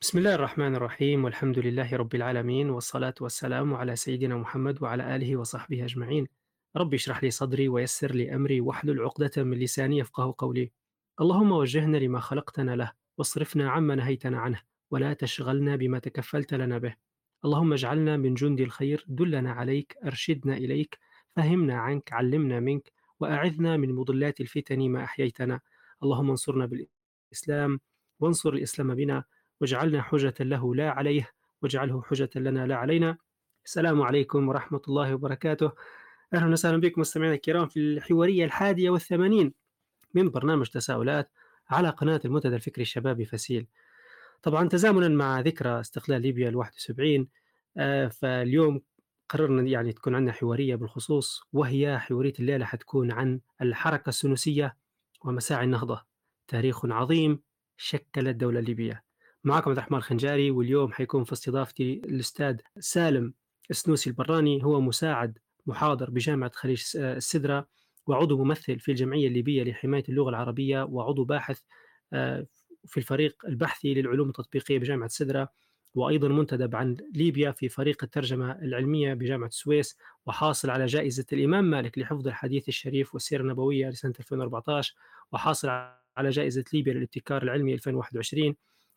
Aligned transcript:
بسم 0.00 0.18
الله 0.18 0.34
الرحمن 0.34 0.74
الرحيم 0.74 1.24
والحمد 1.24 1.58
لله 1.58 1.96
رب 1.96 2.14
العالمين 2.14 2.70
والصلاة 2.70 3.14
والسلام 3.20 3.74
على 3.74 3.96
سيدنا 3.96 4.36
محمد 4.36 4.82
وعلى 4.82 5.16
آله 5.16 5.36
وصحبه 5.36 5.84
أجمعين. 5.84 6.26
رب 6.76 6.94
اشرح 6.94 7.24
لي 7.24 7.30
صدري 7.30 7.68
ويسر 7.68 8.14
لي 8.14 8.34
أمري 8.34 8.60
واحلل 8.60 9.00
عقدة 9.00 9.44
من 9.44 9.58
لساني 9.58 9.98
يفقه 9.98 10.34
قولي. 10.38 10.72
اللهم 11.20 11.52
وجهنا 11.52 11.96
لما 11.96 12.20
خلقتنا 12.20 12.76
له 12.76 12.92
واصرفنا 13.18 13.70
عما 13.70 13.94
نهيتنا 13.94 14.38
عنه 14.38 14.60
ولا 14.90 15.12
تشغلنا 15.12 15.76
بما 15.76 15.98
تكفلت 15.98 16.54
لنا 16.54 16.78
به. 16.78 16.94
اللهم 17.44 17.72
اجعلنا 17.72 18.16
من 18.16 18.34
جند 18.34 18.60
الخير 18.60 19.04
دلنا 19.08 19.52
عليك 19.52 19.96
أرشدنا 20.04 20.56
إليك 20.56 20.98
فهمنا 21.36 21.74
عنك 21.74 22.12
علمنا 22.12 22.60
منك 22.60 22.92
وأعذنا 23.20 23.76
من 23.76 23.92
مضلات 23.92 24.40
الفتن 24.40 24.88
ما 24.88 25.04
أحييتنا. 25.04 25.60
اللهم 26.02 26.30
انصرنا 26.30 26.66
بالإسلام 26.66 27.80
وانصر 28.20 28.52
الإسلام 28.52 28.94
بنا 28.94 29.24
واجعلنا 29.60 30.02
حجة 30.02 30.34
له 30.40 30.74
لا 30.74 30.90
عليه 30.90 31.30
واجعله 31.62 32.02
حجة 32.02 32.30
لنا 32.36 32.66
لا 32.66 32.76
علينا. 32.76 33.16
السلام 33.64 34.02
عليكم 34.02 34.48
ورحمة 34.48 34.82
الله 34.88 35.14
وبركاته. 35.14 35.72
أهلا 36.34 36.52
وسهلا 36.52 36.80
بكم 36.80 37.00
مستمعينا 37.00 37.34
الكرام 37.34 37.68
في 37.68 37.80
الحوارية 37.80 38.44
الحادية 38.44 38.90
والثمانين 38.90 39.52
من 40.14 40.30
برنامج 40.30 40.66
تساؤلات 40.68 41.30
على 41.70 41.88
قناة 41.88 42.20
المنتدى 42.24 42.56
الفكري 42.56 42.82
الشبابي 42.82 43.24
فسيل. 43.24 43.66
طبعا 44.42 44.68
تزامنا 44.68 45.08
مع 45.08 45.40
ذكرى 45.40 45.80
استقلال 45.80 46.22
ليبيا 46.22 46.48
ال 46.48 46.56
71 46.56 47.28
آه، 47.76 48.08
فاليوم 48.08 48.82
قررنا 49.28 49.62
يعني 49.62 49.92
تكون 49.92 50.14
عندنا 50.14 50.32
حوارية 50.32 50.74
بالخصوص 50.76 51.42
وهي 51.52 51.98
حوارية 51.98 52.32
الليلة 52.40 52.64
حتكون 52.64 53.12
عن 53.12 53.40
الحركة 53.62 54.08
السنوسية 54.08 54.76
ومساعي 55.24 55.64
النهضة. 55.64 56.04
تاريخ 56.48 56.86
عظيم 56.86 57.40
شكل 57.76 58.28
الدولة 58.28 58.58
الليبية 58.58 59.05
معكم 59.46 59.70
عبد 59.70 59.78
الرحمن 59.78 59.98
الخنجاري 59.98 60.50
واليوم 60.50 60.92
حيكون 60.92 61.24
في 61.24 61.32
استضافتي 61.32 61.92
الأستاذ 61.92 62.56
سالم 62.78 63.34
السنوسي 63.70 64.10
البراني. 64.10 64.64
هو 64.64 64.80
مساعد 64.80 65.38
محاضر 65.66 66.10
بجامعة 66.10 66.50
خليج 66.54 66.82
السدرة 66.96 67.68
وعضو 68.06 68.44
ممثل 68.44 68.78
في 68.78 68.90
الجمعية 68.90 69.28
الليبية 69.28 69.62
لحماية 69.62 70.04
اللغة 70.08 70.28
العربية 70.28 70.82
وعضو 70.82 71.24
باحث 71.24 71.60
آه، 72.12 72.46
في 72.86 72.96
الفريق 72.96 73.46
البحثي 73.46 73.94
للعلوم 73.94 74.28
التطبيقية 74.28 74.78
بجامعة 74.78 75.06
السدرة 75.06 75.48
وأيضا 75.94 76.28
منتدب 76.28 76.76
عن 76.76 76.96
ليبيا 77.14 77.50
في 77.50 77.68
فريق 77.68 78.04
الترجمة 78.04 78.52
العلمية 78.52 79.14
بجامعة 79.14 79.48
السويس 79.48 79.98
وحاصل 80.26 80.70
على 80.70 80.86
جائزة 80.86 81.26
الإمام 81.32 81.64
مالك 81.70 81.98
لحفظ 81.98 82.26
الحديث 82.28 82.68
الشريف 82.68 83.14
والسيرة 83.14 83.42
النبوية 83.42 83.88
لسنة 83.88 84.14
2014 84.20 84.94
وحاصل 85.32 85.68
على 86.16 86.30
جائزة 86.30 86.64
ليبيا 86.72 86.92
للابتكار 86.92 87.42
العلمي 87.42 87.74
2021 87.74 88.56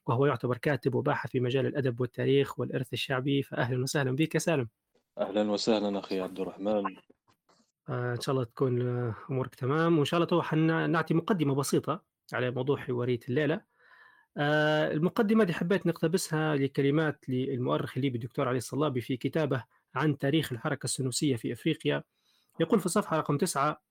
وهو 0.10 0.26
يعتبر 0.26 0.58
كاتب 0.58 0.96
وباحث 0.96 1.30
في 1.30 1.40
مجال 1.40 1.66
الأدب 1.66 2.02
والتاريخ 2.02 2.60
والإرث 2.60 2.94
الشعبي 2.94 3.44
فأهلا 3.44 3.84
وسهلا 3.84 4.12
بك 4.12 4.36
يا 4.36 4.40
سالم. 4.40 4.70
أهلا 5.18 5.52
وسهلا 5.52 6.00
أخي 6.00 6.20
عبد 6.20 6.40
الرحمن. 6.40 6.96
آه 7.90 8.14
إن 8.14 8.22
شاء 8.22 8.34
الله 8.34 8.44
تكون 8.44 8.82
أمورك 9.30 9.56
تمام. 9.56 9.98
وإن 9.98 10.06
شاء 10.06 10.18
الله 10.18 10.28
تو 10.28 10.56
نعطي 10.88 11.14
مقدمة 11.14 11.56
بسيطة 11.56 12.04
على 12.34 12.52
موضوع 12.52 12.78
حوارية 12.78 13.20
الليلة. 13.30 13.62
آه 14.38 14.92
المقدمة 14.92 15.44
دي 15.44 15.54
حبيت 15.54 15.88
نقتبسها 15.88 16.56
لكلمات 16.56 17.30
للمؤرخ 17.30 17.98
الليبي 17.98 18.18
الدكتور 18.18 18.48
علي 18.48 18.58
الصلابي 18.58 19.02
في 19.02 19.18
كتابه 19.18 19.64
عن 19.96 20.18
تاريخ 20.18 20.52
الحركة 20.52 20.84
السنوسية 20.86 21.36
في 21.36 21.54
أفريقيا. 21.54 22.04
يقول 22.60 22.80
في 22.80 22.86
الصفحة 22.86 23.18
رقم 23.18 23.38
تسعة 23.38 23.82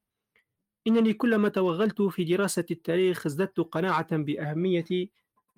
إنني 0.86 1.12
كلما 1.12 1.48
توغلت 1.48 2.02
في 2.02 2.24
دراسة 2.24 2.64
التاريخ 2.70 3.27
ازددت 3.27 3.61
قناعة 3.61 4.16
بأهمية 4.16 5.08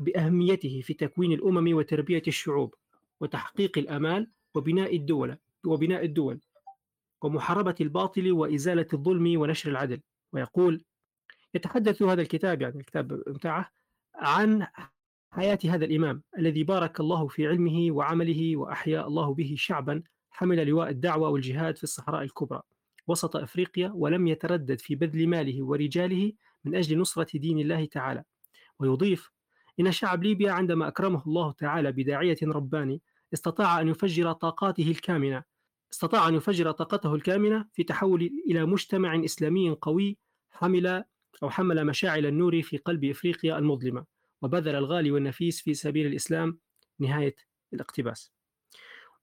بأهميته 0.00 0.80
في 0.84 0.94
تكوين 0.94 1.32
الأمم 1.32 1.76
وتربية 1.76 2.22
الشعوب 2.28 2.74
وتحقيق 3.20 3.78
الآمال 3.78 4.30
وبناء 4.54 4.96
الدول 4.96 5.36
وبناء 5.66 6.04
الدول 6.04 6.40
ومحاربة 7.22 7.74
الباطل 7.80 8.32
وإزالة 8.32 8.86
الظلم 8.92 9.40
ونشر 9.40 9.70
العدل. 9.70 10.00
ويقول 10.32 10.84
يتحدث 11.54 12.02
هذا 12.02 12.22
الكتاب 12.22 12.62
يعني 12.62 12.80
الكتاب 12.80 13.08
بتاعه 13.08 13.70
عن 14.14 14.66
حياة 15.32 15.58
هذا 15.64 15.84
الإمام 15.84 16.22
الذي 16.38 16.64
بارك 16.64 17.00
الله 17.00 17.28
في 17.28 17.46
علمه 17.46 17.90
وعمله 17.90 18.56
وأحيا 18.56 19.06
الله 19.06 19.34
به 19.34 19.54
شعبا 19.58 20.02
حمل 20.30 20.66
لواء 20.66 20.88
الدعوة 20.88 21.28
والجهاد 21.28 21.76
في 21.76 21.84
الصحراء 21.84 22.22
الكبرى 22.22 22.62
وسط 23.06 23.36
أفريقيا 23.36 23.92
ولم 23.94 24.26
يتردد 24.26 24.80
في 24.80 24.94
بذل 24.94 25.28
ماله 25.28 25.64
ورجاله 25.64 26.32
من 26.64 26.74
أجل 26.74 26.98
نصرة 26.98 27.38
دين 27.38 27.58
الله 27.58 27.84
تعالى. 27.84 28.24
ويضيف 28.78 29.30
إن 29.80 29.92
شعب 29.92 30.22
ليبيا 30.22 30.52
عندما 30.52 30.88
أكرمه 30.88 31.22
الله 31.26 31.52
تعالى 31.52 31.92
بداعية 31.92 32.36
رباني 32.42 33.02
استطاع 33.34 33.80
أن 33.80 33.88
يفجر 33.88 34.32
طاقاته 34.32 34.90
الكامنة 34.90 35.42
استطاع 35.92 36.28
أن 36.28 36.34
يفجر 36.34 36.70
طاقته 36.70 37.14
الكامنة 37.14 37.66
في 37.72 37.84
تحول 37.84 38.30
إلى 38.50 38.66
مجتمع 38.66 39.24
إسلامي 39.24 39.70
قوي 39.70 40.18
حمل 40.50 41.04
أو 41.42 41.50
حمل 41.50 41.86
مشاعل 41.86 42.26
النور 42.26 42.62
في 42.62 42.76
قلب 42.76 43.04
إفريقيا 43.04 43.58
المظلمة 43.58 44.04
وبذل 44.42 44.74
الغالي 44.74 45.10
والنفيس 45.10 45.60
في 45.60 45.74
سبيل 45.74 46.06
الإسلام 46.06 46.58
نهاية 46.98 47.36
الاقتباس. 47.72 48.32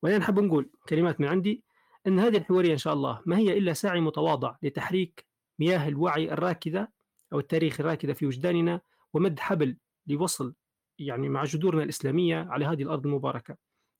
وأنا 0.04 0.18
نحب 0.18 0.40
نقول 0.40 0.70
كلمات 0.90 1.22
من 1.22 1.28
عندي 1.28 1.64
أن 2.08 2.20
هذه 2.20 2.38
الحوارية 2.38 2.74
إن 2.74 2.78
شاء 2.78 2.94
الله 2.94 3.22
ما 3.26 3.38
هي 3.38 3.58
إلا 3.58 3.74
سعي 3.74 4.02
متواضع 4.02 4.56
لتحريك 4.64 5.26
مياه 5.60 5.88
الوعي 5.88 6.32
الراكدة 6.32 6.92
أو 7.34 7.40
التاريخ 7.40 7.80
الراكدة 7.80 8.14
في 8.14 8.26
وجداننا 8.26 8.82
ومد 9.14 9.40
حبل 9.40 9.78
لوصل 10.08 10.54
يعني 11.00 11.30
مع 11.30 11.44
جذورنا 11.44 11.84
الإسلامية 11.84 12.38
على 12.50 12.66
هذه 12.66 12.84
الأرض 12.84 13.06
المباركة. 13.06 13.56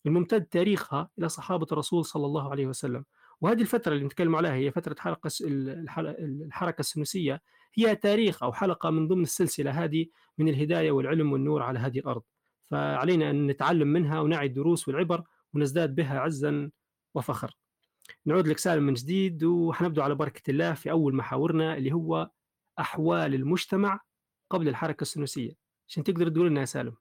الممتد 0.06 0.46
تاريخها 0.46 1.10
إلى 1.20 1.30
صحابة 1.30 1.68
الرسول 1.72 2.06
صلى 2.06 2.26
الله 2.26 2.52
عليه 2.52 2.68
وسلم. 2.68 3.06
وهذه 3.42 3.62
الفترة 3.62 3.94
اللي 3.94 4.06
نتكلم 4.06 4.36
عليها 4.36 4.54
هي 4.54 4.72
فترة 4.72 4.96
حلقة 5.00 5.32
الحركة 5.42 6.80
السنوسية. 6.80 7.42
هي 7.74 7.96
تاريخ 7.96 8.44
أو 8.44 8.54
حلقة 8.54 8.90
من 8.90 9.08
ضمن 9.08 9.24
السلسلة 9.24 9.72
هذه 9.84 10.06
من 10.38 10.50
الهداية 10.50 10.92
والعلم 10.92 11.32
والنور 11.32 11.62
على 11.64 11.80
هذه 11.80 12.00
الأرض. 12.00 12.24
فعلينا 12.72 13.30
أن 13.30 13.48
نتعلم 13.48 13.88
منها 13.88 14.20
ونعي 14.20 14.46
الدروس 14.46 14.88
والعبر 14.88 15.24
ونزداد 15.54 15.96
بها 15.96 16.20
عزا 16.20 16.72
وفخر. 17.16 17.58
نعود 18.26 18.48
لك 18.48 18.58
سالم 18.58 18.84
من 18.84 18.94
جديد 18.94 19.44
وحنبدأ 19.44 20.04
على 20.04 20.16
بركة 20.16 20.52
الله 20.52 20.74
في 20.74 20.92
أول 20.92 21.16
محاورنا 21.16 21.78
اللي 21.78 21.92
هو 21.92 22.30
أحوال 22.80 23.36
المجتمع 23.36 24.00
قبل 24.50 24.68
الحركة 24.68 25.02
السنوسية. 25.02 25.67
عشان 25.88 26.04
تقدر 26.04 26.30
تقول 26.30 26.58
يا 26.58 26.66
سالم. 26.66 26.96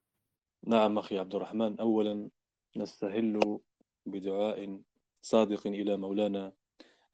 نعم 0.66 0.98
أخي 0.98 1.18
عبد 1.18 1.34
الرحمن 1.34 1.80
أولا 1.80 2.30
نستهل 2.76 3.58
بدعاء 4.06 4.80
صادق 5.22 5.66
إلى 5.66 5.96
مولانا 5.96 6.52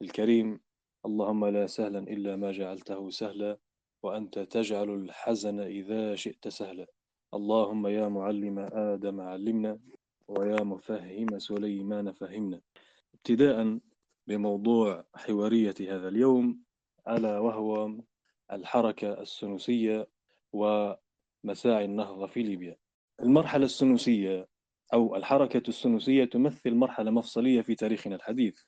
الكريم. 0.01 0.59
اللهم 1.05 1.45
لا 1.45 1.67
سهلا 1.67 1.99
إلا 1.99 2.35
ما 2.35 2.51
جعلته 2.51 3.09
سهلا 3.09 3.57
وأنت 4.03 4.39
تجعل 4.39 4.89
الحزن 4.89 5.59
إذا 5.59 6.15
شئت 6.15 6.47
سهلا. 6.47 6.87
اللهم 7.33 7.87
يا 7.87 8.07
معلم 8.07 8.59
آدم 8.59 9.21
علمنا 9.21 9.79
ويا 10.27 10.63
مفهم 10.63 11.39
سليمان 11.39 12.11
فهمنا. 12.11 12.61
ابتداء 13.13 13.79
بموضوع 14.27 15.05
حوارية 15.15 15.75
هذا 15.81 16.07
اليوم 16.07 16.63
ألا 17.07 17.39
وهو 17.39 17.97
الحركة 18.51 19.21
السنوسية 19.21 20.07
و 20.53 20.93
مساعي 21.43 21.85
النهضة 21.85 22.27
في 22.27 22.43
ليبيا. 22.43 22.75
المرحلة 23.21 23.65
السنوسية 23.65 24.47
أو 24.93 25.15
الحركة 25.15 25.63
السنوسية 25.67 26.25
تمثل 26.25 26.75
مرحلة 26.75 27.11
مفصلية 27.11 27.61
في 27.61 27.75
تاريخنا 27.75 28.15
الحديث 28.15 28.59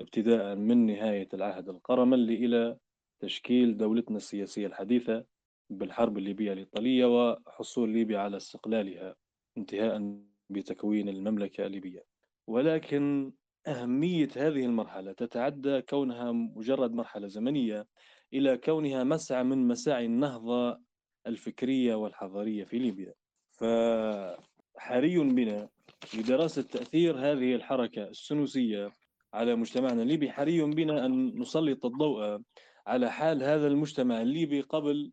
ابتداء 0.00 0.54
من 0.54 0.86
نهاية 0.86 1.28
العهد 1.34 1.68
القرملي 1.68 2.34
إلى 2.34 2.76
تشكيل 3.20 3.76
دولتنا 3.76 4.16
السياسية 4.16 4.66
الحديثة 4.66 5.24
بالحرب 5.70 6.18
الليبية 6.18 6.52
الإيطالية 6.52 7.06
وحصول 7.06 7.90
ليبيا 7.90 8.18
على 8.18 8.36
استقلالها 8.36 9.14
انتهاء 9.58 10.18
بتكوين 10.50 11.08
المملكة 11.08 11.66
الليبية. 11.66 12.04
ولكن 12.46 13.32
أهمية 13.66 14.28
هذه 14.36 14.64
المرحلة 14.64 15.12
تتعدى 15.12 15.82
كونها 15.82 16.32
مجرد 16.32 16.92
مرحلة 16.92 17.28
زمنية 17.28 17.86
إلى 18.32 18.56
كونها 18.58 19.04
مسعى 19.04 19.44
من 19.44 19.68
مساعي 19.68 20.06
النهضة 20.06 20.80
الفكرية 21.26 21.94
والحضارية 21.94 22.64
في 22.64 22.78
ليبيا. 22.78 23.14
فحري 23.50 25.18
بنا 25.18 25.68
لدراسة 26.14 26.62
تأثير 26.62 27.18
هذه 27.18 27.54
الحركة 27.54 28.02
السنوسية 28.02 28.92
على 29.34 29.56
مجتمعنا 29.56 30.02
الليبي 30.02 30.30
حري 30.32 30.62
بنا 30.62 31.06
أن 31.06 31.40
نسلط 31.40 31.86
الضوء 31.86 32.40
على 32.86 33.10
حال 33.10 33.42
هذا 33.42 33.66
المجتمع 33.66 34.22
الليبي 34.22 34.60
قبل 34.60 35.12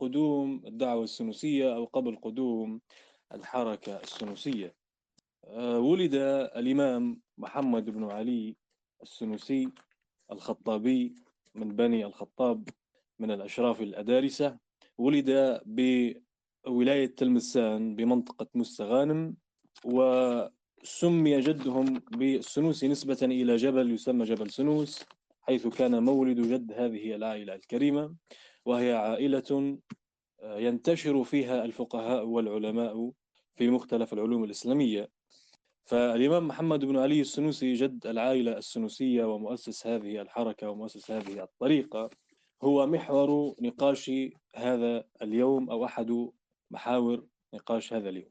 قدوم 0.00 0.62
الدعوة 0.66 1.04
السنوسية 1.04 1.76
أو 1.76 1.84
قبل 1.84 2.16
قدوم 2.16 2.80
الحركة 3.34 4.00
السنوسية. 4.00 4.74
آه، 5.44 5.78
ولد 5.78 6.14
الإمام 6.56 7.20
محمد 7.38 7.90
بن 7.90 8.04
علي 8.04 8.56
السنوسي 9.02 9.68
الخطابي 10.32 11.14
من 11.54 11.76
بني 11.76 12.04
الخطاب 12.04 12.68
من 13.18 13.30
الأشراف 13.30 13.80
الأدارسة. 13.80 14.58
ولد 14.98 15.60
ولاية 16.66 17.06
تلمسان 17.06 17.96
بمنطقة 17.96 18.46
مستغانم 18.54 19.36
وسمي 19.84 21.40
جدهم 21.40 22.02
بالسنوسي 22.10 22.88
نسبة 22.88 23.18
إلى 23.22 23.56
جبل 23.56 23.90
يسمى 23.90 24.24
جبل 24.24 24.50
سنوس 24.50 25.04
حيث 25.40 25.66
كان 25.66 26.02
مولد 26.02 26.40
جد 26.40 26.72
هذه 26.72 27.14
العائلة 27.14 27.54
الكريمة 27.54 28.14
وهي 28.64 28.92
عائلة 28.92 29.78
آه، 30.42 30.58
ينتشر 30.58 31.24
فيها 31.24 31.64
الفقهاء 31.64 32.26
والعلماء 32.26 33.12
في 33.56 33.70
مختلف 33.70 34.12
العلوم 34.12 34.44
الإسلامية. 34.44 35.08
فالإمام 35.84 36.48
محمد 36.48 36.84
بن 36.84 36.98
علي 36.98 37.20
السنوسي 37.20 37.72
جد 37.72 38.06
العائلة 38.06 38.58
السنوسية 38.58 39.24
ومؤسس 39.24 39.86
هذه 39.86 40.20
الحركة 40.20 40.70
ومؤسس 40.70 41.10
هذه 41.10 41.42
الطريقة. 41.42 42.10
هو 42.64 42.86
محور 42.86 43.54
نقاش 43.60 44.10
هذا 44.56 45.04
اليوم 45.22 45.70
أو 45.70 45.84
أحد 45.84 46.30
محاور 46.70 47.26
نقاش 47.54 47.92
هذا 47.92 48.08
اليوم. 48.08 48.30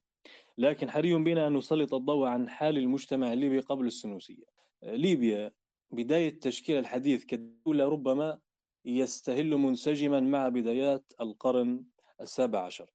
لكن 0.57 0.89
حري 0.89 1.15
بنا 1.15 1.47
أن 1.47 1.53
نسلط 1.53 1.93
الضوء 1.93 2.27
عن 2.27 2.49
حال 2.49 2.77
المجتمع 2.77 3.33
الليبي 3.33 3.59
قبل 3.59 3.87
السنوسية. 3.87 4.43
ليبيا 4.83 5.51
بداية 5.91 6.39
تشكيل 6.39 6.79
الحديث 6.79 7.25
كدولة 7.25 7.85
ربما 7.85 8.39
يستهل 8.85 9.57
منسجما 9.57 10.19
مع 10.19 10.49
بدايات 10.49 11.13
القرن 11.21 11.83
السابع 12.21 12.59
عشر. 12.59 12.91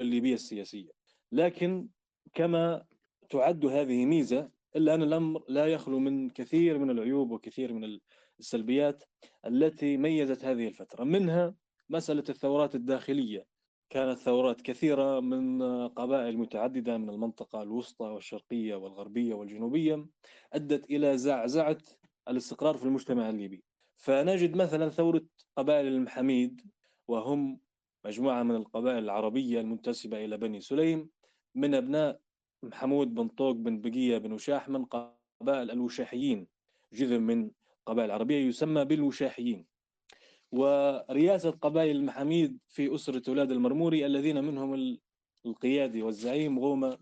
الليبية 0.00 0.34
السياسية. 0.34 0.90
لكن 1.32 1.88
كما 2.34 2.84
تعد 3.30 3.66
هذه 3.66 4.06
ميزة 4.06 4.50
إلا 4.76 4.94
أن 4.94 5.02
الأمر 5.02 5.44
لا 5.48 5.66
يخلو 5.66 5.98
من 5.98 6.30
كثير 6.30 6.78
من 6.78 6.90
العيوب 6.90 7.30
وكثير 7.30 7.72
من 7.72 7.98
السلبيات 8.40 9.04
التي 9.46 9.96
ميزت 9.96 10.44
هذه 10.44 10.68
الفترة. 10.68 11.04
منها 11.04 11.54
مسألة 11.88 12.24
الثورات 12.28 12.74
الداخلية. 12.74 13.46
كانت 13.90 14.18
ثورات 14.18 14.60
كثيرة 14.60 15.20
من 15.20 15.62
قبائل 15.88 16.38
متعددة 16.38 16.98
من 16.98 17.10
المنطقة 17.10 17.62
الوسطى 17.62 18.04
والشرقية 18.04 18.74
والغربية 18.74 19.34
والجنوبية 19.34 20.06
أدت 20.52 20.90
إلى 20.90 21.18
زعزعة 21.18 21.78
الاستقرار 22.28 22.76
في 22.76 22.84
المجتمع 22.84 23.30
الليبي. 23.30 23.64
فنجد 23.96 24.56
مثلا 24.56 24.88
ثورة 24.88 25.22
قبائل 25.56 25.86
المحاميد 25.86 26.60
وهم 27.08 27.60
مجموعة 28.04 28.42
من 28.42 28.54
القبائل 28.54 29.04
العربية 29.04 29.60
المنتسبة 29.60 30.24
إلى 30.24 30.36
بني 30.36 30.60
سليم 30.60 31.10
من 31.54 31.74
أبناء 31.74 32.20
محمود 32.62 33.14
بن 33.14 33.28
طوق 33.28 33.52
بن 33.52 33.80
بقية 33.80 34.18
بن 34.18 34.32
وشاح 34.32 34.68
من 34.68 34.84
قبائل 34.84 35.70
الوشاحيين 35.70 36.46
جذر 36.92 37.18
من 37.18 37.50
قبائل 37.86 38.10
العربية 38.10 38.46
يسمى 38.46 38.84
بالوشاحيين. 38.84 39.66
ورياسة 40.52 41.50
قبائل 41.50 41.96
المحاميد 41.96 42.58
في 42.68 42.94
أسرة 42.94 43.22
أولاد 43.28 43.50
المرموري 43.50 44.06
الذين 44.06 44.44
منهم 44.44 44.98
القيادي 45.46 46.02
والزعيم 46.02 46.58
غومة 46.58 46.98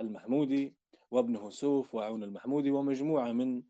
المحمودي 0.00 0.74
وابنه 1.10 1.50
سوف 1.50 1.94
وعون 1.94 2.22
المحمودي 2.22 2.70
ومجموعة 2.70 3.32
من 3.32 3.62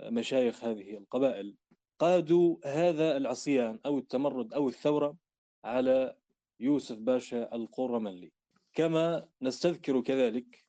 مشايخ 0.00 0.64
هذه 0.64 0.96
القبائل. 0.96 1.54
قادوا 1.98 2.56
هذا 2.64 3.16
العصيان 3.16 3.78
أو 3.86 3.98
التمرد 3.98 4.54
أو 4.54 4.68
الثورة 4.68 5.16
على 5.64 6.16
يوسف 6.60 6.98
باشا 6.98 7.54
القرملي. 7.54 8.32
كما 8.74 9.28
نستذكر 9.42 10.00
كذلك 10.00 10.65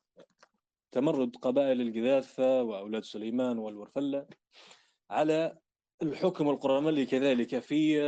تمرد 0.98 1.36
قبائل 1.36 1.80
الجذاثة 1.80 2.62
وأولاد 2.62 3.04
سليمان 3.04 3.58
والورفلة 3.58 4.26
على 5.10 5.58
الحكم 6.02 6.50
القرملي 6.50 7.06
كذلك 7.06 7.58
في 7.58 8.00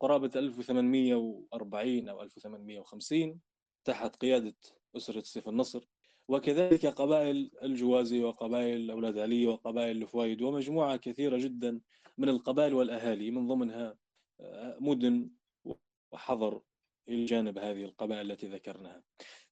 قرابة 0.00 0.30
1840 0.36 2.08
أو 2.08 2.22
1850 2.22 3.40
تحت 3.84 4.16
قيادة 4.16 4.54
أسرة 4.96 5.20
سيف 5.20 5.48
النصر 5.48 5.88
وكذلك 6.28 6.86
قبائل 6.86 7.50
الجوازي 7.62 8.24
وقبائل 8.24 8.90
أولاد 8.90 9.18
علي 9.18 9.46
وقبائل 9.46 10.02
الفوايد 10.02 10.42
ومجموعة 10.42 10.96
كثيرة 10.96 11.36
جدا 11.36 11.80
من 12.18 12.28
القبائل 12.28 12.74
والأهالي 12.74 13.30
من 13.30 13.46
ضمنها 13.46 13.96
آه، 14.40 14.76
مدن 14.80 15.30
وحضر 16.12 16.60
إلى 17.08 17.24
جانب 17.24 17.58
هذه 17.58 17.84
القبائل 17.84 18.30
التي 18.30 18.46
ذكرناها. 18.46 19.02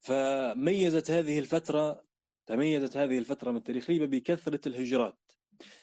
فميزت 0.00 1.10
هذه 1.10 1.38
الفترة 1.38 2.13
تميزت 2.46 2.96
هذه 2.96 3.18
الفترة 3.18 3.50
من 3.50 3.56
التاريخ 3.56 3.90
ليبيا 3.90 4.06
بكثرة 4.06 4.68
الهجرات 4.68 5.18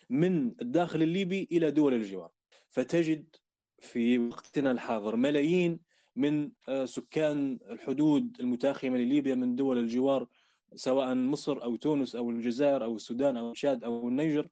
من 0.10 0.54
الداخل 0.62 1.02
الليبي 1.02 1.48
إلى 1.52 1.72
دول 1.72 1.94
الجوار. 1.94 2.31
فتجد 2.69 3.36
في 3.80 4.19
وقتنا 4.19 4.72
الحاضر 4.72 5.16
ملايين 5.16 5.80
من 6.16 6.52
آه، 6.69 6.86
سكان 6.86 7.60
الحدود 7.69 8.38
المتاخمة 8.40 8.98
لليبيا 8.98 9.36
من 9.36 9.56
دول 9.56 9.78
الجوار 9.78 10.28
سواء 10.75 11.16
مصر 11.16 11.63
أو 11.63 11.75
تونس 11.75 12.16
أو 12.16 12.30
الجزائر 12.30 12.84
أو 12.84 12.96
السودان 12.96 13.38
أو 13.38 13.54
تشاد 13.54 13.84
أو 13.84 14.08
النيجر. 14.08 14.48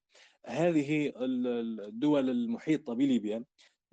هذه 0.46 1.14
الدول 1.18 2.30
المحيطة 2.30 2.94
بليبيا 2.94 3.44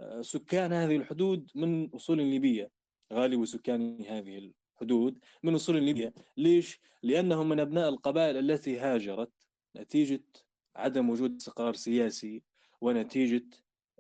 آه، 0.01 0.23
سكان 0.23 0.73
هذه 0.73 0.97
الحدود 0.97 1.51
من 1.55 1.91
أصول 1.95 2.19
ليبية 2.19 2.71
غالب 3.13 3.45
سكان 3.45 4.05
هذه 4.09 4.39
الحدود 4.77 5.19
من 5.43 5.55
أصول 5.55 5.83
ليبيا 5.83 6.13
ليش؟ 6.37 6.81
لأنهم 7.03 7.49
من 7.49 7.61
أبناء 7.61 7.89
القبائل 7.89 8.37
التي 8.37 8.79
هاجرت 8.79 9.33
نتيجة 9.77 10.23
عدم 10.77 11.11
وجود 11.11 11.37
استقرار 11.37 11.75
سياسي 11.75 12.43
ونتيجة 12.81 13.45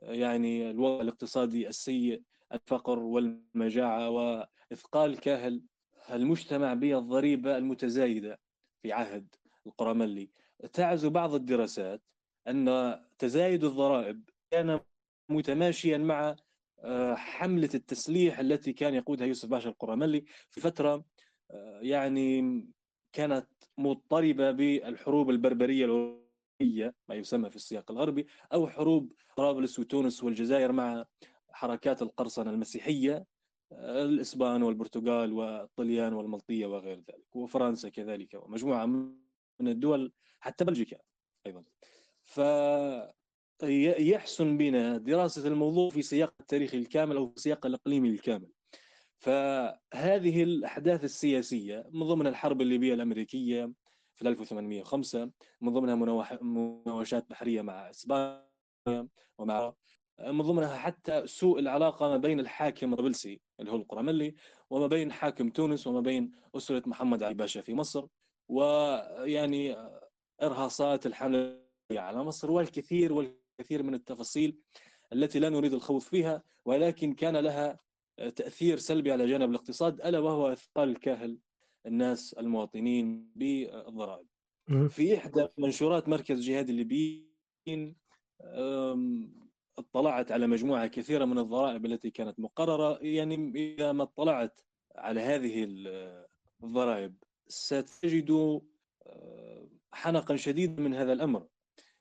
يعني 0.03 0.71
الوضع 0.71 1.01
الاقتصادي 1.01 1.69
السيء 1.69 2.23
الفقر 2.53 2.99
والمجاعة 2.99 4.11
وإثقال 4.11 5.21
كاهل 5.21 5.63
المجتمع 6.11 6.75
بالضريبة 6.75 7.57
المتزايدة 7.57 8.41
في 8.83 8.93
عهد 8.93 9.35
القرملي 9.67 10.31
تعز 10.73 11.07
بعض 11.07 11.35
الدراسات 11.35 12.03
أن 12.49 12.97
تزايد 13.19 13.65
الضرائب 13.65 14.31
كان 14.51 14.81
متماشيا 15.29 15.99
مع 15.99 16.37
حملة 17.17 17.71
التسليح 17.75 18.39
التي 18.39 18.73
كان 18.73 18.95
يقودها 18.95 19.27
يوسف 19.27 19.49
باشا 19.49 19.69
القرملي 19.69 20.25
في 20.51 20.61
فترة 20.61 21.05
آه، 21.51 21.81
يعني 21.83 22.65
كانت 23.13 23.47
مضطربة 23.79 24.51
بالحروب 24.51 25.31
البربرية 25.31 25.85
الأوروبية 25.85 26.95
ما 27.09 27.15
يسمى 27.15 27.51
في 27.51 27.57
السياق 27.57 27.91
الغربي 27.91 28.27
أو 28.53 28.69
حروب 28.69 29.13
طرابلس 29.37 29.79
وتونس 29.79 30.25
والجزائر 30.25 30.73
مع 30.73 31.05
حركات 31.51 32.03
القرصنة 32.03 32.51
المسيحية 32.51 33.27
الإسبان 33.73 34.63
والبرتغال 34.63 35.33
والطليان 35.33 36.13
والملطية 36.13 36.67
وغير 36.67 36.97
ذلك 36.97 37.37
وفرنسا 37.37 37.89
كذلك 37.89 38.35
ومجموعة 38.35 38.87
من 38.87 39.69
الدول 39.69 40.13
حتى 40.41 40.65
بلجيكا 40.65 40.99
أيضا. 41.47 41.65
فيحسن 43.59 44.57
بنا 44.57 44.99
دراسة 44.99 45.49
الموضوع 45.49 45.91
في 45.91 46.03
سياق 46.03 46.35
التاريخي 46.41 46.79
الكامل 46.79 47.17
أو 47.17 47.29
في 47.29 47.41
سياق 47.41 47.67
الإقليمي 47.67 48.09
الكامل. 48.09 48.49
فهذه 49.19 50.43
الأحداث 50.43 51.05
السياسية 51.05 51.85
من 51.93 52.07
ضمن 52.07 52.27
الحرب 52.27 52.61
الليبية 52.61 52.95
الأمريكية 52.95 53.73
في 54.17 54.29
1805 54.29 55.31
من 55.61 55.73
ضمنها 55.73 55.95
مناوشات 56.43 57.31
بحرية 57.31 57.63
مع 57.63 57.91
إسبانيا 57.91 59.09
ومع 59.39 59.75
من 60.21 60.41
ضمنها 60.43 60.77
حتى 60.77 61.27
سوء 61.27 61.59
العلاقة 61.59 62.09
ما 62.09 62.17
بين 62.17 62.41
الحاكم 62.41 62.93
الطرابلسي 62.93 63.41
اللي 63.61 63.73
هو 63.73 63.77
القرملي 63.77 64.35
وما 64.71 64.87
بين 64.87 65.13
حاكم 65.13 65.51
تونس 65.51 65.87
وما 65.87 66.01
بين 66.01 66.33
أسرة 66.57 66.83
محمد 66.87 67.23
علي 67.23 67.35
باشا 67.35 67.61
في 67.61 67.75
مصر 67.75 68.07
ويعني 68.49 69.77
إرهاصات 70.43 71.07
الحملة 71.07 71.59
على 71.93 72.25
مصر 72.25 72.51
والكثير 72.51 73.13
والكثير 73.13 73.46
من 73.71 73.95
التفاصيل 73.95 74.59
التي 75.13 75.39
لا 75.39 75.49
نريد 75.49 75.73
الخوض 75.73 76.01
فيها 76.01 76.43
ولكن 76.65 77.13
كان 77.13 77.37
لها 77.37 77.79
تأثير 78.37 78.79
سلبي 78.79 79.13
على 79.13 79.27
جانب 79.27 79.51
الاقتصاد 79.51 80.01
ألا 80.01 80.19
وهو 80.19 80.53
إثقال 80.53 80.89
الكاهل 80.89 81.39
الناس 81.87 82.35
المواطنين 82.39 83.31
بالضرائب. 83.37 84.27
في 84.89 85.17
إحدى 85.17 85.49
منشورات 85.59 86.09
مركز 86.09 86.41
جهاد 86.41 86.69
الليبيين 86.69 87.97
اطلعت 89.79 90.33
على 90.33 90.47
مجموعة 90.47 90.87
كثيرة 90.87 91.25
من 91.25 91.39
الضرائب 91.39 91.87
التي 91.87 92.11
كانت 92.11 92.41
مقررة 92.41 92.99
يعني 93.03 93.53
إذا 93.55 93.93
ما 93.93 94.03
اطلعت 94.03 94.61
على 94.97 95.21
هذه 95.21 95.67
الضرائب 96.63 97.15
ستجد 97.49 98.61
آه، 99.07 99.69
حنقا 99.93 100.37
شديدا 100.37 100.83
من 100.83 100.95
هذا 100.95 101.13
الأمر. 101.13 101.47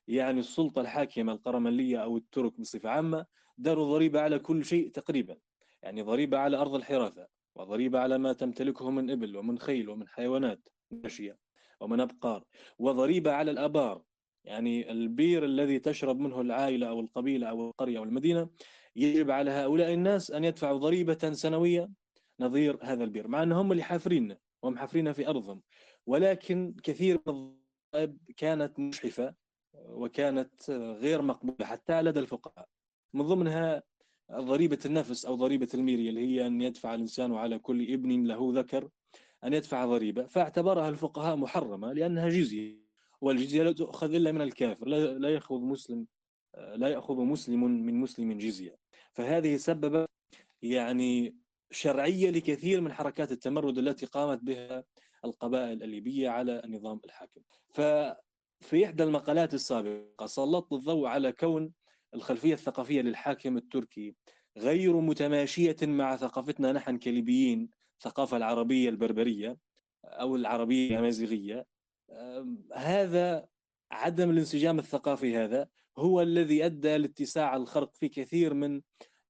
يعني 0.08 0.40
السلطة 0.40 0.80
الحاكمة 0.80 1.32
القرملية 1.32 1.98
أو 1.98 2.16
الترك 2.16 2.60
بصفة 2.60 2.88
عامة 2.88 3.26
داروا 3.58 3.92
ضريبة 3.92 4.20
على 4.20 4.38
كل 4.38 4.64
شيء 4.64 4.90
تقريبا. 4.90 5.36
يعني 5.82 6.02
ضريبة 6.02 6.38
على 6.38 6.56
أرض 6.56 6.74
الحرافة 6.74 7.28
وضريبة 7.54 7.98
على 7.98 8.18
ما 8.18 8.32
تمتلكه 8.32 8.90
من 8.90 9.10
إبل 9.10 9.36
ومن 9.36 9.58
خيل 9.58 9.88
ومن 9.88 10.08
حيوانات 10.08 10.68
ماشية 10.90 11.38
ومن 11.80 12.00
أبقار 12.00 12.44
وضريبة 12.78 13.32
على 13.32 13.50
الآبار. 13.50 14.02
يعني 14.44 14.90
البير 14.90 15.44
الذي 15.44 15.78
تشرب 15.78 16.18
منه 16.18 16.40
العائلة 16.40 16.88
أو 16.88 17.00
القبيلة 17.00 17.46
أو 17.46 17.68
القرية 17.68 17.98
أو 17.98 18.04
المدينة 18.04 18.48
يجب 18.96 19.30
على 19.30 19.50
هؤلاء 19.50 19.94
الناس 19.94 20.30
أن 20.30 20.44
يدفعوا 20.44 20.78
ضريبة 20.78 21.32
سنوية 21.32 21.90
نظير 22.40 22.78
هذا 22.82 23.04
البير 23.04 23.28
مع 23.28 23.42
أنهم 23.42 23.72
اللي 23.72 23.82
حافرين 23.82 24.36
وهم 24.62 24.78
حافرين 24.78 25.12
في 25.12 25.28
أرضهم. 25.28 25.62
ولكن 26.06 26.74
كثير 26.82 27.20
من 27.26 27.32
الضرائب 27.94 28.18
كانت 28.36 28.78
مشحفة 28.78 29.34
وكانت 29.88 30.70
غير 30.70 31.22
مقبولة 31.22 31.66
حتى 31.66 32.02
لدى 32.02 32.20
الفقهاء. 32.20 32.68
من 33.14 33.22
ضمنها 33.22 33.82
ضريبة 34.32 34.78
النفس 34.86 35.26
أو 35.26 35.34
ضريبة 35.34 35.68
الميريا 35.74 36.08
اللي 36.10 36.20
هي 36.26 36.46
أن 36.46 36.62
يدفع 36.62 36.94
الإنسان 36.94 37.34
على 37.34 37.58
كل 37.58 37.92
ابن 37.92 38.26
له 38.26 38.52
ذكر 38.54 38.88
أن 39.44 39.52
يدفع 39.52 39.84
ضريبة 39.86 40.26
فاعتبرها 40.26 40.88
الفقهاء 40.88 41.36
محرمة 41.36 41.92
لأنها 41.92 42.28
جزية 42.28 42.76
والجزية 43.20 43.62
لا 43.62 43.72
تؤخذ 43.72 44.14
إلا 44.14 44.32
من 44.32 44.42
الكافر 44.42 44.88
لا 44.88 45.28
يأخذ 45.28 45.60
مسلم 45.60 46.06
لا 46.74 46.88
يأخذ 46.88 47.14
مسلم 47.16 47.64
من 47.64 47.94
مسلم 48.00 48.38
جزية. 48.38 48.76
فهذه 49.12 49.56
سببت 49.56 50.08
يعني 50.62 51.36
شرعية 51.70 52.30
لكثير 52.30 52.80
من 52.80 52.92
حركات 52.92 53.32
التمرد 53.32 53.78
التي 53.78 54.06
قامت 54.06 54.42
بها 54.42 54.84
القبائل 55.24 55.82
الليبية 55.82 56.28
على 56.28 56.62
النظام 56.64 57.00
الحاكم. 57.04 57.40
ففي 58.60 58.84
إحدى 58.84 59.02
المقالات 59.02 59.54
السابقة 59.54 60.26
سلطت 60.26 60.72
الضوء 60.72 61.06
على 61.06 61.32
كون 61.32 61.72
الخلفية 62.14 62.54
الثقافية 62.54 63.02
للحاكم 63.02 63.56
التركي 63.56 64.14
غير 64.58 65.00
متماشية 65.00 65.76
مع 65.82 66.16
ثقافتنا 66.16 66.72
نحن 66.72 66.98
كليبيين 66.98 67.70
الثقافة 67.98 68.36
العربية 68.36 68.88
البربرية 68.88 69.56
أو 70.04 70.36
العربية 70.36 70.90
الأمازيغية 70.90 71.66
هذا 72.74 73.46
عدم 73.90 74.30
الانسجام 74.30 74.78
الثقافي 74.78 75.36
هذا 75.36 75.68
هو 75.98 76.22
الذي 76.22 76.66
أدى 76.66 76.96
لاتساع 76.96 77.56
الخرق 77.56 77.94
في 77.94 78.08
كثير 78.08 78.54
من 78.54 78.82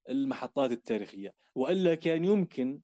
المحطات 0.09 0.73
التاريخية. 0.73 1.35
وإلا 1.55 1.95
كان 1.95 2.25
يمكن 2.25 2.81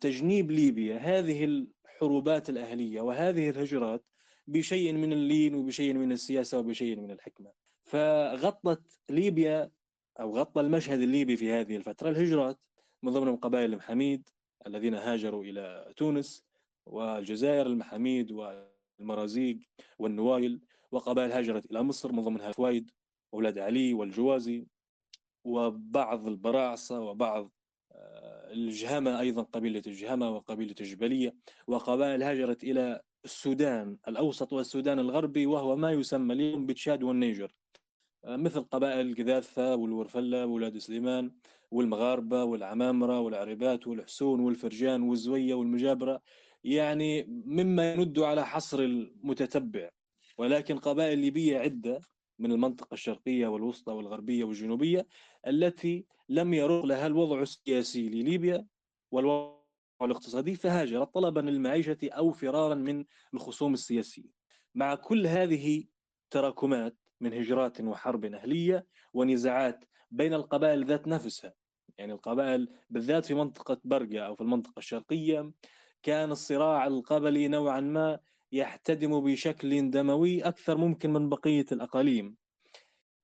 تجنيب 0.00 0.50
ليبيا 0.50 0.96
هذه 0.96 1.44
الحروبات 1.44 2.50
الأهلية 2.50 3.00
وهذه 3.00 3.50
الهجرات 3.50 4.04
بشيء 4.46 4.92
من 4.92 5.12
اللين 5.12 5.54
وبشيء 5.54 5.94
من 5.94 6.12
السياسة 6.12 6.58
وبشيء 6.58 6.96
من 6.96 7.10
الحكمة. 7.10 7.52
فغطت 7.84 8.98
ليبيا 9.10 9.70
أو 10.20 10.36
غطى 10.38 10.60
المشهد 10.60 11.00
الليبي 11.00 11.36
في 11.36 11.52
هذه 11.52 11.76
الفترة 11.76 12.10
الهجرات 12.10 12.58
من 13.02 13.12
ضمنهم 13.12 13.36
قبائل 13.36 13.72
المحاميد 13.72 14.28
الذين 14.66 14.94
هاجروا 14.94 15.44
إلى 15.44 15.92
تونس 15.96 16.44
والجزائر 16.86 17.66
المحاميد 17.66 18.32
والمرازيق 18.32 19.58
والنوايل 19.98 20.60
وقبائل 20.90 21.32
هاجرت 21.32 21.70
إلى 21.70 21.82
مصر 21.82 22.12
من 22.12 22.22
ضمنها 22.22 22.52
فوايد 22.52 22.90
أولاد 23.34 23.58
علي 23.58 23.94
والجوازي 23.94 24.66
وبعض 25.44 26.26
البراعصة 26.26 27.00
وبعض 27.00 27.52
آه، 27.92 28.52
الجهمة 28.52 29.20
أيضا 29.20 29.42
قبيلة 29.42 29.82
الجهمة 29.86 30.30
وقبيلة 30.30 30.74
الجبلية. 30.80 31.34
وقبائل 31.66 32.22
هاجرت 32.22 32.64
إلى 32.64 33.00
السودان 33.24 33.96
الأوسط 34.08 34.52
والسودان 34.52 34.98
الغربي 34.98 35.46
وهو 35.46 35.76
ما 35.76 35.92
يسمى 35.92 36.34
اليوم 36.34 36.66
بتشاد 36.66 37.02
والنيجر. 37.02 37.54
آه، 38.24 38.36
مثل 38.36 38.60
قبائل 38.62 39.10
القذاثة 39.10 39.74
والورفلة 39.74 40.46
وولاد 40.46 40.78
سليمان 40.78 41.32
والمغاربة 41.70 42.44
والعمامرة 42.44 43.20
والعربات 43.20 43.86
والحسون 43.86 44.40
والفرجان 44.40 45.02
والزوية 45.02 45.54
والمجابرة 45.54 46.20
يعني 46.64 47.22
مما 47.46 47.92
يند 47.92 48.18
على 48.18 48.46
حصر 48.46 48.78
المتتبع. 48.78 49.90
ولكن 50.38 50.78
قبائل 50.78 51.18
ليبية 51.18 51.58
عدة 51.58 52.00
من 52.38 52.52
المنطقة 52.52 52.94
الشرقية 52.94 53.46
والوسطى 53.46 53.92
والغربية 53.92 54.44
والجنوبية 54.44 55.06
التي 55.46 56.04
لم 56.28 56.54
يرق 56.54 56.84
لها 56.84 57.06
الوضع 57.06 57.40
السياسي 57.42 58.08
لليبيا 58.08 58.66
والوضع 59.10 59.61
الاقتصادي 60.04 60.54
فهاجرت 60.54 61.14
طلبا 61.14 61.40
للمعيشة 61.40 61.98
أو 62.04 62.30
فرارا 62.30 62.74
من 62.74 63.04
الخصوم 63.34 63.74
السياسية. 63.74 64.30
مع 64.74 64.94
كل 64.94 65.26
هذه 65.26 65.84
تراكمات 66.30 66.96
من 67.20 67.32
هجرات 67.32 67.80
وحرب 67.80 68.24
أهلية 68.24 68.86
ونزاعات 69.12 69.84
بين 70.10 70.34
القبائل 70.34 70.84
ذات 70.84 71.08
نفسها 71.08 71.52
يعني 71.98 72.12
القبائل 72.12 72.68
بالذات 72.90 73.26
في 73.26 73.34
منطقة 73.34 73.80
برقة 73.84 74.20
أو 74.20 74.34
في 74.34 74.40
المنطقة 74.40 74.78
الشرقية 74.78 75.52
كان 76.02 76.30
الصراع 76.30 76.86
القبلي 76.86 77.48
نوعا 77.48 77.80
ما 77.80 78.18
يحتدم 78.52 79.20
بشكل 79.20 79.90
دموي 79.90 80.42
أكثر 80.42 80.76
ممكن 80.76 81.12
من 81.12 81.28
بقية 81.28 81.66
الأقاليم. 81.72 82.36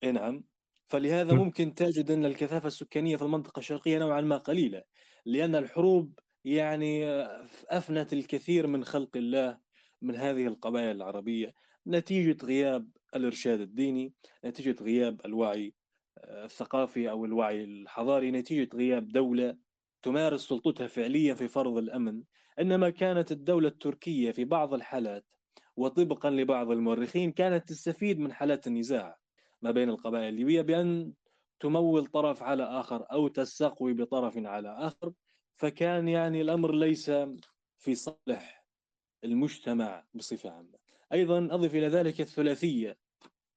نعم 0.05 0.45
فلهذا 0.89 1.35
ممكن 1.35 1.75
تجد 1.75 2.11
أن 2.11 2.25
الكثافة 2.25 2.67
السكانية 2.67 3.17
في 3.17 3.23
المنطقة 3.23 3.61
الشرقية 3.61 3.99
نوعا 3.99 4.21
ما 4.21 4.37
قليلة 4.37 4.83
لأن 5.27 5.55
الحروب 5.55 6.19
يعني 6.49 7.05
أفنت 7.69 8.13
الكثير 8.13 8.67
من 8.67 8.85
خلق 8.85 9.17
الله 9.17 9.59
من 10.03 10.17
هذه 10.17 10.47
القبائل 10.47 10.97
العربية. 10.97 11.55
نتيجة 11.87 12.47
غياب 12.47 12.89
الإرشاد 13.17 13.61
الديني 13.61 14.15
نتيجة 14.45 14.83
غياب 14.83 15.21
الوعي 15.25 15.75
آه، 16.19 16.45
الثقافي 16.45 17.11
أو 17.11 17.25
الوعي 17.25 17.65
الحضاري 17.65 18.31
نتيجة 18.31 18.77
غياب 18.77 19.09
دولة 19.09 19.57
تمارس 20.03 20.49
سلطتها 20.49 20.87
فعليا 20.87 21.35
في 21.35 21.49
فرض 21.49 21.77
الأمن. 21.79 22.23
إنما 22.61 22.91
كانت 22.91 23.33
الدولة 23.33 23.69
التركية 23.69 24.31
في 24.31 24.45
بعض 24.45 24.75
الحالات 24.75 25.27
وطبقا 25.77 26.31
لبعض 26.31 26.71
المؤرخين 26.71 27.33
كانت 27.33 27.69
تستفيد 27.69 28.19
من 28.19 28.33
حالات 28.33 28.67
النزاع 28.67 29.17
ما 29.63 29.71
بين 29.71 29.89
القبائل 29.89 30.29
الليبية 30.29 30.63
بأن 30.63 31.13
تمول 31.61 32.07
طرف 32.07 32.43
على 32.43 32.63
آخر 32.63 33.07
أو 33.13 33.29
تستقوي 33.29 33.93
بطرف 33.93 34.39
على 34.39 34.69
آخر. 34.69 35.13
فكان 35.59 36.09
يعني 36.09 36.41
الأمر 36.41 36.75
ليس 36.75 37.11
في 37.79 37.95
صالح 37.95 38.65
المجتمع 39.25 40.05
بصفة 40.15 40.51
عامة. 40.51 40.79
أيضا 41.13 41.39
أضف 41.55 41.75
إلى 41.75 41.89
ذلك 41.89 42.21
الثلاثية 42.21 42.97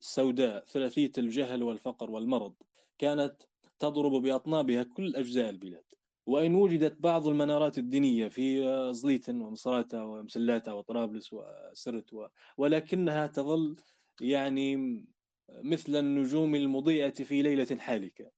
السوداء 0.02 0.66
ثلاثية 0.66 1.12
الجهل 1.18 1.64
والفقر 1.64 2.12
والمرض. 2.12 2.54
كانت 2.98 3.36
تضرب 3.80 4.12
بأطنابها 4.12 4.84
كل 4.84 5.16
أجزاء 5.16 5.50
البلاد. 5.50 5.84
وإن 6.26 6.56
وجدت 6.56 7.02
بعض 7.02 7.28
المنارات 7.28 7.78
الدينية 7.78 8.28
في 8.28 8.64
زليتن 8.94 9.42
ومصراتة 9.42 10.06
ومسلاتة 10.06 10.76
وطرابلس 10.76 11.34
وسرت 11.34 12.14
و... 12.14 12.28
ولكنها 12.58 13.28
تظل 13.28 13.76
يعني 14.22 14.76
مثل 15.50 15.96
النجوم 15.96 16.56
المضيئة 16.56 17.24
في 17.24 17.42
ليلة 17.42 17.78
حالكة. 17.80 18.32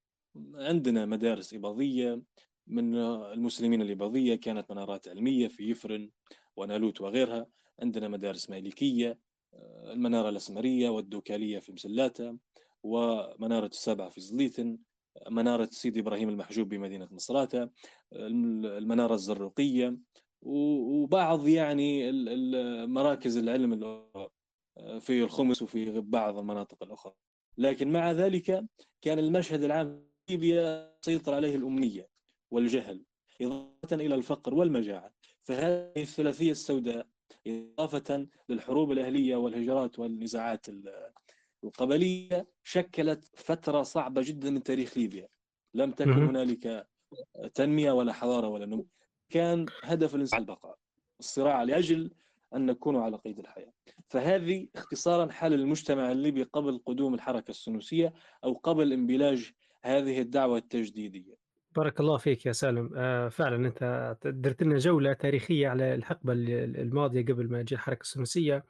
عندنا 0.56 1.06
مدارس 1.06 1.54
إباضية 1.54 2.22
من 2.68 2.96
المسلمين 2.96 3.82
الإباضية 3.82 4.36
كانت 4.36 4.72
منارات 4.72 5.08
علمية 5.08 5.48
في 5.48 5.70
يفرن 5.70 6.10
ونالوت 6.56 7.02
وغيرها. 7.02 7.48
عندنا 7.82 8.08
مدارس 8.08 8.50
مالكية 8.50 9.20
المنارة 9.84 10.30
الأسمرية 10.30 10.90
والدوكالية 10.90 11.60
في 11.60 11.72
مسلاتة 11.72 12.38
ومنارة 12.84 13.66
السبعة 13.66 14.10
في 14.10 14.22
زليتن 14.22 14.78
منارة 15.30 15.70
سيدي 15.72 16.00
إبراهيم 16.00 16.30
المحجوب 16.30 16.70
بمدينة 16.70 17.08
مصراتة 17.12 17.70
المنارة 18.14 19.14
الزروقية 19.14 19.98
وبعض 20.42 21.48
يعني 21.48 22.12
مراكز 22.88 23.38
العلم 23.38 24.04
في 25.00 25.24
الخمس 25.24 25.62
وفي 25.62 26.00
بعض 26.00 26.38
المناطق 26.38 26.84
الأخرى. 26.84 27.14
لكن 27.58 27.92
مع 27.92 28.12
ذلك 28.12 28.66
كان 29.02 29.20
المشهد 29.20 29.64
العام 29.64 30.08
في 30.28 30.34
ليبيا 30.34 30.94
سيطر 31.02 31.34
عليه 31.34 31.56
الأمنية 31.56 32.13
والجهل 32.54 33.04
إضافة 33.42 33.96
إلى 33.96 34.16
الفقر 34.16 34.54
والمجاعة. 34.54 35.14
فهذه 35.44 36.02
الثلاثية 36.02 36.52
السوداء 36.52 37.08
إضافة 37.48 38.28
للحروب 38.50 38.92
الأهلية 38.92 39.36
والهجرات 39.36 40.00
والنزاعات 40.00 40.66
القبلية 41.64 42.48
شكلت 42.64 43.32
فترة 43.36 43.84
صعبة 43.84 44.22
جدا 44.22 44.50
من 44.50 44.64
تاريخ 44.64 44.98
ليبيا. 44.98 45.28
لم 45.74 45.92
تكن 45.92 46.12
هنالك 46.12 46.88
تنمية 47.54 47.92
ولا 47.92 48.14
حضارة 48.14 48.48
ولا 48.48 48.66
نمو. 48.66 48.88
كان 49.30 49.66
هدف 49.84 50.16
الإنسان 50.16 50.40
البقاء 50.40 50.78
الصراع 51.20 51.64
لأجل 51.64 52.12
أن 52.56 52.66
نكون 52.66 52.96
على 52.96 53.18
قيد 53.18 53.40
الحياة. 53.40 53.74
فهذه 54.08 54.68
اختصارا 54.76 55.32
حال 55.32 55.54
المجتمع 55.54 56.12
الليبي 56.12 56.44
قبل 56.44 56.82
قدوم 56.86 57.14
الحركة 57.14 57.50
السنوسية 57.50 58.14
أو 58.44 58.54
قبل 58.54 58.94
انبلاج 58.94 59.52
هذه 59.82 60.22
الدعوة 60.22 60.58
التجديدية. 60.58 61.43
بارك 61.76 62.00
الله 62.00 62.18
فيك 62.18 62.46
يا 62.46 62.52
سالم. 62.52 62.90
آه 62.96 63.30
فعلا 63.30 63.68
أنت 63.68 64.16
درت 64.26 64.64
لنا 64.64 64.78
جولة 64.78 65.14
تاريخية 65.14 65.68
على 65.68 65.96
الحقبة 65.96 66.34
الماضية 66.34 67.26
قبل 67.26 67.50
ما 67.52 67.62
تجي 67.62 67.76
الحركة 67.76 68.02
السنوسيه 68.02 68.66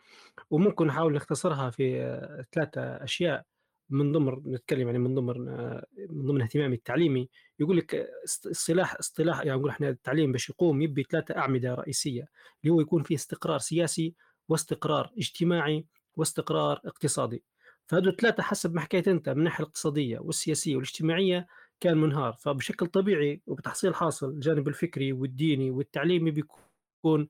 وممكن 0.49 0.87
نحاول 0.87 1.13
نختصرها 1.13 1.69
في 1.69 2.01
آه، 2.01 2.45
ثلاثة 2.53 2.81
أشياء 2.81 3.45
من 3.89 4.11
ضمن 4.11 4.53
نتكلم 4.53 4.87
يعني 4.87 4.99
من 4.99 5.15
ضمن 5.15 5.47
آه، 5.49 5.85
من 6.09 6.25
ضمن 6.25 6.41
اهتمامي 6.41 6.75
التعليمي. 6.75 7.29
يقول 7.59 7.77
لك 7.77 8.07
اصطلاح 8.51 8.95
اصطلاح 8.99 9.45
يعني 9.45 9.59
نقول 9.59 9.69
إحنا 9.69 9.89
التعليم 9.89 10.31
باش 10.31 10.49
يقوم 10.49 10.81
يبي 10.81 11.03
ثلاثة 11.03 11.37
أعمدة 11.37 11.73
رئيسية 11.73 12.27
اللي 12.63 12.73
هو 12.73 12.81
يكون 12.81 13.03
فيه 13.03 13.15
استقرار 13.15 13.59
سياسي 13.59 14.13
واستقرار 14.49 15.11
اجتماعي 15.17 15.85
واستقرار 16.15 16.81
اقتصادي. 16.85 17.43
فهذو 17.87 18.09
الثلاثة 18.09 18.43
حسب 18.43 18.73
ما 18.73 18.81
حكيت 18.81 19.07
أنت 19.07 19.29
من 19.29 19.37
الناحية 19.37 19.63
الاقتصادية 19.63 20.19
والسياسية 20.19 20.75
والاجتماعية 20.75 21.47
كان 21.83 21.97
منهار. 21.97 22.33
فبشكل 22.33 22.87
طبيعي 22.87 23.41
وبتحصيل 23.47 23.95
حاصل 23.95 24.29
الجانب 24.29 24.67
الفكري 24.67 25.13
والديني 25.13 25.71
والتعليمي 25.71 26.31
بيكون 26.31 27.27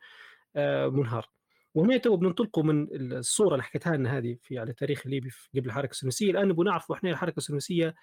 آه، 0.56 0.88
منهار. 0.88 1.30
وهنا 1.76 1.98
تو 1.98 2.16
بننطلقوا 2.16 2.64
من 2.64 2.88
الصورة 2.92 3.52
اللي 3.52 3.64
حكيتها 3.64 3.98
لنا 3.98 4.18
هذه 4.18 4.38
في 4.42 4.60
على 4.60 4.74
تاريخ 4.74 5.02
الليبي 5.06 5.30
قبل 5.56 5.66
الحركة 5.66 5.92
السنوسيه 5.92 6.32
الآن 6.32 6.48
نبغى 6.48 6.80
إحنا 6.94 7.10
الحركة 7.10 7.38
السنوسيه 7.38 7.96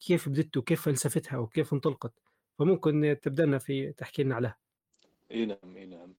كيف 0.00 0.28
بدت 0.28 0.56
وكيف 0.56 0.82
فلسفتها 0.82 1.38
وكيف 1.38 1.72
انطلقت. 1.72 2.12
فممكن 2.58 3.16
تبدأ 3.22 3.46
لنا 3.46 3.58
في 3.58 3.92
تحكي 3.92 4.22
لنا 4.22 4.34
عليها. 4.34 4.56
إي 5.30 5.46
نعم 5.46 5.76
إي 5.76 5.86
نعم. 5.86 6.14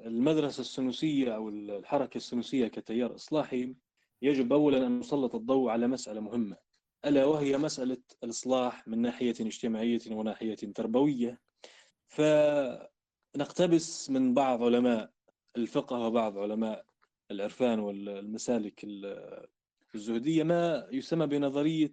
المدرسة 0.00 0.60
السنوسيه 0.60 1.36
أو 1.36 1.48
الحركة 1.48 2.16
السنوسيه 2.16 2.68
كتيار 2.68 3.14
إصلاحي 3.14 3.74
يجب 4.22 4.52
اولا 4.52 4.86
أن 4.86 4.98
نسلط 4.98 5.34
الضوء 5.34 5.70
على 5.70 5.86
مسألة 5.86 6.20
مهمة. 6.20 6.69
ألا 7.04 7.24
وهي 7.24 7.58
مسألة 7.58 8.02
الإصلاح 8.24 8.88
من 8.88 8.98
ناحية 8.98 9.34
اجتماعية 9.40 10.00
وناحية 10.10 10.54
تربوية. 10.54 11.40
فنقتبس 12.06 14.10
من 14.10 14.34
بعض 14.34 14.62
علماء 14.62 15.10
الفقه 15.56 15.98
وبعض 15.98 16.38
علماء 16.38 16.84
العرفان 17.30 17.80
والمسالك 17.80 18.86
الزهدية 19.94 20.42
ما 20.42 20.88
يسمى 20.92 21.26
بنظرية 21.26 21.92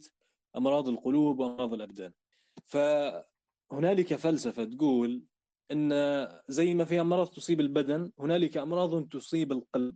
أمراض 0.58 0.90
القلوب 0.90 1.40
وأمراض 1.40 1.74
الأبدان. 1.74 2.14
فهنالك 2.66 4.16
فلسفة 4.16 4.64
تقول 4.64 5.24
أن 5.72 5.92
زي 6.48 6.74
ما 6.74 6.86
في 6.86 7.02
أمراض 7.02 7.28
تصيب 7.28 7.60
البدن 7.60 8.12
هنالك 8.20 8.58
أمراض 8.58 9.08
تصيب 9.08 9.52
القلب. 9.52 9.96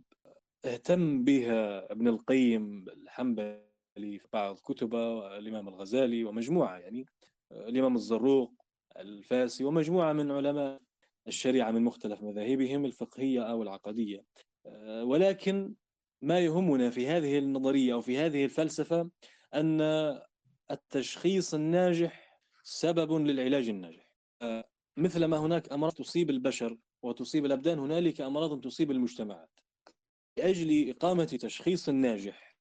اهتم 0.64 1.24
بها 1.24 1.92
ابن 1.92 2.08
القيم 2.08 2.84
الحنبلي. 2.88 3.71
في 3.94 4.28
بعض 4.32 4.58
كتبه 4.58 5.36
الإمام 5.38 5.68
الغزالي 5.68 6.24
ومجموعة 6.24 6.78
يعني 6.78 7.06
الإمام 7.52 7.94
الزروق 7.94 8.52
الفاسي 8.96 9.64
ومجموعة 9.64 10.12
من 10.12 10.30
علماء 10.30 10.80
الشريعة 11.26 11.70
من 11.70 11.82
مختلف 11.82 12.22
مذاهبهم 12.22 12.84
الفقهية 12.84 13.42
أو 13.42 13.62
العقدية. 13.62 14.24
آه، 14.66 15.04
ولكن 15.04 15.74
ما 16.22 16.40
يهمنا 16.40 16.90
في 16.90 17.06
هذه 17.06 17.38
النظرية 17.38 17.92
أو 17.92 18.00
في 18.00 18.18
هذه 18.18 18.44
الفلسفة 18.44 19.10
أن 19.54 19.80
التشخيص 20.70 21.54
الناجح 21.54 22.38
سبب 22.62 23.12
للعلاج 23.12 23.68
الناجح. 23.68 24.08
آه، 24.42 24.64
مثلما 24.96 25.38
هناك 25.38 25.72
أمراض 25.72 25.92
تصيب 25.92 26.30
البشر 26.30 26.78
وتصيب 27.02 27.46
الأبدان 27.46 27.78
هنالك 27.78 28.20
أمراض 28.20 28.60
تصيب 28.60 28.90
المجتمعات. 28.90 29.50
لأجل 30.38 30.90
إقامة 30.90 31.24
تشخيص 31.24 31.88
ناجح 31.88 32.51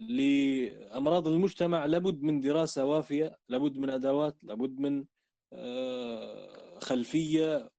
آه، 0.00 0.02
لأمراض 0.04 1.28
المجتمع 1.28 1.86
لابد 1.86 2.22
من 2.22 2.40
دراسة 2.40 2.84
وافية 2.84 3.38
لابد 3.48 3.76
من 3.76 3.90
أدوات 3.90 4.44
لابد 4.44 4.78
من 4.78 5.04
خلفية 6.80 7.70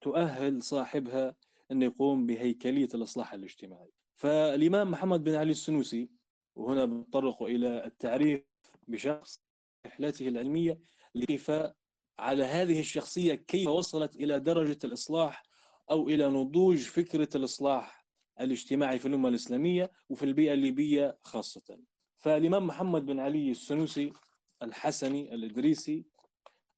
تؤهل 0.00 0.62
صاحبها 0.62 1.34
أن 1.72 1.82
يقوم 1.82 2.26
بهيكلية 2.26 2.88
الإصلاح 2.94 3.32
الاجتماعي. 3.32 3.90
فالإمام 4.16 4.90
محمد 4.90 5.24
بن 5.24 5.34
علي 5.34 5.50
السنوسي 5.50 6.08
وهنا 6.56 6.84
بنطرق 6.84 7.42
إلى 7.42 7.84
التعريف 7.84 8.42
بشخص 8.88 9.40
رحلته 9.86 10.28
العلمية 10.28 10.78
لكيف 11.14 11.52
على 12.18 12.44
هذه 12.44 12.80
الشخصية 12.80 13.34
كيف 13.34 13.68
وصلت 13.68 14.16
إلى 14.16 14.40
درجة 14.40 14.78
الإصلاح 14.84 15.42
أو 15.90 16.08
إلى 16.08 16.28
نضوج 16.28 16.78
فكرة 16.78 17.28
الإصلاح 17.36 18.03
الاجتماعي 18.40 18.98
في 18.98 19.08
الأمة 19.08 19.28
الإسلامية 19.28 19.90
وفي 20.08 20.22
البيئة 20.22 20.52
الليبية 20.52 21.18
خاصة. 21.22 21.78
فالإمام 22.20 22.66
محمد 22.66 23.06
بن 23.06 23.20
علي 23.20 23.50
السنوسي 23.50 24.12
الحسني 24.62 25.34
الإدريسي 25.34 26.04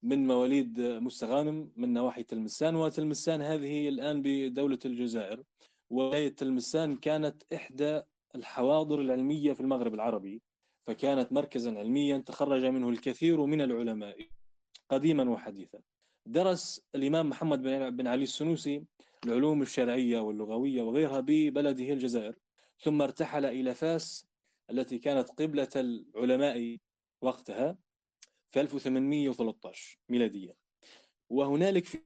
من 0.03 0.27
مواليد 0.27 0.81
مستغانم 0.81 1.71
من 1.75 1.93
نواحي 1.93 2.23
تلمسان 2.23 2.75
وتلمسان 2.75 3.41
هذه 3.41 3.89
الآن 3.89 4.21
بدولة 4.21 4.79
الجزائر. 4.85 5.43
ولاية 5.89 6.35
تلمسان 6.35 6.95
كانت 6.95 7.43
إحدى 7.53 8.01
الحواضر 8.35 9.01
العلمية 9.01 9.53
في 9.53 9.59
المغرب 9.59 9.93
العربي 9.93 10.41
فكانت 10.87 11.33
مركزا 11.33 11.79
علميا 11.79 12.17
تخرج 12.17 12.65
منه 12.65 12.89
الكثير 12.89 13.45
من 13.45 13.61
العلماء 13.61 14.27
قديما 14.89 15.29
وحديثا. 15.29 15.79
درس 16.27 16.81
الإمام 16.95 17.29
محمد 17.29 17.61
بن 17.97 18.07
علي 18.07 18.23
السنوسي 18.23 18.83
العلوم 19.25 19.61
الشرعية 19.61 20.19
واللغوية 20.19 20.81
وغيرها 20.81 21.19
ببلده 21.19 21.93
الجزائر 21.93 22.35
ثم 22.79 23.01
ارتحل 23.01 23.45
إلى 23.45 23.73
فاس 23.73 24.27
التي 24.71 24.97
كانت 24.99 25.29
قبلة 25.29 25.69
العلماء 25.75 26.77
وقتها 27.21 27.77
في 28.51 28.61
1813 28.61 29.99
ميلادية. 30.09 30.55
وهنالك 31.29 31.85
في 31.85 31.99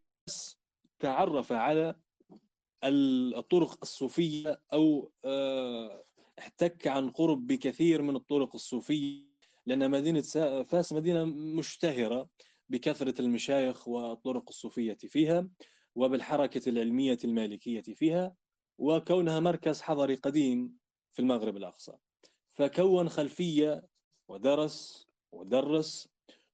تعرف 1.00 1.52
على 1.52 1.96
الطرق 2.84 3.78
الصوفية 3.82 4.62
أو 4.74 5.12
آه، 5.26 6.04
احتك 6.40 6.88
عن 6.88 7.10
قرب 7.10 7.48
بكثير 7.48 8.02
من 8.02 8.16
الطرق 8.16 8.56
الصوفية 8.56 9.32
لأن 9.66 9.92
مدينة 9.92 10.22
فاس 10.64 10.94
مدينة 10.94 11.26
مشتهرة 11.26 12.30
بكثرة 12.72 13.22
المشايخ 13.22 13.88
والطرق 13.88 14.44
الصوفية 14.50 14.94
فيها 14.94 15.48
وبالحركة 15.96 16.70
العلمية 16.70 17.18
المالكية 17.24 17.82
فيها 17.82 18.36
وكونها 18.78 19.40
مركز 19.40 19.82
حضري 19.82 20.16
قديم 20.16 20.78
في 21.14 21.22
المغرب 21.22 21.58
الأقصى. 21.58 21.94
فكون 22.54 23.10
خلفية 23.10 23.88
ودرس 24.28 25.08
ودرس 25.32 26.10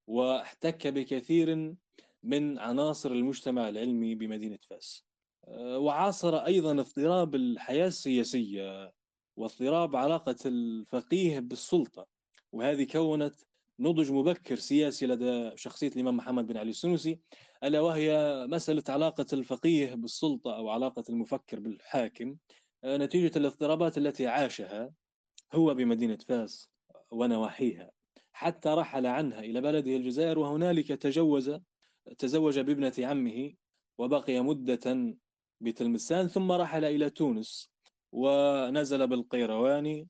واحتك 0.08 0.88
بكثير 0.88 1.76
من 2.24 2.60
عناصر 2.60 3.12
المجتمع 3.12 3.70
العلمي 3.70 4.16
بمدينة 4.16 4.60
فاس. 4.70 5.06
آه، 5.48 5.78
وعاصر 5.78 6.38
أيضا 6.38 6.72
اضطراب 6.72 7.36
الحياة 7.36 7.88
السياسية 7.88 8.94
واضطراب 9.36 9.96
علاقة 9.96 10.36
الفقيه 10.46 11.40
بالسلطة. 11.40 12.08
وهذه 12.52 12.84
كونت 12.84 13.36
نضج 13.80 14.12
مبكر 14.12 14.56
سياسي 14.56 15.08
لدى 15.08 15.52
شخصية 15.56 15.88
الإمام 15.88 16.18
محمد 16.18 16.48
بن 16.48 16.58
علي 16.58 16.70
السنوسي 16.70 17.20
ألا 17.64 17.82
وهي 17.82 18.46
مسألة 18.50 18.84
علاقة 18.90 19.26
الفقيه 19.34 19.96
بالسلطة 19.96 20.56
أو 20.56 20.70
علاقة 20.70 21.04
المفكر 21.10 21.60
بالحاكم. 21.60 22.38
آه، 22.84 22.98
نتيجة 22.98 23.38
الاضطرابات 23.38 23.98
التي 23.98 24.28
عاشها 24.28 24.94
هو 25.54 25.74
بمدينة 25.74 26.18
فاس 26.28 26.70
ونواحيها 27.12 27.92
حتى 28.34 28.70
رحل 28.70 29.06
عنها 29.06 29.40
إلى 29.40 29.62
بلده 29.62 29.96
الجزائر 29.96 30.40
وهنالك 30.40 30.88
تجوز 30.88 31.60
تزوج 32.18 32.60
بابنة 32.60 32.94
عمه 33.00 33.54
وبقي 33.98 34.40
مدة 34.40 35.16
بتلمسان 35.62 36.28
ثم 36.28 36.52
رحل 36.52 36.86
إلى 36.86 37.10
تونس 37.10 37.72
ونزل 38.12 39.08
بالقيروان 39.08 40.06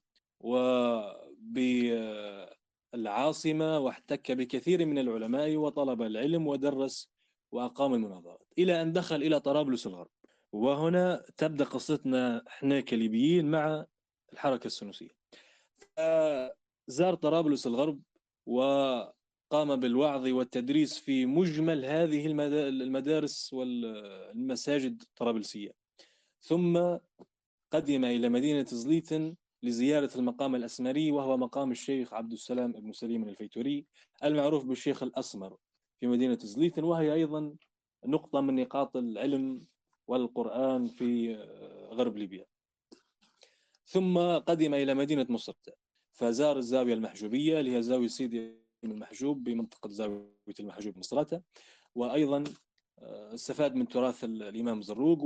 وبالعاصمة 2.93 3.79
واحتك 3.79 4.31
بكثير 4.31 4.85
من 4.85 4.99
العلماء 4.99 5.55
وطلب 5.55 6.01
العلم 6.01 6.47
ودرس 6.47 7.09
وأقام 7.51 7.93
المناظرات. 7.93 8.47
إلى 8.57 8.81
أن 8.81 8.93
دخل 8.93 9.15
إلى 9.15 9.39
طرابلس 9.39 9.87
الغرب 9.87 10.09
وهنا 10.51 11.23
تبدأ 11.37 11.65
قصتنا 11.65 12.43
إحنا 12.47 12.79
كليبيين 12.79 13.51
مع 13.51 13.85
الحركة 14.33 14.67
السنوسية. 14.67 15.09
زار 16.87 17.15
طرابلس 17.15 17.67
الغرب 17.67 18.01
وقام 18.45 19.75
بالوعظ 19.75 20.27
والتدريس 20.27 20.99
في 20.99 21.25
مجمل 21.25 21.85
هذه 21.85 22.25
المدارس 22.25 23.53
والمساجد 23.53 25.01
الطرابلسية. 25.01 25.71
ثم 26.41 26.97
قدم 27.71 28.05
إلى 28.05 28.29
مدينة 28.29 28.65
زليتن 28.65 29.35
لزيارة 29.63 30.09
المقام 30.15 30.55
الأسمري 30.55 31.11
وهو 31.11 31.37
مقام 31.37 31.71
الشيخ 31.71 32.13
عبد 32.13 32.31
السلام 32.31 32.71
بن 32.71 32.91
سليم 32.91 33.23
الفيتوري 33.23 33.85
المعروف 34.23 34.65
بالشيخ 34.65 35.03
الأسمر 35.03 35.57
في 35.99 36.07
مدينة 36.07 36.37
زليتن 36.41 36.83
وهي 36.83 37.13
أيضا 37.13 37.55
نقطة 38.05 38.41
من 38.41 38.55
نقاط 38.55 38.97
العلم 38.97 39.65
والقرآن 40.07 40.87
في 40.87 41.35
غرب 41.91 42.17
ليبيا. 42.17 42.45
ثم 43.85 44.17
قدم 44.37 44.73
إلى 44.73 44.93
مدينة 44.93 45.25
مصر 45.29 45.53
فزار 46.13 46.57
الزاوية 46.57 46.93
المحجوبية 46.93 47.59
اللي 47.59 47.75
هي 47.75 47.81
زاوية 47.81 48.07
سيدي 48.07 48.53
المحجوب 48.83 49.43
بمنطقة 49.43 49.89
زاوية 49.89 50.55
المحجوب 50.59 50.97
مصراتة. 50.97 51.41
وأيضا 51.95 52.43
آه، 52.99 53.33
استفاد 53.33 53.75
من 53.75 53.87
تراث 53.87 54.23
الإمام 54.23 54.81
زروق 54.81 55.23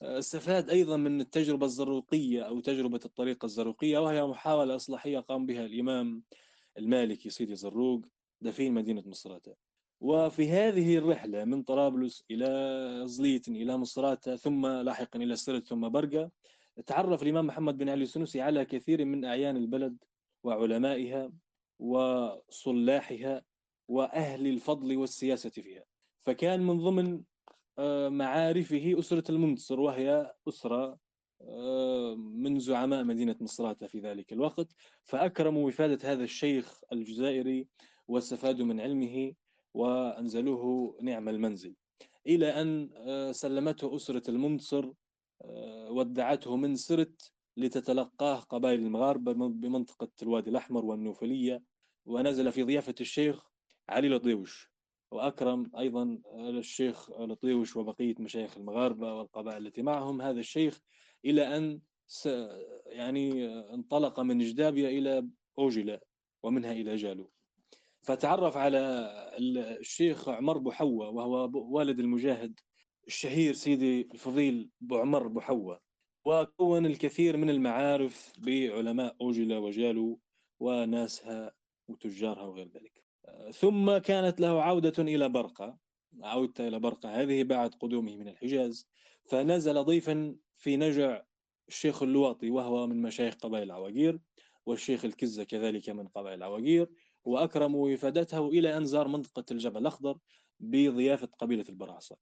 واستفاد 0.00 0.70
أيضا 0.70 0.96
من 0.96 1.20
التجربة 1.20 1.66
الزروقية 1.66 2.42
أو 2.42 2.60
تجربة 2.60 3.00
الطريقة 3.04 3.46
الزروقية 3.46 3.98
وهي 3.98 4.26
محاولة 4.26 4.76
إصلاحية 4.76 5.18
قام 5.18 5.46
بها 5.46 5.64
الإمام 5.64 6.22
المالكي 6.78 7.30
سيدي 7.30 7.54
زروق 7.54 8.06
دفين 8.40 8.72
مدينة 8.74 9.02
مصراتة 9.06 9.54
وفي 10.00 10.48
هذه 10.50 10.98
الرحلة 10.98 11.44
من 11.44 11.62
طرابلس 11.62 12.24
إلى 12.30 13.02
زليت 13.04 13.48
إلى 13.48 13.76
مصراتة 13.76 14.36
ثم 14.36 14.66
لاحقا 14.66 15.18
إلى 15.18 15.36
سرت 15.36 15.66
ثم 15.66 15.88
برقة 15.88 16.30
تعرف 16.86 17.22
الإمام 17.22 17.46
محمد 17.46 17.78
بن 17.78 17.88
علي 17.88 18.02
السنوسي 18.02 18.40
على 18.40 18.64
كثير 18.64 19.04
من 19.04 19.24
أعيان 19.24 19.56
البلد 19.56 19.96
وعلمائها 20.44 21.32
وصلاحها 21.78 23.42
وأهل 23.88 24.46
الفضل 24.46 24.96
والسياسة 24.96 25.50
فيها. 25.50 25.84
فكان 26.26 26.62
من 26.66 26.78
ضمن 26.80 27.22
معارفه 28.08 28.98
أسرة 28.98 29.30
المنتصر 29.30 29.80
وهي 29.80 30.32
أسرة 30.48 30.98
آه، 31.42 32.14
من 32.14 32.58
زعماء 32.58 33.04
مدينة 33.04 33.36
مصراتة 33.40 33.86
في 33.86 34.00
ذلك 34.00 34.32
الوقت. 34.32 34.72
فأكرموا 35.04 35.66
وفادة 35.66 36.12
هذا 36.12 36.24
الشيخ 36.24 36.80
الجزائري 36.92 37.68
واستفادوا 38.08 38.66
من 38.66 38.80
علمه 38.80 39.32
وأنزلوه 39.74 40.96
نعم 41.02 41.28
المنزل. 41.28 41.74
إلى 42.26 42.60
أن 42.60 42.90
آه، 42.96 43.32
سلمته 43.32 43.96
أسرة 43.96 44.30
المنتصر 44.30 44.92
ودعته 45.90 46.56
من 46.56 46.76
سرت 46.76 47.32
لتتلقاه 47.56 48.40
قبائل 48.40 48.80
المغاربة 48.80 49.32
بمنطقة 49.32 50.08
الوادي 50.22 50.50
الأحمر 50.50 50.84
والنوفلية. 50.84 51.62
ونزل 52.06 52.52
في 52.52 52.62
ضيافة 52.62 52.94
الشيخ 53.00 53.46
علي 53.88 54.08
لطيوش. 54.08 54.75
وأكرم 55.10 55.70
أيضا 55.78 56.18
الشيخ 56.34 57.10
لطيوش 57.10 57.76
وبقية 57.76 58.14
مشايخ 58.18 58.56
المغاربة 58.56 59.14
والقبائل 59.14 59.66
التي 59.66 59.82
معهم. 59.82 60.22
هذا 60.22 60.40
الشيخ 60.40 60.80
إلى 61.24 61.56
أن 61.56 61.80
يعني 62.86 63.48
انطلق 63.74 64.20
من 64.20 64.38
جدابيا 64.38 64.88
إلى 64.88 65.28
أوجلة 65.58 66.00
ومنها 66.42 66.72
إلى 66.72 66.96
جالو. 66.96 67.30
فتعرف 68.02 68.56
على 68.56 68.78
الشيخ 69.80 70.28
عمر 70.28 70.58
بوحوة 70.58 71.08
وهو 71.08 71.50
والد 71.54 72.00
المجاهد 72.00 72.60
الشهير 73.06 73.52
سيدي 73.54 74.08
الفضيل 74.14 74.70
بوعمر 74.80 75.26
بوحوة 75.26 75.80
وكون 76.24 76.86
الكثير 76.86 77.36
من 77.36 77.50
المعارف 77.50 78.32
بعلماء 78.38 79.16
أوجلة 79.20 79.58
وجالو 79.58 80.20
وناسها 80.60 81.52
وتجارها 81.88 82.42
وغير 82.42 82.68
ذلك. 82.68 83.05
ثم 83.52 83.98
كانت 83.98 84.40
له 84.40 84.62
عودة 84.62 85.02
إلى 85.02 85.28
برقة 85.28 85.76
عودت 86.22 86.60
إلى 86.60 86.78
برقة 86.78 87.22
هذه 87.22 87.42
بعد 87.42 87.74
قدومه 87.74 88.16
من 88.16 88.28
الحجاز. 88.28 88.88
فنزل 89.24 89.84
ضيفا 89.84 90.36
في 90.56 90.76
نجع 90.76 91.22
الشيخ 91.68 92.02
اللواطي 92.02 92.50
وهو 92.50 92.86
من 92.86 93.02
مشايخ 93.02 93.34
قبائل 93.34 93.62
العواقير 93.62 94.20
والشيخ 94.66 95.04
الكزة 95.04 95.44
كذلك 95.44 95.90
من 95.90 96.08
قبائل 96.08 96.38
العواقير 96.38 96.88
وأكرموا 97.24 97.92
وفادته 97.92 98.48
إلى 98.48 98.76
أن 98.76 98.84
زار 98.84 99.08
منطقة 99.08 99.44
الجبل 99.50 99.80
الأخضر 99.80 100.18
بضيافة 100.60 101.28
قبيلة 101.38 101.64
البراعصة 101.68 102.16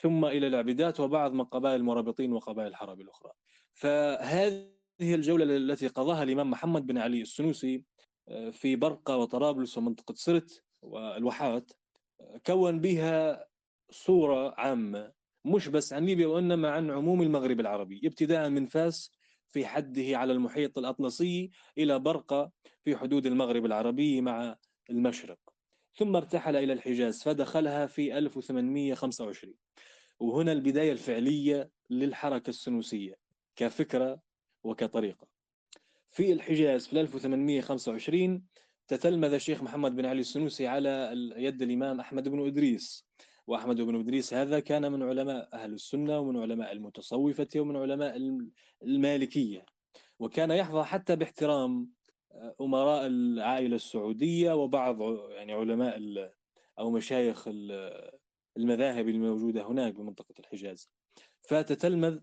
ثم 0.00 0.24
إلى 0.24 0.46
العبيدات 0.46 1.00
وبعض 1.00 1.32
من 1.32 1.44
قبائل 1.44 1.76
المرابطين 1.80 2.32
وقبائل 2.32 2.68
الحرب 2.68 3.00
الأخرى. 3.00 3.32
فهذه 3.72 4.70
الجولة 5.00 5.44
التي 5.56 5.86
قضاها 5.86 6.22
الإمام 6.22 6.50
محمد 6.50 6.86
بن 6.86 6.98
علي 6.98 7.22
السنوسي 7.22 7.84
في 8.52 8.76
برقة 8.76 9.16
وطرابلس 9.16 9.78
ومنطقة 9.78 10.14
سرت 10.14 10.62
والواحات 10.82 11.72
كون 12.46 12.80
بها 12.80 13.46
صورة 13.90 14.54
عامة 14.58 15.12
مش 15.44 15.68
بس 15.68 15.92
عن 15.92 16.04
ليبيا 16.06 16.26
وإنما 16.26 16.70
عن 16.70 16.90
عموم 16.90 17.22
المغرب 17.22 17.60
العربي 17.60 18.00
ابتداء 18.04 18.48
من 18.48 18.66
فاس 18.66 19.10
في 19.50 19.66
حده 19.66 20.18
على 20.18 20.32
المحيط 20.32 20.78
الأطلسي 20.78 21.50
إلى 21.78 21.98
برقة 21.98 22.52
في 22.84 22.96
حدود 22.96 23.26
المغرب 23.26 23.66
العربي 23.66 24.20
مع 24.20 24.56
المشرق 24.90 25.38
ثم 25.94 26.16
ارتحل 26.16 26.56
إلى 26.56 26.72
الحجاز 26.72 27.22
فدخلها 27.22 27.86
في 27.86 28.18
1825 28.18 29.54
وهنا 30.20 30.52
البداية 30.52 30.92
الفعلية 30.92 31.70
للحركة 31.90 32.50
السنوسية 32.50 33.14
كفكرة 33.56 34.20
وكطريقة. 34.64 35.26
في 36.10 36.32
الحجاز 36.32 36.86
في 36.86 37.00
1825 37.00 38.44
تتلمذ 38.88 39.32
الشيخ 39.32 39.62
محمد 39.62 39.96
بن 39.96 40.06
علي 40.06 40.20
السنوسي 40.20 40.66
على 40.66 41.10
يد 41.36 41.62
الإمام 41.62 42.00
أحمد 42.00 42.28
بن 42.28 42.46
إدريس. 42.46 43.06
وأحمد 43.46 43.80
بن 43.80 44.00
إدريس 44.00 44.34
هذا 44.34 44.60
كان 44.60 44.92
من 44.92 45.02
علماء 45.02 45.48
أهل 45.52 45.72
السنة 45.72 46.18
ومن 46.18 46.42
علماء 46.42 46.72
المتصوفة 46.72 47.48
ومن 47.56 47.76
علماء 47.76 48.40
المالكية. 48.82 49.66
وكان 50.18 50.50
يحظى 50.50 50.84
حتى 50.84 51.16
باحترام 51.16 51.90
أمراء 52.60 53.06
العائلة 53.06 53.76
السعودية 53.76 54.52
وبعض 54.52 55.02
يعني 55.30 55.52
علماء 55.52 55.98
أو 56.78 56.90
مشايخ 56.90 57.48
المذاهب 58.56 59.08
الموجودة 59.08 59.62
هناك 59.66 59.94
بمنطقة 59.94 60.34
الحجاز. 60.38 60.90
فتتلمذ 61.42 62.18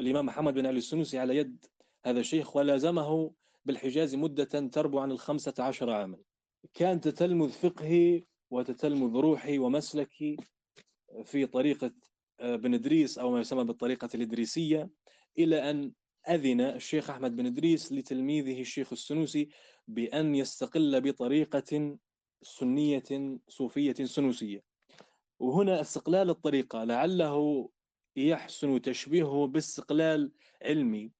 الإمام 0.00 0.26
محمد 0.26 0.54
بن 0.54 0.66
علي 0.66 0.78
السنوسي 0.78 1.18
على 1.18 1.36
يد 1.36 1.64
هذا 2.04 2.20
الشيخ 2.20 2.56
ولازمه 2.56 3.32
بالحجاز 3.64 4.14
مدة 4.14 4.44
تربو 4.44 4.98
عن 4.98 5.10
الخمسة 5.10 5.54
عشر 5.58 5.90
عاما. 5.90 6.18
كان 6.74 7.00
تتلمذ 7.00 7.48
فقهي 7.48 8.24
وتتلمذ 8.50 9.16
روحي 9.16 9.58
ومسلكي 9.58 10.36
في 11.24 11.46
طريقة 11.46 11.92
آه، 12.40 12.56
بن 12.56 12.74
إدريس 12.74 13.18
أو 13.18 13.30
ما 13.30 13.40
يسمى 13.40 13.64
بالطريقة 13.64 14.08
الإدريسية 14.14 14.90
إلى 15.38 15.70
أن 15.70 15.92
أذن 16.28 16.60
الشيخ 16.60 17.10
أحمد 17.10 17.36
بن 17.36 17.46
إدريس 17.46 17.92
لتلميذه 17.92 18.60
الشيخ 18.60 18.92
السنوسي 18.92 19.48
بأن 19.88 20.34
يستقل 20.34 21.00
بطريقة 21.00 21.98
سنية 22.42 23.38
صوفية 23.48 23.94
سنوسية. 24.04 24.62
وهنا 25.38 25.80
استقلال 25.80 26.30
الطريقة 26.30 26.84
لعله 26.84 27.68
يحسن 28.16 28.82
تشبيهه 28.82 29.46
باستقلال 29.46 30.32
علمي. 30.62 31.10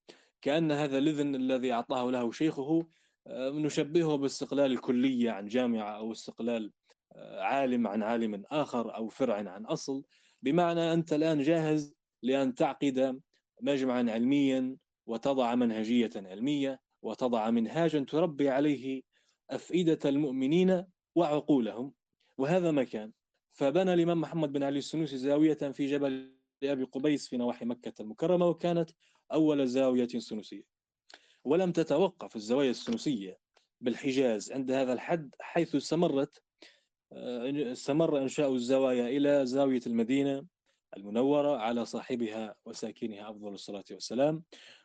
كأن 0.43 0.73
هذا 0.73 0.99
الإذن 0.99 1.35
الذي 1.35 1.73
أعطاه 1.73 2.11
له 2.11 2.33
شيخه 2.33 2.87
آه، 3.27 3.51
نشبهه 3.51 4.17
باستقلال 4.17 4.73
الكلية 4.73 5.31
عن 5.31 5.47
جامعة 5.47 5.97
أو 5.97 6.13
استقلال 6.13 6.73
آه، 7.13 7.41
عالم 7.43 7.87
عن 7.87 8.03
عالم 8.03 8.45
آخر 8.51 8.97
أو 8.97 9.09
فرع 9.09 9.51
عن 9.51 9.67
أصل. 9.67 10.05
بمعنى 10.43 10.93
أنت 10.93 11.13
الآن 11.13 11.43
جاهز 11.43 11.95
لأن 12.23 12.55
تعقد 12.55 13.21
مجمعا 13.61 14.11
علميا 14.11 14.77
وتضع 15.07 15.55
منهجية 15.55 16.11
علمية 16.17 16.81
وتضع 17.03 17.51
منهاجا 17.51 18.01
تربي 18.01 18.49
عليه 18.49 19.03
أفئدة 19.51 19.99
المؤمنين 20.05 20.85
وعقولهم. 21.15 21.93
وهذا 22.39 22.71
ما 22.71 22.85
كان. 22.85 23.13
فبنى 23.53 23.95
الإمام 23.95 24.21
محمد 24.21 24.53
بن 24.53 24.63
علي 24.63 24.79
السنوسي 24.79 25.17
زاوية 25.17 25.55
في 25.55 25.87
جبل 25.87 26.41
لأبي 26.63 26.85
قبيس 26.85 27.29
في 27.29 27.37
نواحي 27.37 27.65
مكة 27.65 28.03
المكرمة 28.03 28.47
وكانت 28.47 28.91
أول 29.33 29.69
زاوية 29.69 30.09
سنوسية. 30.09 30.65
ولم 31.45 31.73
تتوقف 31.73 32.37
الزوايا 32.37 32.71
السنوسية 32.71 33.39
بالحجاز 33.81 34.53
عند 34.53 34.71
هذا 34.71 34.93
الحد 34.93 35.35
حيث 35.41 35.75
استمرت 35.75 36.43
آه، 37.13 37.73
استمر 37.73 38.19
إنشاء 38.23 38.55
الزوايا 38.55 39.09
إلى 39.09 39.47
زاوية 39.47 39.81
المدينة 39.87 40.47
المنورة 40.97 41.57
على 41.57 41.85
صاحبها 41.85 42.55
وساكنها 42.65 43.31
أفضل 43.31 43.55
الصلاة 43.55 43.85
والسلام 43.91 44.43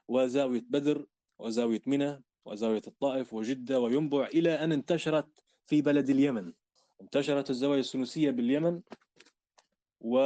وزاوية 0.08 0.64
بدر 0.70 1.06
وزاوية 1.40 1.82
منى 1.86 2.24
وزاوية 2.46 2.82
الطائف 2.88 3.34
وجدة 3.34 3.80
وينبع 3.80 4.28
إلى 4.28 4.64
أن 4.64 4.72
انتشرت 4.72 5.28
في 5.66 5.82
بلد 5.82 6.10
اليمن. 6.10 6.54
انتشرت 7.02 7.50
الزوايا 7.50 7.80
السنوسية 7.80 8.32
باليمن 8.32 8.82
و 10.00 10.20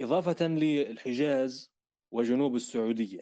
إضافة 0.00 0.46
للحجاز 0.46 1.75
وجنوب 2.10 2.56
السعودية. 2.56 3.20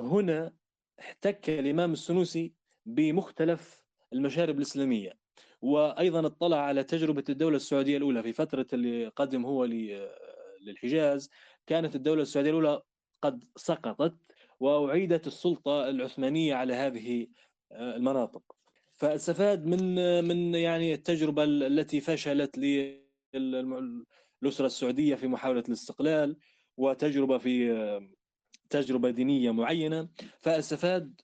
هنا 0.00 0.52
احتك 1.00 1.50
الإمام 1.50 1.92
السنوسي 1.92 2.52
بمختلف 2.86 3.84
المشارب 4.12 4.56
الإسلامية 4.56 5.12
وأيضا 5.62 6.26
اطلع 6.26 6.60
على 6.60 6.84
تجربة 6.84 7.24
الدولة 7.28 7.56
السعودية 7.56 7.96
الأولى 7.96 8.22
في 8.22 8.32
فترة 8.32 8.66
اللي 8.72 9.08
قدم 9.08 9.46
هو 9.46 9.64
للحجاز. 10.60 11.30
كانت 11.66 11.96
الدولة 11.96 12.22
السعودية 12.22 12.50
الأولى 12.50 12.82
قد 13.22 13.44
سقطت 13.56 14.14
وأعيدت 14.60 15.26
السلطة 15.26 15.88
العثمانية 15.88 16.54
على 16.54 16.74
هذه 16.74 17.26
المناطق. 17.72 18.42
فأستفاد 18.96 19.66
من 19.66 19.94
من 20.24 20.54
يعني 20.54 20.94
التجربة 20.94 21.44
التي 21.44 22.00
فشلت 22.00 22.58
الأسرة 23.34 24.66
السعودية 24.66 25.14
في 25.14 25.28
محاولة 25.28 25.64
الاستقلال 25.68 26.36
وتجربة 26.76 27.38
في 27.38 27.72
تجربة 28.70 29.10
دينية 29.10 29.50
معينة 29.50 30.08
فأستفاد 30.40 31.20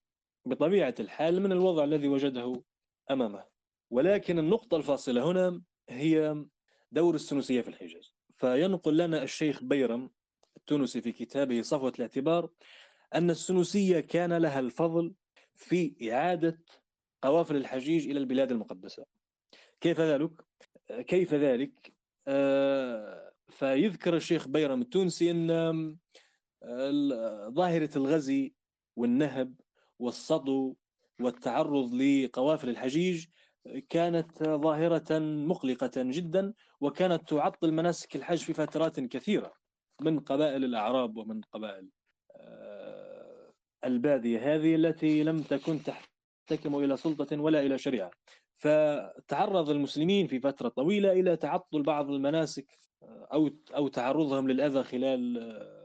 بطبيعة 0.47 0.95
الحال 1.01 1.43
من 1.43 1.53
الوضع 1.53 1.85
الذي 1.85 2.09
وجده 2.09 2.63
أمامه 3.11 3.45
ولكن 3.91 4.39
النقطة 4.39 4.77
الفاصلة 4.77 5.31
هنا 5.31 5.63
هي 5.89 6.45
دور 6.93 7.15
السنوسية 7.15 7.61
في 7.61 7.69
الحجاز 7.69 8.15
فينقل 8.37 8.97
لنا 8.97 9.23
الشيخ 9.23 9.65
بيرم 9.65 10.11
التونسي 10.57 11.01
في 11.01 11.13
كتابه 11.13 11.63
صفوة 11.63 11.93
الاعتبار 11.97 12.51
أن 13.15 13.31
السنوسية 13.31 14.01
كان 14.01 14.33
لها 14.33 14.61
الفضل 14.61 15.15
في 15.55 16.13
إعادة 16.13 16.61
قوافل 17.23 17.57
الحجيج 17.57 18.09
إلى 18.09 18.19
البلاد 18.19 18.51
المقدسة 18.51 19.05
كيف 19.81 20.01
ذلك؟ 20.01 20.31
كيف 21.07 21.35
ذلك؟ 21.35 21.93
آه، 22.29 23.33
فيذكر 23.49 24.17
الشيخ 24.17 24.49
بيرم 24.49 24.83
التونسي 24.83 25.31
أن 25.31 25.97
ظاهرة 27.55 27.91
الغزي 27.97 28.55
والنهب 28.97 29.55
والصدو 29.99 30.77
والتعرض 31.21 31.95
لقوافل 31.95 32.69
الحجيج 32.69 33.27
كانت 33.89 34.43
ظاهرة 34.43 35.19
مقلقة 35.19 35.91
جدا 35.97 36.53
وكانت 36.81 37.29
تعطل 37.29 37.73
مناسك 37.73 38.17
الحج 38.17 38.39
في 38.39 38.53
فترات 38.53 39.01
كثيرة 39.01 39.53
من 40.01 40.21
قبائل 40.21 40.65
الأعراب 40.65 41.17
ومن 41.17 41.41
قبائل 41.41 41.89
آه، 42.37 43.53
البادية 43.85 44.55
هذه 44.55 44.75
التي 44.75 45.23
لم 45.23 45.43
تكن 45.43 45.81
تحتكم 45.83 46.77
إلى 46.77 46.97
سلطة 46.97 47.41
ولا 47.41 47.61
إلى 47.61 47.79
شريعة. 47.79 48.11
فتعرض 48.59 49.71
المسلمين 49.71 50.27
في 50.27 50.41
فترة 50.41 50.69
طويلة 50.69 51.13
إلى 51.13 51.37
تعطل 51.37 51.83
بعض 51.83 52.11
المناسك 52.11 52.79
آه، 53.03 53.29
أو 53.33 53.51
أو 53.77 53.89
تعرضهم 53.89 54.49
للأذى 54.49 54.83
خلال 54.83 55.39
آه، 55.39 55.80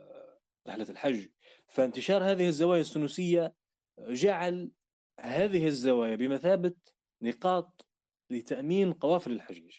رحلة 0.67 0.89
الحج. 0.89 1.27
فانتشار 1.67 2.31
هذه 2.31 2.47
الزوايا 2.47 2.81
السنوسية 2.81 3.53
جعل 3.99 4.71
هذه 5.19 5.67
الزوايا 5.67 6.15
بمثابة 6.15 6.73
نقاط 7.21 7.85
لتأمين 8.29 8.93
قوافل 8.93 9.31
الحجيج 9.31 9.73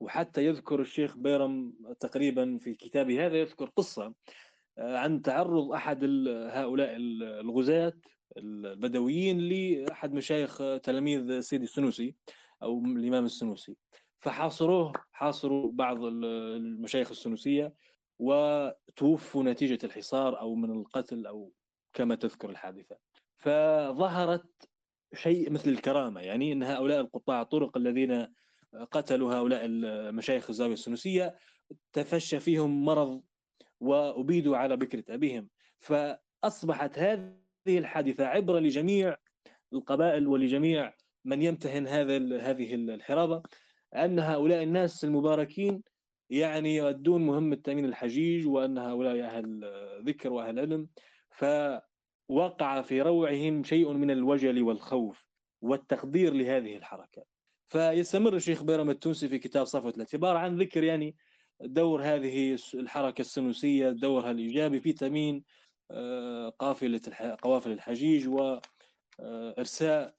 وحتى 0.00 0.46
يذكر 0.46 0.80
الشيخ 0.80 1.16
بيرم 1.16 1.74
تقريبا 2.00 2.58
في 2.58 2.74
كتابه 2.74 3.26
هذا 3.26 3.36
يذكر 3.36 3.70
قصة 3.76 4.14
آه، 4.78 4.98
عن 4.98 5.22
تعرض 5.22 5.72
أحد 5.72 6.04
هؤلاء 6.50 6.96
الغزاة 7.40 7.92
البدويين 8.36 9.38
لأحد 9.38 10.12
مشايخ 10.12 10.58
تلاميذ 10.82 11.40
سيدي 11.40 11.64
السنوسي 11.64 12.14
أو 12.62 12.84
الإمام 12.84 13.24
السنوسي. 13.24 13.76
فحاصروه 14.20 14.92
حاصروا 15.12 15.72
بعض 15.72 16.04
المشايخ 16.04 17.10
السنوسية 17.10 17.72
وتوفوا 18.22 19.42
نتيجة 19.42 19.78
الحصار 19.84 20.40
أو 20.40 20.54
من 20.54 20.70
القتل 20.70 21.26
أو 21.26 21.52
كما 21.92 22.14
تذكر 22.14 22.50
الحادثة. 22.50 22.96
فظهرت 23.36 24.68
شيء 25.14 25.50
مثل 25.50 25.70
الكرامة 25.70 26.20
يعني 26.20 26.52
أن 26.52 26.62
هؤلاء 26.62 27.00
القطاع 27.00 27.42
الطرق 27.42 27.76
الذين 27.76 28.26
قتلوا 28.90 29.34
هؤلاء 29.34 29.64
المشايخ 29.64 30.50
الزاوية 30.50 30.72
السنوسية 30.72 31.38
تفشى 31.92 32.40
فيهم 32.40 32.84
مرض 32.84 33.22
وأبيدوا 33.80 34.56
على 34.56 34.76
بكرة 34.76 35.04
أبيهم. 35.14 35.48
فأصبحت 35.80 36.98
هذه 36.98 37.32
الحادثة 37.68 38.26
عبرة 38.26 38.58
لجميع 38.58 39.16
القبائل 39.72 40.26
ولجميع 40.26 40.94
من 41.24 41.42
يمتهن 41.42 41.86
هذا 41.86 42.16
هذه 42.40 42.74
الحرابة 42.74 43.42
أن 43.94 44.18
هؤلاء 44.18 44.62
الناس 44.62 45.04
المباركين 45.04 45.82
يعني 46.32 46.76
يؤدون 46.76 47.26
مهمة 47.26 47.56
تأمين 47.56 47.84
الحجيج 47.84 48.46
وأن 48.46 48.78
هؤلاء 48.78 49.20
أهل 49.20 49.60
ذكر 50.06 50.32
وأهل 50.32 50.58
علم 50.58 50.88
فوقع 51.30 52.82
في 52.82 53.02
روعهم 53.02 53.64
شيء 53.64 53.92
من 53.92 54.10
الوجل 54.10 54.62
والخوف 54.62 55.26
والتقدير 55.60 56.34
لهذه 56.34 56.76
الحركة. 56.76 57.24
فيستمر 57.68 58.36
الشيخ 58.36 58.62
بيرم 58.62 58.90
التونسي 58.90 59.28
في 59.28 59.38
كتاب 59.38 59.64
صفوة 59.64 59.90
الاعتبار 59.90 60.36
عن 60.36 60.56
ذكر 60.56 60.84
يعني 60.84 61.16
دور 61.60 62.02
هذه 62.02 62.58
الحركة 62.74 63.20
السنوسية 63.20 63.90
دورها 63.90 64.30
الإيجابي 64.30 64.80
في 64.80 64.92
تأمين 64.92 65.44
آه، 65.90 66.48
قافلة 66.48 67.00
قوافل 67.42 67.72
الحجيج 67.72 68.28
وإرساء 69.18 70.14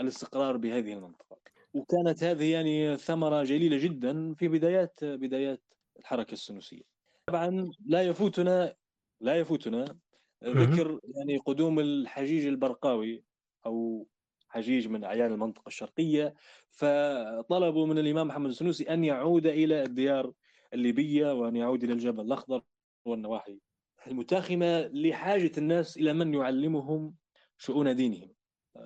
الاستقرار 0.00 0.56
بهذه 0.56 0.92
المنطقة. 0.92 1.36
وكانت 1.74 2.24
هذه 2.24 2.52
يعني 2.52 2.96
ثمرة 2.96 3.44
جليلة 3.44 3.78
جدا 3.78 4.34
في 4.34 4.48
بدايات 4.48 5.04
بدايات 5.04 5.62
الحركة 6.00 6.32
السنوسية 6.32 6.82
طبعا 7.26 7.70
لا 7.86 8.02
يفوتنا 8.02 8.76
لا 9.20 9.36
يفوتنا 9.36 9.98
ذكر 10.44 11.00
يعني 11.16 11.36
قدوم 11.36 11.80
الحجيج 11.80 12.46
البرقاوي 12.46 13.24
أو 13.66 14.06
حجيج 14.48 14.88
من 14.88 15.04
أعيان 15.04 15.32
المنطقة 15.32 15.68
الشرقية. 15.68 16.34
فطلبوا 16.70 17.86
من 17.86 17.98
الإمام 17.98 18.28
محمد 18.28 18.50
السنوسي 18.50 18.84
أن 18.84 19.04
يعود 19.04 19.46
إلى 19.46 19.82
الديار 19.82 20.32
الليبية 20.74 21.32
وأن 21.32 21.56
يعود 21.56 21.84
إلى 21.84 21.92
الجبل 21.92 22.20
الأخضر 22.20 22.62
والنواحي 23.04 23.60
المتاخمة 24.06 24.80
لحاجة 24.86 25.52
الناس 25.58 25.96
إلى 25.96 26.12
من 26.12 26.34
يعلمهم 26.34 27.14
شؤون 27.58 27.96
دينهم. 27.96 28.34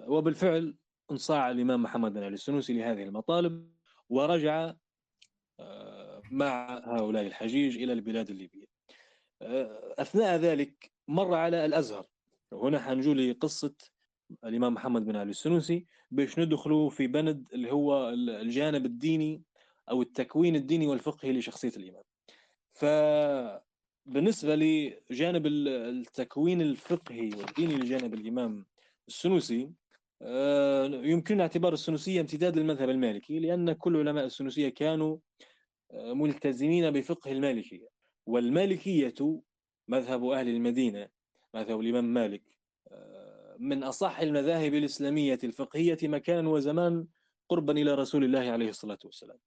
وبالفعل 0.07 0.75
انصاع 1.11 1.51
الإمام 1.51 1.83
محمد 1.83 2.13
بن 2.13 2.23
علي 2.23 2.35
السنوسي 2.35 2.73
لهذه 2.73 3.03
المطالب 3.03 3.73
ورجع 4.09 4.73
آه، 5.61 6.23
مع 6.31 6.79
هؤلاء 6.85 7.27
الحجيج 7.27 7.83
إلى 7.83 7.93
البلاد 7.93 8.31
الليبية. 8.31 8.67
آه، 9.43 9.95
أثناء 9.99 10.37
ذلك 10.37 10.93
مر 11.09 11.35
على 11.35 11.65
الأزهر. 11.65 12.07
هنا 12.53 12.81
حنجولي 12.81 13.33
قصة 13.33 13.75
الإمام 14.45 14.75
محمد 14.75 15.05
بن 15.05 15.17
علي 15.17 15.31
السنوسي 15.31 15.87
باش 16.11 16.39
ندخلوا 16.39 16.91
في 16.91 17.07
بند 17.07 17.49
اللي 17.53 17.73
هو 17.73 18.11
الجانب 18.11 18.87
الديني 18.87 19.43
أو 19.91 20.03
التكوين 20.03 20.57
الديني 20.57 20.87
والفقهي 20.87 21.33
لشخصية 21.33 21.73
الإمام. 21.77 22.03
فبالنسبة 22.73 24.55
لجانب 24.55 25.47
التكوين 25.47 26.63
الفقهي 26.63 27.31
والديني 27.37 27.75
لجانب 27.75 28.15
الإمام 28.15 28.67
السنوسي 29.09 29.71
آه، 30.23 30.85
يمكن 30.87 31.41
اعتبار 31.41 31.73
السنوسية 31.73 32.21
امتداد 32.21 32.57
للمذهب 32.59 32.91
المالكي 32.91 33.39
لأن 33.39 33.73
كل 33.73 33.97
علماء 33.97 34.25
السنوسية 34.25 34.69
كانوا 34.69 35.19
آه، 35.91 36.13
ملتزمين 36.13 36.91
بفقه 36.91 37.33
المالكية 37.33 37.89
والمالكية 38.27 39.41
مذهب 39.89 40.25
أهل 40.25 40.49
المدينة 40.49 41.09
مذهب 41.55 41.81
الإمام 41.81 42.05
مالك 42.15 42.43
آه، 42.93 43.57
من 43.59 43.83
أصح 43.83 44.21
المذاهب 44.21 44.75
الإسلامية 44.75 45.39
الفقهية 45.45 45.99
مكانا 46.03 46.49
وزمان 46.49 47.07
قربا 47.49 47.73
إلى 47.73 47.95
رسول 47.95 48.25
الله 48.25 48.51
عليه 48.51 48.69
الصلاة 48.69 48.99
والسلام. 49.05 49.39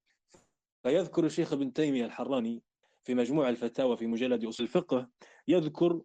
فيذكر 0.84 1.26
الشيخ 1.26 1.54
ابن 1.54 1.74
تيمية 1.74 2.06
الحراني 2.06 2.64
في 3.04 3.14
مجموع 3.16 3.50
الفتاوى 3.50 3.98
في 3.98 4.08
مجلد 4.08 4.46
أصول 4.46 4.66
الفقه 4.66 5.10
يذكر 5.48 6.02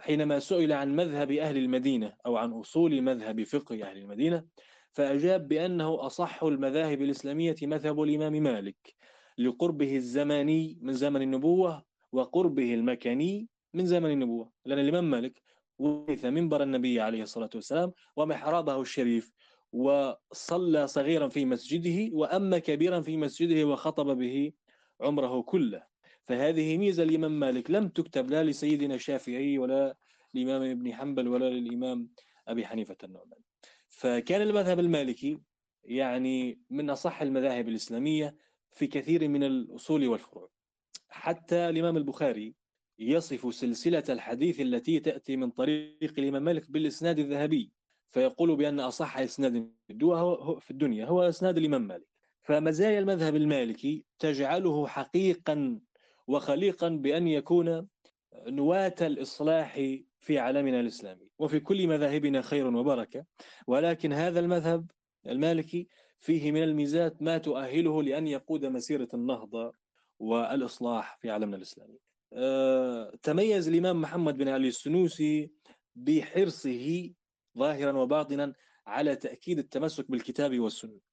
حينما 0.00 0.38
سئل 0.38 0.72
عن 0.72 0.96
مذهب 0.96 1.32
أهل 1.32 1.56
المدينة 1.56 2.14
أو 2.26 2.36
عن 2.36 2.52
أصول 2.52 3.02
مذهب 3.02 3.42
فقه 3.42 3.82
أهل 3.90 3.98
المدينة 3.98 4.44
فأجاب 4.92 5.48
بأنه 5.48 6.06
أصح 6.06 6.42
المذاهب 6.44 7.02
الإسلامية 7.02 7.56
مذهب 7.62 8.02
الإمام 8.02 8.32
مالك 8.32 8.94
لقربه 9.38 9.96
الزماني 9.96 10.78
من 10.82 10.92
زمن 10.92 11.22
النبوة 11.22 11.84
وقربه 12.12 12.74
المكاني 12.74 13.48
من 13.74 13.86
زمن 13.86 14.10
النبوة 14.10 14.52
لأن 14.64 14.78
الإمام 14.78 15.10
مالك 15.10 15.42
ورث 15.78 16.24
منبر 16.24 16.62
النبي 16.62 17.00
عليه 17.00 17.22
الصلاة 17.22 17.50
والسلام 17.54 17.92
ومحرابه 18.16 18.80
الشريف 18.80 19.32
وصلى 19.72 20.86
صغيرا 20.86 21.28
في 21.28 21.44
مسجده 21.44 22.16
وأما 22.16 22.58
كبيرا 22.58 23.00
في 23.00 23.16
مسجده 23.16 23.64
وخطب 23.64 24.18
به 24.18 24.52
عمره 25.00 25.42
كله. 25.42 25.82
فهذه 26.28 26.78
ميزة 26.78 27.02
الإمام 27.02 27.40
مالك. 27.40 27.70
لم 27.70 27.88
تكتب 27.88 28.30
لا 28.30 28.44
لسيدنا 28.44 28.94
الشافعي 28.94 29.58
ولا 29.58 29.96
الإمام 30.34 30.62
ابن 30.62 30.94
حنبل 30.94 31.28
ولا 31.28 31.50
للإمام 31.50 32.10
أبي 32.48 32.66
حنيفة 32.66 32.96
النعمان. 33.04 33.40
فكان 33.88 34.42
المذهب 34.42 34.78
المالكي 34.80 35.40
يعني 35.84 36.60
من 36.70 36.90
أصح 36.90 37.22
المذاهب 37.22 37.68
الإسلامية 37.68 38.36
في 38.72 38.86
كثير 38.86 39.28
من 39.28 39.44
الأصول 39.44 40.08
والفروع. 40.08 40.50
حتى 41.08 41.68
الإمام 41.68 41.96
البخاري 41.96 42.54
يصف 42.98 43.54
سلسلة 43.54 44.04
الحديث 44.08 44.60
التي 44.60 45.00
تأتي 45.00 45.36
من 45.36 45.50
طريق 45.50 46.14
الإمام 46.18 46.44
مالك 46.44 46.70
بالإسناد 46.70 47.18
الذهبي 47.18 47.72
فيقول 48.10 48.56
بأن 48.56 48.80
أصح 48.80 49.18
إسناد 49.18 49.70
في 50.60 50.70
الدنيا 50.70 51.06
هو 51.06 51.22
إسناد 51.22 51.58
الإمام 51.58 51.86
مالك. 51.86 52.08
فمزايا 52.42 52.98
المذهب 52.98 53.36
المالكي 53.36 54.04
تجعله 54.18 54.86
حقيقا 54.86 55.80
وخليقا 56.28 56.88
بأن 56.88 57.28
يكون 57.28 57.88
نواة 58.46 58.94
الإصلاح 59.00 59.74
في 60.20 60.38
عالمنا 60.38 60.80
الإسلامي. 60.80 61.28
وفي 61.38 61.60
كل 61.60 61.86
مذاهبنا 61.86 62.42
خير 62.42 62.66
وبركة. 62.76 63.24
ولكن 63.66 64.12
هذا 64.12 64.40
المذهب 64.40 64.90
المالكي 65.26 65.88
فيه 66.18 66.52
من 66.52 66.62
الميزات 66.62 67.22
ما 67.22 67.38
تؤهله 67.38 68.02
لأن 68.02 68.26
يقود 68.26 68.66
مسيرة 68.66 69.08
النهضة 69.14 69.72
والإصلاح 70.18 71.18
في 71.20 71.30
عالمنا 71.30 71.56
الإسلامي. 71.56 71.98
أه 72.32 73.12
تميز 73.22 73.68
الإمام 73.68 74.00
محمد 74.00 74.36
بن 74.36 74.48
علي 74.48 74.68
السنوسي 74.68 75.50
بحرصه 75.96 77.10
ظاهرا 77.58 77.92
وباطنا 77.92 78.52
على 78.86 79.16
تأكيد 79.16 79.58
التمسك 79.58 80.10
بالكتاب 80.10 80.58
والسنة. 80.58 81.07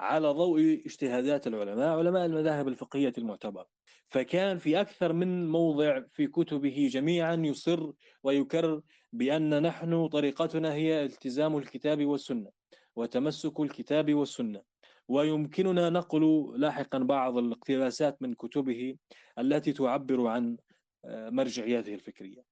على 0.00 0.28
ضوء 0.28 0.82
اجتهادات 0.86 1.46
العلماء 1.46 1.98
علماء 1.98 2.26
المذاهب 2.26 2.68
الفقهية 2.68 3.12
المعتبرة. 3.18 3.66
فكان 4.08 4.58
في 4.58 4.80
أكثر 4.80 5.12
من 5.12 5.48
موضع 5.48 6.00
في 6.12 6.26
كتبه 6.26 6.88
جميعا 6.92 7.34
يصر 7.34 7.92
ويكرر 8.22 8.82
بأن 9.12 9.62
نحن 9.62 10.08
طريقتنا 10.08 10.74
هي 10.74 11.04
التزام 11.04 11.56
الكتاب 11.56 12.06
والسنة 12.06 12.50
وتمسك 12.96 13.60
الكتاب 13.60 14.14
والسنة. 14.14 14.62
ويمكننا 15.08 15.90
نقل 15.90 16.52
لاحقا 16.56 16.98
بعض 16.98 17.38
الاقتباسات 17.38 18.22
من 18.22 18.34
كتبه 18.34 18.96
التي 19.38 19.72
تعبر 19.72 20.26
عن 20.26 20.56
آه، 21.04 21.30
مرجعياته 21.30 21.94
الفكرية. 21.94 22.42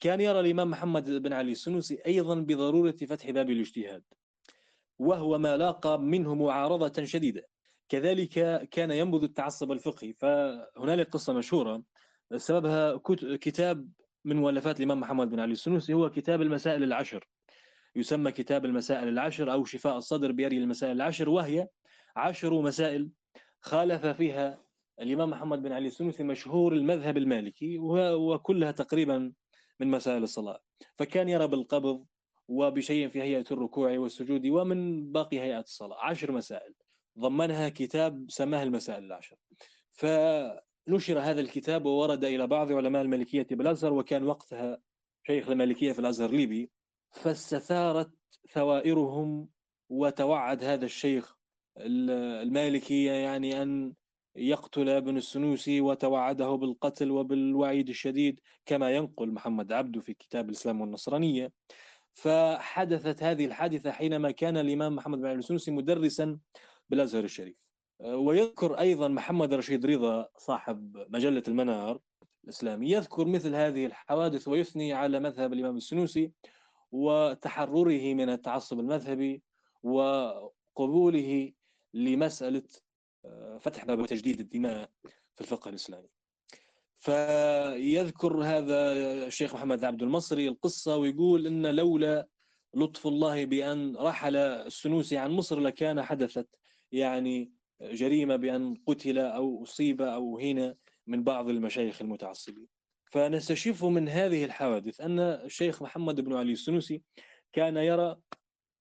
كان 0.00 0.20
يرى 0.20 0.40
الإمام 0.40 0.70
محمد 0.70 1.10
بن 1.10 1.32
علي 1.32 1.52
السنوسي 1.52 1.98
أيضا 2.06 2.34
بضرورة 2.34 2.96
فتح 3.08 3.30
باب 3.30 3.50
الاجتهاد. 3.50 4.02
وهو 4.98 5.38
ما 5.38 5.56
لاقى 5.56 5.98
منه 6.00 6.34
معارضة 6.34 7.04
شديدة. 7.04 7.48
كذلك 7.88 8.68
كان 8.70 8.90
ينبذ 8.90 9.22
التعصب 9.22 9.72
الفقهي. 9.72 10.12
فهنالك 10.12 11.08
قصة 11.10 11.32
مشهورة. 11.32 11.82
سببها 12.36 13.00
كتاب 13.36 13.88
من 14.24 14.36
مؤلفات 14.36 14.78
الإمام 14.78 15.00
محمد 15.00 15.30
بن 15.30 15.40
علي 15.40 15.52
السنوسي. 15.52 15.92
هو 15.92 16.10
كتاب 16.10 16.42
المسائل 16.42 16.82
العشر. 16.82 17.28
يسمى 17.96 18.32
كتاب 18.32 18.64
المسائل 18.64 19.08
العشر 19.08 19.52
أو 19.52 19.64
شفاء 19.64 19.96
الصدر 19.96 20.32
بيري 20.32 20.58
المسائل 20.58 20.92
العشر 20.96 21.28
وهي 21.28 21.68
عشر 22.16 22.62
مسائل 22.62 23.10
خالف 23.60 24.06
فيها 24.06 24.62
الإمام 25.00 25.30
محمد 25.30 25.62
بن 25.62 25.72
علي 25.72 25.86
السنوسي 25.86 26.22
مشهور 26.22 26.72
المذهب 26.72 27.16
المالكي 27.16 27.78
وكلها 27.78 28.70
تقريبا 28.70 29.32
من 29.80 29.90
مسائل 29.90 30.22
الصلاة. 30.22 30.60
فكان 30.98 31.28
يرى 31.28 31.46
بالقبض 31.48 32.04
وبشيء 32.48 33.08
في 33.08 33.22
هيئة 33.22 33.44
الركوع 33.50 33.98
والسجود 33.98 34.46
ومن 34.46 35.12
باقي 35.12 35.40
هيئات 35.40 35.64
الصلاة. 35.64 36.04
عشر 36.04 36.32
مسائل. 36.32 36.74
ضمنها 37.18 37.68
كتاب 37.68 38.26
سماه 38.28 38.62
المسائل 38.62 39.04
العشر. 39.04 39.36
فنشر 39.92 41.18
هذا 41.20 41.40
الكتاب 41.40 41.86
وورد 41.86 42.24
إلى 42.24 42.46
بعض 42.46 42.72
علماء 42.72 43.02
المالكية 43.02 43.46
بالأزهر 43.50 43.92
وكان 43.92 44.24
وقتها 44.24 44.78
شيخ 45.26 45.48
المالكية 45.48 45.92
في 45.92 45.98
الأزهر 45.98 46.30
ليبي 46.30 46.70
فاستثارت 47.10 48.10
ثوائرهم 48.52 49.48
وتوعد 49.88 50.64
هذا 50.64 50.84
الشيخ 50.84 51.36
المالكية 51.78 53.12
يعني 53.12 53.62
أن 53.62 53.92
يقتل 54.36 54.88
ابن 54.88 55.16
السنوسي 55.16 55.80
وتوعده 55.80 56.50
بالقتل 56.54 57.10
وبالوعيد 57.10 57.88
الشديد 57.88 58.40
كما 58.66 58.90
ينقل 58.90 59.32
محمد 59.32 59.72
عبده 59.72 60.00
في 60.00 60.14
كتاب 60.14 60.48
الإسلام 60.48 60.80
والنصرانية. 60.80 61.52
فحدثت 62.16 63.22
هذه 63.22 63.44
الحادثة 63.44 63.90
حينما 63.90 64.30
كان 64.30 64.56
الإمام 64.56 64.96
محمد 64.96 65.18
بن 65.18 65.38
السنوسي 65.38 65.70
مدرسا 65.70 66.38
بالأزهر 66.88 67.24
الشريف. 67.24 67.56
ويذكر 68.00 68.78
أيضا 68.78 69.08
محمد 69.08 69.54
رشيد 69.54 69.86
رضا 69.86 70.28
صاحب 70.38 71.06
مجلة 71.08 71.42
المنار 71.48 72.00
الإسلامي 72.44 72.90
يذكر 72.90 73.24
مثل 73.24 73.54
هذه 73.54 73.86
الحوادث 73.86 74.48
ويثني 74.48 74.92
على 74.92 75.20
مذهب 75.20 75.52
الإمام 75.52 75.76
السنوسي 75.76 76.32
وتحرره 76.92 78.14
من 78.14 78.28
التعصب 78.28 78.80
المذهبي 78.80 79.42
وقبوله 79.82 81.52
لمسألة 81.94 82.62
آه، 83.24 83.58
فتح 83.58 83.84
باب 83.84 84.06
تجديد 84.06 84.40
الدماء 84.40 84.90
في 85.34 85.40
الفقه 85.40 85.68
الإسلامي. 85.68 86.08
فيذكر 86.98 88.44
هذا 88.44 88.92
الشيخ 89.26 89.54
محمد 89.54 89.84
عبد 89.84 90.02
المصري 90.02 90.48
القصة 90.48 90.96
ويقول 90.96 91.46
إن 91.46 91.66
لولا 91.66 92.26
لطف 92.74 93.06
الله 93.06 93.44
بأن 93.44 93.96
رحل 93.96 94.36
السنوسي 94.36 95.16
عن 95.16 95.30
مصر 95.30 95.60
لكان 95.60 96.02
حدثت 96.02 96.48
يعني 96.92 97.52
جريمة 97.82 98.36
بأن 98.36 98.74
قتل 98.86 99.18
أو 99.18 99.62
أصيب 99.62 100.02
أو 100.02 100.38
هين 100.38 100.74
من 101.06 101.24
بعض 101.24 101.48
المشايخ 101.48 102.02
المتعصبين. 102.02 102.66
فنستشف 103.12 103.84
من 103.84 104.08
هذه 104.08 104.44
الحوادث 104.44 105.00
أن 105.00 105.20
الشيخ 105.20 105.82
محمد 105.82 106.20
بن 106.20 106.36
علي 106.36 106.52
السنوسي 106.52 107.02
كان 107.52 107.76
يرى 107.76 108.16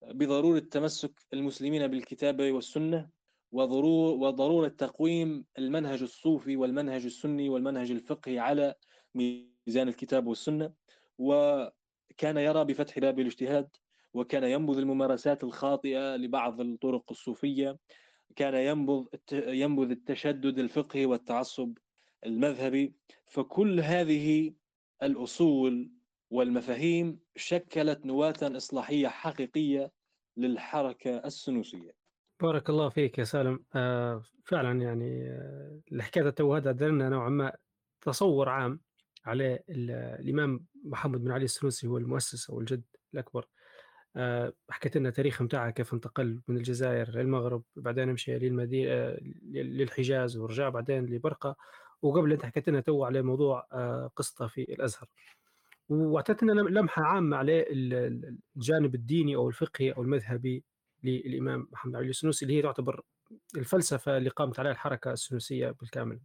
بضرورة 0.01 0.59
تمسك 0.59 1.11
المسلمين 1.33 1.87
بالكتاب 1.87 2.41
والسنة 2.41 3.09
وضرورة 3.51 4.67
تقويم 4.67 5.45
المنهج 5.57 6.01
الصوفي 6.01 6.55
والمنهج 6.55 7.05
السني 7.05 7.49
والمنهج 7.49 7.91
الفقهي 7.91 8.39
على 8.39 8.75
ميزان 9.15 9.87
الكتاب 9.87 10.27
والسنة. 10.27 10.73
وكان 11.17 12.37
يرى 12.37 12.65
بفتح 12.65 12.99
باب 12.99 13.19
الاجتهاد 13.19 13.69
وكان 14.13 14.43
ينبذ 14.43 14.77
الممارسات 14.77 15.43
الخاطئة 15.43 16.15
لبعض 16.15 16.61
الطرق 16.61 17.11
الصوفية. 17.11 17.79
كان 18.35 18.53
ينبذ 18.53 19.05
ينبذ 19.31 19.89
التشدد 19.91 20.59
الفقهي 20.59 21.05
والتعصب 21.05 21.77
المذهبي. 22.25 22.93
فكل 23.25 23.79
هذه 23.79 24.53
الأصول 25.03 25.91
والمفاهيم 26.31 27.19
شكلت 27.35 28.05
نواة 28.05 28.35
إصلاحية 28.41 29.07
حقيقية 29.07 29.91
للحركة 30.37 31.17
السنوسية. 31.17 32.04
بارك 32.41 32.69
الله 32.69 32.89
فيك 32.89 33.17
يا 33.17 33.23
سالم. 33.23 33.65
آه 33.75 34.23
فعلا 34.45 34.81
يعني 34.81 35.29
آه 35.29 35.79
الحكاية 35.91 36.29
تو 36.29 36.55
هذا 36.55 36.71
درنا 36.71 37.09
نوعا 37.09 37.29
ما 37.29 37.53
تصور 38.01 38.49
عام 38.49 38.79
على 39.25 39.59
الإمام 39.69 40.65
محمد 40.83 41.23
بن 41.23 41.31
علي 41.31 41.45
السنوسي 41.45 41.87
هو 41.87 41.97
المؤسس 41.97 42.49
أو 42.49 42.59
الجد 42.59 42.83
الأكبر. 43.13 43.47
آه 44.15 44.53
حكيت 44.69 44.97
لنا 44.97 45.09
تاريخ 45.09 45.41
متاعه 45.41 45.69
كيف 45.71 45.93
انتقل 45.93 46.41
من 46.47 46.57
الجزائر 46.57 47.09
للمغرب 47.09 47.63
بعدين 47.75 48.09
مشى 48.13 48.39
للمدينه 48.39 48.91
آه 48.91 49.19
للحجاز 49.53 50.37
ورجع 50.37 50.69
بعدين 50.69 51.05
لبرقة. 51.05 51.55
وقبل 52.01 52.31
أنت 52.31 52.45
حكيت 52.45 52.69
لنا 52.69 52.81
تو 52.81 53.03
على 53.03 53.21
موضوع 53.21 53.67
آه 53.73 54.11
قصته 54.15 54.47
في 54.47 54.61
الأزهر. 54.61 55.07
واعطيتنا 55.89 56.51
لمحة 56.51 57.03
عامة 57.03 57.37
على 57.37 57.65
الجانب 58.57 58.95
الديني 58.95 59.35
أو 59.35 59.47
الفقهي 59.49 59.91
أو 59.91 60.01
المذهبي 60.01 60.63
للإمام 61.05 61.67
محمد 61.71 61.95
علي 61.95 62.09
السنوسي 62.09 62.45
اللي 62.45 62.57
هي 62.57 62.61
تعتبر 62.61 63.01
الفلسفة 63.57 64.17
اللي 64.17 64.29
قامت 64.29 64.59
عليها 64.59 64.71
الحركة 64.71 65.11
السنوسية 65.11 65.71
بالكامل. 65.71 66.19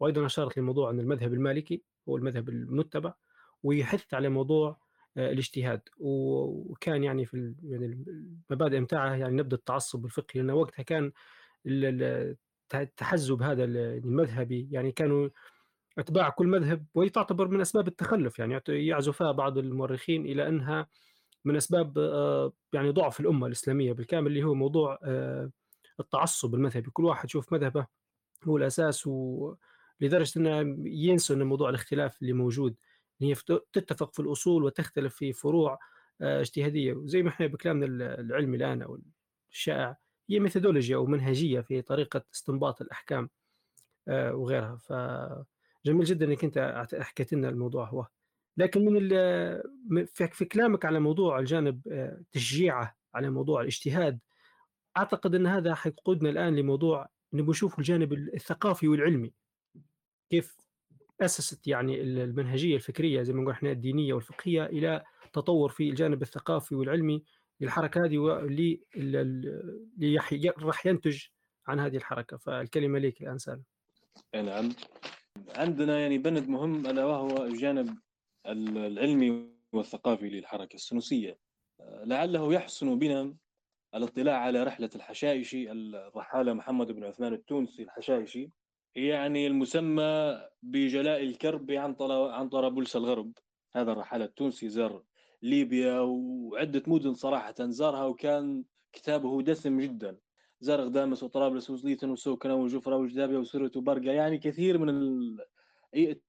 وأيضا 0.00 0.26
أشارت 0.26 0.58
لموضوع 0.58 0.90
أن 0.90 1.00
المذهب 1.00 1.32
المالكي 1.34 1.82
هو 2.08 2.16
المذهب 2.16 2.48
المتبع 2.48 3.14
ويحث 3.62 4.14
على 4.14 4.28
موضوع 4.28 4.80
آه، 5.16 5.32
الاجتهاد 5.32 5.80
وكان 5.98 7.04
يعني 7.04 7.26
في 7.26 7.54
يعني 7.62 7.86
المبادئ 8.50 8.80
متاعه 8.80 9.14
يعني 9.14 9.36
نبدا 9.36 9.56
التعصب 9.56 10.04
الفقهي 10.04 10.40
لأنه 10.40 10.54
وقتها 10.54 10.82
كان 10.82 11.12
التحزب 12.74 13.42
هذا 13.42 13.64
المذهبي 13.64 14.68
يعني 14.70 14.92
كانوا 14.92 15.28
أتباع 15.98 16.28
كل 16.28 16.46
مذهب 16.46 16.86
وهي 16.94 17.08
تعتبر 17.08 17.48
من 17.48 17.60
أسباب 17.60 17.88
التخلف 17.88 18.38
يعني 18.38 18.60
يعزفها 18.68 19.32
بعض 19.32 19.58
المؤرخين 19.58 20.26
إلى 20.26 20.48
أنها 20.48 20.86
من 21.44 21.56
أسباب 21.56 21.98
آه، 21.98 22.52
يعني 22.72 22.90
ضعف 22.90 23.20
الأمة 23.20 23.46
الإسلامية 23.46 23.92
بالكامل 23.92 24.26
اللي 24.26 24.44
هو 24.44 24.54
موضوع 24.54 24.98
آه، 25.04 25.50
التعصب 26.00 26.54
المذهبي. 26.54 26.90
كل 26.90 27.04
واحد 27.04 27.24
يشوف 27.24 27.52
مذهبه 27.52 27.86
هو 28.44 28.56
الأساس 28.56 29.06
ولدرجة 29.06 30.38
إنه 30.38 30.76
ينسوا 30.88 31.36
ان 31.36 31.42
موضوع 31.42 31.68
الاختلاف 31.70 32.22
اللي 32.22 32.32
موجود 32.32 32.76
هي 33.20 33.34
تتفق 33.72 34.14
في 34.14 34.20
الأصول 34.20 34.64
وتختلف 34.64 35.14
في 35.14 35.32
فروع 35.32 35.78
آه، 36.20 36.40
اجتهادية. 36.40 36.92
وزي 36.94 37.22
ما 37.22 37.28
إحنا 37.30 37.46
بكلامنا 37.46 37.86
العلمي 38.20 38.56
الآن 38.56 38.82
أو 38.82 38.98
الشائع 39.52 39.96
هي 40.30 40.40
ميثودولوجيا 40.40 40.96
أو 40.96 41.06
منهجية 41.06 41.60
في 41.60 41.82
طريقة 41.82 42.24
استنباط 42.34 42.82
الأحكام 42.82 43.30
وغيرها. 44.08 44.76
فجميل 44.76 46.04
جدا 46.04 46.26
إنك 46.26 46.44
أنت 46.44 46.86
حكيت 47.00 47.32
لنا 47.32 47.48
الموضوع 47.48 47.88
هو. 47.88 48.06
لكن 48.56 48.84
من 48.84 50.04
في 50.04 50.44
كلامك 50.44 50.84
على 50.84 51.00
موضوع 51.00 51.38
الجانب 51.38 51.88
آه، 51.88 52.20
تشجيعه 52.32 52.96
على 53.14 53.30
موضوع 53.30 53.60
الاجتهاد 53.60 54.18
أعتقد 54.96 55.34
إن 55.34 55.46
هذا 55.46 55.74
حيقودنا 55.74 56.30
الآن 56.30 56.56
لموضوع 56.56 57.08
نبغى 57.32 57.50
نشوف 57.50 57.78
الجانب 57.78 58.12
الثقافي 58.12 58.88
والعلمي 58.88 59.32
كيف 60.30 60.56
أسست 61.20 61.68
يعني 61.68 62.02
المنهجية 62.02 62.76
الفكرية 62.76 63.22
زي 63.22 63.32
ما 63.32 63.42
نقول 63.42 63.52
إحنا 63.54 63.70
الدينية 63.70 64.14
والفقهية 64.14 64.66
إلى 64.66 65.04
تطور 65.32 65.68
في 65.68 65.90
الجانب 65.90 66.22
الثقافي 66.22 66.74
والعلمي 66.74 67.24
للحركة 67.60 68.04
هذه 68.04 68.18
واللي 68.18 68.80
راح 70.58 70.86
ينتج 70.86 71.24
عن 71.66 71.80
هذه 71.80 71.96
الحركة 71.96 72.36
فالكلمة 72.36 72.98
لك 72.98 73.22
الان 73.22 73.38
سالم. 73.38 73.62
نعم 74.34 74.68
عندنا 75.56 76.00
يعني 76.00 76.18
بند 76.18 76.48
مهم 76.48 76.86
ألا 76.86 77.04
وهو 77.04 77.44
الجانب 77.44 77.98
العلمي 78.46 79.48
والثقافي 79.72 80.28
للحركة 80.28 80.74
السنوسية. 80.74 81.38
لعله 82.04 82.54
يحسن 82.54 82.98
بنا 82.98 83.34
الاطلاع 83.94 84.36
على 84.36 84.62
رحلة 84.62 84.90
الحشائشي 84.94 85.72
الرحالة 85.72 86.52
محمد 86.52 86.92
بن 86.92 87.04
عثمان 87.04 87.32
التونسي 87.32 87.82
الحشائشي 87.82 88.50
يعني 88.94 89.46
المسمى 89.46 90.40
بجلاء 90.62 91.22
الكرب 91.22 91.70
عن 91.70 91.96
عن 92.10 92.48
طرابلس 92.48 92.96
الغرب. 92.96 93.32
هذا 93.76 93.92
الرحالة 93.92 94.24
التونسي 94.24 94.68
زار 94.68 95.02
ليبيا 95.42 96.00
وعدة 96.00 96.82
مدن 96.86 97.14
صراحة 97.14 97.54
زارها 97.60 98.04
وكان 98.04 98.64
كتابه 98.92 99.42
دسم 99.42 99.80
جدا. 99.80 100.18
زرق 100.60 100.86
دامس 100.86 101.22
وطرابلس 101.22 101.70
وزليتن 101.70 102.10
وسوكنة 102.10 102.54
وجفرة 102.54 102.96
وجدابية 102.96 103.38
وسرت 103.38 103.76
وبرقة 103.76 104.12
يعني 104.12 104.38
كثير 104.38 104.78
من 104.78 104.88
ال... 104.88 105.38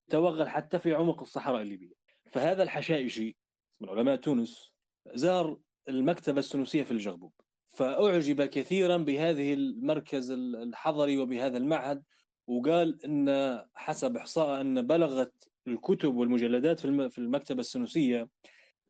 توغل 0.10 0.50
حتى 0.50 0.80
في 0.80 0.94
عمق 0.94 1.22
الصحراء 1.22 1.62
الليبية. 1.62 2.03
فهذا 2.34 2.64
الحشائشي 2.64 3.36
من 3.82 3.90
علماء 3.90 4.16
تونس 4.16 4.72
زار 5.14 5.58
المكتبة 5.90 6.40
السنوسية 6.40 6.84
في 6.84 6.92
الجغبوب. 6.92 7.32
فأعجب 7.74 8.42
كثيرا 8.42 8.98
بهذه 8.98 9.54
المركز 9.54 10.32
الحضري 10.32 11.18
وبهذا 11.18 11.58
المعهد 11.58 12.04
وقال 12.48 13.06
إن 13.06 13.62
حسب 13.76 14.18
إحصاء 14.18 14.62
إن 14.62 14.88
بلغت 14.88 15.34
الكتب 15.68 16.16
والمجلدات 16.16 16.80
في 16.80 17.18
المكتبة 17.18 17.60
السنوسية 17.60 18.30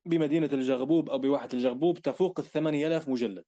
بمدينة 0.06 0.50
الجغبوب 0.54 1.10
أو 1.10 1.20
بواحة 1.20 1.50
الجغبوب 1.54 1.98
تفوق 1.98 2.40
الثمانية 2.40 2.88
آلاف 2.88 3.10
مجلد. 3.10 3.44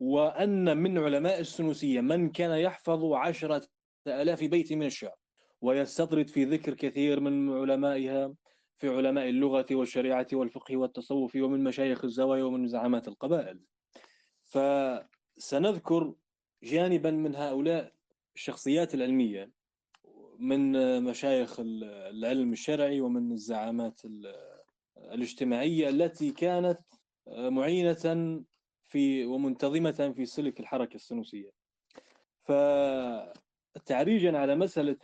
وأن 0.00 0.76
من 0.76 0.98
علماء 0.98 1.40
السنوسية 1.40 2.00
من 2.00 2.30
كان 2.30 2.58
يحفظ 2.58 3.04
عشرة 3.12 3.66
آلاف 4.06 4.44
بيت 4.44 4.72
من 4.72 4.86
الشعر 4.86 5.14
ويستطرد 5.60 6.28
في 6.28 6.44
ذكر 6.44 6.74
كثير 6.74 7.20
من 7.20 7.50
علمائها. 7.52 8.34
في 8.78 8.88
علماء 8.88 9.28
اللغة 9.28 9.66
والشريعة 9.70 10.26
والفقه 10.32 10.76
والتصوف 10.76 11.36
ومن 11.36 11.64
مشايخ 11.64 12.04
الزوايا 12.04 12.44
ومن 12.44 12.66
زعامات 12.66 13.08
القبائل. 13.08 13.60
فسنذكر 14.42 16.14
جانبا 16.62 17.10
من 17.10 17.36
هؤلاء 17.36 17.92
الشخصيات 18.36 18.94
العلمية 18.94 19.50
من 20.38 20.72
مشايخ 21.02 21.60
العلم 21.60 22.52
الشرعي 22.52 23.00
ومن 23.00 23.32
الزعامات 23.32 24.00
الاجتماعية 24.96 25.88
التي 25.88 26.30
كانت 26.30 26.80
معينة 27.28 28.44
في 28.88 29.24
ومنتظمة 29.24 30.12
في 30.16 30.26
سلك 30.26 30.60
الحركة 30.60 30.94
السنوسية. 30.94 31.50
فتعريجا 32.42 34.38
على 34.38 34.54
مسألة 34.56 34.98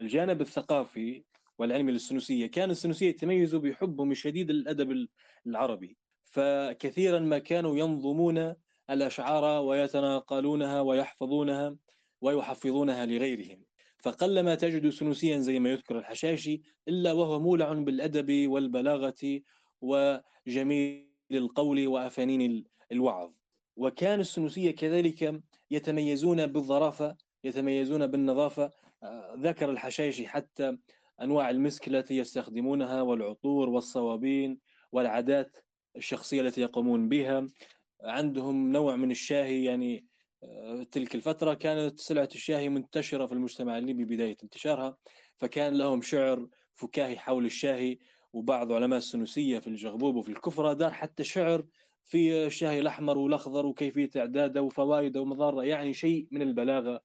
الجانب 0.00 0.40
الثقافي 0.40 1.24
والعلمي 1.58 1.92
للسنوسية. 1.92 2.46
كان 2.46 2.70
السنوسية 2.70 3.08
يتميزوا 3.08 3.60
بحبهم 3.60 4.10
الشديد 4.10 4.50
للأدب 4.50 5.08
العربي. 5.46 5.96
فكثيرا 6.24 7.18
ما 7.18 7.38
كانوا 7.38 7.76
ينظمون 7.76 8.54
الأشعار 8.90 9.64
ويتناقلونها 9.64 10.80
ويحفظونها 10.80 11.76
ويحفظونها 12.20 13.06
لغيرهم. 13.06 13.64
فقلما 13.98 14.54
تجد 14.54 14.88
سنوسيا 14.88 15.38
زي 15.38 15.58
ما 15.58 15.70
يذكر 15.70 15.98
الحشاشي 15.98 16.62
إلا 16.88 17.12
وهو 17.12 17.40
مولع 17.40 17.72
بالأدب 17.72 18.48
والبلاغة 18.48 19.40
وجميل 19.80 21.08
القول 21.32 21.86
وأفانين 21.86 22.64
الوعظ. 22.92 23.32
وكان 23.76 24.20
السنوسية 24.20 24.70
كذلك 24.70 25.42
يتميزون 25.70 26.46
بالظرافة 26.46 27.16
يتميزون 27.44 28.06
بالنظافة. 28.06 28.70
آه، 29.02 29.34
ذكر 29.38 29.70
الحشاشي 29.70 30.28
حتى 30.28 30.76
أنواع 31.22 31.50
المسك 31.50 31.88
التي 31.88 32.16
يستخدمونها 32.16 33.02
والعطور 33.02 33.68
والصوابين 33.68 34.58
والعادات 34.92 35.56
الشخصية 35.96 36.40
التي 36.40 36.60
يقومون 36.60 37.08
بها. 37.08 37.48
عندهم 38.02 38.72
نوع 38.72 38.96
من 38.96 39.10
الشاهي 39.10 39.64
يعني 39.64 40.06
آه، 40.42 40.82
تلك 40.82 41.14
الفترة 41.14 41.54
كانت 41.54 42.00
سلعة 42.00 42.28
الشاهي 42.34 42.68
منتشرة 42.68 43.26
في 43.26 43.32
المجتمع 43.32 43.78
الليبي 43.78 44.04
بداية 44.04 44.36
انتشارها 44.44 44.96
فكان 45.38 45.74
لهم 45.74 46.02
شعر 46.02 46.48
فكاهي 46.74 47.18
حول 47.18 47.44
الشاهي 47.44 47.98
وبعض 48.32 48.72
علماء 48.72 48.98
السنوسية 48.98 49.58
في 49.58 49.66
الجغبوب 49.66 50.16
وفي 50.16 50.28
الكفرة 50.28 50.72
دار 50.72 50.90
حتى 50.92 51.24
شعر 51.24 51.64
في 52.04 52.46
الشاهي 52.46 52.78
الأحمر 52.78 53.18
والأخضر 53.18 53.66
وكيفية 53.66 54.10
إعداده 54.16 54.62
وفوائده 54.62 55.20
ومضارة 55.20 55.64
يعني 55.64 55.94
شيء 55.94 56.28
من 56.30 56.42
البلاغة 56.42 57.00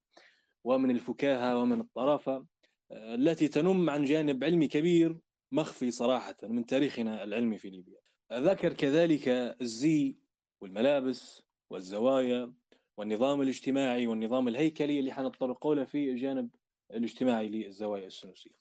ومن 0.63 0.91
الفكاهة 0.91 1.57
ومن 1.57 1.79
الطرافة. 1.79 2.45
التي 2.91 3.47
تنم 3.47 3.89
عن 3.89 4.05
جانب 4.05 4.43
علمي 4.43 4.67
كبير 4.67 5.17
مخفي 5.51 5.91
صراحة 5.91 6.35
من 6.43 6.65
تاريخنا 6.65 7.23
العلمي 7.23 7.57
في 7.57 7.69
ليبيا. 7.69 7.99
ذكر 8.33 8.73
كذلك 8.73 9.27
الزي 9.61 10.15
والملابس 10.61 11.41
والزوايا 11.69 12.53
والنظام 12.97 13.41
الاجتماعي 13.41 14.07
والنظام 14.07 14.47
الهيكلي 14.47 14.99
اللي 14.99 15.13
حنتطرق 15.13 15.67
له 15.67 15.83
في 15.83 16.11
الجانب 16.11 16.49
الاجتماعي 16.93 17.49
للزوايا 17.49 18.07
السنوسية. 18.07 18.51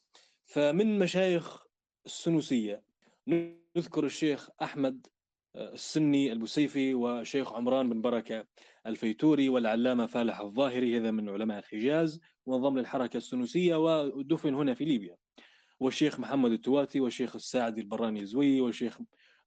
فمن 0.45 0.99
مشايخ 0.99 1.67
السنوسية 2.07 2.83
نذكر 3.77 4.07
الشيخ 4.07 4.51
أحمد 4.63 5.07
آه، 5.57 5.73
السني 5.73 6.33
البسيفي 6.33 6.95
وشيخ 6.95 7.53
عمران 7.53 7.89
بن 7.89 8.01
بركة 8.01 8.47
الفيتوري 8.87 9.49
والعلامة 9.49 10.07
فالح 10.07 10.41
الظاهري 10.41 10.99
هذا 10.99 11.11
من 11.11 11.29
علماء 11.29 11.59
الحجاز. 11.59 12.21
وانضم 12.49 12.79
للحركة 12.79 13.17
السنوسية 13.17 13.77
ودفن 13.77 14.55
هنا 14.55 14.75
في 14.75 14.85
ليبيا. 14.85 15.17
والشيخ 15.81 16.21
محمد 16.21 16.53
التواتي 16.53 17.01
والشيخ 17.01 17.35
الساعدي 17.37 17.81
البراني 17.81 18.21
الزوي 18.21 18.61
والشيخ 18.61 18.99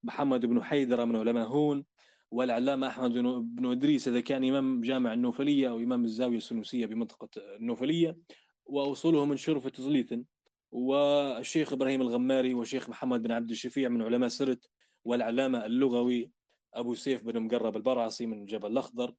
محمد 0.04 0.46
بن 0.46 0.64
حيدرة 0.64 1.06
من 1.06 1.16
علماء 1.16 1.48
هون 1.48 1.86
والعلامة 2.32 2.88
أحمد 2.88 3.14
بن 3.56 3.72
إدريس 3.72 4.08
إذا 4.08 4.20
كان 4.20 4.44
إمام 4.44 4.82
جامع 4.82 5.14
النوفلية 5.14 5.70
أو 5.70 5.78
إمام 5.78 6.04
الزاوية 6.04 6.38
السنوسية 6.38 6.86
بمنطقة 6.86 7.30
النوفلية 7.56 8.18
وأصوله 8.66 9.26
من 9.26 9.38
شرفة 9.38 9.72
زليتن 9.78 10.26
والشيخ 10.72 11.74
إبراهيم 11.74 12.02
الغماري 12.02 12.54
والشيخ 12.54 12.90
محمد 12.90 13.24
بن 13.24 13.32
عبد 13.32 13.50
الشفيع 13.50 13.90
من 13.90 14.02
علماء 14.02 14.30
سرت 14.30 14.70
والعلامة 15.06 15.66
اللغوي 15.66 16.32
أبو 16.74 16.94
سيف 16.94 17.24
بن 17.24 17.40
مقرب 17.40 17.78
البرعصي 17.78 18.26
من 18.26 18.46
جبل 18.46 18.72
الأخضر. 18.72 19.14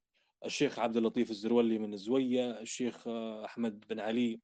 الشيخ 0.45 0.79
عبد 0.79 0.97
اللطيف 0.97 1.31
الزرولي 1.31 1.79
من 1.79 1.93
الزوية 1.93 2.59
الشيخ 2.59 3.07
أحمد 3.45 3.83
بن 3.89 3.99
علي 3.99 4.39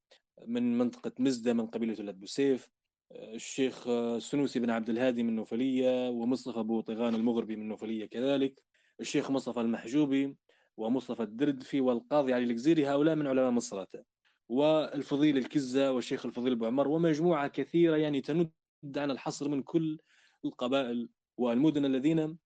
من 0.48 0.78
منطقة 0.78 1.12
مزدة 1.20 1.54
من 1.54 1.68
قبيلة 1.68 1.96
ولاد 2.00 2.20
بوسيف 2.20 2.70
الشيخ 3.12 3.88
السنوسي 3.88 4.60
بن 4.60 4.70
عبد 4.70 4.90
الهادي 4.90 5.24
من 5.24 5.36
نوفلية 5.36 6.10
ومصطفى 6.10 6.60
أبو 6.60 6.82
طغان 6.82 7.16
المغربي 7.16 7.56
من 7.56 7.68
نوفلية 7.68 8.06
كذلك 8.06 8.64
الشيخ 9.00 9.32
مصطفى 9.32 9.62
المحجوبي 9.62 10.36
ومصطفى 10.78 11.24
الدردفي 11.24 11.82
والقاضي 11.82 12.34
علي 12.34 12.44
الجزيري 12.44 12.88
هؤلاء 12.88 13.16
من 13.16 13.28
علماء 13.28 13.52
مصراتة 13.52 14.04
والفضيل 14.50 15.38
الكزة 15.38 15.92
والشيخ 15.92 16.26
الفضيل 16.26 16.54
أبو 16.54 16.66
عمر 16.66 16.88
ومجموعة 16.88 17.48
كثيرة 17.48 17.98
يعني 17.98 18.22
تند 18.22 18.52
عن 18.96 19.12
الحصر 19.12 19.50
من 19.50 19.64
كل 19.64 20.00
القبائل 20.46 21.10
والمدن 21.38 21.86
الذين 21.86 22.38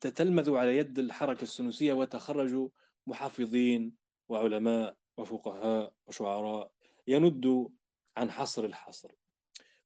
تتلمذوا 0.00 0.58
على 0.58 0.76
يد 0.76 0.98
الحركة 0.98 1.42
السنوسية 1.42 1.92
وتخرجوا 1.92 2.68
محافظين 3.06 3.92
وعلماء 4.28 4.96
وفقهاء 5.18 5.92
وشعراء 6.06 6.72
يندوا 7.08 7.68
عن 8.16 8.30
حصر 8.30 8.64
الحصر. 8.64 9.10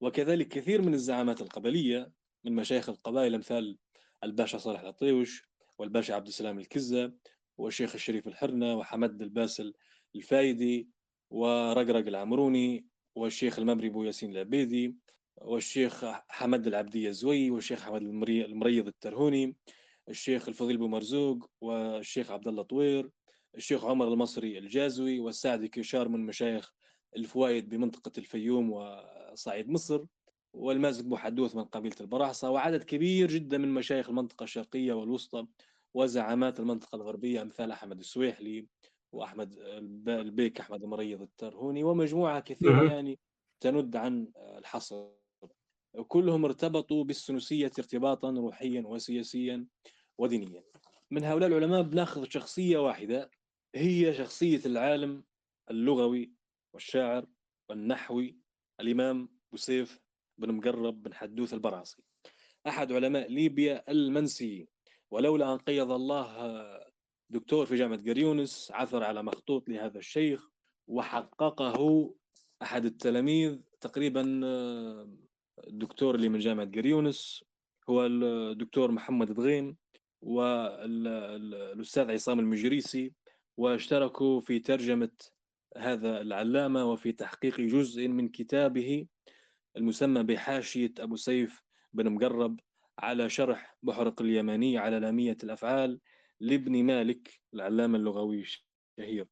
وكذلك 0.00 0.48
كثير 0.48 0.82
من 0.82 0.94
الزعامات 0.94 1.40
القبلية 1.40 2.12
من 2.44 2.52
مشايخ 2.54 2.88
القبائل 2.88 3.34
أمثال 3.34 3.78
الباشا 4.24 4.58
صالح 4.58 4.80
الطيوش 4.80 5.48
والباشا 5.78 6.14
عبد 6.14 6.26
السلام 6.26 6.58
الكزة 6.58 7.12
والشيخ 7.58 7.94
الشريف 7.94 8.28
الحرنة 8.28 8.74
وحمد 8.74 9.22
الباسل 9.22 9.74
الفايدي 10.16 10.88
ورقرق 11.30 12.06
العمروني 12.06 12.86
والشيخ 13.14 13.58
الممري 13.58 13.88
بو 13.88 14.04
ياسين 14.04 14.30
العبيدي 14.32 14.96
والشيخ 15.36 16.04
حمد 16.28 16.66
العبدية 16.66 17.08
الزوي 17.08 17.50
والشيخ 17.50 17.82
حمد 17.82 18.02
المريض 18.02 18.86
الترهوني 18.86 19.56
الشيخ 20.08 20.48
الفضيل 20.48 20.76
بو 20.76 20.88
مرزوق 20.88 21.50
والشيخ 21.60 22.30
عبد 22.30 22.48
الله 22.48 22.62
طوير 22.62 23.10
الشيخ 23.56 23.84
عمر 23.84 24.08
المصري 24.08 24.58
الجازوي 24.58 25.20
والسعدي 25.20 25.68
كيشار 25.68 26.08
من 26.08 26.26
مشايخ 26.26 26.72
الفوائد 27.16 27.68
بمنطقة 27.68 28.12
الفيوم 28.18 28.70
وصعيد 28.72 29.68
مصر 29.68 30.04
والمازق 30.52 31.04
بو 31.04 31.16
حدوث 31.16 31.56
من 31.56 31.64
قبيلة 31.64 31.96
البراحصة 32.00 32.50
وعدد 32.50 32.82
كبير 32.82 33.30
جدا 33.30 33.58
من 33.58 33.74
مشايخ 33.74 34.08
المنطقة 34.08 34.44
الشرقية 34.44 34.92
والوسطى 34.92 35.46
وزعامات 35.94 36.60
المنطقة 36.60 36.96
الغربية 36.96 37.42
أمثال 37.42 37.70
أحمد 37.70 37.98
السويحلي 37.98 38.66
وأحمد 39.12 39.54
البيك 40.08 40.60
أحمد 40.60 40.82
المريض 40.82 41.22
الترهوني 41.22 41.84
ومجموعة 41.84 42.40
كثيرة 42.40 42.92
يعني 42.92 43.18
تند 43.60 43.96
عن 43.96 44.32
الحصر. 44.58 45.08
كلهم 46.08 46.44
ارتبطوا 46.44 47.04
بالسنوسية 47.04 47.72
ارتباطا 47.78 48.30
روحيا 48.30 48.82
وسياسيا. 48.86 49.66
ودينيا 50.18 50.64
من 51.10 51.24
هؤلاء 51.24 51.48
العلماء 51.48 51.82
بناخذ 51.82 52.24
شخصية 52.30 52.78
واحدة 52.78 53.30
هي 53.74 54.14
شخصية 54.14 54.60
العالم 54.66 55.24
اللغوي 55.70 56.32
والشاعر 56.74 57.26
والنحوي 57.68 58.38
الإمام 58.80 59.28
بوسيف 59.52 60.00
بن 60.38 60.52
مقرب 60.54 61.02
بن 61.02 61.14
حدوث 61.14 61.54
البرعصي 61.54 62.02
أحد 62.66 62.92
علماء 62.92 63.30
ليبيا 63.32 63.90
المنسيين 63.90 64.68
ولولا 65.10 65.52
أن 65.52 65.58
قيض 65.58 65.90
الله 65.90 66.56
دكتور 67.30 67.66
في 67.66 67.74
جامعة 67.76 67.98
قريونس 67.98 68.70
عثر 68.74 69.04
على 69.04 69.22
مخطوط 69.22 69.68
لهذا 69.68 69.98
الشيخ 69.98 70.48
وحققه 70.88 72.14
أحد 72.62 72.84
التلاميذ 72.84 73.58
تقريبا 73.80 74.40
الدكتور 75.68 76.14
اللي 76.14 76.28
من 76.28 76.38
جامعة 76.38 76.66
قريونس 76.66 77.44
هو 77.90 78.06
الدكتور 78.06 78.90
محمد 78.90 79.32
دغيم 79.32 79.76
والأستاذ 80.22 82.10
عصام 82.10 82.40
المجريسي 82.40 83.12
واشتركوا 83.56 84.40
في 84.40 84.58
ترجمة 84.58 85.10
هذا 85.76 86.20
العلامة 86.20 86.84
وفي 86.84 87.12
تحقيق 87.12 87.60
جزء 87.60 88.08
من 88.08 88.28
كتابه 88.28 89.06
المسمى 89.76 90.22
بحاشية 90.22 90.92
أبو 90.98 91.16
سيف 91.16 91.62
بن 91.92 92.10
مقرب 92.10 92.60
على 92.98 93.28
شرح 93.28 93.76
بحرق 93.82 94.22
اليماني 94.22 94.78
على 94.78 94.98
لامية 94.98 95.36
الأفعال 95.44 96.00
لابن 96.40 96.84
مالك 96.84 97.40
العلامة 97.54 97.98
اللغوي 97.98 98.40
الشهير. 98.40 99.26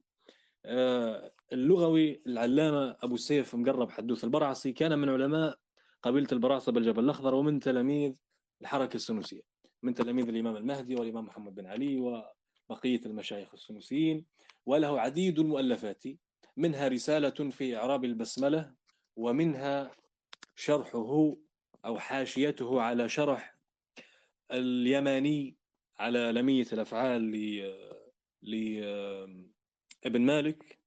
آه، 0.64 1.32
اللغوي 1.52 2.22
العلامة 2.26 2.96
أبو 3.02 3.16
سيف 3.16 3.54
مقرب 3.54 3.90
حدوث 3.90 4.24
البرعصي 4.24 4.72
كان 4.72 4.98
من 4.98 5.08
علماء 5.08 5.58
قبيلة 6.02 6.28
البراصة 6.32 6.72
بالجبل 6.72 7.04
الأخضر 7.04 7.34
ومن 7.34 7.60
تلاميذ 7.60 8.14
الحركة 8.62 8.96
السنوسية 8.96 9.53
من 9.84 9.94
تلاميذ 9.94 10.28
الإمام 10.28 10.56
المهدي 10.56 10.94
والإمام 10.94 11.24
محمد 11.24 11.54
بن 11.54 11.66
علي 11.66 11.96
وبقية 12.00 13.00
المشايخ 13.06 13.54
السنوسيين 13.54 14.24
وله 14.66 15.00
عديد 15.00 15.38
المؤلفات 15.38 16.02
منها 16.56 16.88
رسالة 16.88 17.50
في 17.50 17.76
إعراب 17.76 18.04
البسملة 18.04 18.74
ومنها 19.16 19.90
شرحه 20.56 21.36
أو 21.84 21.98
حاشيته 21.98 22.80
على 22.80 23.08
شرح 23.08 23.56
اليماني 24.52 25.56
على 25.98 26.32
لمية 26.32 26.66
الأفعال 26.72 27.30
لابن 28.42 30.20
مالك. 30.20 30.78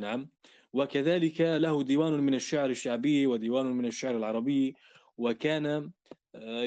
نعم. 0.00 0.28
وكذلك 0.72 1.40
له 1.40 1.82
ديوان 1.82 2.12
من 2.12 2.34
الشعر 2.34 2.70
الشعبي 2.70 3.26
وديوان 3.26 3.66
من 3.66 3.86
الشعر 3.86 4.16
العربي 4.16 4.76
وكان 5.18 5.90
آه، 6.34 6.64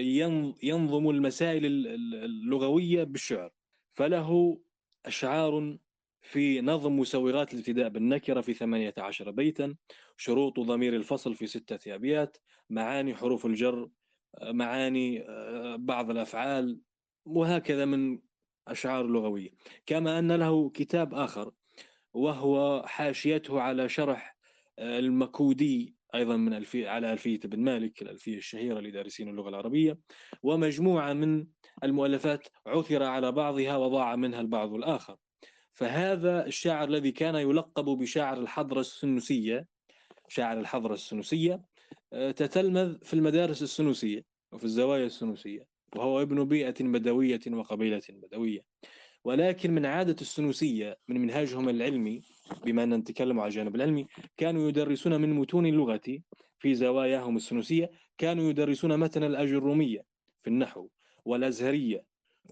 ينظم 0.64 1.10
المسائل 1.10 1.66
اللغوية 1.66 3.04
بالشعر. 3.04 3.52
فله 3.94 4.60
أشعار 5.06 5.78
في 6.22 6.62
نظم 6.62 7.00
مسوغات 7.00 7.54
الابتداء 7.54 7.90
بالنكرة 7.90 8.42
في 8.42 8.54
18 8.54 9.32
بيتا 9.32 9.76
شروط 10.18 10.60
ضمير 10.60 10.96
الفصل 10.96 11.36
في 11.36 11.48
ستة 11.48 11.96
أبيات 11.96 12.38
معاني 12.70 13.16
حروف 13.16 13.46
الجر 13.46 13.90
آه، 14.38 14.52
معاني 14.52 15.30
آه، 15.30 15.76
بعض 15.76 16.10
الأفعال 16.10 16.82
وهكذا 17.26 17.86
من 17.86 18.20
أشعار 18.68 19.06
لغوية. 19.06 19.50
كما 19.86 20.20
أن 20.20 20.32
له 20.32 20.70
كتاب 20.70 21.14
آخر 21.14 21.52
وهو 22.14 22.84
حاشيته 22.88 23.62
على 23.62 23.90
شرح 23.90 24.38
المكودي 24.80 25.99
أيضا 26.16 26.38
من 26.38 26.54
ألفية 26.54 26.90
على 26.90 27.14
ألفية 27.14 27.40
ابن 27.46 27.60
مالك 27.60 28.02
الألفية 28.02 28.38
الشهيرة 28.38 28.80
لدارسين 28.80 29.30
اللغة 29.30 29.50
العربية 29.50 29.98
ومجموعة 30.44 31.14
من 31.14 31.48
المؤلفات 31.84 32.48
عثر 32.68 33.04
على 33.04 33.32
بعضها 33.32 33.78
وضاع 33.78 34.16
منها 34.16 34.42
البعض 34.42 34.74
الآخر. 34.74 35.16
فهذا 35.74 36.46
الشاعر 36.46 36.88
الذي 36.88 37.12
كان 37.12 37.36
يلقب 37.36 37.86
بشاعر 37.86 38.38
الحضرة 38.38 38.80
السنوسية 38.80 39.68
شاعر 40.28 40.60
الحضرة 40.60 40.94
السنوسية 40.94 41.62
آه، 42.14 42.32
تتلمذ 42.32 42.98
في 43.04 43.14
المدارس 43.14 43.62
السنوسية 43.64 44.24
وفي 44.52 44.64
الزوايا 44.64 45.06
السنوسية 45.06 45.66
وهو 45.96 46.22
ابن 46.22 46.44
بيئة 46.44 46.76
بدوية 46.80 47.40
وقبيلة 47.52 48.02
بدوية 48.10 48.62
ولكن 49.24 49.72
من 49.72 49.86
عادة 49.86 50.16
السنوسية 50.22 50.98
من 51.08 51.22
منهاجهم 51.22 51.70
العلمي 51.70 52.22
بما 52.66 52.84
أننا 52.84 52.98
نتكلم 52.98 53.40
على 53.40 53.48
الجانب 53.48 53.76
العلمي 53.76 54.08
كانوا 54.38 54.70
يدرسون 54.70 55.22
من 55.22 55.34
متون 55.34 55.66
اللغة 55.66 56.20
في 56.60 56.76
زواياهم 56.76 57.36
السنوسية 57.36 57.92
كانوا 58.18 58.50
يدرسون 58.50 59.00
متن 59.00 59.24
الأجرومية 59.24 60.06
في 60.42 60.50
النحو 60.50 60.88
والأزهرية 61.26 62.06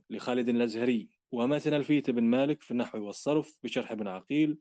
لخالد 0.09 0.49
الأزهري 0.49 1.09
ومتن 1.31 1.73
الفية 1.73 2.03
بن 2.07 2.23
مالك 2.23 2.61
في 2.61 2.71
النحو 2.71 3.05
والصرف 3.05 3.55
بشرح 3.63 3.91
ابن 3.91 4.07
عقيل 4.07 4.57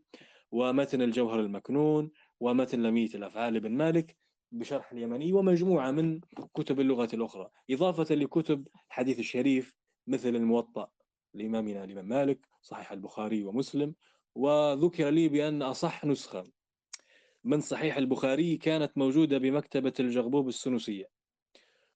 ومتن 0.51 1.03
الجوهر 1.03 1.41
المكنون 1.41 2.11
ومتن 2.41 2.83
لمية 2.83 3.11
الأفعال 3.15 3.61
بن 3.61 3.73
مالك 3.73 4.17
بشرح 4.53 4.93
اليمني 4.93 5.33
ومجموعة 5.33 5.91
من 5.91 6.21
كتب 6.55 6.81
اللغة 6.81 7.09
الأخرى 7.15 7.51
إضافة 7.71 8.15
لكتب 8.15 8.69
الحديث 8.89 9.19
الشريف 9.19 9.75
مثل 10.07 10.37
الموطأ 10.37 10.89
لإمامنا 11.35 11.85
الإمام 11.85 12.09
مالك 12.09 12.47
صحيح 12.63 12.93
البخاري 12.93 13.45
ومسلم 13.45 13.95
وذكر 14.37 15.11
لي 15.11 15.29
بأن 15.29 15.63
أصح 15.63 16.05
نسخة 16.05 16.45
من 17.45 17.61
صحيح 17.61 17.97
البخاري 17.97 18.57
كانت 18.57 18.99
موجودة 18.99 19.39
بمكتبة 19.39 19.93
الجغبوب 20.01 20.49
السنوسية 20.49 21.09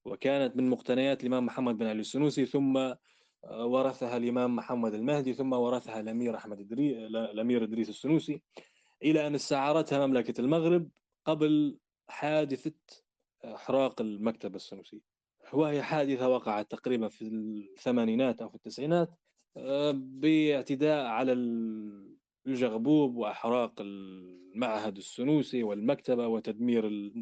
وكانت 0.05 0.57
من 0.57 0.71
مقتنيات 0.71 1.21
الإمام 1.21 1.47
محمد 1.47 1.79
بن 1.79 1.87
علي 1.87 2.01
السنوسي 2.01 2.47
ثم 2.47 2.77
آه، 2.77 3.67
ورثها 3.67 4.17
الإمام 4.17 4.57
محمد 4.57 4.95
المهدي 4.95 5.35
ثم 5.35 5.53
ورثها 5.53 6.01
الأمير 6.01 6.37
أحمد 6.37 6.61
إدري... 6.61 7.07
الأمير 7.07 7.65
إدريس 7.65 7.89
السنوسي 7.89 8.43
إلى 9.03 9.27
أن 9.27 9.35
استعارتها 9.35 10.07
مملكة 10.07 10.41
المغرب 10.41 10.89
قبل 11.25 11.79
حادثة 12.09 12.75
إحراق 13.45 14.01
المكتبة 14.01 14.57
السنوسية. 14.57 15.01
وهي 15.53 15.83
حادثة 15.83 16.29
وقعت 16.29 16.71
تقريبا 16.71 17.09
في 17.09 17.29
الثمانينات 17.29 18.43
أو 18.43 18.49
في 18.49 18.55
التسعينات 18.55 19.11
آه، 19.57 19.91
باعتداء 19.97 21.07
على 21.07 21.33
الجغبوب 22.51 23.17
وأحراق 23.17 23.73
المعهد 23.81 24.97
السنوسي 24.97 25.63
والمكتبة 25.63 26.27
وتدمير 26.27 27.13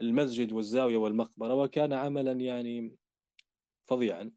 المسجد 0.00 0.52
والزاوية 0.52 0.96
والمقبرة 0.96 1.54
وكان 1.54 1.92
عملا 1.92 2.32
يعني 2.32 2.96
فظيعا. 3.88 4.32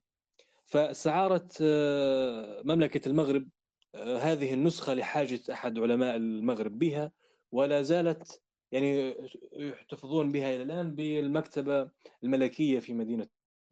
فاستعارت 0.65 1.57
آه، 1.61 2.61
مملكة 2.65 3.09
المغرب 3.09 3.49
آه، 3.95 4.17
هذه 4.17 4.53
النسخة 4.53 4.93
لحاجة 4.93 5.39
أحد 5.51 5.79
علماء 5.79 6.15
المغرب 6.15 6.79
بها 6.79 7.11
ولا 7.51 7.81
زالت 7.81 8.41
يعني 8.71 9.15
يحتفظون 9.53 10.31
بها 10.31 10.55
إلى 10.55 10.63
الآن 10.63 10.95
بالمكتبة 10.95 11.89
الملكية 12.23 12.79
في 12.79 12.93
مدينة 12.93 13.27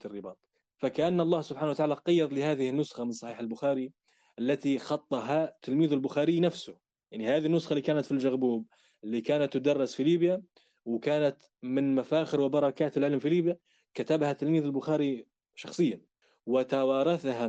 الرباط. 0.05 0.39
فكأن 0.78 1.22
الله 1.22 1.41
سبحانه 1.41 1.72
وتعالى 1.72 1.93
قيض 1.93 2.34
لهذه 2.34 2.70
النسخة 2.70 3.03
من 3.03 3.11
صحيح 3.11 3.39
البخاري 3.39 3.91
التي 4.40 4.80
خطها 4.80 5.58
تلميذ 5.62 5.94
البخاري 5.94 6.40
نفسه. 6.40 6.78
يعني 7.12 7.28
هذه 7.28 7.46
النسخة 7.46 7.70
اللي 7.70 7.82
كانت 7.82 8.06
في 8.06 8.12
الجغبوب 8.12 8.66
اللي 9.04 9.22
كانت 9.22 9.54
تدرس 9.54 9.96
في 9.96 10.04
ليبيا 10.04 10.44
وكانت 10.86 11.38
من 11.64 11.96
مفاخر 11.96 12.42
وبركات 12.42 12.98
العلم 12.98 13.20
في 13.20 13.30
ليبيا 13.30 13.58
كتبها 13.94 14.34
تلميذ 14.34 14.64
البخاري 14.64 15.26
شخصيا. 15.56 16.02
وتوارثها 16.46 17.48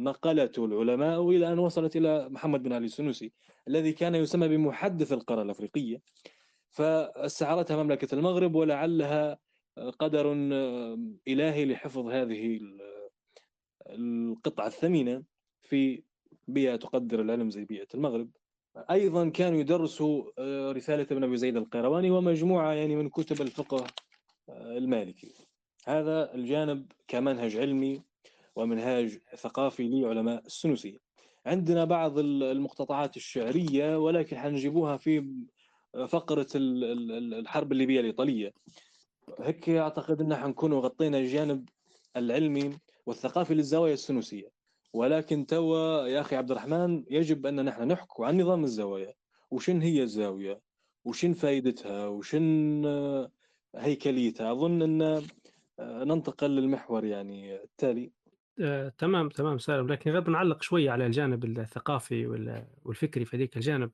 نقلته 0.00 0.64
العلماء 0.64 1.30
إلى 1.30 1.52
أن 1.52 1.58
وصلت 1.58 1.96
إلى 1.96 2.28
محمد 2.28 2.62
بن 2.62 2.72
علي 2.72 2.86
السنوسي 2.86 3.32
الذي 3.68 3.92
كان 3.92 4.14
يسمى 4.14 4.48
بمحدث 4.48 5.12
القارة 5.12 5.42
الأفريقية. 5.42 6.02
فاستعارتها 6.68 7.82
مملكة 7.82 8.14
المغرب 8.14 8.54
ولعلها 8.54 9.38
قدر 9.98 10.32
إلهي 11.28 11.64
لحفظ 11.64 12.06
هذه 12.06 12.60
القطعة 13.86 14.66
الثمينة 14.66 15.22
في 15.62 16.02
بيئة 16.48 16.76
تقدر 16.76 17.20
العلم 17.20 17.50
زي 17.50 17.64
بيئة 17.64 17.86
المغرب. 17.94 18.30
أيضا 18.90 19.28
كانوا 19.28 19.60
يدرسوا 19.60 20.24
آه، 20.38 20.72
رسالة 20.72 21.06
ابن 21.10 21.24
أبي 21.24 21.36
زيد 21.36 21.56
القيرواني 21.56 22.10
ومجموعة 22.10 22.72
يعني 22.72 22.96
من 22.96 23.08
كتب 23.08 23.40
الفقه 23.40 23.86
آه، 24.48 24.78
المالكي. 24.78 25.34
هذا 25.86 26.34
الجانب 26.34 26.92
كمنهج 27.08 27.56
علمي 27.56 28.02
ومنهاج 28.56 29.18
ثقافي 29.36 29.88
لعلماء 29.88 30.46
السنوسية. 30.46 30.98
عندنا 31.46 31.84
بعض 31.84 32.18
المقتطعات 32.18 33.16
الشعرية 33.16 33.98
ولكن 33.98 34.36
حنجيبوها 34.38 34.96
في 34.96 35.34
فقرة 36.08 36.46
الحرب 36.54 37.72
الليبية 37.72 38.00
الإيطالية. 38.00 38.52
هيك 39.38 39.68
أعتقد 39.68 40.20
إن 40.20 40.34
حنكون 40.34 40.74
غطينا 40.74 41.18
الجانب 41.18 41.68
العلمي 42.16 42.78
والثقافي 43.06 43.54
للزوايا 43.54 43.94
السنوسية. 43.94 44.59
ولكن 44.92 45.46
توا 45.46 46.06
يا 46.06 46.20
أخي 46.20 46.36
عبد 46.36 46.50
الرحمن 46.50 47.04
يجب 47.10 47.46
أن 47.46 47.64
نحن 47.64 47.82
نحكوا 47.82 48.26
عن 48.26 48.40
نظام 48.40 48.64
الزوايا 48.64 49.14
وشن 49.50 49.82
هي 49.82 50.02
الزاوية 50.02 50.60
وشن 51.04 51.32
فائدتها 51.32 52.06
وشن 52.06 52.84
هيكليتها. 53.76 54.52
أظن 54.52 54.82
أن 54.82 55.22
ننتقل 55.80 56.50
للمحور 56.50 57.04
يعني 57.04 57.62
التالي. 57.62 58.12
آه، 58.60 58.92
تمام 58.98 59.28
تمام 59.28 59.58
سالم. 59.58 59.88
لكن 59.88 60.10
غير 60.10 60.30
نعلق 60.30 60.62
شوية 60.62 60.90
على 60.90 61.06
الجانب 61.06 61.44
الثقافي 61.44 62.26
والفكري 62.84 63.24
في 63.24 63.36
ذيك 63.36 63.56
الجانب. 63.56 63.90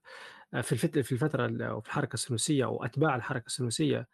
آه، 0.55 0.61
في 0.61 1.03
في 1.03 1.12
الفترة 1.12 1.66
أو 1.66 1.80
في 1.80 1.88
الحركة 1.88 2.14
السنوسية 2.14 2.64
أو 2.64 2.84
أتباع 2.84 3.16
الحركة 3.16 3.47
السنوسية 3.47 4.09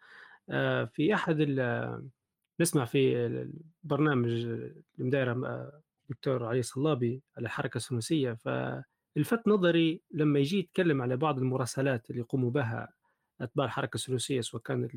آه، 0.49 0.85
في 0.85 1.13
أحد 1.13 1.37
نسمع 2.59 2.85
في 2.85 3.25
البرنامج 3.83 4.29
اللي 4.99 5.82
الدكتور 6.09 6.45
علي 6.45 6.61
صلابي 6.61 7.21
على 7.37 7.45
الحركة 7.45 7.77
السنوسية 7.77 8.33
فالفت 8.33 9.47
نظري 9.47 10.01
لما 10.11 10.39
يجي 10.39 10.59
يتكلم 10.59 11.01
على 11.01 11.17
بعض 11.17 11.37
المراسلات 11.37 12.09
اللي 12.09 12.21
يقوموا 12.21 12.51
بها 12.51 12.93
أتباع 13.41 13.65
الحركة 13.65 13.95
السنوسية 13.95 14.41
سواء 14.41 14.63
كان 14.63 14.89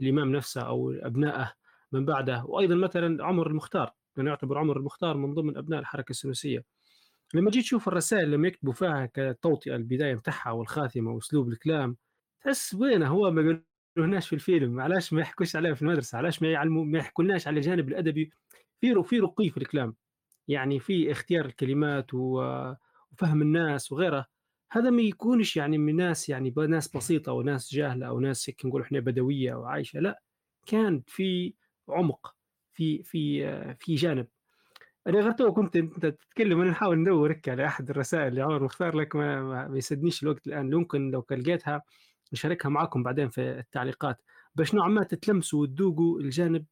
الإمام 0.00 0.32
نفسه 0.32 0.60
أو 0.62 0.90
أبنائه 0.90 1.52
من 1.92 2.04
بعده 2.04 2.44
وأيضا 2.44 2.74
مثلا 2.74 3.24
عمر 3.24 3.46
المختار 3.46 3.92
كان 4.16 4.26
يعتبر 4.26 4.58
عمر 4.58 4.76
المختار 4.76 5.16
من 5.16 5.34
ضمن 5.34 5.56
أبناء 5.56 5.80
الحركة 5.80 6.10
السنوسية 6.10 6.64
لما 7.34 7.50
جيت 7.50 7.62
تشوف 7.62 7.88
الرسائل 7.88 8.30
لما 8.30 8.48
يكتبوا 8.48 8.72
فيها 8.72 9.10
كتوطئة 9.14 9.76
البداية 9.76 10.14
متاعها 10.14 10.50
والخاتمة 10.50 11.12
وأسلوب 11.12 11.48
الكلام 11.48 11.96
تحس 12.40 12.74
وينه 12.74 13.08
هو 13.08 13.30
ما 13.30 13.62
قالوهناش 13.96 14.28
في 14.28 14.32
الفيلم؟ 14.32 14.80
علاش 14.80 15.12
ما 15.12 15.20
يحكوش 15.20 15.56
عليه 15.56 15.72
في 15.72 15.82
المدرسة؟ 15.82 16.18
علاش 16.18 16.42
ما 16.42 16.52
يعلموا 16.52 16.84
ما 16.84 16.98
يحكولناش 16.98 17.46
على 17.46 17.56
الجانب 17.56 17.88
الأدبي؟ 17.88 18.30
في 18.80 19.02
في 19.04 19.18
رقي 19.18 19.50
في 19.50 19.56
الكلام. 19.56 19.94
يعني 20.48 20.80
في 20.80 21.12
اختيار 21.12 21.44
الكلمات 21.44 22.14
وفهم 22.14 23.42
الناس 23.42 23.92
وغيره 23.92 24.26
هذا 24.72 24.90
ما 24.90 25.02
يكونش 25.02 25.56
يعني 25.56 25.78
من 25.78 25.96
ناس 25.96 26.28
يعني 26.28 26.50
ناس 26.68 26.96
بسيطة 26.96 27.32
وناس 27.32 27.74
جاهلة 27.74 28.06
أو 28.06 28.20
ناس 28.20 28.50
نقول 28.64 28.82
إحنا 28.82 29.00
بدوية 29.00 29.54
وعايشة 29.54 30.00
لا 30.00 30.22
كان 30.66 31.02
في 31.06 31.54
عمق 31.88 32.34
في 32.72 33.02
في 33.02 33.74
في 33.80 33.94
جانب. 33.94 34.26
أنا 35.06 35.20
غير 35.20 35.32
تو 35.32 35.52
كنت 35.52 35.76
أنت 35.76 36.06
تتكلم 36.06 36.60
أنا 36.60 36.70
نحاول 36.70 36.98
ندور 36.98 37.30
على 37.48 37.66
أحد 37.66 37.90
الرسائل 37.90 38.28
اللي 38.28 38.42
عمر 38.42 38.62
مختار 38.64 38.96
لك 38.96 39.16
ما, 39.16 39.68
ما 39.68 39.78
يسدنيش 39.78 40.22
الوقت 40.22 40.46
الآن. 40.46 40.74
ممكن 40.74 41.10
لو 41.10 41.26
لقيتها 41.30 41.82
نشاركها 42.32 42.68
معكم 42.68 43.02
بعدين 43.02 43.28
في 43.28 43.58
التعليقات. 43.58 44.22
باش 44.54 44.74
نوعا 44.74 44.88
ما 44.88 45.04
تتلمسوا 45.04 45.62
وتذوقوا 45.62 46.20
الجانب 46.20 46.64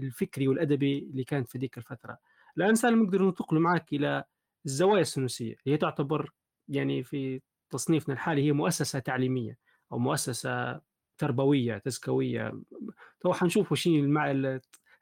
الفكري 0.00 0.48
والأدبي 0.48 0.98
اللي 0.98 1.24
كانت 1.24 1.48
في 1.48 1.58
ذيك 1.58 1.78
الفترة. 1.78 2.18
الآن 2.56 2.74
سالم 2.74 3.02
نقدر 3.02 3.22
ننتقل 3.22 3.58
معك 3.58 3.92
إلى 3.92 4.24
الزوايا 4.66 5.00
السنوسية 5.00 5.56
هي 5.66 5.76
تعتبر 5.76 6.30
يعني 6.68 7.02
في 7.02 7.40
تصنيفنا 7.70 8.14
الحالي 8.14 8.42
هي 8.42 8.52
مؤسسة 8.52 8.98
تعليمية 8.98 9.58
أو 9.92 9.98
مؤسسة 9.98 10.80
تربوية 11.18 11.78
تزكوية. 11.78 12.62
تو 13.20 13.32
حنشوف 13.32 13.72
وش 13.72 13.88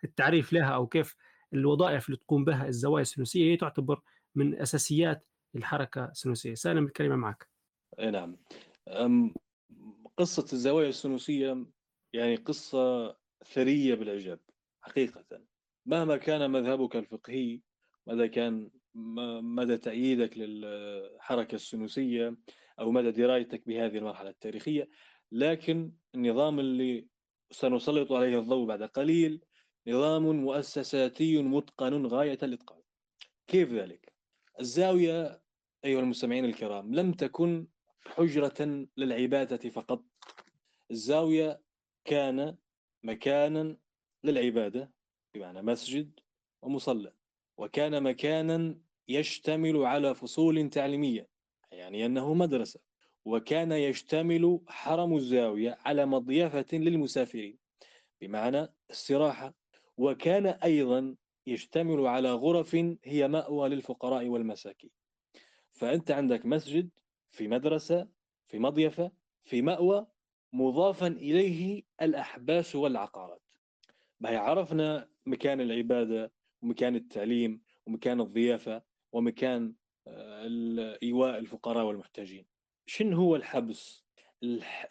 التعريف 0.04 0.52
لها 0.52 0.74
أو 0.74 0.86
كيف 0.86 1.16
الوظائف 1.54 2.06
اللي 2.06 2.16
تقوم 2.16 2.44
بها 2.44 2.68
الزوايا 2.68 3.02
السنوسية. 3.02 3.52
هي 3.52 3.56
تعتبر 3.56 4.00
من 4.34 4.60
أساسيات 4.60 5.26
الحركة 5.56 6.04
السنوسية. 6.04 6.54
سالم 6.54 6.84
الكلمة 6.84 7.16
معك. 7.16 7.48
أي 7.98 8.10
نعم. 8.10 8.36
قصة 10.16 10.46
الزوايا 10.52 10.88
السنوسية 10.88 11.66
يعني 12.12 12.36
قصة 12.36 13.16
ثرية 13.44 13.94
بالإعجاب. 13.94 14.40
حقيقة. 14.82 15.40
مهما 15.86 16.16
كان 16.16 16.50
مذهبك 16.50 16.96
الفقهي 16.96 17.60
ماذا 18.06 18.26
كان 18.26 18.70
مدى 18.94 19.76
تأييدك 19.76 20.38
للحركة 20.38 21.54
السنوسية 21.54 22.36
أو 22.80 22.90
مدى 22.90 23.10
درايتك 23.10 23.66
بهذه 23.66 23.98
المرحلة 23.98 24.30
التاريخية 24.30 24.88
لكن 25.32 25.92
النظام 26.14 26.60
اللي 26.60 27.06
سنسلط 27.50 28.12
عليه 28.12 28.38
الضوء 28.38 28.66
بعد 28.66 28.82
قليل 28.82 29.44
نظام 29.86 30.22
مؤسساتي 30.22 31.42
متقن 31.42 32.06
غاية 32.06 32.38
الإتقان. 32.42 32.80
كيف 33.46 33.72
ذلك؟ 33.72 34.12
الزاوية 34.60 35.42
أيها 35.84 36.00
المستمعين 36.00 36.44
الكرام 36.44 36.94
لم 36.94 37.12
تكن 37.12 37.66
حجرة 38.06 38.86
للعبادة 38.96 39.70
فقط. 39.70 40.04
الزاوية 40.90 41.60
كان 42.04 42.56
مكانا 43.02 43.76
للعبادة 44.24 44.92
بمعنى 45.34 45.62
مسجد 45.62 46.20
ومصلى 46.62 47.12
وكان 47.58 48.02
مكانا 48.02 48.78
يشتمل 49.08 49.76
على 49.84 50.14
فصول 50.14 50.70
تعليمية 50.70 51.28
يعني 51.72 52.06
أنه 52.06 52.34
مدرسة 52.34 52.80
وكان 53.24 53.72
يشتمل 53.72 54.60
حرم 54.68 55.16
الزاوية 55.16 55.78
على 55.80 56.06
مضيفة 56.06 56.66
للمسافرين 56.72 57.58
بمعنى 58.20 58.68
استراحة 58.90 59.54
وكان 59.96 60.46
أيضا 60.46 61.16
يشتمل 61.46 62.06
على 62.06 62.32
غرف 62.32 62.74
هي 63.04 63.28
مأوى 63.28 63.68
للفقراء 63.68 64.28
والمساكين. 64.28 64.90
فأنت 65.72 66.10
عندك 66.10 66.46
مسجد 66.46 66.90
في 67.30 67.48
مدرسة 67.48 68.08
في 68.48 68.58
مضيفة 68.58 69.12
في 69.44 69.62
مأوى 69.62 70.06
مضافا 70.52 71.06
إليه 71.06 71.82
الأحباس 72.02 72.76
والعقارات. 72.76 73.41
ما 74.22 74.30
هي 74.30 74.36
عرفنا 74.36 75.08
مكان 75.26 75.60
العبادة 75.60 76.32
ومكان 76.62 76.96
التعليم 76.96 77.60
ومكان 77.86 78.20
الضيافة 78.20 78.82
ومكان 79.12 79.74
آه، 80.06 80.98
إيواء 81.02 81.38
الفقراء 81.38 81.84
والمحتاجين 81.84 82.46
شن 82.86 83.12
هو 83.12 83.36
الحبس؟ 83.36 84.04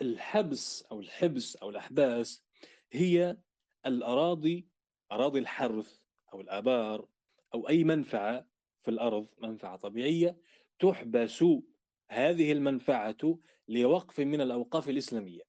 الحبس 0.01 0.83
أو 0.91 0.99
الحبس 0.99 1.55
أو 1.55 1.69
الأحباس 1.69 2.43
هي 2.91 3.37
الأراضي 3.85 4.67
أراضي 5.11 5.39
الحرث 5.39 5.99
أو 6.33 6.41
الآبار 6.41 7.07
أو 7.53 7.69
أي 7.69 7.83
منفعة 7.83 8.47
في 8.83 8.91
الأرض 8.91 9.27
منفعة 9.41 9.75
طبيعية 9.75 10.37
تحبس 10.79 11.45
هذه 12.09 12.51
المنفعة 12.51 13.39
لوقف 13.67 14.19
من 14.19 14.41
الأوقاف 14.41 14.89
الإسلامية 14.89 15.41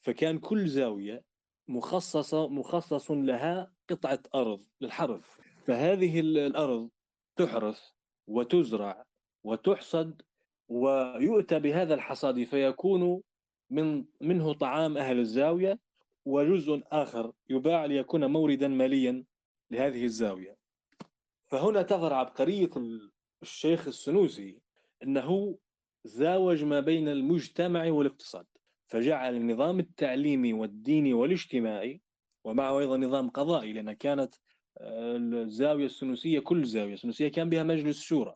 فكان 0.00 0.38
كل 0.38 0.68
زاوية 0.68 1.31
مخصصة 1.72 2.48
مخصص 2.48 3.10
لها 3.10 3.72
قطعة 3.90 4.22
أرض 4.34 4.60
للحرث. 4.80 5.24
فهذه 5.66 6.20
الأرض 6.20 6.90
تحرث 7.36 7.80
وتزرع 8.26 9.04
وتحصد 9.44 10.22
ويؤتى 10.68 11.58
بهذا 11.58 11.94
الحصاد 11.94 12.44
فيكون 12.44 13.22
من 13.70 14.04
منه 14.20 14.52
طعام 14.52 14.98
أهل 14.98 15.18
الزاوية 15.18 15.78
وجزء 16.24 16.82
آخر 16.86 17.32
يباع 17.50 17.84
ليكون 17.84 18.24
موردا 18.24 18.68
ماليا 18.68 19.24
لهذه 19.70 20.04
الزاوية. 20.04 20.56
فهنا 21.46 21.82
تظهر 21.82 22.12
عبقرية 22.14 22.70
الشيخ 23.42 23.86
السنوسي 23.86 24.58
أنه 25.02 25.58
زاوج 26.04 26.64
ما 26.64 26.80
بين 26.80 27.08
المجتمع 27.08 27.90
والاقتصاد. 27.90 28.46
فجعل 28.92 29.36
النظام 29.36 29.80
التعليمي 29.80 30.52
والديني 30.52 31.12
والاجتماعي 31.14 32.00
ومعه 32.44 32.78
أيضا 32.78 32.96
نظام 32.96 33.30
قضائي 33.30 33.72
لأن 33.72 33.92
كانت 33.92 34.34
آه، 34.78 35.16
الزاوية 35.16 35.86
السنوسية 35.86 36.40
كل 36.40 36.64
زاوية 36.64 36.94
سنوسية 36.94 37.28
كان 37.28 37.48
بها 37.48 37.62
مجلس 37.62 38.00
شورى. 38.02 38.34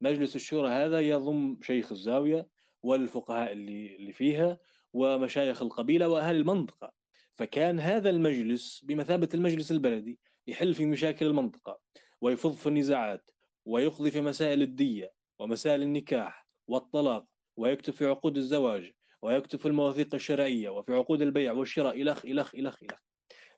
مجلس 0.00 0.36
الشورى 0.36 0.68
هذا 0.68 1.00
يضم 1.00 1.58
شيخ 1.62 1.92
الزاوية 1.92 2.46
والفقهاء 2.82 3.52
اللي 3.52 3.96
اللي 3.96 4.12
فيها 4.12 4.58
ومشايخ 4.92 5.62
القبيلة 5.62 6.08
وأهل 6.08 6.36
المنطقة. 6.36 6.92
فكان 7.34 7.80
هذا 7.80 8.10
المجلس 8.10 8.84
بمثابة 8.84 9.28
المجلس 9.34 9.72
البلدي 9.72 10.18
يحل 10.46 10.74
في 10.74 10.86
مشاكل 10.86 11.26
المنطقة 11.26 11.80
ويفض 12.20 12.52
في 12.52 12.66
النزاعات 12.66 13.30
ويقضي 13.64 14.10
في 14.10 14.20
مسائل 14.20 14.62
الدية 14.62 15.12
ومسائل 15.38 15.82
النكاح 15.82 16.46
والطلاق 16.66 17.26
ويكتب 17.56 17.92
في 17.92 18.06
عقود 18.06 18.36
الزواج. 18.36 18.92
ويكتب 19.22 19.58
في 19.58 19.66
المواثيق 19.66 20.14
الشرعية 20.14 20.68
وفي 20.68 20.94
عقود 20.94 21.22
البيع 21.22 21.52
والشراء 21.52 22.02
إلخ 22.02 22.24
إلخ 22.24 22.54
إلخ 22.54 22.82
إلخ 22.82 23.00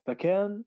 فكان 0.05 0.63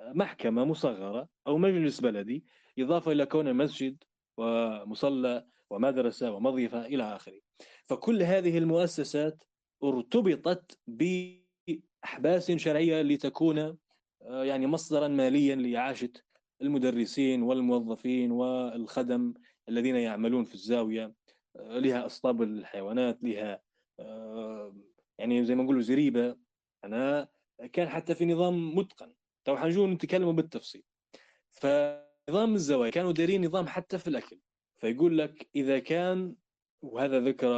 محكمة 0.00 0.64
مصغرة 0.64 1.28
أو 1.46 1.58
مجلس 1.58 2.00
بلدي 2.00 2.44
إضافة 2.78 3.12
إلى 3.12 3.26
كونه 3.26 3.52
مسجد 3.52 4.04
ومصلى 4.36 5.46
ومدرسة 5.70 6.32
ومضيفة 6.32 6.86
إلى 6.86 7.16
آخره. 7.16 7.40
فكل 7.86 8.22
هذه 8.22 8.58
المؤسسات 8.58 9.44
ارتبطت 9.84 10.78
بأحباس 10.86 12.52
شرعية 12.52 13.02
لتكون 13.02 13.58
آه، 14.22 14.44
يعني 14.44 14.66
مصدرا 14.66 15.08
ماليا 15.08 15.56
لإعاشة 15.56 16.12
المدرسين 16.62 17.42
والموظفين 17.42 18.30
والخدم 18.30 19.34
الذين 19.68 19.96
يعملون 19.96 20.44
في 20.44 20.54
الزاوية 20.54 21.14
آه، 21.56 21.78
لها 21.78 22.06
أسطاب 22.06 22.42
الحيوانات 22.42 23.18
لها 23.22 23.60
يعني 25.18 25.44
زي 25.44 25.54
ما 25.54 25.62
نقولوا 25.62 25.82
زريبة. 25.82 26.36
أنا 26.84 27.28
كان 27.72 27.88
حتى 27.88 28.14
في 28.14 28.24
نظام 28.24 28.74
متقن. 28.74 29.14
تو 29.44 29.56
حنجون 29.56 29.90
نتكلموا 29.90 30.32
بالتفصيل. 30.32 30.82
فنظام 31.50 32.54
الزوايا 32.54 32.90
كانوا 32.90 33.12
دايرين 33.12 33.46
نظام 33.46 33.66
حتى 33.66 33.98
في 33.98 34.08
الأكل. 34.08 34.40
فيقول 34.76 35.18
لك 35.18 35.48
إذا 35.54 35.78
كان 35.78 36.36
وهذا 36.82 37.20
ذكر 37.20 37.48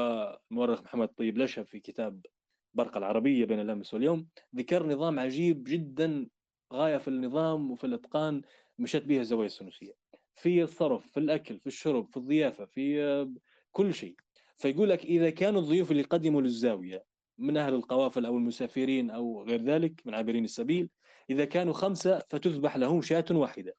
المؤرخ 0.51 0.83
محمد 0.83 1.09
طيب 1.09 1.39
لشا 1.39 1.63
في 1.63 1.81
كتاب 1.81 2.27
برقة 2.75 2.99
العربية 2.99 3.45
بين 3.45 3.61
الأمس 3.61 3.95
واليوم 3.95 4.29
ذكر 4.57 4.87
نظام 4.87 5.19
عجيب 5.19 5.65
جدا 5.65 6.29
غاية 6.73 6.97
في 6.99 7.09
النظام 7.09 7.71
وفي 7.71 7.85
الإتقان 7.85 8.43
مشت 8.79 9.03
بها 9.03 9.21
الزوايا 9.21 9.47
السنوسية. 9.47 9.93
في 10.35 10.63
الصرف 10.63 11.09
في 11.09 11.21
الأكل 11.21 11.59
في 11.59 11.67
الشرب 11.67 12.09
في 12.11 12.17
الضيافة 12.17 12.65
في 12.65 13.35
كل 13.73 13.95
شيء. 13.95 14.17
فيقول 14.57 14.91
لك 14.91 15.05
إذا 15.05 15.31
كانوا 15.31 15.61
الضيوف 15.61 15.91
اللي 15.91 16.03
قدموا 16.03 16.43
للزاوية 16.43 17.05
من 17.39 17.57
أهل 17.57 17.75
القوافل 17.75 18.27
أو 18.27 18.37
المسافرين 18.37 19.11
أو 19.11 19.43
غير 19.43 19.63
ذلك 19.63 20.03
من 20.05 20.15
عابرين 20.15 20.45
السبيل 20.45 20.89
إذا 21.31 21.45
كانوا 21.45 21.73
خمسة 21.73 22.23
فتذبح 22.31 22.77
لهم 22.77 23.03
شاة 23.03 23.25
واحدة 23.31 23.77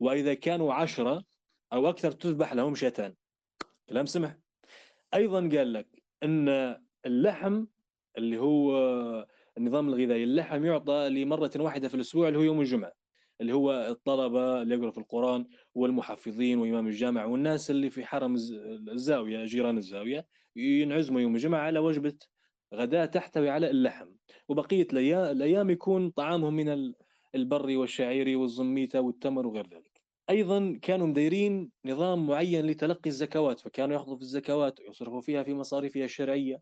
وإذا 0.00 0.34
كانوا 0.34 0.74
عشرة 0.74 1.24
أو 1.72 1.88
أكثر 1.88 2.12
تذبح 2.12 2.52
لهم 2.52 2.74
شاتان. 2.74 3.14
كلام 3.88 4.06
سمح. 4.06 4.36
أيضا 5.14 5.40
قال 5.40 5.72
لك 5.72 6.02
أن 6.22 6.76
اللحم 7.06 7.64
اللي 8.18 8.38
هو 8.38 8.76
النظام 9.58 9.88
الغذائي 9.88 10.24
اللحم 10.24 10.64
يعطى 10.64 11.08
لمرة 11.08 11.50
واحدة 11.56 11.88
في 11.88 11.94
الأسبوع 11.94 12.28
اللي 12.28 12.38
هو 12.38 12.42
يوم 12.42 12.60
الجمعة. 12.60 12.92
اللي 13.40 13.52
هو 13.52 13.72
الطلبة 13.72 14.62
اللي 14.62 14.74
يقرأوا 14.74 14.90
في 14.90 14.98
القرآن 14.98 15.46
والمحفظين 15.74 16.58
وإمام 16.58 16.86
الجامع 16.86 17.24
والناس 17.24 17.70
اللي 17.70 17.90
في 17.90 18.06
حرم 18.06 18.34
الزاوية 18.92 19.44
جيران 19.44 19.78
الزاوية 19.78 20.26
ينعزموا 20.56 21.20
يوم 21.20 21.34
الجمعة 21.34 21.60
على 21.60 21.78
وجبة 21.78 22.18
غداء 22.74 23.06
تحتوي 23.06 23.50
على 23.50 23.70
اللحم. 23.70 24.08
وبقية 24.48 24.86
الأيام 24.92 25.70
يكون 25.70 26.10
طعامهم 26.10 26.54
من 26.54 26.92
البري 27.34 27.76
والشعيري 27.76 28.36
والزميتة 28.36 29.00
والتمر 29.00 29.46
وغير 29.46 29.66
ذلك. 29.66 30.00
أيضا 30.30 30.78
كانوا 30.82 31.06
مديرين 31.06 31.70
نظام 31.84 32.26
معين 32.26 32.66
لتلقي 32.66 33.10
الزكوات 33.10 33.60
فكانوا 33.60 33.94
يأخذوا 33.94 34.16
في 34.16 34.22
الزكوات 34.22 34.80
ويصرفوا 34.80 35.20
فيها 35.20 35.42
في 35.42 35.54
مصاريفها 35.54 36.04
الشرعية. 36.04 36.60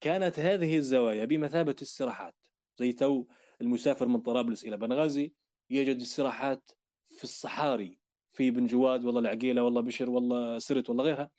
كانت 0.00 0.38
هذه 0.38 0.76
الزوايا 0.76 1.24
بمثابة 1.24 1.76
استراحات 1.82 2.34
زي 2.78 2.92
تو 2.92 3.26
المسافر 3.60 4.08
من 4.08 4.20
طرابلس 4.20 4.64
إلى 4.64 4.76
بنغازي 4.76 5.32
يجد 5.70 6.00
استراحات 6.00 6.70
في 7.10 7.24
الصحاري 7.24 7.98
في 8.32 8.50
بن 8.50 8.66
جواد 8.66 9.04
والله 9.04 9.20
العقيلة 9.20 9.62
والله 9.62 9.80
بشر 9.80 10.10
والله 10.10 10.58
سرت 10.58 10.88
والله 10.88 11.04
غيرها 11.04 11.30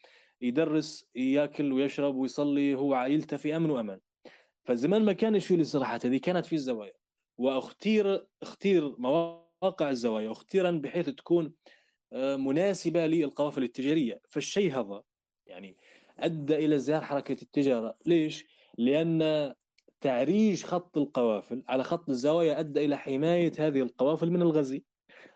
يدرس 0.41 1.05
ياكل 1.15 1.71
ويشرب 1.71 2.15
ويصلي 2.15 2.75
هو 2.75 2.93
عائلته 2.93 3.38
في 3.38 3.55
أمن 3.55 3.69
وأمان. 3.69 3.99
فزمان 4.63 5.05
ما 5.05 5.13
كانش 5.13 5.45
في 5.47 5.55
الاستراحات 5.55 6.05
هذه 6.05 6.17
كانت 6.17 6.45
في 6.45 6.55
الزوايا. 6.55 6.93
وأختير 7.38 8.27
أختير 8.41 8.95
مواقع 8.99 9.89
الزوايا 9.89 10.32
أختيرا 10.32 10.71
بحيث 10.71 11.09
تكون 11.09 11.53
آه، 12.13 12.36
مناسبة 12.36 13.07
للقوافل 13.07 13.63
التجارية. 13.63 14.21
فالشيء 14.29 14.79
هذا 14.79 15.03
يعني 15.45 15.77
أدى 16.19 16.55
إلى 16.55 16.75
ازدهار 16.75 17.01
حركة 17.01 17.38
التجارة. 17.41 17.97
ليش؟ 18.05 18.45
لأن 18.77 19.53
تعريج 20.01 20.63
خط 20.63 20.97
القوافل 20.97 21.63
على 21.67 21.83
خط 21.83 22.09
الزوايا 22.09 22.59
أدى 22.59 22.85
إلى 22.85 22.97
حماية 22.97 23.51
هذه 23.59 23.81
القوافل 23.81 24.31
من 24.31 24.41
الغزي. 24.41 24.83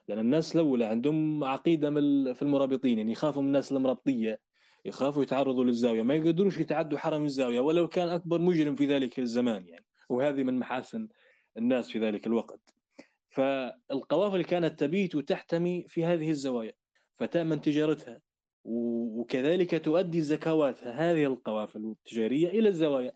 لأن 0.07 0.19
الناس 0.19 0.55
الاولى 0.55 0.85
عندهم 0.85 1.43
عقيدة 1.43 1.89
في 2.33 2.41
المرابطين 2.41 2.97
يعني 2.97 3.11
يخافوا 3.11 3.41
من 3.41 3.47
الناس 3.47 3.71
المرابطية 3.71 4.39
يخافوا 4.85 5.23
يتعرضوا 5.23 5.63
للزاوية 5.63 6.01
ما 6.01 6.15
يقدروش 6.15 6.57
يتعدوا 6.57 6.97
حرم 6.97 7.25
الزاوية 7.25 7.59
ولو 7.59 7.87
كان 7.87 8.09
أكبر 8.09 8.41
مجرم 8.41 8.75
في 8.75 8.85
ذلك 8.85 9.19
الزمان 9.19 9.67
يعني. 9.67 9.85
وهذه 10.09 10.43
من 10.43 10.59
محاسن 10.59 11.07
الناس 11.57 11.89
في 11.89 11.99
ذلك 11.99 12.27
الوقت. 12.27 12.73
فالقوافل 13.29 14.43
كانت 14.43 14.79
تبيت 14.79 15.15
وتحتمي 15.15 15.85
في 15.89 16.05
هذه 16.05 16.29
الزوايا 16.29 16.73
فتامن 17.15 17.61
تجارتها 17.61 18.21
وكذلك 18.63 19.85
تؤدي 19.85 20.21
زكواتها 20.21 20.91
هذه 20.91 21.25
القوافل 21.25 21.85
التجارية 21.85 22.47
إلى 22.47 22.69
الزوايا. 22.69 23.11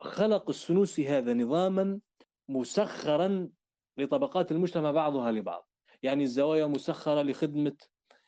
فخلق 0.00 0.48
السنوسي 0.48 1.08
هذا 1.08 1.34
نظاما 1.34 2.00
مسخرا 2.48 3.48
لطبقات 3.98 4.52
المجتمع 4.52 4.90
بعضها 4.90 5.32
لبعض 5.32 5.68
يعني 6.02 6.22
الزوايا 6.22 6.66
مسخرة 6.66 7.22
لخدمة 7.22 7.76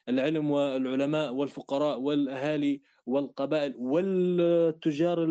العلم 0.09 0.51
والعلماء 0.51 1.35
والفقراء 1.35 2.01
والأهالي 2.01 2.83
والقبائل 3.07 3.75
والتجار 3.77 5.25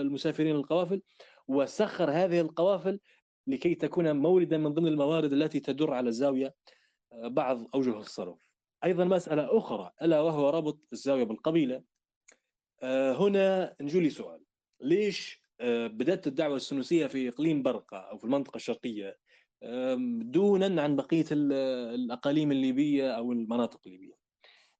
المسافرين 0.00 0.56
القوافل 0.56 1.02
وسخر 1.48 2.10
هذه 2.10 2.40
القوافل 2.40 3.00
لكي 3.46 3.74
تكون 3.74 4.16
موردا 4.16 4.58
من 4.58 4.74
ضمن 4.74 4.86
الموارد 4.86 5.32
التي 5.32 5.60
تدر 5.60 5.92
على 5.92 6.08
الزاوية 6.08 6.54
آه، 7.12 7.28
بعض 7.28 7.66
أوجه 7.74 7.98
الصرف. 7.98 8.38
أيضا 8.84 9.04
مسألة 9.04 9.58
أخرى 9.58 9.90
ألا 10.02 10.20
وهو 10.20 10.50
ربط 10.50 10.78
الزاوية 10.92 11.24
بالقبيلة. 11.24 11.82
آه، 12.82 13.12
هنا 13.12 13.76
نجولي 13.80 14.10
سؤال 14.10 14.40
ليش 14.80 15.42
بدأت 15.86 16.26
الدعوة 16.26 16.56
السنوسيه 16.56 17.06
في 17.06 17.28
إقليم 17.28 17.62
برقة 17.62 17.96
أو 17.96 18.18
في 18.18 18.24
المنطقة 18.24 18.56
الشرقية 18.56 19.18
دونا 20.20 20.82
عن 20.82 20.96
بقية 20.96 21.24
الأقاليم 21.32 22.52
الليبية 22.52 23.10
أو 23.10 23.32
المناطق 23.32 23.80
الليبية. 23.86 24.14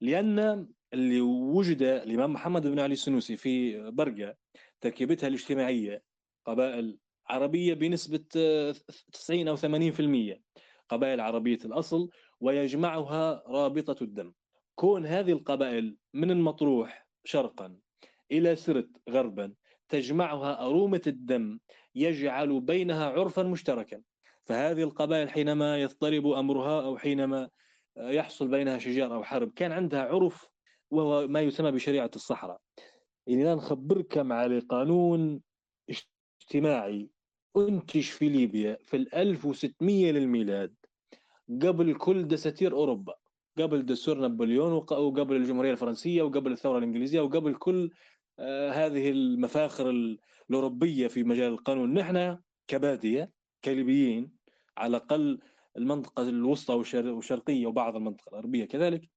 لأن 0.00 0.68
اللي 0.94 1.20
وجد 1.20 1.82
الإمام 1.82 2.32
محمد 2.32 2.66
بن 2.66 2.78
علي 2.78 2.92
السنوسي 2.92 3.36
في 3.36 3.80
برقة 3.90 4.36
تركيبتها 4.80 5.26
الاجتماعية 5.26 6.02
قبائل 6.46 6.98
عربية 7.26 7.74
بنسبة 7.74 8.24
90 9.12 9.48
أو 9.48 9.56
80% 9.56 10.40
قبائل 10.88 11.20
عربية 11.20 11.58
الأصل 11.64 12.10
ويجمعها 12.40 13.42
رابطة 13.46 14.04
الدم 14.04 14.32
كون 14.74 15.06
هذه 15.06 15.32
القبائل 15.32 15.96
من 16.14 16.30
المطروح 16.30 17.06
شرقا 17.24 17.76
إلى 18.32 18.56
سرت 18.56 18.90
غربا 19.10 19.54
تجمعها 19.90 20.66
أرومة 20.66 21.02
الدم 21.06 21.58
يجعل 21.94 22.60
بينها 22.60 23.10
عرفا 23.10 23.42
مشتركا. 23.42 24.02
فهذه 24.44 24.82
القبائل 24.82 25.30
حينما 25.30 25.82
يضطرب 25.82 26.26
أمرها 26.26 26.84
أو 26.84 26.98
حينما 26.98 27.48
يحصل 27.96 28.48
بينها 28.48 28.78
شجار 28.78 29.14
أو 29.14 29.24
حرب 29.24 29.52
كان 29.52 29.72
عندها 29.72 30.02
عرف 30.02 30.48
وهو 30.90 31.28
ما 31.28 31.40
يسمى 31.40 31.70
بشريعة 31.70 32.10
الصحراء. 32.16 32.60
يعني 33.26 33.44
نخبركم 33.44 34.32
على 34.32 34.58
قانون 34.58 35.40
اجتماعي 36.40 37.10
أنتج 37.56 38.02
في 38.02 38.28
ليبيا 38.28 38.78
في 38.84 38.96
1600 38.96 40.12
للميلاد 40.12 40.74
قبل 41.62 41.94
كل 41.94 42.28
دساتير 42.28 42.72
أوروبا 42.72 43.14
قبل 43.58 43.86
دستور 43.86 44.18
نابليون 44.18 44.72
وقبل 44.72 45.36
الجمهورية 45.36 45.72
الفرنسية 45.72 46.22
وقبل 46.22 46.52
الثورة 46.52 46.78
الإنجليزية 46.78 47.20
وقبل 47.20 47.54
كل 47.54 47.90
هذه 48.72 49.10
المفاخر 49.10 49.90
الأوروبية 50.50 51.08
في 51.08 51.22
مجال 51.22 51.52
القانون. 51.52 51.94
نحن 51.94 52.38
كبادية 52.68 53.30
كليبيين 53.64 54.32
على 54.78 54.96
الأقل 54.96 55.38
المنطقة 55.76 56.22
الوسطى 56.22 56.74
والشرقية 56.74 57.66
وبعض 57.66 57.96
المنطقة 57.96 58.28
الغربية 58.28 58.64
كذلك 58.64 59.10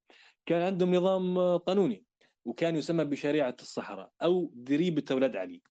كان 0.45 0.61
عندهم 0.61 0.95
نظام 0.95 1.57
قانوني 1.57 2.03
وكان 2.45 2.75
يسمى 2.75 3.05
بشريعة 3.05 3.55
الصحراء 3.61 4.11
أو 4.23 4.51
دريبة 4.55 5.03
أولاد 5.11 5.35
علي. 5.35 5.61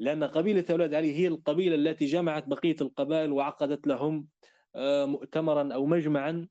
لأن 0.00 0.24
قبيلة 0.24 0.64
أولاد 0.70 0.94
علي 0.94 1.16
هي 1.16 1.26
القبيلة 1.26 1.74
التي 1.74 2.04
جمعت 2.04 2.48
بقية 2.48 2.76
القبائل 2.80 3.32
وعقدت 3.32 3.86
لهم 3.86 4.26
آه، 4.74 5.04
مؤتمرا 5.04 5.74
أو 5.74 5.86
مجمعا 5.86 6.48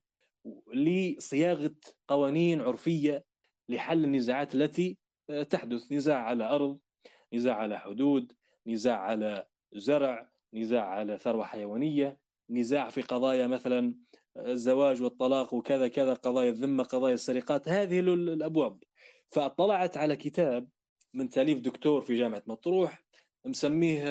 لصياغة 0.74 1.74
قوانين 2.08 2.60
عرفية 2.60 3.24
لحل 3.68 4.04
النزاعات 4.04 4.54
التي 4.54 4.90
آه، 4.90 5.01
تحدث 5.50 5.92
نزاع 5.92 6.22
على 6.22 6.44
أرض 6.44 6.78
نزاع 7.32 7.56
على 7.56 7.78
حدود 7.78 8.32
نزاع 8.66 9.00
على 9.00 9.46
زرع 9.72 10.30
نزاع 10.54 10.84
على 10.88 11.18
ثروة 11.18 11.44
حيوانية 11.44 12.18
نزاع 12.50 12.90
في 12.90 13.02
قضايا 13.02 13.46
مثلا 13.46 13.94
الزواج 14.36 15.02
والطلاق 15.02 15.54
وكذا 15.54 15.88
كذا 15.88 16.14
قضايا 16.14 16.50
الذمة 16.50 16.84
قضايا 16.84 17.14
السرقات 17.14 17.68
هذه 17.68 18.00
الأبواب. 18.00 18.82
فاطلعت 19.30 19.96
على 19.96 20.16
كتاب 20.16 20.68
من 21.14 21.28
تأليف 21.28 21.58
دكتور 21.58 22.00
في 22.00 22.18
جامعة 22.18 22.42
مطروح 22.46 23.04
مسميه 23.44 24.04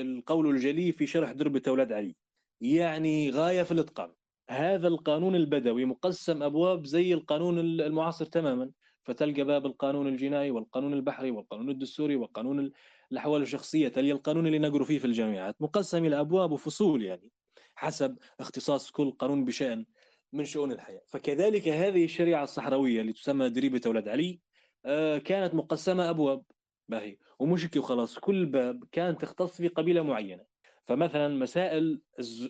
القول 0.00 0.50
الجلي 0.50 0.92
في 0.92 1.06
شرح 1.06 1.32
دربة 1.32 1.62
أولاد 1.68 1.92
علي. 1.92 2.16
يعني 2.60 3.30
غاية 3.30 3.62
في 3.62 3.72
الإتقان. 3.72 4.12
هذا 4.50 4.88
القانون 4.88 5.34
البدوي 5.34 5.84
مقسم 5.84 6.42
أبواب 6.42 6.86
زي 6.86 7.14
القانون 7.14 7.58
المعاصر 7.58 8.24
تماما. 8.24 8.70
فتلقى 9.04 9.44
باب 9.44 9.66
القانون 9.66 10.08
الجنائي 10.08 10.50
والقانون 10.50 10.92
البحري 10.92 11.30
والقانون 11.30 11.70
الدستوري 11.70 12.16
والقانون 12.16 12.72
الأحوال 13.12 13.42
الشخصية 13.42 13.88
تلي 13.88 14.12
القانون 14.12 14.46
اللي 14.46 14.58
نقروا 14.58 14.86
فيه 14.86 14.98
في 14.98 15.04
الجامعات. 15.04 15.62
مقسم 15.62 16.04
إلى 16.04 16.20
أبواب 16.20 16.52
وفصول 16.52 17.04
يعني 17.04 17.30
حسب 17.74 18.18
اختصاص 18.40 18.90
كل 18.90 19.10
قانون 19.10 19.44
بشأن 19.44 19.86
من 20.32 20.44
شؤون 20.44 20.72
الحياة. 20.72 21.02
فكذلك 21.06 21.68
هذه 21.68 22.04
الشريعة 22.04 22.44
الصحراوية 22.44 23.00
اللي 23.00 23.12
تسمى 23.12 23.48
دريبة 23.48 23.80
أولاد 23.86 24.08
علي 24.08 24.40
آه، 24.84 25.18
كانت 25.18 25.54
مقسمة 25.54 26.10
أبواب. 26.10 26.42
باهي 26.88 27.16
ومشكي 27.38 27.78
وخلاص 27.78 28.18
كل 28.18 28.46
باب 28.46 28.84
كان 28.92 29.18
تختص 29.18 29.56
في 29.56 29.68
قبيلة 29.68 30.02
معينة. 30.02 30.44
فمثلا 30.86 31.28
مسائل 31.28 32.00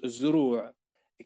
الزروع 0.05 0.73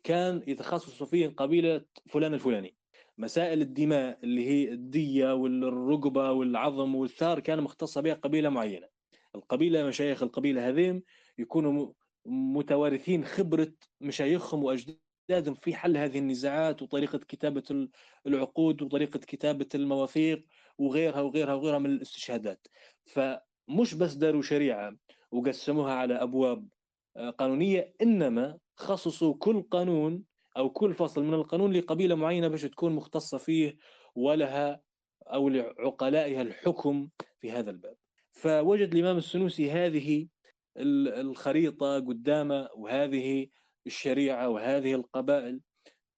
كان 0.05 0.43
يتخصص 0.47 1.03
فيه 1.03 1.29
قبيلة 1.29 1.85
فلان 2.09 2.35
الفلاني. 2.35 2.78
مسائل 3.19 3.61
الدماء 3.61 4.19
اللي 4.25 4.47
هي 4.47 4.73
الدية 4.73 5.35
والرقبة 5.35 6.33
والعظم 6.33 6.95
والثار 6.95 7.41
كان 7.41 7.61
مختصة 7.61 8.01
بها 8.01 8.15
قبيلة 8.15 8.49
معينة. 8.49 8.89
القبيلة 9.35 9.87
مشايخ 9.87 10.23
القبيلة 10.23 10.69
هذين 10.69 11.03
يكونوا 11.39 11.93
متوارثين 12.27 13.25
خبرة 13.25 13.73
مشايخهم 14.01 14.65
وأجدادهم 14.65 15.55
في 15.55 15.75
حل 15.75 15.97
هذه 15.97 16.19
النزاعات 16.19 16.83
وطريقة 16.83 17.19
كتابة 17.19 17.89
العقود 18.27 18.83
وطريقة 18.83 19.19
كتابة 19.19 19.69
المواثيق 19.75 20.47
وغيرها 20.79 21.21
وغيرها 21.21 21.55
وغيرها 21.55 21.79
من 21.79 21.91
الاستشهادات. 21.91 22.67
فمش 23.07 23.95
بس 23.95 24.15
داروا 24.15 24.43
شريعة 24.43 24.97
وقسموها 25.33 25.93
على 25.95 26.15
أبواب 26.15 26.69
آه، 27.17 27.31
قانونية 27.31 27.95
إنما 28.03 28.59
خصصوا 28.77 29.35
كل 29.39 29.63
قانون 29.63 30.25
أو 30.59 30.71
كل 30.71 30.95
فصل 30.95 31.25
من 31.25 31.35
القانون 31.35 31.73
لقبيلة 31.73 32.15
معينة 32.15 32.49
باش 32.49 32.63
تكون 32.63 32.93
مختصة 32.93 33.39
فيه 33.39 33.77
ولها 34.15 34.81
أو 35.23 35.49
لعقلائها 35.49 36.43
الحكم 36.43 37.09
في 37.41 37.53
هذا 37.53 37.71
الباب. 37.71 37.97
فوجد 38.31 38.95
الإمام 38.95 39.17
السنوسي 39.17 39.71
هذه 39.71 40.29
الخريطة 40.77 42.01
قدامه 42.01 42.69
وهذه 42.75 43.47
الشريعة 43.87 44.49
وهذه 44.49 44.95
القبائل 44.95 45.61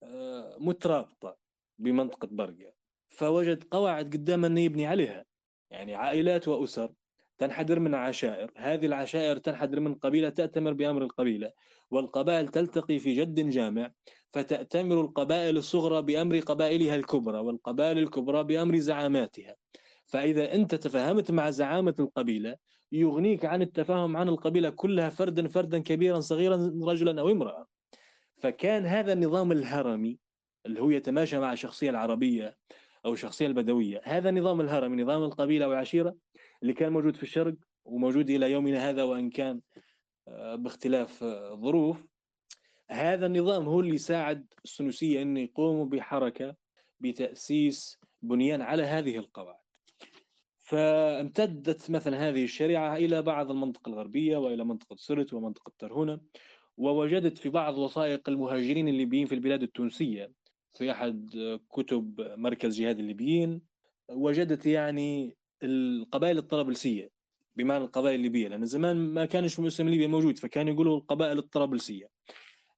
آه، 0.02 0.56
مترابطة 0.60 1.36
بمنطقة 1.78 2.28
برقة 2.30 2.72
فوجد 3.08 3.64
قواعد 3.64 4.04
قدام 4.04 4.44
أنه 4.44 4.60
يبني 4.60 4.86
عليها. 4.86 5.24
يعني 5.70 5.94
عائلات 5.94 6.48
وأسر 6.48 6.92
تنحدر 7.38 7.80
من 7.80 7.94
عشائر. 7.94 8.52
هذه 8.56 8.86
العشائر 8.86 9.36
تنحدر 9.36 9.80
من 9.80 9.94
قبيلة 9.94 10.28
تأتمر 10.28 10.72
بأمر 10.72 11.02
القبيلة 11.02 11.52
والقبائل 11.90 12.48
تلتقي 12.48 12.98
في 12.98 13.14
جد 13.14 13.50
جامع 13.50 13.92
فتأتمر 14.32 15.00
القبائل 15.00 15.56
الصغرى 15.56 16.02
بأمر 16.02 16.38
قبائلها 16.38 16.96
الكبرى 16.96 17.38
والقبائل 17.38 17.98
الكبرى 17.98 18.44
بأمر 18.44 18.76
زعاماتها. 18.78 19.56
فإذا 20.06 20.54
أنت 20.54 20.74
تفاهمت 20.74 21.30
مع 21.30 21.50
زعامة 21.50 21.94
القبيلة 21.98 22.56
يغنيك 22.92 23.44
عن 23.44 23.62
التفاهم 23.62 24.16
عن 24.16 24.28
القبيلة 24.28 24.70
كلها 24.70 25.10
فردا 25.10 25.48
فردا 25.48 25.78
كبيرا 25.78 26.20
صغيرا 26.20 26.72
رجلا 26.82 27.20
أو 27.20 27.30
امرأة. 27.30 27.66
فكان 28.38 28.86
هذا 28.86 29.12
النظام 29.12 29.52
الهرمي 29.52 30.18
اللي 30.66 30.80
هو 30.80 30.90
يتماشى 30.90 31.38
مع 31.38 31.52
الشخصية 31.52 31.90
العربية 31.90 32.56
أو 33.04 33.12
الشخصية 33.12 33.46
البدوية 33.46 34.00
هذا 34.04 34.28
النظام 34.28 34.60
الهرمي 34.60 35.02
نظام 35.02 35.22
القبيلة 35.22 35.68
والعشيرة 35.68 36.14
اللي 36.62 36.72
كان 36.72 36.92
موجود 36.92 37.16
في 37.16 37.22
الشرق 37.22 37.54
وموجود 37.84 38.30
إلى 38.30 38.52
يومنا 38.52 38.90
هذا 38.90 39.02
وإن 39.02 39.30
كان 39.30 39.60
آه، 40.28 40.54
باختلاف 40.54 41.24
آه، 41.24 41.54
هذا 42.90 43.26
النظام 43.26 43.68
هو 43.68 43.80
اللي 43.80 43.98
ساعد 43.98 44.46
السنوسية 44.64 45.22
أن 45.22 45.36
يقوموا 45.36 45.86
بحركة 45.86 46.56
بتأسيس 47.00 47.98
بنيان 48.22 48.62
على 48.62 48.82
هذه 48.82 49.16
القواعد. 49.16 49.60
فامتدت 50.58 51.90
مثلا 51.90 52.28
هذه 52.28 52.44
الشريعة 52.44 52.96
إلى 52.96 53.22
بعض 53.22 53.50
المنطقة 53.50 53.88
الغربية 53.88 54.36
وإلى 54.36 54.64
منطقة 54.64 54.96
سرت 54.96 55.32
ومنطقة 55.32 55.72
ترهونة 55.78 56.20
ووجدت 56.76 57.38
في 57.38 57.48
بعض 57.48 57.78
وثائق 57.78 58.28
المهاجرين 58.28 58.88
الليبيين 58.88 59.26
في 59.26 59.34
البلاد 59.34 59.62
التونسية 59.62 60.32
في 60.72 60.90
أحد 60.90 61.30
كتب 61.70 62.20
مركز 62.36 62.80
جهاد 62.80 62.98
الليبيين 62.98 63.60
وجدت 64.10 64.66
يعني 64.66 65.36
القبائل 65.62 66.38
الطرابلسية 66.38 67.10
بمعنى 67.56 67.84
القبائل 67.84 68.14
الليبية 68.14 68.48
لأن 68.48 68.64
زمان 68.64 68.96
ما 68.96 69.24
كانش 69.24 69.60
مسلم 69.60 69.88
ليبيا 69.88 70.06
موجود 70.06 70.38
فكان 70.38 70.68
يقولوا 70.68 70.96
القبائل 70.96 71.38
الطرابلسية. 71.38 72.06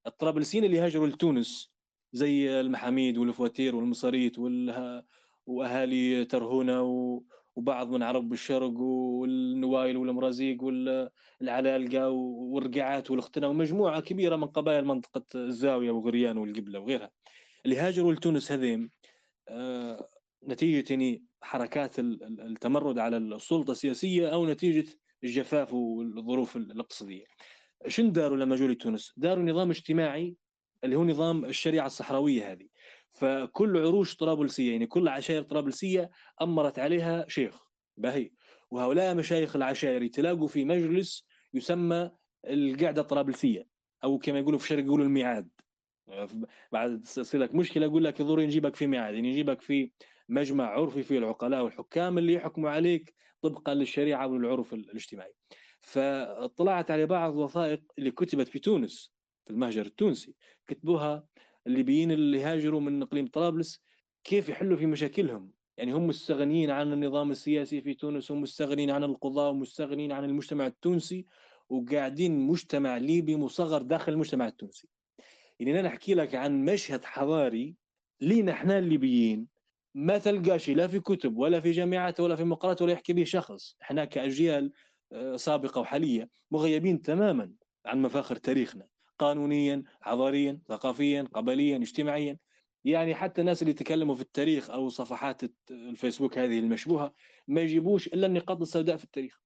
الطرابلسيين 0.07 0.65
اللي 0.65 0.79
هاجروا 0.79 1.07
لتونس 1.07 1.73
زي 2.13 2.61
المحاميد 2.61 3.19
والفواتير 3.19 3.77
والمصاريت 3.77 4.37
وأهالي 5.47 6.25
ترهونة 6.25 6.83
وبعض 7.57 7.91
من 7.91 8.03
عرب 8.03 8.33
الشرق 8.33 8.81
والنوايل 8.81 9.97
والمرازيق 9.97 10.63
والعلالقة 10.63 12.11
والرقعات 12.11 13.11
والاختنا 13.11 13.47
ومجموعة 13.47 14.01
كبيرة 14.01 14.37
من 14.37 14.47
قبائل 14.47 14.85
منطقة 14.85 15.25
الزاوية 15.35 15.91
وغريان 15.91 16.39
والقبلة 16.39 16.81
وغيرها 16.81 17.11
اللي 17.65 17.77
هاجروا 17.77 18.13
لتونس 18.13 18.53
هذين 18.53 18.91
آه، 19.49 20.09
نتيجة 20.49 20.93
يعني 20.93 21.25
حركات 21.43 21.99
التمرد 21.99 22.99
على 22.99 23.17
السلطة 23.17 23.71
السياسية 23.71 24.29
أو 24.29 24.47
نتيجة 24.47 24.93
الجفاف 25.25 25.73
والظروف 25.73 26.57
الإقتصادية. 26.57 27.25
شنو 27.87 28.11
داروا 28.11 28.37
لما 28.37 28.57
جو 28.57 28.67
لتونس؟ 28.67 29.13
داروا 29.17 29.45
نظام 29.45 29.71
اجتماعي 29.71 30.37
اللي 30.85 30.97
هو 30.97 31.05
نظام 31.05 31.45
الشريعة 31.45 31.87
الصحراوية 31.87 32.53
هذه. 32.53 32.69
فكل 33.13 33.79
عروش 33.79 34.17
طرابلسيه 34.17 34.73
يعني 34.73 34.87
كل 34.87 35.09
عشائر 35.09 35.43
طرابلسيه 35.43 36.11
أمرت 36.43 36.79
عليها 36.79 37.25
شيخ 37.29 37.63
باهي 37.97 38.31
وهؤلاء 38.71 39.15
مشايخ 39.15 39.57
العشائر 39.57 40.07
تلاقوا 40.07 40.49
في 40.49 40.65
مجلس 40.65 41.27
يسمى 41.55 42.11
القعدة 42.47 43.03
الطرابلسيه 43.03 43.67
أو 44.05 44.19
كما 44.19 44.39
يقولوا 44.39 44.59
في 44.59 44.65
الشرق 44.65 44.85
يقولوا 44.85 45.07
الميعاد 45.07 45.49
بعد 46.73 47.03
تصير 47.03 47.41
لك 47.41 47.55
مشكلة 47.55 47.87
يقول 47.87 48.05
لك 48.05 48.23
ضروري 48.23 48.47
نجيبك 48.47 48.77
في 48.77 48.87
ميعاد 48.87 49.15
يعني 49.15 49.31
نجيبك 49.31 49.61
في 49.61 49.91
مجمع 50.29 50.65
عرفي 50.65 51.03
فيه 51.03 51.19
العقلاء 51.19 51.65
والحكام 51.65 52.19
اللي 52.19 52.35
يحكموا 52.35 52.71
عليك 52.71 53.15
طبقا 53.43 53.75
للشريعة 53.75 54.27
والعرف 54.27 54.75
الاجتماعي 54.75 55.33
فاطلعت 55.83 56.91
على 56.91 57.07
بعض 57.07 57.33
الوثائق 57.33 57.83
اللي 57.99 58.11
كتبت 58.11 58.49
في 58.49 58.59
تونس 58.59 59.13
في 59.45 59.51
المهجر 59.51 59.87
التونسي. 59.87 60.35
كتبوها 60.67 61.27
الليبيين 61.67 62.11
اللي 62.11 62.43
هاجروا 62.43 62.81
من 62.81 63.03
إقليم 63.03 63.27
طرابلس 63.27 63.83
كيف 64.25 64.49
يحلوا 64.49 64.77
في 64.77 64.87
مشاكلهم؟ 64.87 65.53
يعني 65.77 65.93
هم 65.93 66.07
مستغنيين 66.07 66.71
عن 66.71 66.93
النظام 66.93 67.31
السياسي 67.31 67.81
في 67.81 67.95
تونس 67.95 68.33
هم 68.33 68.41
مستغنيين 68.41 68.91
عن 68.91 69.05
القضاء 69.05 69.51
ومستغنيين 69.51 70.13
عن 70.13 70.25
المجتمع 70.25 70.67
التونسي 70.67 71.27
وقاعدين 71.69 72.41
مجتمع 72.41 72.97
ليبي 72.97 73.37
مصغر 73.37 73.83
داخل 73.83 74.13
المجتمع 74.13 74.47
التونسي. 74.47 74.89
يعني 75.61 75.81
أنا 75.81 75.89
أحكي 75.89 76.15
لك 76.15 76.35
عن 76.35 76.65
مشهد 76.65 77.05
حضاري 77.05 77.77
لينا 78.21 78.53
إحنا 78.53 78.79
الليبيين 78.79 79.49
ما 79.95 80.19
تلقاش 80.19 80.71
لا 80.71 80.87
في 80.87 81.01
كتب 81.01 81.37
ولا 81.37 81.61
في 81.61 81.71
جامعات 81.71 82.21
ولا 82.21 82.37
في 82.37 82.45
مقالات 82.45 82.83
ولا 82.83 82.93
يحكي 82.93 83.13
به 83.13 83.25
شخص. 83.25 83.77
إحنا 83.83 84.05
كأجيال 84.05 84.73
سابقة 85.37 85.81
وحالية 85.81 86.29
مغيبين 86.51 87.03
تماما 87.03 87.53
عن 87.87 88.03
مفاخر 88.03 88.37
تاريخنا 88.37 88.87
قانونيا 89.19 89.83
حضاريا 90.01 90.61
ثقافيا 90.69 91.29
قبليا 91.35 91.77
اجتماعيا. 91.77 92.39
يعني 92.85 93.15
حتى 93.15 93.41
الناس 93.41 93.63
اللي 93.63 93.71
يتكلموا 93.71 94.15
في 94.15 94.23
التاريخ 94.23 94.71
أو 94.71 94.89
صفحات 94.89 95.43
الفيسبوك 95.71 96.39
هذه 96.39 96.59
المشبوهة 96.59 97.15
ما 97.49 97.61
يجيبوش 97.61 98.07
إلا 98.07 98.27
النقاط 98.27 98.61
السوداء 98.61 98.97
في 98.97 99.05
التاريخ. 99.05 99.41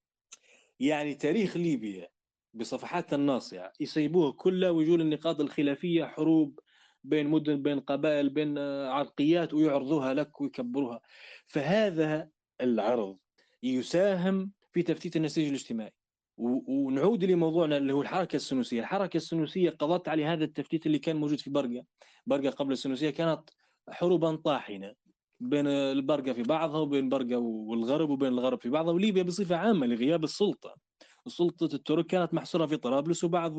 يعني 0.81 1.15
تاريخ 1.15 1.57
ليبيا 1.57 2.09
بصفحات 2.55 3.15
الناصعه 3.15 3.73
يسيبوه 3.81 4.33
كله 4.33 4.73
ويجوا 4.73 4.97
النقاط 4.97 5.41
الخلافية 5.41 6.05
حروب 6.05 6.61
بين 7.05 7.27
مدن 7.27 7.63
بين 7.63 7.81
قبائل 7.81 8.29
بين 8.29 8.59
عرقيات 8.59 9.55
ويعرضوها 9.55 10.15
لك 10.15 10.41
ويكبروها. 10.41 11.01
فهذا 11.47 12.29
العرض 12.61 13.19
يساهم 13.63 14.53
في 14.77 14.83
تفتيت 14.83 15.17
النسيج 15.17 15.49
الاجتماعي 15.49 15.93
ونعود 16.39 17.25
لموضوعنا 17.25 17.77
اللي 17.77 17.93
هو 17.93 18.03
الحركة 18.03 18.37
السنوسية، 18.37 18.81
الحركة 18.81 19.17
السنوسية 19.17 19.71
قضت 19.71 20.09
على 20.09 20.25
هذا 20.25 20.45
التفتيت 20.45 20.87
اللي 20.87 20.99
كان 20.99 21.17
موجود 21.17 21.41
في 21.41 21.51
برقة، 21.51 21.85
برقة 22.27 22.51
قبل 22.51 22.73
السنوسية 22.73 23.11
كانت 23.11 23.51
حروبا 23.91 24.37
طاحنة 24.37 24.93
بين 25.41 25.67
البرقة 25.67 26.33
في 26.33 26.43
بعضها 26.43 26.81
وبين 26.81 27.09
برقة 27.09 27.37
والغرب 27.39 28.11
وبين 28.11 28.29
الغرب 28.29 28.61
في 28.61 28.69
بعضها 28.69 28.93
وليبيا 28.93 29.23
بصفة 29.23 29.57
عامة 29.57 29.87
لغياب 29.87 30.25
السلطة. 30.25 30.75
سلطه 31.29 31.75
الترك 31.75 32.07
كانت 32.07 32.35
محصورة 32.35 32.67
في 32.67 32.77
طرابلس 32.77 33.25
وبعض 33.25 33.55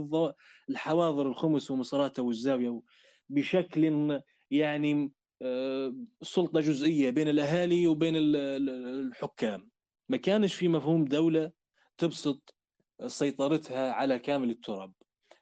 الحواضر 0.70 1.28
الخمس 1.28 1.72
ومصراته 1.72 2.24
والزاوية 2.24 2.82
بشكل 3.30 4.22
يعني 4.52 5.12
آه، 5.42 5.96
سلطة 6.22 6.62
جزئية 6.62 7.10
بين 7.10 7.28
الأهالي 7.28 7.88
وبين 7.88 8.14
الحكام. 8.16 9.70
ما 10.10 10.18
كانش 10.18 10.56
في 10.56 10.68
مفهوم 10.68 11.06
دولة 11.06 11.52
تبسط 11.98 12.56
سيطرتها 13.08 13.92
على 13.92 14.20
كامل 14.20 14.50
التراب. 14.50 14.94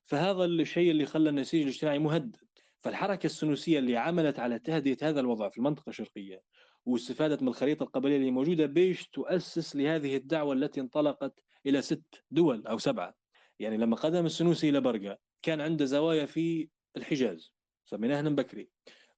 فهذا 0.05 0.45
الشيء 0.45 0.91
اللي 0.91 1.05
خلى 1.05 1.29
النسيج 1.29 1.61
الاجتماعي 1.61 1.99
مهدد. 1.99 2.35
فالحركة 2.81 3.25
السنوسية 3.25 3.79
اللي 3.79 3.97
عملت 3.97 4.39
على 4.39 4.59
تهدئة 4.59 5.09
هذا 5.09 5.19
الوضع 5.19 5.49
في 5.49 5.57
المنطقة 5.57 5.89
الشرقية 5.89 6.41
واستفادت 6.85 7.41
من 7.41 7.47
الخريطة 7.47 7.83
القبلية 7.83 8.17
اللي 8.17 8.31
موجودة 8.31 8.65
بيش 8.65 9.07
تؤسس 9.07 9.75
لهذه 9.75 10.15
الدعوة 10.15 10.53
التي 10.53 10.81
انطلقت 10.81 11.43
إلى 11.65 11.81
ست 11.81 12.23
دول 12.31 12.67
أو 12.67 12.77
سبعة. 12.77 13.15
يعني 13.59 13.77
لما 13.77 13.95
قدم 13.95 14.25
السنوسي 14.25 14.69
إلى 14.69 14.81
برقة 14.81 15.17
كان 15.41 15.61
عنده 15.61 15.85
زوايا 15.85 16.25
في 16.25 16.69
الحجاز 16.97 17.53
سميناها 17.85 18.21
بكري 18.21 18.69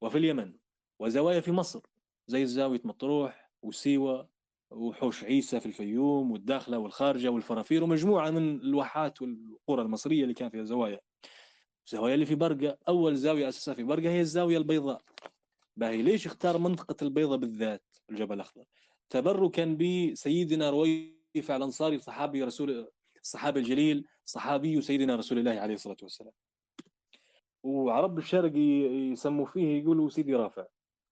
وفي 0.01 0.17
اليمن 0.17 0.53
وزوايا 0.99 1.39
في 1.39 1.51
مصر 1.51 1.81
زي 2.27 2.45
زاوية 2.45 2.81
مطروح 2.83 3.51
وسيوة 3.61 4.29
وحوش 4.71 5.23
عيسى 5.23 5.59
في 5.59 5.65
الفيوم 5.65 6.31
والداخلة 6.31 6.77
والخارجة 6.77 7.29
والفرافير 7.29 7.83
ومجموعة 7.83 8.29
من 8.29 8.61
الواحات 8.61 9.21
والقرى 9.21 9.81
المصرية 9.81 10.23
اللي 10.23 10.33
كان 10.33 10.49
فيها 10.49 10.63
زوايا. 10.63 10.99
الزوايا 11.85 12.13
اللي 12.13 12.25
في 12.25 12.35
برقة 12.35 12.77
أول 12.87 13.15
زاوية 13.15 13.49
أساسها 13.49 13.73
في 13.73 13.83
برقة 13.83 14.09
هي 14.09 14.21
الزاوية 14.21 14.57
البيضاء. 14.57 15.01
باهي 15.77 16.01
ليش 16.01 16.25
اختار 16.25 16.57
منطقة 16.57 16.95
البيضاء 17.01 17.37
بالذات؟ 17.37 17.83
الجبل 18.09 18.35
الأخضر. 18.35 18.65
تبركا 19.09 19.65
بسيدنا 19.65 20.69
رويفع 20.69 21.55
الأنصاري 21.55 21.99
صحابي 21.99 22.43
رسول 22.43 22.87
الصحابي 23.21 23.59
الجليل 23.59 24.05
صحابي 24.25 24.81
سيدنا 24.81 25.15
رسول 25.15 25.39
الله 25.39 25.59
عليه 25.59 25.73
الصلاة 25.73 25.97
والسلام. 26.03 26.33
وعرب 27.63 28.17
الشرق 28.17 28.55
يسموا 28.55 29.45
فيه 29.45 29.81
يقولوا 29.81 30.09
سيدي 30.09 30.35
رافع. 30.35 30.65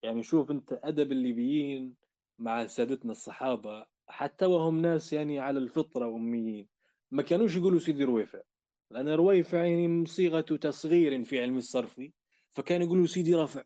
يعني 0.03 0.24
شوف 0.24 0.51
أنت 0.51 0.80
أدب 0.84 1.12
الليبيين 1.12 2.05
مع 2.40 2.68
سادتنا 2.68 3.12
الصحابة 3.12 3.86
حتى 4.08 4.46
وهم 4.46 4.82
ناس 4.82 5.14
يعني 5.14 5.40
على 5.40 5.60
الفطرة 5.60 6.16
أميين. 6.16 6.68
ما 7.12 7.22
كانوش 7.22 7.56
يقولوا 7.56 7.80
سيدي 7.80 8.04
رويفع 8.04 8.42
لأن 8.92 9.10
رويفع 9.10 9.66
يعني 9.66 10.06
صيغة 10.06 10.42
تصغير 10.42 11.24
في 11.24 11.42
علم 11.42 11.58
الصرف 11.58 12.02
فكان 12.54 12.82
يقولوا 12.82 13.08
سيدي 13.08 13.36
رافع. 13.36 13.64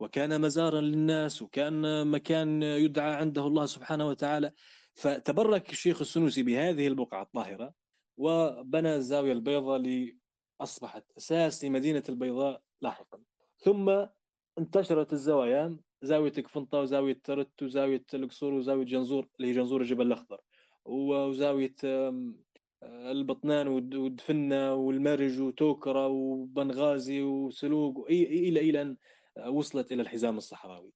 وكان 0.00 0.40
مزارا 0.40 0.80
للناس 0.80 1.42
وكان 1.42 2.06
مكان 2.06 2.62
يدعى 2.62 3.14
عنده 3.14 3.46
الله 3.46 3.66
سبحانه 3.66 4.08
وتعالى. 4.08 4.52
فتبرك 4.94 5.70
الشيخ 5.70 6.00
السنوسي 6.00 6.42
بهذه 6.42 6.86
البقعة 6.86 7.22
الطاهرة 7.22 7.74
وبنى 8.16 8.94
الزاوية 8.94 9.32
البيضاء 9.32 10.14
أصبحت 10.60 11.04
أساس 11.18 11.64
لمدينة 11.64 12.02
البيضاء 12.08 12.62
لاحقا. 12.80 13.20
ثم 13.56 14.06
انتشرت 14.58 15.12
الزوايا 15.12 15.76
زاوية 16.04 16.32
قفنطة 16.32 16.78
وزاوية 16.80 17.20
ترت 17.24 17.62
وزاوية 17.62 18.04
القصور 18.14 18.54
وزاوية 18.54 18.84
جنزور 18.84 19.28
اللي 19.36 19.48
هي 19.48 19.52
جنزور 19.52 19.80
الجبل 19.80 20.06
الأخضر. 20.06 20.40
وزاوية 20.84 21.74
البطنان 22.84 23.68
ودفنة 23.68 24.74
والمرج 24.74 25.40
وتوكرة 25.40 26.06
وبنغازي 26.08 27.22
وسلوق 27.22 28.06
إلى 28.10 28.60
إلى 28.60 28.82
أن 28.82 28.96
وصلت 29.48 29.92
إلى 29.92 30.02
الحزام 30.02 30.36
الصحراوي. 30.36 30.92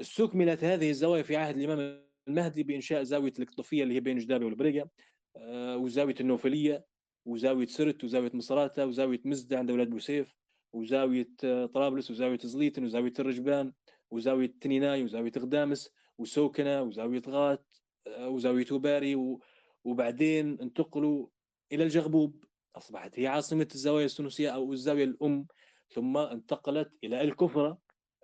استكملت 0.00 0.64
هذه 0.64 0.90
الزوايا 0.90 1.22
في 1.22 1.36
عهد 1.36 1.56
الإمام 1.56 2.04
المهدي 2.28 2.62
بإنشاء 2.62 3.02
زاوية 3.02 3.32
القطفية 3.38 3.82
اللي 3.82 3.94
هي 3.94 4.00
بين 4.00 4.18
جدابة 4.18 4.46
والبريقة 4.46 4.88
آه، 5.36 5.76
وزاوية 5.76 6.14
النوفلية 6.20 6.84
وزاوية 7.26 7.66
سرت 7.66 8.04
وزاوية 8.04 8.30
مصراتة 8.34 8.86
وزاوية 8.86 9.20
مزدة 9.24 9.58
عند 9.58 9.70
أولاد 9.70 9.90
بوسيف 9.90 10.34
وزاوية 10.72 11.30
آه، 11.44 11.66
طرابلس 11.66 12.10
وزاوية 12.10 12.38
زليتن 12.38 12.84
وزاوية 12.84 13.12
الرجبان. 13.18 13.72
وزاوية 14.14 14.54
تنيناي 14.60 15.04
وزاوية 15.04 15.32
غدامس 15.38 15.90
وسوكنة 16.18 16.82
وزاوية 16.82 17.22
غات 17.28 17.66
آه، 18.06 18.28
وزاوية 18.28 18.66
وباري 18.72 19.38
وبعدين 19.84 20.60
انتقلوا 20.60 21.26
إلى 21.72 21.84
الجغبوب. 21.84 22.44
أصبحت 22.76 23.18
هي 23.18 23.26
عاصمة 23.26 23.68
الزوايا 23.74 24.06
السنوسية 24.06 24.50
أو 24.50 24.72
الزاوية 24.72 25.04
الأم 25.04 25.46
ثم 25.88 26.16
انتقلت 26.16 26.92
إلى 27.04 27.20
الكفرة 27.20 27.78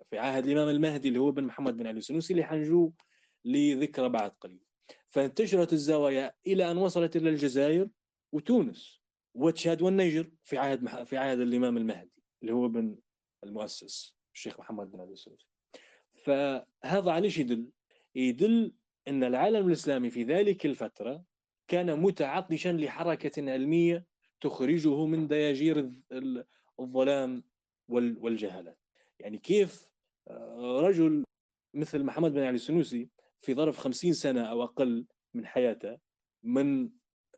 في 0.09 0.17
عهد 0.17 0.45
الإمام 0.45 0.69
المهدي 0.69 1.07
اللي 1.07 1.19
هو 1.19 1.31
بن 1.31 1.43
محمد 1.43 1.77
بن 1.77 1.87
علي 1.87 1.97
السنوسي 1.97 2.33
اللي 2.33 2.43
حنجو 2.43 2.91
لذكرى 3.45 4.09
بعد 4.09 4.31
قليل. 4.31 4.63
فانتشرت 5.09 5.73
الزوايا 5.73 6.33
إلى 6.47 6.71
أن 6.71 6.77
وصلت 6.77 7.15
إلى 7.15 7.29
الجزائر 7.29 7.89
وتونس 8.31 9.01
وتشاد 9.33 9.81
والنيجر 9.81 10.31
في 10.43 10.57
عهد 10.57 11.03
في 11.03 11.17
عهد 11.17 11.39
الإمام 11.39 11.77
المهدي 11.77 12.23
اللي 12.41 12.53
هو 12.53 12.67
بن 12.67 12.97
المؤسس 13.43 14.15
الشيخ 14.33 14.59
محمد 14.59 14.91
بن 14.91 14.99
علي 14.99 15.11
السنوسي. 15.11 15.50
فهذا 16.23 17.11
على 17.11 17.25
إيش 17.25 17.37
يدل؟ 17.37 17.69
يدل 18.15 18.73
أن 19.07 19.23
العالم 19.23 19.67
الإسلامي 19.67 20.09
في 20.09 20.23
ذلك 20.23 20.65
الفترة 20.65 21.23
كان 21.67 21.99
متعطشا 21.99 22.69
لحركة 22.69 23.51
علمية 23.51 24.05
تخرجه 24.41 25.05
من 25.05 25.27
دياجير 25.27 25.91
الظلام 26.79 27.43
والجهالات 27.89 28.77
يعني 29.19 29.37
كيف 29.37 29.87
آه، 30.27 30.81
رجل 30.81 31.23
مثل 31.73 32.03
محمد 32.03 32.33
بن 32.33 32.39
علي 32.39 32.55
السنوسي 32.55 33.09
في 33.41 33.53
ظرف 33.53 33.77
خمسين 33.77 34.13
سنة 34.13 34.41
أو 34.41 34.63
أقل 34.63 35.05
من 35.33 35.45
حياته 35.45 35.97
من 36.43 36.89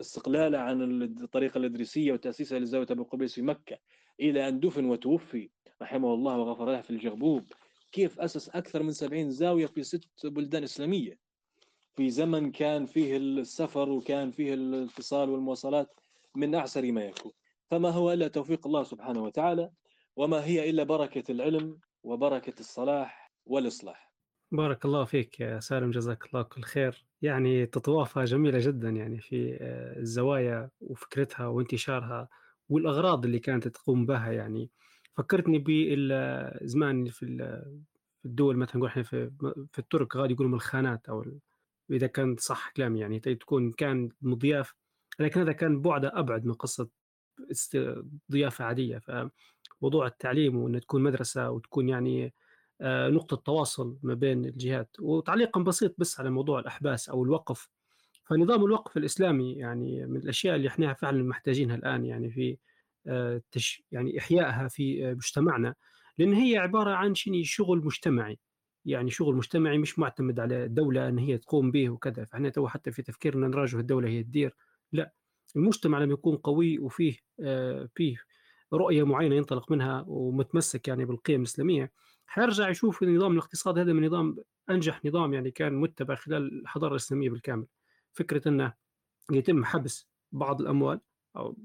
استقلاله 0.01 0.57
عن 0.57 1.01
الطريقة 1.03 1.57
الإدريسية 1.57 2.11
وتأسيسها 2.11 2.59
لزاوية 2.59 2.87
أبو 2.91 3.03
قبيس 3.03 3.35
في 3.35 3.41
مكة 3.41 3.77
إلى 4.19 4.47
أن 4.47 4.59
دفن 4.59 4.85
وتوفي 4.85 5.49
رحمه 5.81 6.13
الله 6.13 6.37
وغفر 6.37 6.71
له 6.71 6.81
في 6.81 6.89
الجغبوب 6.89 7.45
كيف 7.93 8.19
أسس 8.19 8.49
أكثر 8.49 8.83
من 8.83 8.91
سبعين 8.91 9.31
زاوية 9.31 9.65
في 9.65 9.83
ست 9.83 10.25
بلدان 10.25 10.63
إسلامية؟ 10.63 11.19
في 11.95 12.09
زمن 12.09 12.51
كان 12.51 12.85
فيه 12.85 13.17
السفر 13.17 13.89
وكان 13.89 14.31
فيه 14.31 14.53
الاتصال 14.53 15.29
والمواصلات 15.29 15.99
من 16.35 16.55
أعسر 16.55 16.91
ما 16.91 17.05
يكون. 17.05 17.31
فما 17.71 17.89
هو 17.89 18.13
إلا 18.13 18.27
توفيق 18.27 18.67
الله 18.67 18.83
سبحانه 18.83 19.23
وتعالى 19.23 19.69
وما 20.15 20.45
هي 20.45 20.69
إلا 20.69 20.83
بركة 20.83 21.31
العلم 21.31 21.79
وبركة 22.03 22.59
الصلاح 22.59 23.33
والإصلاح. 23.45 24.13
بارك 24.51 24.85
الله 24.85 25.05
فيك 25.05 25.39
يا 25.39 25.59
سالم 25.59 25.91
جزاك 25.91 26.25
الله 26.25 26.43
كل 26.43 26.61
خير. 26.61 27.05
يعني 27.21 27.65
تطوافها 27.65 28.25
جميلة 28.25 28.59
جدا 28.59 28.89
يعني 28.89 29.19
في 29.19 29.57
آه، 29.61 29.99
الزوايا 29.99 30.69
وفكرتها 30.81 31.47
وانتشارها 31.47 32.29
والأغراض 32.69 33.25
اللي 33.25 33.39
كانت 33.39 33.67
تقوم 33.67 34.05
بها 34.05 34.31
يعني. 34.31 34.69
فكرتني 35.17 35.59
بالزمان 35.59 37.09
في 37.09 37.25
الدول 38.25 38.57
مثلا 38.57 38.77
نقول 38.77 38.89
إحنا 38.89 39.03
في 39.03 39.31
في 39.71 39.79
الترك 39.79 40.15
غادي 40.15 40.33
يقولوا 40.33 40.55
الخانات 40.55 41.09
أو 41.09 41.25
إذا 41.91 42.07
كان 42.07 42.35
صح 42.39 42.71
كلامي 42.71 42.99
يعني 42.99 43.19
تكون 43.19 43.71
كان 43.71 44.09
مضياف 44.21 44.75
لكن 45.19 45.39
هذا 45.39 45.51
كان 45.51 45.81
بعده 45.81 46.11
أبعد 46.19 46.45
من 46.45 46.53
قصة 46.53 46.89
ضيافة 48.31 48.65
عادية. 48.65 48.97
فموضوع 48.97 50.07
التعليم 50.07 50.57
وان 50.57 50.79
تكون 50.79 51.03
مدرسة 51.03 51.51
وتكون 51.51 51.89
يعني 51.89 52.33
آه، 52.81 53.09
نقطة 53.09 53.35
تواصل 53.37 53.97
ما 54.03 54.13
بين 54.13 54.45
الجهات 54.45 54.89
وتعليقا 54.99 55.61
بسيط 55.61 55.95
بس 55.97 56.19
على 56.19 56.29
موضوع 56.29 56.59
الأحباس 56.59 57.09
أو 57.09 57.23
الوقف. 57.23 57.69
فنظام 58.25 58.65
الوقف 58.65 58.97
الإسلامي 58.97 59.53
يعني 59.53 60.05
من 60.05 60.17
الأشياء 60.17 60.55
اللي 60.55 60.67
إحنا 60.67 60.93
فعلا 60.93 61.23
محتاجينها 61.23 61.75
الآن 61.75 62.05
يعني 62.05 62.31
في 62.31 62.57
يعني 63.91 64.19
إحيائها 64.19 64.67
في 64.67 65.09
آه، 65.09 65.13
مجتمعنا 65.13 65.75
لأن 66.17 66.33
هي 66.33 66.57
عبارة 66.57 66.91
عن 66.91 67.15
شنو 67.15 67.43
شغل 67.43 67.85
مجتمعي. 67.85 68.39
يعني 68.85 69.09
شغل 69.09 69.35
مجتمعي 69.35 69.77
مش 69.77 69.99
معتمد 69.99 70.39
على 70.39 70.63
الدولة 70.65 71.09
إن 71.09 71.17
هي 71.19 71.37
تقوم 71.37 71.71
به 71.71 71.89
وكذا. 71.89 72.25
فإحنا 72.25 72.49
تو 72.49 72.67
حتى 72.67 72.91
في 72.91 73.01
تفكيرنا 73.01 73.47
نراجع 73.47 73.79
الدولة 73.79 74.09
هي 74.09 74.23
تدير. 74.23 74.55
لا 74.91 75.13
المجتمع 75.55 75.99
لما 75.99 76.13
يكون 76.13 76.37
قوي 76.37 76.79
وفيه 76.79 77.17
آه 77.39 77.89
فيه 77.95 78.17
رؤية 78.73 79.03
معينة 79.03 79.35
ينطلق 79.35 79.71
منها 79.71 80.05
ومتمسك 80.07 80.87
يعني 80.87 81.05
بالقيم 81.05 81.41
الإسلامية. 81.41 81.91
حيرجع 82.27 82.69
يشوف 82.69 83.03
النظام 83.03 83.31
الاقتصادي 83.31 83.81
هذا 83.81 83.93
من 83.93 84.05
نظام 84.05 84.37
أنجح 84.69 85.05
نظام 85.05 85.33
يعني 85.33 85.51
كان 85.51 85.73
متبع 85.73 86.15
خلال 86.15 86.61
الحضارة 86.61 86.91
الإسلامية 86.91 87.29
بالكامل. 87.29 87.65
فكرة 88.13 88.47
إنه 88.47 88.73
يتم 89.31 89.65
حبس 89.65 90.07
بعض 90.31 90.61
الأموال 90.61 90.99
أو 91.35 91.55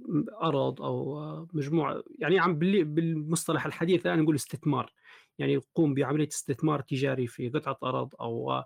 أرض 0.43 0.83
أو 0.83 1.49
مجموعة 1.53 2.03
يعني 2.19 2.39
عم 2.39 2.59
بالمصطلح 2.59 3.67
الحديث 3.67 4.07
الآن 4.07 4.23
نقول 4.23 4.35
استثمار. 4.35 4.93
يعني 5.39 5.53
يقوم 5.53 5.95
بعملية 5.95 6.29
استثمار 6.29 6.81
تجاري 6.81 7.27
في 7.27 7.49
قطعة 7.49 7.79
أرض 7.83 8.15
أو 8.21 8.63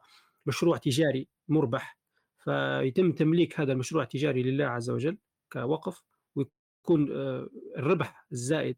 مشروع 0.47 0.77
تجاري 0.77 1.29
مربح. 1.49 2.03
فيتم 2.45 3.13
تمليك 3.13 3.61
هذا 3.61 3.73
المشروع 3.73 4.03
التجاري 4.03 4.43
لله 4.43 4.65
عز 4.65 4.91
وجل 4.91 5.17
كوقف 5.53 6.03
ويكون 6.37 7.13
آه، 7.13 7.49
الربح 7.77 8.27
الزائد 8.33 8.77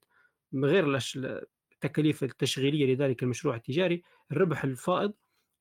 من 0.53 0.65
غير 0.65 0.99
التكاليف 1.73 2.25
التشغيلية 2.25 2.95
لذلك 2.95 3.23
المشروع 3.23 3.57
التجاري 3.57 4.03
الربح 4.33 4.65
الفائض 4.65 5.13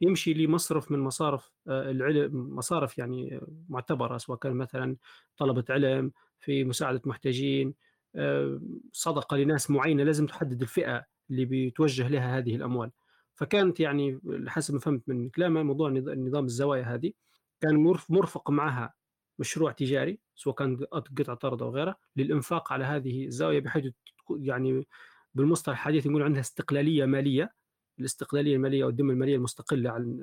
يمشي 0.01 0.33
لمصرف 0.33 0.91
من 0.91 0.99
مصارف 0.99 1.51
آه، 1.67 1.91
العلم 1.91 2.55
مصارف 2.55 2.97
يعني 2.97 3.41
معتبرة 3.69 4.17
سواء 4.17 4.37
كان 4.37 4.53
مثلا 4.53 4.95
طلبة 5.37 5.65
علم 5.69 6.11
في 6.43 6.63
مساعدة 6.63 7.01
محتاجين 7.05 7.73
آه، 8.15 8.61
صدقة 8.91 9.37
لناس 9.37 9.71
معينة 9.71 10.03
لازم 10.03 10.25
تحدد 10.25 10.61
الفئة 10.61 11.05
اللي 11.29 11.45
بيتوجه 11.45 12.07
لها 12.07 12.37
هذه 12.37 12.55
الأموال. 12.55 12.91
فكانت 13.35 13.79
يعني 13.79 14.19
حسب 14.47 14.73
ما 14.73 14.79
فهمت 14.79 15.09
من 15.09 15.29
كلامه 15.29 15.63
موضوع 15.63 15.89
نظام 15.89 16.45
الزوايا 16.45 16.83
هذه 16.83 17.13
كان 17.61 17.75
مرفق 18.09 18.49
معها 18.51 18.93
مشروع 19.39 19.71
تجاري 19.71 20.19
سواء 20.35 20.55
كان 20.55 20.85
قطعة 20.93 21.39
ارض 21.43 21.63
أو 21.63 21.69
غيره 21.69 21.95
للإنفاق 22.15 22.73
على 22.73 22.85
هذه 22.85 23.25
الزاوية 23.25 23.59
بحيث 23.59 23.93
يعني 24.29 24.87
بالمصطلح 25.33 25.77
الحديث 25.77 26.05
يقول 26.05 26.23
عندها 26.23 26.41
استقلالية 26.41 27.05
مالية. 27.05 27.53
الاستقلالية 27.99 28.55
المالية 28.55 28.85
والذمه 28.85 29.13
المالية 29.13 29.35
المستقلة 29.35 29.89
عن 29.89 30.19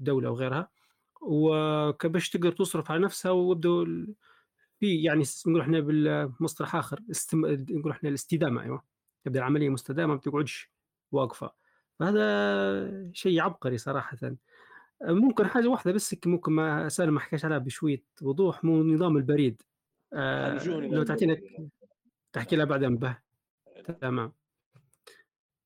الدولة 0.00 0.30
وغيرها 0.30 0.70
وكباش 1.20 2.30
تقدر 2.30 2.52
تصرف 2.52 2.90
على 2.90 3.02
نفسها 3.02 3.32
ويبدو 3.32 3.86
في 4.80 5.02
يعني 5.02 5.24
نقول 5.46 5.60
إحنا 5.60 5.80
بالمصطلح 5.80 6.76
آخر 6.76 7.00
استم... 7.10 7.46
نقول 7.70 7.92
إحنا 7.92 8.08
الاستدامة 8.08 8.62
أيوه. 8.62 8.82
تبدأ 9.24 9.38
العملية 9.38 9.68
مستدامة 9.68 10.12
ما 10.12 10.18
بتقعدش 10.18 10.72
واقفة. 11.12 11.52
فهذا 11.98 13.10
شيء 13.12 13.40
عبقري 13.40 13.78
صراحة. 13.78 14.18
ممكن 15.02 15.46
حاجة 15.46 15.66
واحدة 15.68 15.92
بس 15.92 16.16
ممكن 16.26 16.52
ما 16.52 16.88
سالم 16.88 17.14
ما 17.14 17.20
حكاش 17.20 17.44
عليها 17.44 17.58
بشوية 17.58 18.02
وضوح 18.22 18.64
مو 18.64 18.82
نظام 18.82 19.16
البريد. 19.16 19.62
آه 20.12 20.64
لو 20.66 21.02
تعطينا 21.02 21.36
تحكي 22.32 22.56
لها 22.56 22.64
بعدين 22.64 22.96
به. 22.96 23.18
تمام. 24.00 24.32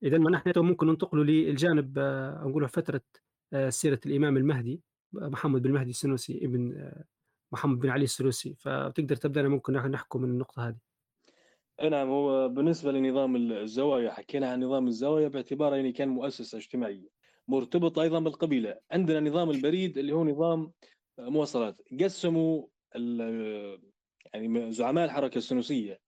اذا 0.02 0.18
ما 0.18 0.30
نحن 0.30 0.52
ممكن 0.56 0.86
ننتقل 0.86 1.26
للجانب 1.26 1.98
آه 1.98 2.44
نقول 2.46 2.68
فترة 2.68 3.02
آه 3.52 3.70
سيرة 3.70 4.00
الإمام 4.06 4.36
المهدي 4.36 4.80
محمد 5.12 5.62
بن 5.62 5.68
المهدي 5.70 5.90
السنوسي 5.90 6.44
ابن 6.44 6.74
آه 6.76 7.04
محمد 7.52 7.78
بن 7.78 7.88
علي 7.88 8.04
السلوسي 8.04 8.54
فتقدر 8.54 9.16
تبدأ؟ 9.16 9.42
نمكن 9.42 9.72
نحكم 9.72 10.22
من 10.22 10.30
النقطة 10.30 10.68
هذه. 10.68 10.76
نعم 11.90 12.08
هو 12.08 12.48
بالنسبة 12.48 12.92
لنظام 12.92 13.36
الزوايا 13.36 14.10
حكينا 14.10 14.50
عن 14.50 14.64
نظام 14.64 14.86
الزوايا 14.86 15.28
باعتباره 15.28 15.76
يعني 15.76 15.92
كان 15.92 16.08
مؤسسة 16.08 16.58
اجتماعية 16.58 17.08
مرتبط 17.48 17.98
أيضا 17.98 18.18
بالقبيلة. 18.18 18.78
عندنا 18.90 19.20
نظام 19.20 19.50
البريد 19.50 19.98
اللي 19.98 20.12
هو 20.12 20.24
نظام 20.24 20.72
مواصلات. 21.18 21.80
قسموا 22.00 22.66
يعني 24.34 24.72
زعماء 24.72 25.04
الحركة 25.04 25.38
السنوسيه 25.38 26.00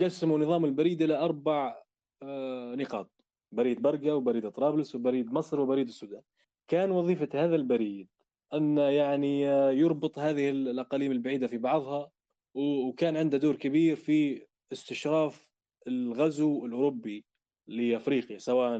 قسموا 0.00 0.38
نظام 0.38 0.64
البريد 0.64 1.02
إلى 1.02 1.18
أربع 1.18 1.82
آه، 2.22 2.74
نقاط. 2.74 3.10
بريد 3.52 3.82
برقة 3.82 4.14
وبريد 4.14 4.50
طرابلس 4.50 4.94
وبريد 4.94 5.32
مصر 5.32 5.60
وبريد 5.60 5.88
السودان. 5.88 6.22
كان 6.68 6.90
وظيفة 6.90 7.28
هذا 7.34 7.56
البريد 7.56 8.08
أن 8.54 8.78
يعني 8.78 9.42
يربط 9.78 10.18
هذه 10.18 10.50
الأقاليم 10.50 11.12
البعيدة 11.12 11.46
في 11.46 11.58
بعضها 11.58 12.10
وكان 12.54 13.16
عنده 13.16 13.38
دور 13.38 13.56
كبير 13.56 13.96
في 13.96 14.46
استشراف 14.72 15.48
الغزو 15.88 16.66
الأوروبي 16.66 17.24
لأفريقيا 17.66 18.38
سواء 18.38 18.76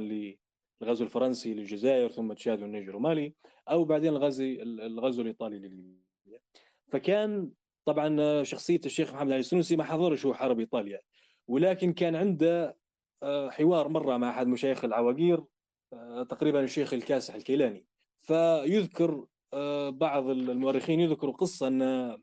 الغزو 0.82 1.04
الفرنسي 1.04 1.54
للجزائر 1.54 2.08
ثم 2.08 2.32
تشاد 2.32 2.62
والنيجر 2.62 2.96
ومالي 2.96 3.34
أو 3.70 3.84
بعدين 3.84 4.08
الغزو 4.08 4.44
الغزو 4.62 5.22
الإيطالي 5.22 5.58
لليبيا. 5.58 6.40
فكان 6.88 7.50
طبعا 7.84 8.42
شخصية 8.42 8.80
الشيخ 8.86 9.14
محمد 9.14 9.32
علي 9.32 9.40
السنوسي 9.40 9.76
ما 9.76 9.84
حضرش 9.84 10.26
هو 10.26 10.34
حرب 10.34 10.60
إيطاليا 10.60 11.00
ولكن 11.48 11.92
كان 11.92 12.16
عنده 12.16 12.76
آه، 13.22 13.50
حوار 13.50 13.88
مرة 13.88 14.16
مع 14.16 14.30
أحد 14.30 14.46
مشايخ 14.46 14.84
العواقير 14.84 15.44
آه، 15.92 16.22
تقريبا 16.22 16.64
الشيخ 16.64 16.94
الكاسح 16.94 17.34
الكيلاني. 17.34 17.86
فيذكر 18.22 19.14
آه، 19.14 19.26
بعض 19.90 20.28
المؤرخين 20.28 21.00
يذكروا 21.00 21.34
قصة 21.34 21.68
أن 21.68 22.16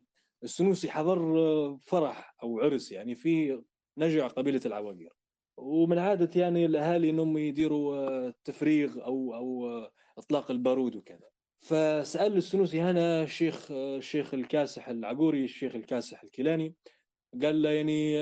السنوسي 0.44 0.92
حضر 0.92 1.78
فرح 1.86 2.36
أو 2.44 2.60
عرس 2.60 2.92
يعني 2.92 3.16
في 3.16 3.62
نجع 3.98 4.28
قبيلة 4.28 4.62
العواقير 4.66 5.14
ومن 5.58 5.98
عادة 5.98 6.42
يعني 6.42 6.66
الأهالي 6.66 7.10
أنهم 7.10 7.38
يديروا 7.38 8.30
تفريغ 8.30 9.06
أو 9.06 9.36
أو 9.36 9.70
إطلاق 10.18 10.52
البارود 10.52 10.96
وكذا. 10.96 11.30
فسأل 11.62 12.38
السنوسي 12.38 12.82
هنا 12.82 13.24
الشيخ 13.24 13.72
الشيخ 13.72 14.34
الكاسح 14.34 14.88
العقوري 14.90 15.44
الشيخ 15.44 15.76
الكاسح 15.76 16.24
الكيلاني. 16.24 16.76
قال 17.42 17.62
له 17.62 17.70
يعني 17.70 18.20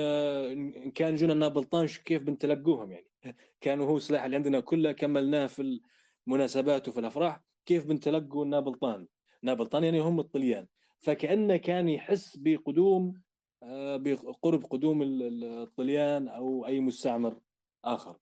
إن 0.52 0.90
كان 0.90 1.16
جونا 1.16 1.34
نابلطان 1.34 1.86
كيف 1.86 2.22
بنتلقوهم 2.22 2.92
يعني؟ 2.92 3.08
كانوا 3.60 3.86
هو 3.86 3.96
السلاح 3.96 4.24
اللي 4.24 4.36
عندنا 4.36 4.60
كله 4.60 4.92
كملناه 4.92 5.46
في 5.46 5.80
المناسبات 6.26 6.88
وفي 6.88 7.00
الأفراح. 7.00 7.40
كيف 7.66 7.86
بنتلقوا 7.86 8.44
نابلطان 8.44 9.06
نابلطان 9.42 9.84
يعني 9.84 10.00
هم 10.00 10.20
الطليان 10.20 10.66
فكانه 10.98 11.56
كان 11.56 11.88
يحس 11.88 12.36
بقدوم 12.36 13.22
آه، 13.62 13.96
بقرب 13.96 14.64
قدوم 14.64 15.02
الطليان 15.02 16.28
أو 16.28 16.66
أي 16.66 16.80
مستعمر 16.80 17.40
آخر 17.84 18.16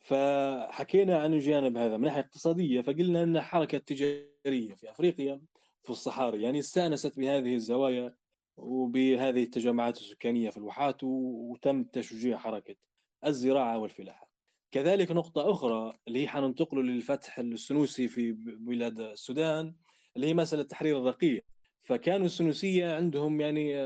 فحكينا 0.00 1.18
عن 1.18 1.34
الجانب 1.34 1.76
هذا 1.76 1.96
من 1.96 2.04
ناحية 2.04 2.20
اقتصادية 2.20 2.80
فقلنا 2.80 3.22
إن 3.22 3.40
حركة 3.40 3.78
تجارية 3.78 4.74
في 4.74 4.90
أفريقيا 4.90 5.40
في 5.82 5.90
الصحاري 5.90 6.42
يعني 6.42 6.58
استأنست 6.58 7.18
بهذه 7.18 7.54
الزوايا 7.54 8.14
وبهذه 8.56 9.42
التجمعات 9.42 9.96
السكانية 9.96 10.50
في 10.50 10.56
الواحات 10.56 10.96
وتم 11.02 11.84
تشجيع 11.84 12.38
حركة 12.38 12.74
الزراعة 13.26 13.78
والفلاحة. 13.78 14.29
كذلك 14.70 15.10
نقطة 15.10 15.50
أخرى 15.50 15.98
اللي 16.08 16.22
هي 16.22 16.28
حننتقل 16.28 16.86
للفتح 16.86 17.38
السنوسي 17.38 18.08
في 18.08 18.32
بلاد 18.32 19.00
السودان 19.00 19.74
اللي 20.16 20.26
هي 20.26 20.34
مسألة 20.34 20.62
تحرير 20.62 20.98
الرقيق 20.98 21.44
فكانوا 21.82 22.26
السنوسية 22.26 22.96
عندهم 22.96 23.40
يعني 23.40 23.76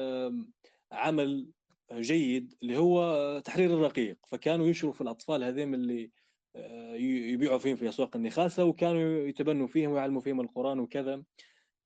عمل 0.92 1.52
جيد 1.92 2.54
اللي 2.62 2.78
هو 2.78 3.38
تحرير 3.44 3.74
الرقيق. 3.74 4.18
فكانوا 4.26 4.66
يشروا 4.66 4.92
في 4.92 5.00
الأطفال 5.00 5.44
هذين 5.44 5.74
اللي 5.74 6.10
آه، 6.56 6.94
يبيعوا 6.94 7.58
فيهم 7.58 7.76
في 7.76 7.88
أسواق 7.88 8.16
النخاسة 8.16 8.64
وكانوا 8.64 9.26
يتبنوا 9.26 9.66
فيهم 9.66 9.90
ويعلموا 9.90 10.20
فيهم 10.20 10.40
القرآن 10.40 10.80
وكذا. 10.80 11.22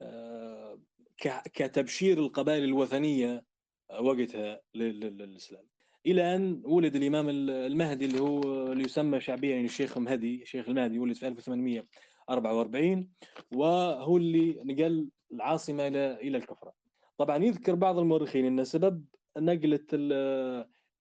آه، 0.03 0.81
كتبشير 1.55 2.19
القبائل 2.19 2.65
الوثنية 2.65 3.45
وقتها 4.01 4.61
للإسلام. 4.75 5.65
إلى 6.11 6.35
أن 6.37 6.63
ولد 6.65 6.97
الإمام 6.97 7.27
المهدي 7.29 8.05
اللي 8.05 8.21
هو 8.21 8.43
اللي 8.73 8.85
يسمى 8.85 9.21
شعبيا 9.21 9.51
يعني 9.51 9.65
الشيخ 9.65 9.99
مهدي 9.99 10.43
الشيخ 10.43 10.69
المهدي 10.69 10.99
ولد 10.99 11.17
في 11.17 11.29
1844 11.29 13.09
وهو 13.53 14.17
اللي 14.17 14.61
نقل 14.65 15.09
العاصمة 15.33 15.87
إلى 15.87 16.15
إلى 16.21 16.39
الكفرة. 16.39 16.73
طبعا 17.19 17.45
يذكر 17.45 17.75
بعض 17.75 17.99
المؤرخين 17.99 18.47
أن 18.47 18.65
سبب 18.65 19.05
نقلة 19.39 19.87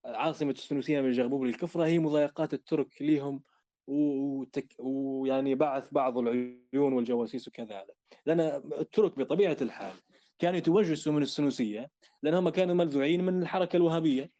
عاصمة 0.05 0.51
السنوسية 0.51 1.01
من 1.01 1.07
الجغبوب 1.07 1.43
للكفرة 1.43 1.85
هي 1.85 1.99
مضايقات 1.99 2.53
الترك 2.53 3.01
لهم 3.01 3.41
وتك 3.87 4.73
ويعني 4.79 5.55
بعث 5.55 5.83
بعض 5.91 6.17
العيون 6.17 6.93
والجواسيس 6.93 7.47
وكذا 7.47 7.85
لأن 8.25 8.39
الترك 8.79 9.19
بطبيعة 9.19 9.57
الحال 9.61 9.93
كانوا 10.39 10.57
يتوجسوا 10.57 11.13
من 11.13 11.21
السنوسية 11.21 11.89
لأنهم 12.23 12.49
كانوا 12.49 12.75
ملذوعين 12.75 13.23
من 13.25 13.41
الحركة 13.41 13.77
الوهابية. 13.77 14.36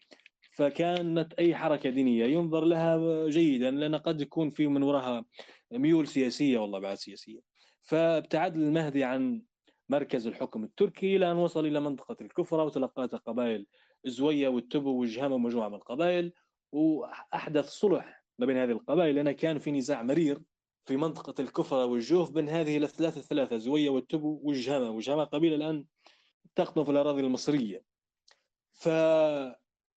فكانت 0.58 1.34
أي 1.34 1.56
حركة 1.56 1.90
دينية 1.90 2.26
ينظر 2.26 2.66
لها 2.66 3.28
جيدا 3.30 3.72
لأن 3.72 3.96
قد 3.96 4.22
يكون 4.22 4.50
في 4.50 4.68
من 4.68 4.84
وراها 4.84 5.26
ميول 5.72 6.08
سياسية 6.08 6.60
والله 6.60 6.80
بعد 6.80 6.98
سياسية. 6.98 7.40
فابتعد 7.82 8.56
المهدي 8.56 9.04
عن 9.04 9.42
مركز 9.90 10.28
الحكم 10.28 10.64
التركي 10.64 11.16
إلى 11.16 11.32
أن 11.32 11.38
وصل 11.38 11.66
إلى 11.66 11.80
منطقة 11.80 12.16
الكفرة 12.22 12.64
وتلقتها 12.64 13.18
قبائل 13.18 13.66
زوية 14.06 14.48
والتبو 14.48 15.00
والجهام 15.00 15.32
ومجموعة 15.32 15.70
من 15.70 15.76
القبائل 15.76 16.34
وأحدث 16.72 17.66
صلح 17.70 18.24
ما 18.40 18.46
بين 18.46 18.58
هذه 18.58 18.72
القبائل 18.72 19.16
لأن 19.16 19.32
كان 19.32 19.60
في 19.60 19.72
نزاع 19.72 20.04
مرير 20.04 20.40
في 20.86 20.98
منطقة 20.98 21.42
الكفرة 21.42 21.86
والجوف 21.86 22.32
بين 22.32 22.50
هذه 22.50 22.78
الثلاثة 22.78 23.20
الثلاثة 23.20 23.58
زوية 23.58 23.90
والتبو 23.90 24.40
والجهامة 24.44 24.90
والجهامة 24.90 25.24
قبيلة 25.24 25.56
الآن 25.56 25.86
تقطن 26.56 26.84
في 26.84 26.92
الأراضي 26.92 27.22
المصرية. 27.22 27.84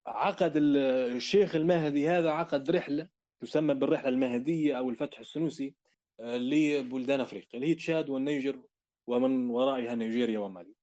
فعقد 0.09 0.53
الشيخ 0.55 1.55
المهدي 1.55 2.09
هذا 2.09 2.29
عقد 2.29 2.71
رحلة 2.71 3.07
تسمى 3.39 3.73
بالرحلة 3.73 4.09
المهدية 4.09 4.77
أو 4.77 4.89
الفتح 4.89 5.19
السنوسي 5.19 5.75
آه، 6.19 6.37
لبلدان 6.37 7.21
أفريقيا 7.21 7.49
اللي 7.53 7.67
هي 7.67 7.75
تشاد 7.75 8.09
والنيجر 8.09 8.59
ومن 9.07 9.49
ورائها 9.49 9.95
نيجيريا 9.95 10.39
ومالي. 10.39 10.73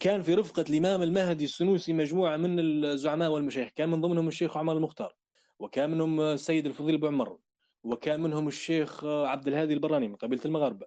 كان 0.00 0.22
في 0.22 0.34
رفقة 0.34 0.64
الإمام 0.70 1.02
المهدي 1.02 1.44
السنوسي 1.44 1.92
مجموعة 1.92 2.36
من 2.36 2.60
الزعماء 2.84 3.30
والمشايخ 3.30 3.68
كان 3.76 3.88
من 3.88 4.00
ضمنهم 4.00 4.28
الشيخ 4.28 4.56
عمر 4.56 4.76
المختار 4.76 5.14
وكان 5.58 5.90
منهم 5.90 6.20
السيد 6.20 6.66
الفضيل 6.66 6.98
بن 6.98 7.08
عمر 7.08 7.38
وكان 7.84 8.20
منهم 8.20 8.48
الشيخ 8.48 9.04
عبد 9.04 9.48
الهادي 9.48 9.74
البراني 9.74 10.08
من 10.08 10.16
قبيلة 10.16 10.42
المغاربة 10.44 10.86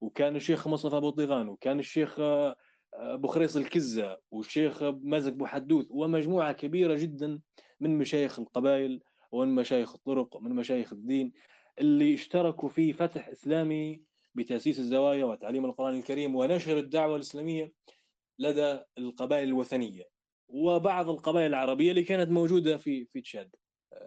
وكان 0.00 0.36
الشيخ 0.36 0.68
مصطفى 0.68 0.96
أبو 0.96 1.10
طيغان 1.10 1.48
وكان 1.48 1.78
الشيخ 1.78 2.20
أبو 2.94 3.28
خريص 3.28 3.56
الكزة 3.56 4.18
والشيخ 4.30 4.82
مازك 4.82 5.32
بو 5.32 5.46
حدوث 5.46 5.86
ومجموعة 5.90 6.52
كبيرة 6.52 6.94
جدا 6.94 7.40
من 7.80 7.98
مشايخ 7.98 8.38
القبائل 8.38 9.00
ومن 9.32 9.54
مشايخ 9.54 9.94
الطرق 9.94 10.36
ومن 10.36 10.50
مشايخ 10.54 10.92
الدين 10.92 11.32
اللي 11.78 12.14
اشتركوا 12.14 12.68
في 12.68 12.92
فتح 12.92 13.28
إسلامي 13.28 14.02
بتأسيس 14.34 14.78
الزوايا 14.78 15.24
وتعليم 15.24 15.64
القرآن 15.64 15.94
الكريم 15.94 16.36
ونشر 16.36 16.78
الدعوة 16.78 17.16
الإسلامية 17.16 17.72
لدى 18.38 18.78
القبائل 18.98 19.48
الوثنية 19.48 20.08
وبعض 20.48 21.08
القبائل 21.10 21.46
العربية 21.46 21.90
اللي 21.90 22.02
كانت 22.02 22.30
موجودة 22.30 22.76
في 22.78 23.04
في 23.04 23.20
تشاد. 23.20 23.50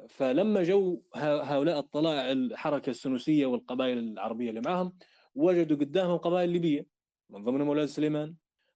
فلما 0.10 0.64
جو 0.64 1.02
هؤلاء 1.16 1.80
الطلائع 1.80 2.32
الحركة 2.32 2.90
السنوسية 2.90 3.46
والقبائل 3.46 3.98
العربية 3.98 4.50
اللي 4.50 4.62
معهم 4.62 4.98
وجدوا 5.36 5.78
قدامهم 5.78 6.18
قبائل 6.18 6.50
ليبية 6.50 6.86
من 7.30 7.44
ضمنهم 7.44 7.68
أولاد 7.68 7.86
سليمان 7.88 8.36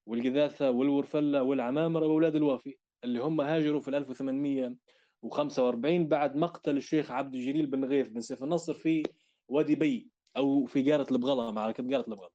والقذاثة 0.09 0.71
والورفلة 0.71 1.43
والعمامرة 1.43 2.07
وأولاد 2.07 2.35
الوافي 2.35 2.77
اللي 3.03 3.19
هم 3.19 3.41
هاجروا 3.41 3.79
في 3.79 3.87
1845 3.87 6.07
بعد 6.07 6.35
مقتل 6.35 6.77
الشيخ 6.77 7.11
عبد 7.11 7.35
الجليل 7.35 7.65
بن 7.65 7.85
غيث 7.85 8.07
بن 8.07 8.21
سيف 8.21 8.43
النصر 8.43 8.73
في 8.73 9.03
وادي 9.47 9.75
بي 9.75 10.09
أو 10.37 10.65
في 10.65 10.91
قارة 10.91 11.07
البغلة 11.11 11.51
معركة 11.51 11.83
قارة 11.83 12.05
البغلة. 12.07 12.29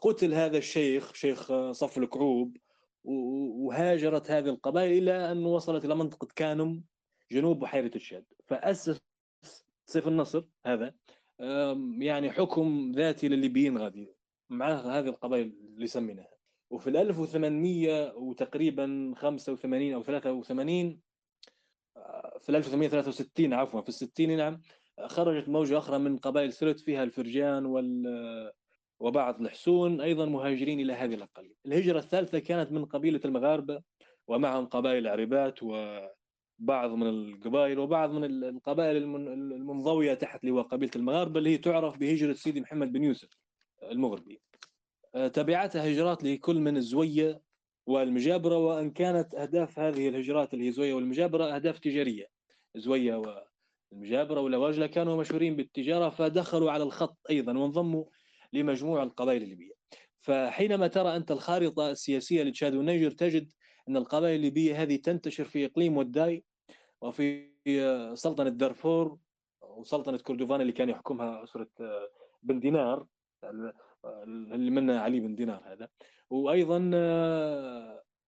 قتل 0.00 0.34
هذا 0.34 0.58
الشيخ 0.58 1.14
شيخ 1.14 1.70
صف 1.70 1.98
الكعوب 1.98 2.56
وهاجرت 3.04 4.30
هذه 4.30 4.48
القبائل 4.48 5.02
إلى 5.02 5.32
أن 5.32 5.46
وصلت 5.46 5.84
إلى 5.84 5.94
منطقة 5.94 6.28
كانم 6.36 6.84
جنوب 7.32 7.58
بحيرة 7.58 7.90
الشاد 7.96 8.24
فأسس 8.46 9.00
سيف 9.86 10.08
النصر 10.08 10.44
هذا 10.66 10.94
يعني 11.98 12.32
حكم 12.32 12.92
ذاتي 12.96 13.28
للليبيين 13.28 13.78
غادي 13.78 14.14
مع 14.50 14.68
هذه 14.68 15.08
القبائل 15.08 15.52
اللي 15.74 15.86
سميناها. 15.86 16.33
وفي 16.74 16.90
ال 16.90 16.96
1800 16.96 18.12
وتقريبا 18.16 19.14
85 19.16 19.92
أو 19.92 20.02
83 20.02 21.00
آه، 21.96 22.38
في 22.38 22.48
1863 22.48 23.52
عفوا 23.52 23.80
في 23.80 23.88
الستين 23.88 24.36
نعم 24.36 24.62
خرجت 25.06 25.48
موجة 25.48 25.78
أخرى 25.78 25.98
من 25.98 26.18
قبائل 26.18 26.52
سرت 26.52 26.80
فيها 26.80 27.02
الفرجان 27.02 27.66
وال 27.66 28.52
وبعض 29.00 29.40
الحسون 29.40 30.00
أيضا 30.00 30.26
مهاجرين 30.26 30.80
إلى 30.80 30.92
هذه 30.92 31.14
الأقاليم 31.14 31.54
الهجرة 31.66 31.98
الثالثة 31.98 32.38
كانت 32.38 32.72
من 32.72 32.84
قبيلة 32.84 33.20
المغاربة 33.24 33.82
ومعهم 34.28 34.66
قبائل 34.66 35.08
عربات 35.08 35.62
وبعض 35.62 36.90
من 36.90 37.06
القبائل 37.06 37.78
وبعض 37.78 38.10
من 38.10 38.24
القبائل 38.24 38.96
المنضوية 38.96 40.14
تحت 40.14 40.44
لواء 40.44 40.64
قبيلة 40.64 40.92
المغاربة 40.96 41.38
اللي 41.38 41.50
هي 41.50 41.58
تعرف 41.58 41.98
بهجرة 41.98 42.32
سيدي 42.32 42.60
محمد 42.60 42.92
بن 42.92 43.04
يوسف 43.04 43.38
المغربي. 43.82 44.34
آه، 44.34 44.53
تبعتها 45.14 45.90
هجرات 45.92 46.24
لكل 46.24 46.58
من 46.58 46.76
الزوية 46.76 47.40
والمجابرة 47.86 48.56
وأن 48.56 48.90
كانت 48.90 49.34
أهداف 49.34 49.78
هذه 49.78 50.08
الهجرات 50.08 50.54
اللي 50.54 50.66
هي 50.66 50.70
زوية 50.70 50.94
والمجابرة 50.94 51.44
أهداف 51.44 51.78
تجارية. 51.78 52.26
زوية 52.76 53.44
والمجابرة 53.92 54.40
والأواجلة 54.40 54.86
كانوا 54.86 55.16
مشهورين 55.16 55.56
بالتجارة 55.56 56.08
فدخلوا 56.08 56.70
على 56.70 56.82
الخط 56.82 57.18
أيضا 57.30 57.58
وانضموا 57.58 58.04
لمجموع 58.52 59.02
القبائل 59.02 59.42
الليبية. 59.42 59.72
فحينما 60.20 60.86
ترى 60.86 61.16
أنت 61.16 61.30
الخارطة 61.30 61.90
السياسية 61.90 62.42
لتشاد 62.42 62.74
والنيجر 62.74 63.10
تجد 63.10 63.52
أن 63.88 63.96
القبائل 63.96 64.36
الليبية 64.36 64.82
هذه 64.82 64.96
تنتشر 64.96 65.44
في 65.44 65.66
إقليم 65.66 65.96
وداي 65.96 66.44
وفي 67.00 67.54
سلطنة 68.14 68.50
دارفور 68.50 69.18
وسلطنة 69.62 70.18
كردوفان 70.18 70.60
اللي 70.60 70.72
كان 70.72 70.88
يحكمها 70.88 71.44
أسرة 71.44 71.68
بن 72.42 72.60
دينار. 72.60 73.06
اللي 74.24 74.70
منها 74.70 75.00
علي 75.00 75.20
بن 75.20 75.34
دينار 75.34 75.62
هذا. 75.64 75.88
وأيضا 76.30 76.90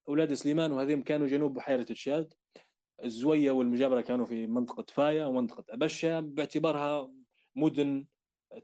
أولاد 0.08 0.34
سليمان 0.34 0.72
وهذين 0.72 1.02
كانوا 1.02 1.26
جنوب 1.26 1.54
بحيرة 1.54 1.82
تشاد 1.82 2.34
الزوية 3.04 3.50
والمجابرة 3.50 4.00
كانوا 4.00 4.26
في 4.26 4.46
منطقة 4.46 4.84
فايا 4.88 5.26
ومنطقة 5.26 5.64
أبشة 5.70 6.20
باعتبارها 6.20 7.12
مدن 7.56 8.06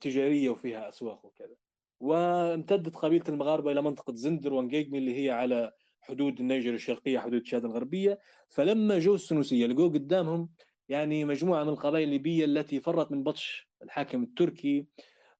تجارية 0.00 0.50
وفيها 0.50 0.88
أسواق 0.88 1.26
وكذا. 1.26 1.54
وامتدت 2.00 2.96
قبيلة 2.96 3.24
المغاربة 3.28 3.72
إلى 3.72 3.82
منطقة 3.82 4.14
زندر 4.14 4.52
وانجيجمي 4.52 4.98
اللي 4.98 5.24
هي 5.24 5.30
على 5.30 5.72
حدود 6.00 6.40
النيجر 6.40 6.74
الشرقية 6.74 7.18
حدود 7.18 7.42
تشاد 7.42 7.64
الغربية. 7.64 8.18
فلما 8.48 8.98
جو 8.98 9.14
السنوسية 9.14 9.66
لقوا 9.66 9.88
قدامهم 9.88 10.48
يعني 10.88 11.24
مجموعة 11.24 11.62
من 11.64 11.68
القبائل 11.68 12.04
الليبية 12.04 12.44
التي 12.44 12.80
فرت 12.80 13.12
من 13.12 13.22
بطش 13.22 13.68
الحاكم 13.82 14.22
التركي 14.22 14.86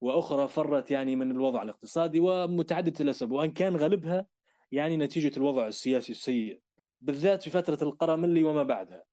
وأخرى 0.03 0.47
فرت 0.47 0.91
يعني 0.91 1.15
من 1.15 1.31
الوضع 1.31 1.63
الاقتصادي 1.63 2.19
ومتعددة 2.19 2.99
الأسباب 2.99 3.31
وأن 3.31 3.51
كان 3.51 3.75
غالبها 3.75 4.25
يعني 4.71 4.97
نتيجة 4.97 5.37
الوضع 5.37 5.67
السياسي 5.67 6.11
السيء 6.11 6.59
بالذات 7.01 7.43
في 7.43 7.49
فترة 7.49 7.77
القرملي 7.81 8.43
وما 8.43 8.63
بعدها. 8.63 9.03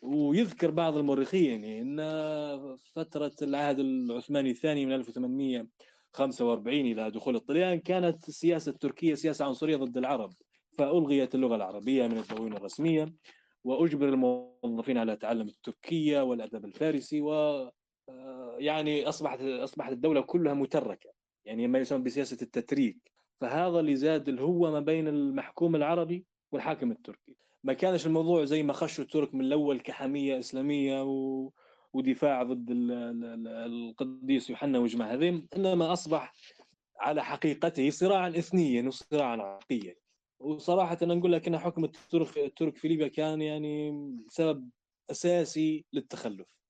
ويذكر 0.00 0.70
بعض 0.70 0.96
المؤرخين 0.96 1.64
إن 1.64 1.96
فترة 2.94 3.32
العهد 3.42 3.78
العثماني 3.78 4.50
الثاني 4.50 4.86
من 4.86 4.92
1845 4.92 6.80
إلى 6.80 7.10
دخول 7.10 7.36
الطليان 7.36 7.80
كانت 7.80 8.28
السياسة 8.28 8.70
التركية 8.70 9.14
سياسة 9.14 9.44
عنصرية 9.44 9.76
ضد 9.76 9.96
العرب 9.96 10.32
فألغيت 10.78 11.34
اللغة 11.34 11.56
العربية 11.56 12.06
من 12.06 12.18
الدواوين 12.18 12.52
الرسمية 12.52 13.14
وأجبر 13.64 14.08
الموظفين 14.08 14.98
على 14.98 15.16
تعلم 15.16 15.48
التركية 15.48 16.20
والأدب 16.22 16.64
الفارسي 16.64 17.20
و 17.20 17.32
يعني 18.58 19.08
أصبحت 19.08 19.40
أصبحت 19.40 19.92
الدولة 19.92 20.20
كلها 20.20 20.54
متركة 20.54 21.10
يعني 21.44 21.68
ما 21.68 21.78
يسمى 21.78 22.02
بسياسة 22.02 22.38
التتريك. 22.42 23.12
فهذا 23.40 23.80
اللي 23.80 23.96
زاد 23.96 24.28
الهوه 24.28 24.70
ما 24.70 24.80
بين 24.80 25.08
المحكوم 25.08 25.76
العربي 25.76 26.24
والحاكم 26.52 26.90
التركي. 26.90 27.36
ما 27.64 27.72
كانش 27.72 28.06
الموضوع 28.06 28.44
زي 28.44 28.62
ما 28.62 28.72
خشوا 28.72 29.04
الترك 29.04 29.34
من 29.34 29.40
الأول 29.40 29.80
كحميه 29.80 30.38
إسلامية 30.38 31.02
و... 31.04 31.50
ودفاع 31.92 32.42
ضد 32.42 32.66
القديس 33.46 34.50
يوحنا 34.50 34.78
وجماعة 34.78 35.12
هذين 35.12 35.48
إنما 35.56 35.92
أصبح 35.92 36.32
على 37.00 37.24
حقيقته 37.24 37.90
صراعا 37.90 38.28
اثنيا 38.28 38.88
وصراعا 38.88 39.36
عرقيا. 39.36 39.94
وصراحة 40.40 40.98
أنا 41.02 41.14
نقول 41.14 41.32
لك 41.32 41.48
إن 41.48 41.58
حكم 41.58 41.84
الترك 41.84 42.38
الترك 42.38 42.76
في 42.76 42.88
ليبيا 42.88 43.08
كان 43.08 43.42
يعني 43.42 43.92
سبب 44.28 44.70
أساسي 45.10 45.84
للتخلف. 45.92 46.61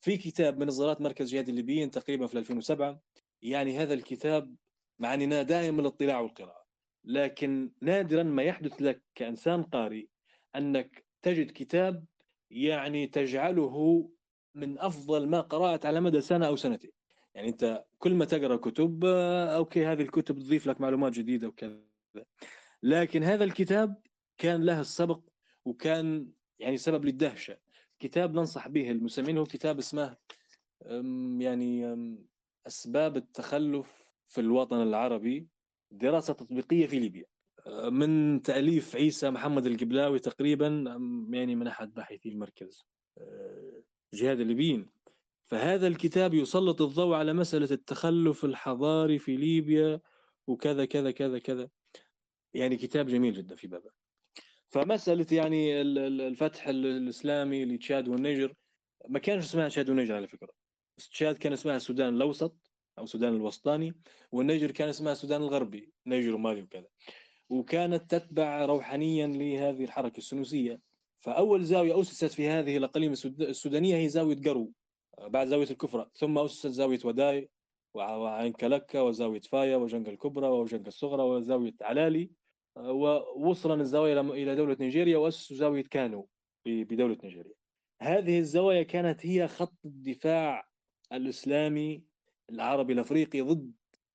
في 0.00 0.16
كتاب 0.16 0.58
من 0.58 0.66
نظرات 0.66 1.00
مركز 1.00 1.34
جهاد 1.34 1.48
الليبيين 1.48 1.90
تقريبا 1.90 2.26
في 2.26 2.38
2007 2.38 3.00
يعني 3.42 3.78
هذا 3.78 3.94
الكتاب 3.94 4.56
معنينا 4.98 5.42
دائما 5.42 5.80
الاطلاع 5.80 6.20
والقراءة. 6.20 6.66
لكن 7.04 7.70
نادرا 7.80 8.22
ما 8.22 8.42
يحدث 8.42 8.82
لك 8.82 9.02
كإنسان 9.14 9.62
قارئ 9.62 10.06
أنك 10.56 11.04
تجد 11.22 11.50
كتاب 11.50 12.04
يعني 12.50 13.06
تجعله 13.06 14.08
من 14.54 14.78
أفضل 14.78 15.28
ما 15.28 15.40
قرأت 15.40 15.86
على 15.86 16.00
مدى 16.00 16.20
سنة 16.20 16.46
أو 16.46 16.56
سنتين. 16.56 16.92
يعني 17.34 17.48
أنت 17.48 17.84
كل 17.98 18.14
ما 18.14 18.24
تقرأ 18.24 18.56
كتب 18.56 19.04
آه، 19.04 19.56
أوكي 19.56 19.86
هذه 19.86 20.02
الكتب 20.02 20.38
تضيف 20.38 20.66
لك 20.66 20.80
معلومات 20.80 21.12
جديدة 21.12 21.48
وكذا. 21.48 21.80
لكن 22.82 23.22
هذا 23.22 23.44
الكتاب 23.44 24.02
كان 24.38 24.64
له 24.64 24.80
السبق 24.80 25.20
وكان 25.64 26.28
يعني 26.58 26.76
سبب 26.76 27.04
للدهشة. 27.04 27.56
كتاب 28.00 28.34
ننصح 28.34 28.68
به 28.68 28.90
المسلمين 28.90 29.38
هو 29.38 29.44
كتاب 29.44 29.78
اسمه 29.78 30.16
يعني 31.38 31.96
أسباب 32.66 33.16
التخلف 33.16 34.04
في 34.28 34.40
الوطن 34.40 34.82
العربي 34.82 35.48
دراسة 35.90 36.32
تطبيقية 36.32 36.86
في 36.86 36.98
ليبيا. 36.98 37.24
من 37.90 38.42
تأليف 38.42 38.96
عيسى 38.96 39.30
محمد 39.30 39.66
القبلاوي 39.66 40.18
تقريبا 40.18 40.66
يعني 41.30 41.54
من 41.54 41.66
أحد 41.66 41.94
باحثي 41.94 42.28
المركز 42.28 42.86
آه، 43.18 43.82
جهاد 44.14 44.40
الليبيين. 44.40 44.90
فهذا 45.46 45.86
الكتاب 45.86 46.34
يسلط 46.34 46.82
الضوء 46.82 47.14
على 47.14 47.32
مسألة 47.32 47.68
التخلف 47.70 48.44
الحضاري 48.44 49.18
في 49.18 49.36
ليبيا 49.36 50.00
وكذا 50.46 50.84
كذا 50.84 51.10
كذا 51.10 51.38
كذا. 51.38 51.68
يعني 52.54 52.76
كتاب 52.76 53.06
جميل 53.06 53.34
جدا 53.34 53.56
في 53.56 53.66
بابه. 53.66 53.97
فمسألة 54.70 55.26
يعني 55.32 55.80
الفتح 55.80 56.68
الإسلامي 56.68 57.64
لتشاد 57.64 58.08
والنيجر 58.08 58.54
ما 59.08 59.18
كانش 59.18 59.44
اسمها 59.44 59.68
تشاد 59.68 59.88
والنيجر 59.88 60.14
على 60.14 60.28
فكرة. 60.28 60.48
تشاد 60.96 61.36
كان 61.36 61.52
اسمها 61.52 61.76
السودان 61.76 62.14
الأوسط 62.14 62.56
أو 62.98 63.04
السودان 63.04 63.36
الوسطاني 63.36 63.94
والنيجر 64.32 64.70
كان 64.70 64.88
اسمها 64.88 65.12
السودان 65.12 65.42
الغربي 65.42 65.92
نيجر 66.06 66.34
ومالي 66.34 66.62
وكذا. 66.62 66.86
وكانت 67.48 68.14
تتبع 68.14 68.64
روحانيا 68.64 69.26
لهذه 69.26 69.84
الحركة 69.84 70.18
السنوسية 70.18 70.80
فأول 71.20 71.64
زاوية 71.64 72.00
أسست 72.00 72.32
في 72.32 72.48
هذه 72.48 72.76
الأقاليم 72.76 73.12
السودانية 73.12 73.96
هي 73.96 74.08
زاوية 74.08 74.36
قرو 74.36 74.72
بعد 75.18 75.46
زاوية 75.46 75.70
الكفرة. 75.70 76.10
ثم 76.14 76.38
أسست 76.38 76.66
زاوية 76.66 77.00
وداي 77.04 77.50
وعين 77.94 78.52
كلكة 78.52 79.02
وزاوية 79.02 79.40
فايا 79.40 79.76
وجنق 79.76 80.08
الكبرى 80.08 80.48
وجنق 80.48 80.86
الصغرى 80.86 81.22
وزاوية 81.22 81.74
علالي. 81.82 82.30
ووصلا 82.76 83.74
الزوايا 83.74 84.20
إلى 84.20 84.56
دولة 84.56 84.76
نيجيريا 84.80 85.18
وأسسوا 85.18 85.56
زاوية 85.56 85.84
كانو 85.84 86.28
بدولة 86.66 87.16
نيجيريا. 87.24 87.54
هذه 88.00 88.38
الزوايا 88.38 88.82
كانت 88.82 89.26
هي 89.26 89.48
خط 89.48 89.76
الدفاع 89.84 90.68
الإسلامي 91.12 92.02
العربي 92.50 92.92
الأفريقي 92.92 93.40
ضد 93.40 93.72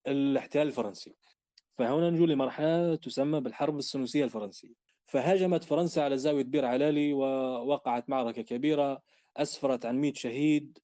الاحتلال 0.08 0.68
الفرنسي. 0.68 1.16
فهنا 1.78 2.10
نجو 2.10 2.26
لمرحلة 2.26 2.96
تسمى 2.96 3.40
بالحرب 3.40 3.78
السنوسية 3.78 4.24
الفرنسية. 4.24 4.74
فهاجمت 5.06 5.64
فرنسا 5.64 6.00
على 6.00 6.18
زاوية 6.18 6.44
بير 6.44 6.66
علالي 6.66 7.14
ووقعت 7.14 8.10
معركة 8.10 8.42
كبيرة 8.42 9.02
أسفرت 9.38 9.86
عن 9.86 10.02
100 10.02 10.14
شهيد 10.14 10.78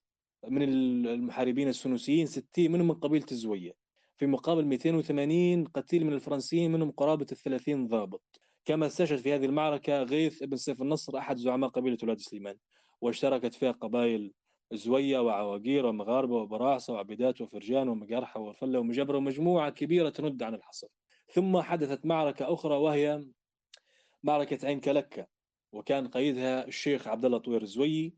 من 0.47 0.63
المحاربين 0.63 1.67
السنوسيين 1.67 2.25
60 2.25 2.71
منهم 2.71 2.87
من 2.87 2.93
قبيلة 2.93 3.25
الزوية. 3.31 3.73
في 4.19 4.27
مقابل 4.27 4.65
280 4.65 5.65
قتيل 5.65 6.05
من 6.05 6.13
الفرنسيين 6.13 6.71
منهم 6.71 6.91
قرابة 6.91 7.25
ال 7.31 7.37
30 7.37 7.87
ضابط. 7.87 8.41
كما 8.65 8.85
استشهد 8.87 9.17
في 9.17 9.33
هذه 9.33 9.45
المعركة 9.45 10.03
غيث 10.03 10.43
بن 10.43 10.57
سيف 10.57 10.81
النصر 10.81 11.17
أحد 11.17 11.37
زعماء 11.37 11.69
قبيلة 11.69 11.97
ولاد 12.03 12.19
سليمان 12.19 12.55
واشتركت 13.01 13.55
فيها 13.55 13.71
قبائل 13.71 14.33
زوية 14.73 15.19
وعواقير 15.19 15.85
ومغاربة 15.85 16.35
وبراعصة 16.35 16.93
وعبيدات 16.93 17.41
وفرجان 17.41 17.89
ومقرحة 17.89 18.39
وفلة 18.39 18.79
ومجبرة 18.79 19.17
ومجموعة 19.17 19.69
كبيرة 19.69 20.09
تند 20.09 20.43
عن 20.43 20.53
الحصر. 20.55 20.87
ثم 21.33 21.61
حدثت 21.61 22.05
معركة 22.05 22.53
أخرى 22.53 22.77
وهي 22.77 23.25
معركة 24.23 24.67
عين 24.67 24.79
كلكة 24.79 25.27
وكان 25.71 26.07
قيدها 26.07 26.67
الشيخ 26.67 27.07
عبد 27.07 27.25
الله 27.25 27.37
طوير 27.37 27.61
الزويي 27.61 28.13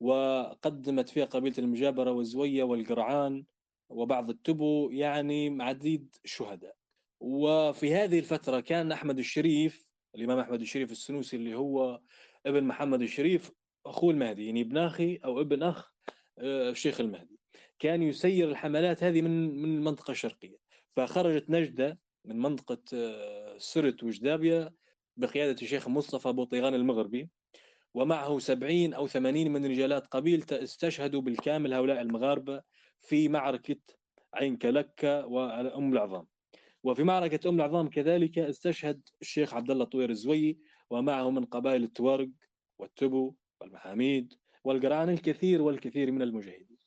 وقدمت 0.00 1.08
فيها 1.08 1.24
قبيلة 1.24 1.58
المجابرة 1.58 2.10
والزوية 2.12 2.64
والقرعان 2.64 3.44
وبعض 3.92 4.30
التبو 4.30 4.90
يعني 4.90 5.62
عديد 5.62 6.16
الشهداء 6.24 6.76
وفي 7.20 7.94
هذه 7.94 8.18
الفترة 8.18 8.60
كان 8.60 8.92
أحمد 8.92 9.18
الشريف 9.18 9.86
الإمام 10.14 10.38
أحمد 10.38 10.60
الشريف 10.60 10.92
السنوسي 10.92 11.36
اللي 11.36 11.54
هو 11.54 12.00
ابن 12.46 12.64
محمد 12.64 13.02
الشريف 13.02 13.52
أخوه 13.86 14.10
المهدي 14.10 14.46
يعني 14.46 14.60
ابن 14.60 14.78
أخي 14.78 15.16
أو 15.24 15.40
ابن 15.40 15.62
أخ 15.62 15.92
آه، 16.38 16.70
الشيخ 16.70 17.00
المهدي. 17.00 17.38
كان 17.78 18.02
يسير 18.02 18.50
الحملات 18.50 19.04
هذه 19.04 19.22
من 19.22 19.62
من 19.62 19.76
المنطقة 19.76 20.10
الشرقية 20.10 20.56
فخرجت 20.96 21.50
نجدة 21.50 21.98
من 22.24 22.38
منطقة 22.38 22.78
آه، 22.94 23.58
سرت 23.58 24.02
وجدابيا 24.02 24.72
بقيادة 25.16 25.62
الشيخ 25.62 25.88
مصطفى 25.88 26.28
أبو 26.28 26.44
طيغان 26.44 26.74
المغربي. 26.74 27.28
ومعه 27.94 28.38
سبعين 28.38 28.94
أو 28.94 29.06
ثمانين 29.06 29.52
من 29.52 29.66
رجالات 29.66 30.06
قبيلته 30.06 30.62
استشهدوا 30.62 31.20
بالكامل 31.20 31.74
هؤلاء 31.74 32.00
المغاربة. 32.00 32.62
في 33.02 33.28
معركة 33.28 33.76
عين 34.34 34.56
كلكة 34.56 35.26
وأم 35.26 35.92
العظام. 35.92 36.26
وفي 36.84 37.02
معركة 37.02 37.48
أم 37.48 37.56
العظام 37.56 37.88
كذلك 37.88 38.38
استشهد 38.38 39.00
الشيخ 39.20 39.54
عبد 39.54 39.70
الله 39.70 39.84
طوير 39.84 40.10
الزوي 40.10 40.58
ومعه 40.90 41.30
من 41.30 41.44
قبائل 41.44 41.82
التوارق 41.82 42.30
والتبو 42.78 43.34
والمحاميد 43.60 44.34
والقرآن 44.64 45.08
الكثير 45.08 45.62
والكثير 45.62 46.10
من 46.10 46.22
المجاهدين. 46.22 46.78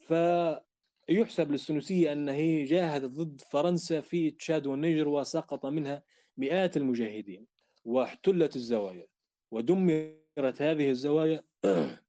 فيحسب 0.00 1.50
للسنوسية 1.50 2.12
أنه 2.12 2.64
جاهدت 2.64 3.10
ضد 3.10 3.40
فرنسا 3.40 4.00
في 4.00 4.30
تشاد 4.30 4.66
والنيجر 4.66 5.08
وسقط 5.08 5.66
منها 5.66 6.02
مئات 6.36 6.76
المجاهدين 6.76 7.46
واحتلت 7.84 8.56
الزوايا 8.56 9.06
ودمرت 9.50 10.62
هذه 10.62 10.90
الزوايا 10.90 11.42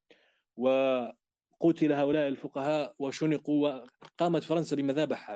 وقتل 1.59 1.93
هؤلاء 1.93 2.27
الفقهاء 2.27 2.95
وشنقوا 2.99 3.81
وقامت 4.11 4.43
فرنسا 4.43 4.75
بمذابح 4.75 5.29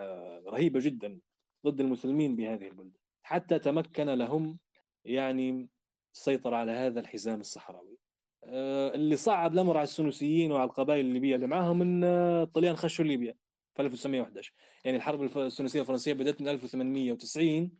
رهيبة 0.48 0.80
جدا 0.80 1.20
ضد 1.66 1.80
المسلمين 1.82 2.36
بهذه 2.36 2.68
البلدة. 2.68 3.00
حتى 3.24 3.60
تمكن 3.60 4.10
لهم 4.10 4.60
يعني 5.06 5.70
السيطرة 6.14 6.56
على 6.56 6.72
هذا 6.72 7.00
الحزام 7.00 7.40
الصحراوي. 7.40 7.98
آه، 8.44 8.96
اللي 8.96 9.16
صعب 9.16 9.54
الأمر 9.54 9.78
على 9.78 9.84
السنوسيين 9.84 10.52
وعلى 10.52 10.70
القبائل 10.70 11.06
الليبية 11.06 11.36
اللي 11.36 11.48
معاهم 11.48 11.82
إن 11.82 12.04
الطليان 12.04 12.76
خشوا 12.76 13.06
ليبيا 13.06 13.36
في 13.76 13.82
1911 13.82 14.54
يعني 14.86 14.98
الحرب 14.98 15.38
السنوسية 15.38 15.82
الفرنسية 15.82 16.14
بدأت 16.14 16.42
من 16.42 16.48
1890 16.48 17.72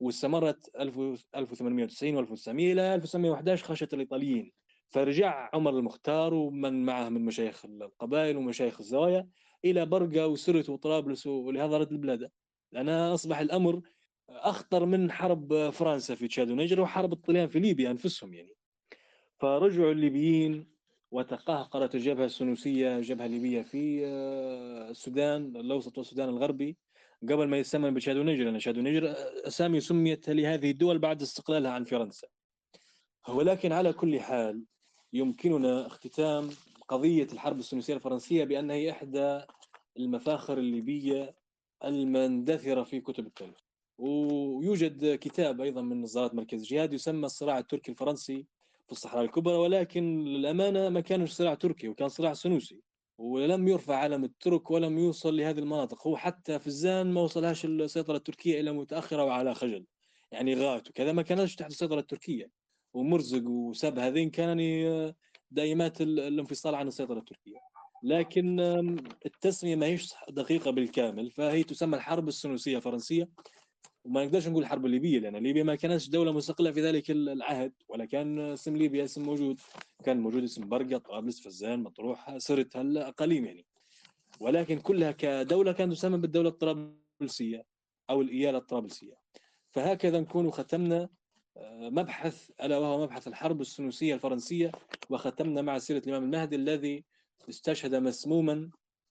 واستمرت 0.00 0.70
1890 0.76 2.26
و1900 2.26 2.48
إلى 2.48 2.94
1911 2.94 3.64
خشت 3.64 3.94
الإيطاليين. 3.94 4.52
فرجع 4.90 5.50
عمر 5.52 5.78
المختار 5.78 6.34
ومن 6.34 6.84
معه 6.84 7.08
من 7.08 7.24
مشايخ 7.24 7.64
القبائل 7.64 8.36
ومشايخ 8.36 8.80
الزوايا 8.80 9.28
إلى 9.64 9.86
برقة 9.86 10.26
وسرت 10.26 10.68
وطرابلس 10.68 11.26
ولهذا 11.26 11.78
رد 11.78 11.92
البلاد. 11.92 12.30
لأن 12.72 12.88
أصبح 12.88 13.38
الأمر 13.38 13.80
أخطر 14.28 14.86
من 14.86 15.12
حرب 15.12 15.70
فرنسا 15.70 16.14
في 16.14 16.28
تشاد 16.28 16.50
ونيجر 16.50 16.80
وحرب 16.80 17.12
الطليان 17.12 17.48
في 17.48 17.58
ليبيا 17.58 17.90
أنفسهم 17.90 18.34
يعني. 18.34 18.54
فرجعوا 19.38 19.92
الليبيين 19.92 20.70
وتقهقرت 21.10 21.94
الجبهه 21.94 22.24
السنوسية 22.24 22.96
الجبهه 22.96 23.26
الليبيه 23.26 23.62
في 23.62 24.06
آه، 24.06 24.90
السودان 24.90 25.56
الأوسط 25.56 25.98
والسودان 25.98 26.28
الغربي 26.28 26.76
قبل 27.22 27.48
ما 27.48 27.58
يسمى 27.58 27.90
بتشاد 27.90 28.16
ونيجر. 28.16 28.44
لأن 28.44 28.58
تشاد 28.58 28.78
ونيجر 28.78 29.14
أسامي 29.46 29.80
سميت 29.80 30.30
لهذه 30.30 30.70
الدول 30.70 30.98
بعد 30.98 31.22
استقلالها 31.22 31.70
عن 31.70 31.84
فرنسا. 31.84 32.28
ولكن 33.28 33.72
على 33.72 33.92
كل 33.92 34.20
حال 34.20 34.64
يمكننا 35.12 35.86
اختتام 35.86 36.50
قضية 36.88 37.28
الحرب 37.32 37.58
السنوسيه 37.58 37.94
الفرنسية 37.94 38.44
بانها 38.44 38.90
إحدى 38.90 39.40
المفاخر 39.98 40.58
الليبية 40.58 41.34
المندثرة 41.84 42.82
في 42.82 43.00
كتب 43.00 43.26
التاريخ. 43.26 43.56
ويوجد 43.98 45.14
كتاب 45.14 45.60
أيضا 45.60 45.82
من 45.82 46.02
نظارات 46.02 46.34
مركز 46.34 46.60
الجهاد 46.60 46.92
يسمى 46.92 47.26
الصراع 47.26 47.58
التركي 47.58 47.90
الفرنسي 47.90 48.46
في 48.86 48.92
الصحراء 48.92 49.24
الكبرى 49.24 49.54
ولكن 49.56 50.24
للأمانة 50.24 50.88
ما 50.88 51.00
كان 51.00 51.26
صراع 51.26 51.54
تركي 51.54 51.88
وكان 51.88 52.08
صراع 52.08 52.32
سنوسي 52.32 52.82
ولم 53.18 53.68
يرفع 53.68 53.96
علم 53.96 54.24
الترك 54.24 54.70
ولم 54.70 54.98
يوصل 54.98 55.36
لهذه 55.36 55.58
المناطق. 55.58 56.06
هو 56.06 56.16
حتى 56.16 56.58
في 56.58 56.66
الزان 56.66 57.12
ما 57.12 57.20
وصلهاش 57.20 57.64
السيطرة 57.64 58.16
التركية 58.16 58.60
الا 58.60 58.72
متأخرة 58.72 59.24
وعلى 59.24 59.54
خجل 59.54 59.86
يعني 60.32 60.54
غات 60.54 60.88
وكذا 60.90 61.12
ما 61.12 61.22
كانتش 61.22 61.56
تحت 61.56 61.70
السيطرة 61.70 62.00
التركية. 62.00 62.50
ومرزق 62.92 63.48
وسب 63.48 63.98
هذين 63.98 64.30
كان 64.30 64.58
دائمات 65.50 66.00
الانفصال 66.00 66.74
عن 66.74 66.88
السيطرة 66.88 67.18
التركية. 67.18 67.58
لكن 68.02 68.60
التسمية 69.26 69.76
ما 69.76 69.86
هيش 69.86 70.14
دقيقة 70.30 70.70
بالكامل 70.70 71.30
فهي 71.30 71.62
تسمى 71.62 71.96
الحرب 71.96 72.28
السنوسيه 72.28 72.76
الفرنسيه 72.76 73.28
وما 74.04 74.24
نقدرش 74.24 74.48
نقول 74.48 74.62
الحرب 74.62 74.86
الليبيه 74.86 75.18
لأن 75.18 75.36
ليبيا 75.36 75.62
ما 75.62 75.74
كانتش 75.74 76.08
دولة 76.08 76.32
مستقلة 76.32 76.72
في 76.72 76.82
ذلك 76.82 77.10
العهد. 77.10 77.72
ولا 77.88 78.04
كان 78.04 78.38
اسم 78.38 78.76
ليبيا 78.76 79.04
اسم 79.04 79.22
موجود. 79.22 79.60
كان 80.04 80.20
موجود 80.20 80.42
اسم 80.42 80.68
برقة 80.68 80.98
طرابلس 80.98 81.40
فزان 81.40 81.80
مطروح 81.80 82.38
سرت 82.38 82.76
الاقاليم 82.76 83.44
يعني. 83.44 83.66
ولكن 84.40 84.78
كلها 84.78 85.12
كدولة 85.12 85.72
كانت 85.72 85.92
تسمى 85.92 86.18
بالدولة 86.18 86.48
الطرابلسية 86.48 87.64
أو 88.10 88.22
الإيالة 88.22 88.58
الطرابلسية. 88.58 89.14
فهكذا 89.70 90.20
نكون 90.20 90.50
ختمنا 90.50 91.02
آه، 91.02 91.08
مبحث 91.70 92.50
ألا 92.62 92.78
وهو 92.78 93.02
مبحث 93.02 93.28
الحرب 93.28 93.60
السنوسيه 93.60 94.14
الفرنسية 94.14 94.72
وختمنا 95.10 95.62
مع 95.62 95.78
سيرة 95.78 95.98
الإمام 95.98 96.24
المهدي 96.24 96.56
الذي 96.56 97.04
استشهد 97.48 97.94
مسموما 97.94 98.70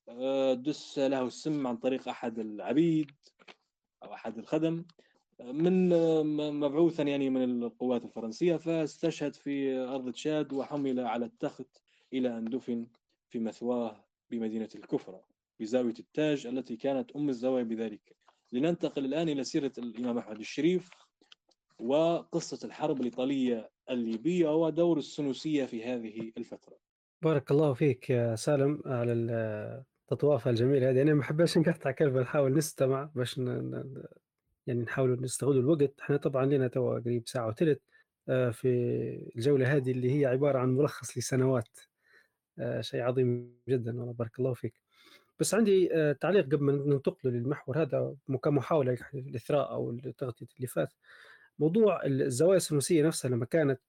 آه، 0.09 0.53
دس 0.53 0.99
له 0.99 1.21
السم 1.27 1.67
عن 1.67 1.77
طريق 1.77 2.09
أحد 2.09 2.39
العبيد 2.39 3.11
أو 4.03 4.13
أحد 4.13 4.37
الخدم 4.37 4.85
من 5.39 5.89
مبعوثا 6.59 7.03
يعني 7.03 7.29
من 7.29 7.63
القوات 7.63 8.05
الفرنسية 8.05 8.55
فاستشهد 8.55 9.35
في 9.35 9.77
أرض 9.77 10.11
تشاد 10.11 10.53
وحمل 10.53 10.99
على 10.99 11.25
التخت 11.25 11.81
إلى 12.13 12.37
أن 12.37 12.45
دفن 12.45 12.87
في 13.29 13.39
مثواه 13.39 14.05
بمدينة 14.31 14.69
الكفرة 14.75 15.23
بزاوية 15.59 15.93
التاج 15.99 16.47
التي 16.47 16.75
كانت 16.75 17.11
أم 17.11 17.29
الزوايا 17.29 17.63
بذلك. 17.63 18.15
لننتقل 18.51 19.05
الآن 19.05 19.29
إلى 19.29 19.43
سيرة 19.43 19.71
الإمام 19.77 20.17
أحمد 20.17 20.39
الشريف. 20.39 20.89
وقصة 21.79 22.67
الحرب 22.67 22.99
الإيطالية 22.99 23.69
الليبية 23.89 24.49
ودور 24.49 24.97
السنوسية 24.97 25.65
في 25.65 25.83
هذه 25.83 26.31
الفترة. 26.37 26.77
بارك 27.21 27.51
الله 27.51 27.73
فيك 27.73 28.09
يا 28.09 28.35
سالم 28.35 28.81
على 28.85 29.13
التطوافة 30.11 30.49
الجميلة 30.49 30.89
هذه. 30.89 31.01
أنا 31.01 31.13
ما 31.13 31.23
حبيتش 31.23 31.57
نقطع 31.57 31.91
كلمة 31.91 32.21
نحاول 32.21 32.53
نستمع 32.53 33.09
باش 33.15 33.39
ن... 33.39 33.83
يعني 34.67 34.81
نحاول 34.81 35.21
نستغل 35.21 35.57
الوقت. 35.57 35.99
إحنا 35.99 36.17
طبعا 36.17 36.45
لنا 36.45 36.67
توا 36.67 36.99
قريب 36.99 37.27
ساعة 37.27 37.47
وثلث 37.47 37.77
آه، 38.29 38.49
في 38.49 38.67
الجولة 39.35 39.75
هذه 39.75 39.91
اللي 39.91 40.19
هي 40.19 40.25
عبارة 40.25 40.59
عن 40.59 40.69
ملخص 40.69 41.17
لسنوات 41.17 41.79
آه، 42.59 42.81
شيء 42.81 43.01
عظيم 43.01 43.59
جدا. 43.69 43.99
والله 43.99 44.13
بارك 44.13 44.39
الله 44.39 44.53
فيك. 44.53 44.73
بس 45.39 45.53
عندي 45.53 45.95
آه، 45.95 46.11
تعليق 46.11 46.45
قبل 46.45 46.63
ما 46.63 46.71
ننتقل 46.71 47.29
للمحور 47.29 47.81
هذا 47.81 48.15
كمحاولة 48.43 48.97
للإثراء 49.13 49.71
أو 49.71 49.91
لتغطية 49.91 50.47
اللي 50.57 50.67
فات. 50.67 50.93
موضوع 51.59 52.05
الزوايا 52.05 52.57
السنوسية 52.57 53.03
نفسها 53.03 53.29
لما 53.31 53.45
كانت 53.45 53.81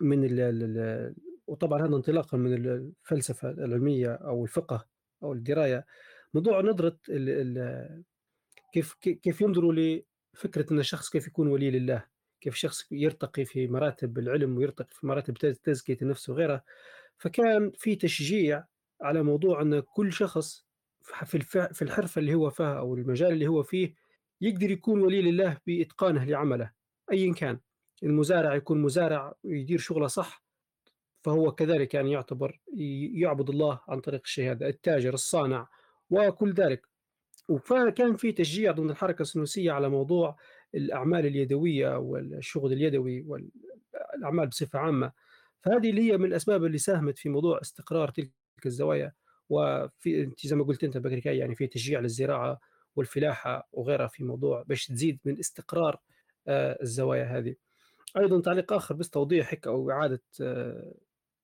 من 0.00 0.24
ال 0.24 0.40
ال 0.40 1.14
وطبعا 1.46 1.86
هذا 1.86 1.96
انطلاقا 1.96 2.38
من 2.38 2.54
الفلسفة 2.54 3.50
العلمية 3.50 4.12
أو 4.14 4.44
الفقه 4.44 4.86
أو 5.22 5.32
الدراية 5.32 5.86
موضوع 6.34 6.60
نظرة 6.60 6.98
ال 7.08 7.28
ال 7.58 8.04
كيف 8.72 8.94
كيف 8.94 9.40
ينظروا 9.40 9.72
لفكرة 9.72 10.72
أن 10.72 10.78
الشخص 10.78 11.10
كيف 11.10 11.26
يكون 11.26 11.48
ولي 11.48 11.70
لله 11.70 12.04
كيف 12.40 12.54
شخص 12.54 12.86
يرتقي 12.92 13.44
في 13.44 13.68
مراتب 13.68 14.18
العلم 14.18 14.56
ويرتقي 14.56 14.94
في 14.94 15.06
مراتب 15.06 15.34
تزكية 15.64 15.98
النفس 16.02 16.28
وغيرها. 16.28 16.64
فكان 17.18 17.72
في 17.78 17.96
تشجيع 17.96 18.64
على 19.02 19.22
موضوع 19.22 19.62
أن 19.62 19.80
كل 19.80 20.12
شخص 20.12 20.66
في 21.02 21.38
في 21.74 21.82
الحرفة 21.82 22.18
اللي 22.18 22.34
هو 22.34 22.50
فيها 22.50 22.78
أو 22.78 22.94
المجال 22.94 23.32
اللي 23.32 23.46
هو 23.46 23.62
فيه 23.62 23.94
يقدر 24.40 24.70
يكون 24.70 25.00
ولي 25.02 25.22
لله 25.22 25.58
بإتقانه 25.66 26.24
لعمله. 26.24 26.77
ايا 27.12 27.34
كان 27.34 27.60
المزارع 28.02 28.54
يكون 28.54 28.82
مزارع 28.82 29.34
ويدير 29.44 29.78
شغله 29.78 30.06
صح 30.06 30.44
فهو 31.24 31.52
كذلك 31.52 31.94
يعني 31.94 32.12
يعتبر 32.12 32.60
يعبد 33.14 33.50
الله 33.50 33.80
عن 33.88 34.00
طريق 34.00 34.22
هذا 34.38 34.68
التاجر 34.68 35.14
الصانع 35.14 35.68
وكل 36.10 36.52
ذلك. 36.52 36.88
وكان 37.48 38.16
في 38.16 38.32
تشجيع 38.32 38.72
ضمن 38.72 38.90
الحركة 38.90 39.22
السنوسية 39.22 39.72
على 39.72 39.88
موضوع 39.88 40.36
الأعمال 40.74 41.26
اليدوية 41.26 41.98
والشغل 41.98 42.72
اليدوي 42.72 43.22
والأعمال 43.22 44.46
بصفة 44.46 44.78
عامة. 44.78 45.12
فهذه 45.60 45.90
اللي 45.90 46.12
هي 46.12 46.18
من 46.18 46.24
الأسباب 46.24 46.64
اللي 46.64 46.78
ساهمت 46.78 47.18
في 47.18 47.28
موضوع 47.28 47.60
استقرار 47.60 48.10
تلك 48.10 48.32
الزوايا. 48.66 49.12
وفي 49.48 50.22
انت 50.22 50.46
زي 50.46 50.56
ما 50.56 50.64
قلت 50.64 50.84
أنت 50.84 50.98
بكري 50.98 51.38
يعني 51.38 51.54
في 51.54 51.66
تشجيع 51.66 52.00
للزراعة 52.00 52.60
والفلاحة 52.96 53.68
وغيرها 53.72 54.06
في 54.06 54.24
موضوع 54.24 54.62
باش 54.62 54.86
تزيد 54.86 55.18
من 55.24 55.38
استقرار 55.38 56.00
الزوايا 56.48 57.24
هذه. 57.24 57.54
أيضا 58.16 58.40
تعليق 58.40 58.72
آخر 58.72 58.94
بس 58.94 59.10
توضيح 59.10 59.50
هيك 59.50 59.66
أو 59.66 59.90
إعادة 59.90 60.22
آه، 60.40 60.94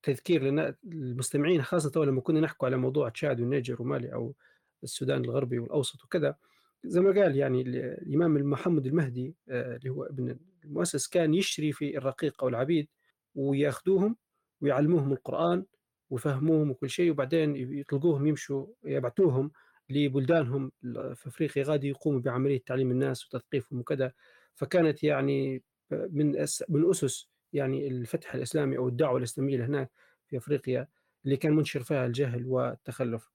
تذكير 0.02 0.42
للمستمعين 0.84 1.62
خاصة 1.62 2.04
لما 2.04 2.20
كنا 2.20 2.40
نحكوا 2.40 2.68
على 2.68 2.76
موضوع 2.76 3.08
تشاد 3.08 3.40
والنيجر 3.40 3.82
ومالي 3.82 4.12
أو 4.12 4.34
السودان 4.82 5.24
الغربي 5.24 5.58
والأوسط 5.58 6.04
وكذا 6.04 6.36
زي 6.84 7.00
ما 7.00 7.22
قال 7.22 7.36
يعني 7.36 7.60
الإمام 7.60 8.50
محمد 8.50 8.86
المهدي 8.86 9.34
آه، 9.48 9.76
اللي 9.76 9.90
هو 9.90 10.04
ابن 10.04 10.38
المؤسس 10.64 11.08
كان 11.08 11.34
يشتري 11.34 11.72
في 11.72 11.98
الرقيق 11.98 12.42
أو 12.42 12.48
العبيد 12.48 12.88
ويأخذوهم 13.34 14.16
ويعلموهم 14.60 15.12
القرآن 15.12 15.64
ويفهموهم 16.10 16.70
وكل 16.70 16.90
شيء 16.90 17.10
وبعدين 17.10 17.56
يطلقوهم 17.56 18.26
يمشوا 18.26 18.66
يبعثوهم 18.84 19.50
لبلدانهم 19.90 20.72
في 21.14 21.26
أفريقيا 21.26 21.62
غادي 21.62 21.88
يقوموا 21.88 22.20
بعملية 22.20 22.62
تعليم 22.66 22.90
الناس 22.90 23.26
وتثقيفهم 23.26 23.80
وكذا 23.80 24.12
فكانت 24.55 25.05
يعني 25.05 25.62
من 25.90 26.47
من 26.68 26.90
أسس 26.90 27.28
يعني 27.52 27.89
الفتح 27.89 28.35
الإسلامي 28.35 28.76
أو 28.76 28.89
الدعوة 28.89 29.18
الإسلامية 29.18 29.66
هناك 29.66 29.90
في 30.26 30.36
أفريقيا 30.36 30.89
اللي 31.24 31.36
كان 31.36 31.52
منشر 31.52 31.82
فيها 31.82 32.06
الجهل 32.06 32.47
والتخلف. 32.47 33.31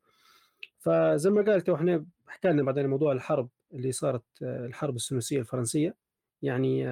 فزي 0.79 1.29
ما 1.29 1.41
قلت 1.41 1.69
إحنا 1.69 2.05
حكى 2.27 2.47
لنا 2.47 2.63
بعدين 2.63 2.87
موضوع 2.87 3.11
الحرب 3.11 3.49
اللي 3.73 3.91
صارت 3.91 4.23
الحرب 4.41 4.95
السنوسيه 4.95 5.39
الفرنسية. 5.39 5.95
يعني 6.41 6.85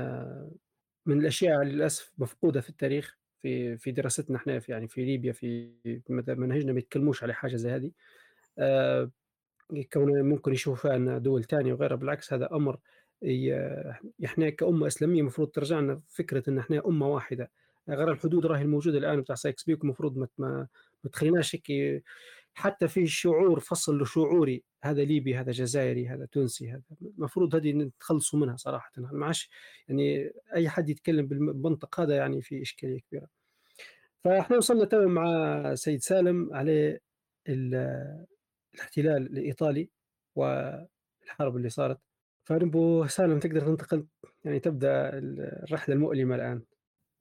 من 1.05 1.19
الأشياء 1.19 1.63
للأسف 1.63 2.13
مفقودة 2.17 2.61
في 2.61 2.69
التاريخ 2.69 3.17
في 3.41 3.77
في 3.77 3.91
دراستنا 3.91 4.37
إحنا 4.37 4.59
في 4.59 4.71
يعني 4.71 4.87
في 4.87 5.05
ليبيا 5.05 5.31
في 5.31 5.71
منهجنا 6.29 6.73
ما 6.73 6.79
يتكلموش 6.79 7.23
على 7.23 7.33
حاجة 7.33 7.55
زي 7.55 7.69
هذه. 7.69 7.91
كونه 9.93 10.23
ممكن 10.23 10.53
يشوفوا 10.53 10.97
فيها 10.97 11.17
دول 11.17 11.43
ثانية 11.43 11.73
وغيرها. 11.73 11.95
بالعكس 11.95 12.33
هذا 12.33 12.49
أمر 12.51 12.79
إحنا 14.25 14.49
كأمة 14.49 14.87
إسلامية 14.87 15.21
المفروض 15.21 15.47
ترجعنا 15.47 16.01
فكرة 16.07 16.49
إن 16.49 16.57
إحنا 16.59 16.81
أمة 16.87 17.07
واحدة. 17.07 17.51
غير 17.89 18.11
الحدود 18.11 18.45
راهي 18.45 18.61
الموجودة 18.61 18.97
الآن 18.97 19.21
بتاع 19.21 19.35
سايكس 19.35 19.63
بيك 19.63 19.83
المفروض 19.83 20.17
ما 20.17 20.27
ما 21.03 21.09
تخليناش 21.11 21.55
هيك 21.55 22.03
حتى 22.53 22.87
في 22.87 23.07
شعور 23.07 23.59
فصل 23.59 24.07
شعوري 24.07 24.63
هذا 24.83 25.03
ليبي 25.03 25.35
هذا 25.35 25.51
جزائري 25.51 26.07
هذا 26.07 26.25
تونسي 26.25 26.71
هذا 26.71 26.81
المفروض 27.01 27.55
هذه 27.55 27.73
نتخلصوا 27.73 28.39
منها 28.39 28.55
صراحة. 28.57 28.91
ما 28.97 29.25
عادش 29.25 29.49
يعني 29.87 30.31
أي 30.55 30.69
حد 30.69 30.89
يتكلم 30.89 31.27
بالمنطق 31.27 31.99
هذا 31.99 32.15
يعني 32.15 32.41
في 32.41 32.61
إشكالية 32.61 32.99
كبيرة. 32.99 33.27
فإحنا 34.23 34.57
وصلنا 34.57 34.85
توا 34.85 35.05
مع 35.05 35.75
سيد 35.75 36.01
سالم 36.01 36.53
على 36.53 36.99
الاحتلال 37.49 39.37
الإيطالي 39.37 39.89
والحرب 40.35 41.57
اللي 41.57 41.69
صارت. 41.69 41.99
فنبو 42.47 43.07
سالم 43.07 43.39
تقدر 43.39 43.59
تنتقل 43.59 44.05
يعني 44.45 44.59
تبدأ 44.59 45.11
الرحلة 45.13 45.95
المؤلمة 45.95 46.35
الآن. 46.35 46.61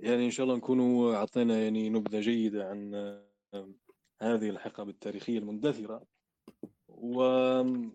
يعني 0.00 0.24
إن 0.24 0.30
شاء 0.30 0.44
الله 0.44 0.56
نكونوا 0.56 1.14
أعطينا 1.14 1.62
يعني 1.62 1.90
نبذة 1.90 2.20
جيدة 2.20 2.68
عن 2.68 2.94
هذه 4.22 4.50
الحقب 4.50 4.88
التاريخية 4.88 5.38
المندثرة. 5.38 6.02
والآن 6.88 7.90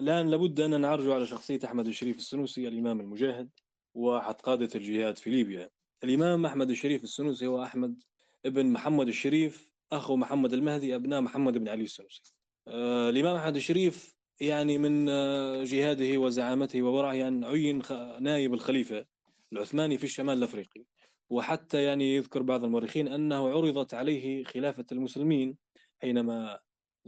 لابد 0.00 0.60
أن 0.60 0.80
نعرج 0.80 1.10
على 1.10 1.26
شخصية 1.26 1.60
أحمد 1.64 1.86
الشريف 1.86 2.16
السنوسي 2.16 2.68
الإمام 2.68 3.00
المجاهد 3.00 3.50
وأحد 3.94 4.34
قادة 4.34 4.68
الجهاد 4.74 5.18
في 5.18 5.30
ليبيا. 5.30 5.70
الإمام 6.04 6.46
أحمد 6.46 6.70
الشريف 6.70 7.04
السنوسي 7.04 7.46
هو 7.46 7.62
أحمد 7.62 8.02
ابن 8.46 8.66
محمد 8.66 9.08
الشريف 9.08 9.70
أخو 9.92 10.16
محمد 10.16 10.52
المهدي 10.52 10.94
أبناء 10.94 11.20
محمد 11.20 11.58
بن 11.58 11.68
علي 11.68 11.82
السنوسي. 11.82 12.34
آه 12.68 13.10
الإمام 13.10 13.36
أحمد 13.36 13.56
الشريف 13.56 14.15
يعني 14.40 14.78
من 14.78 15.08
آه 15.08 15.64
جهاده 15.64 16.18
وزعامته 16.18 16.82
وورعه 16.82 17.12
يعني 17.12 17.46
عين 17.46 17.82
نائب 18.20 18.54
الخليفة 18.54 19.06
العثماني 19.52 19.98
في 19.98 20.04
الشمال 20.04 20.38
الأفريقي. 20.38 20.84
وحتى 21.30 21.82
يعني 21.82 22.16
يذكر 22.16 22.42
بعض 22.42 22.64
المؤرخين 22.64 23.08
أنه 23.08 23.48
عرضت 23.48 23.94
عليه 23.94 24.44
خلافة 24.44 24.86
المسلمين 24.92 25.56
حينما 26.02 26.58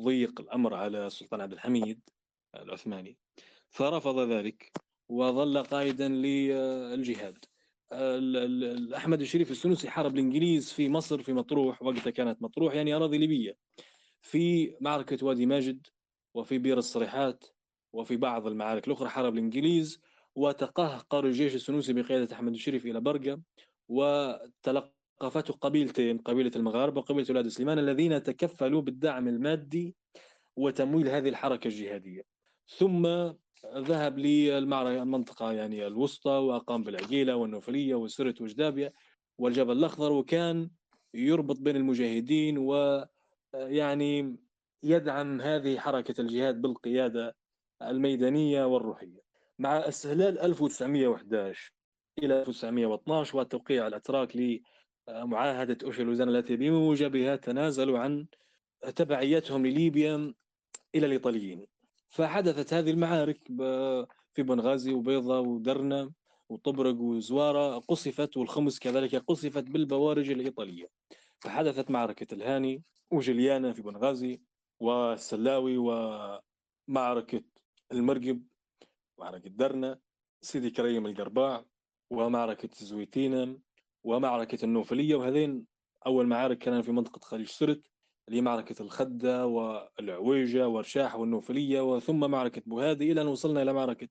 ضيق 0.01 0.41
الأمر 0.41 0.75
على 0.75 1.07
السلطان 1.07 1.41
عبد 1.41 1.53
الحميد 1.53 2.01
العثماني. 2.55 3.17
فرفض 3.71 4.19
ذلك 4.19 4.73
وظل 5.09 5.63
قائدا 5.63 6.09
للجهاد. 6.09 7.45
احمد 8.97 9.21
الشريف 9.21 9.51
السنوسي 9.51 9.91
حارب 9.91 10.15
الإنجليز 10.15 10.73
في 10.73 10.89
مصر 10.89 11.23
في 11.23 11.33
مطروح 11.33 11.83
وقتها 11.83 12.11
كانت 12.11 12.43
مطروح 12.43 12.75
يعني 12.75 12.95
أراضي 12.95 13.19
ليبية 13.19 13.57
في 14.21 14.75
معركة 14.81 15.27
وادي 15.27 15.47
ماجد 15.47 15.87
وفي 16.35 16.59
بير 16.59 16.79
الصريحات 16.79 17.45
وفي 17.93 18.17
بعض 18.17 18.47
المعارك 18.47 18.87
الأخرى 18.87 19.09
حارب 19.09 19.35
الإنجليز 19.35 20.01
وتقهقر 20.35 21.27
الجيش 21.27 21.55
السنوسي 21.55 21.93
بقيادة 21.93 22.37
أحمد 22.37 22.53
الشريف 22.53 22.87
إلى 22.87 23.01
برقه 23.01 23.41
وتلقفته 23.89 25.55
قبيلتين 25.61 26.19
قبيلة 26.19 26.51
المغاربة 26.57 27.01
وقبيلة 27.01 27.27
أولاد 27.31 27.49
سليمان 27.49 27.79
الذين 27.79 28.23
تكفلوا 28.23 28.83
بالدعم 28.83 29.29
المادي 29.29 29.95
وتمويل 30.57 31.09
هذه 31.09 31.29
الحركة 31.29 31.69
الجهادية. 31.69 32.23
ثم 32.67 33.07
ذهب 33.77 34.19
للمنطقة 34.19 35.53
يعني 35.53 35.87
الوسطى 35.87 36.31
وأقام 36.31 36.83
بالعقيلة 36.83 37.37
والنوفلية 37.37 37.95
وسرت 37.95 38.41
وجدابية 38.41 38.93
والجبل 39.39 39.73
الأخضر 39.73 40.13
وكان 40.13 40.71
يربط 41.15 41.61
بين 41.61 41.77
المجاهدين 41.77 42.59
ويعني 43.55 44.37
يدعم 44.83 45.41
هذه 45.41 45.79
حركة 45.79 46.21
الجهاد 46.21 46.61
بالقيادة 46.61 47.37
الميدانية 47.83 48.65
والروحية. 48.65 49.21
مع 49.59 49.77
استهلال 49.77 50.39
1911 50.39 51.73
إلى 52.19 52.43
1912 52.43 53.37
وتوقيع 53.37 53.87
الأتراك 53.87 54.61
لمعاهدة 55.09 55.79
أوشلوزان 55.85 56.29
التي 56.29 56.57
بموجبها 56.57 57.37
تنازلوا 57.37 57.99
عن 57.99 58.27
تبعيتهم 58.97 59.67
لليبيا 59.67 60.35
إلى 60.95 61.07
الإيطاليين. 61.07 61.67
فحدثت 62.11 62.75
هذه 62.75 62.91
المعارك 62.91 63.39
في 64.35 64.43
بنغازي 64.43 64.93
وبيضة 64.93 65.41
ودرنا 65.41 66.11
وطبرق 66.49 67.01
وزوارة 67.01 67.79
قصفت 67.79 68.37
والخمس 68.37 68.79
كذلك 68.79 69.15
قصفت 69.15 69.65
بالبوارج 69.65 70.31
الإيطالية. 70.31 70.89
فحدثت 71.41 71.91
معركة 71.91 72.35
الهاني 72.35 72.83
وجليانا 73.11 73.73
في 73.73 73.83
بنغازي 73.83 74.41
والسلاوي 74.81 75.77
ومعركة 75.79 77.43
المرقب 77.93 78.43
معركة 79.19 79.51
درنا 79.51 79.99
سيدي 80.41 80.71
كريم 80.71 81.07
القرباع 81.07 81.65
ومعركة 82.11 82.69
زويتينا 82.73 83.59
ومعركة 84.05 84.65
النوفلية. 84.65 85.15
وهذين 85.15 85.67
أول 86.07 86.27
معارك 86.27 86.59
كانت 86.59 86.85
في 86.85 86.93
منطقة 86.93 87.21
خليج 87.21 87.49
سرت 87.49 87.91
اللي 88.29 88.41
معركة 88.41 88.83
الخدة 88.83 89.47
والعويجة 89.47 90.69
ورشاح 90.69 91.17
والنوفلية. 91.17 91.81
وثم 91.81 92.31
معركة 92.31 92.63
بوهادي 92.67 93.13
إلى 93.13 93.21
أن 93.21 93.27
وصلنا 93.27 93.63
إلى 93.63 93.73
معركة 93.73 94.09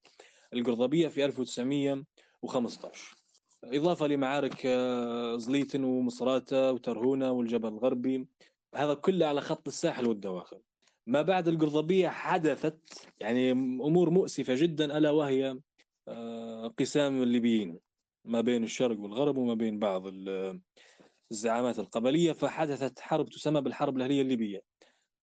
القرضبية 0.53 1.07
في 1.07 1.26
1915 1.26 3.15
إضافة 3.64 4.07
لمعارك 4.07 4.65
آه، 4.65 5.38
زليتن 5.38 5.84
ومصراتة 5.84 6.72
وترهونة 6.72 7.31
والجبل 7.31 7.69
الغربي. 7.69 8.27
هذا 8.76 8.94
كله 8.94 9.26
على 9.26 9.41
خط 9.41 9.68
الساحل 9.68 10.07
والدواخل. 10.07 10.61
ما 11.07 11.22
بعد 11.22 11.48
القرضبية 11.48 12.10
حدثت 12.10 13.07
يعني 13.19 13.52
أمور 13.52 14.10
مؤسفة 14.10 14.56
جدا 14.56 14.98
ألا 14.98 15.11
وهي 15.11 15.60
آه، 16.07 16.68
قسام 16.68 17.23
الليبيين 17.23 17.80
ما 18.26 18.41
بين 18.41 18.64
الشرق 18.64 18.99
والغرب 18.99 19.38
وما 19.38 19.53
بين 19.53 19.80
بعض 19.80 20.03
الزعامات 21.31 21.80
القبلية. 21.80 22.31
فحدثت 22.31 22.99
حرب 22.99 23.30
تسمى 23.30 23.61
بالحرب 23.61 23.98
الأهلية 23.98 24.22
الليبية 24.22 24.61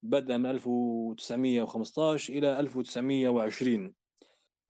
بدأ 0.02 0.36
من 0.36 0.46
1915 0.46 2.34
إلى 2.34 2.60
1920 2.60 3.94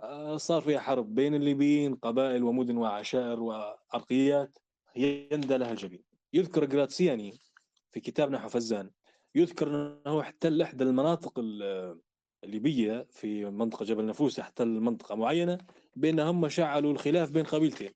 آه، 0.00 0.36
صار 0.36 0.62
فيها 0.62 0.80
حرب 0.80 1.14
بين 1.14 1.34
الليبيين 1.34 1.94
قبائل 1.94 2.42
ومدن 2.42 2.76
وعشائر 2.76 3.40
وعرقيات 3.40 4.58
يندى 4.96 5.56
لها 5.56 5.70
الجبين 5.70 6.02
يذكر 6.32 6.64
جراتسياني 6.64 7.38
في 7.94 8.00
كتاب 8.00 8.30
نحو 8.30 8.48
فزان 8.48 8.90
يذكر 9.34 9.68
أنه 9.68 10.20
احتل 10.20 10.62
إحدى 10.62 10.84
المناطق 10.84 11.40
الليبية 12.44 13.06
في 13.10 13.44
منطقة 13.44 13.84
جبل 13.84 14.06
نفوس 14.06 14.38
احتل 14.38 14.68
منطقة 14.68 15.14
معينة 15.14 15.58
بأن 15.96 16.20
هم 16.20 16.48
شعلوا 16.48 16.92
الخلاف 16.92 17.30
بين 17.30 17.44
قبيلتين. 17.44 17.90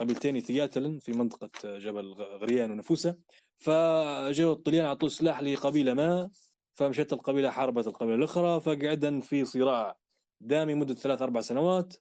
قبيلتين 0.00 0.36
يتقاتلن 0.36 0.98
في 0.98 1.12
منطقة 1.12 1.78
جبل 1.78 2.12
غريان 2.12 2.70
ونفوسة. 2.70 3.16
فجاءوا 3.58 4.52
الطليان 4.52 4.84
أعطوا 4.84 5.08
سلاح 5.08 5.42
لقبيلة 5.42 5.94
ما 5.94 6.30
فمشت 6.74 7.12
القبيلة 7.12 7.50
حاربت 7.50 7.86
القبيلة 7.86 8.14
الأخرى 8.14 8.60
فقعدا 8.60 9.20
في 9.20 9.44
صراع 9.44 9.96
دامي 10.40 10.74
مدة 10.74 10.94
ثلاث 10.94 11.22
أربع 11.22 11.40
سنوات. 11.40 11.94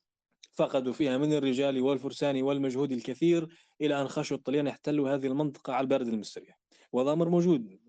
فقدوا 0.54 0.94
فيها 0.94 1.18
من 1.18 1.34
الرجال 1.34 1.82
والفرسان 1.82 2.42
والمجهود 2.42 2.92
الكثير 2.92 3.48
إلى 3.82 4.02
أن 4.02 4.08
خشوا 4.08 4.38
الطليان 4.38 4.68
يحتلوا 4.68 5.10
هذه 5.10 5.28
المنطقة 5.28 5.74
على 5.74 5.84
البارد 5.84 6.08
المستريح 6.08 6.65
وهذا 6.96 7.14
أمر 7.14 7.30
موجود. 7.30 7.80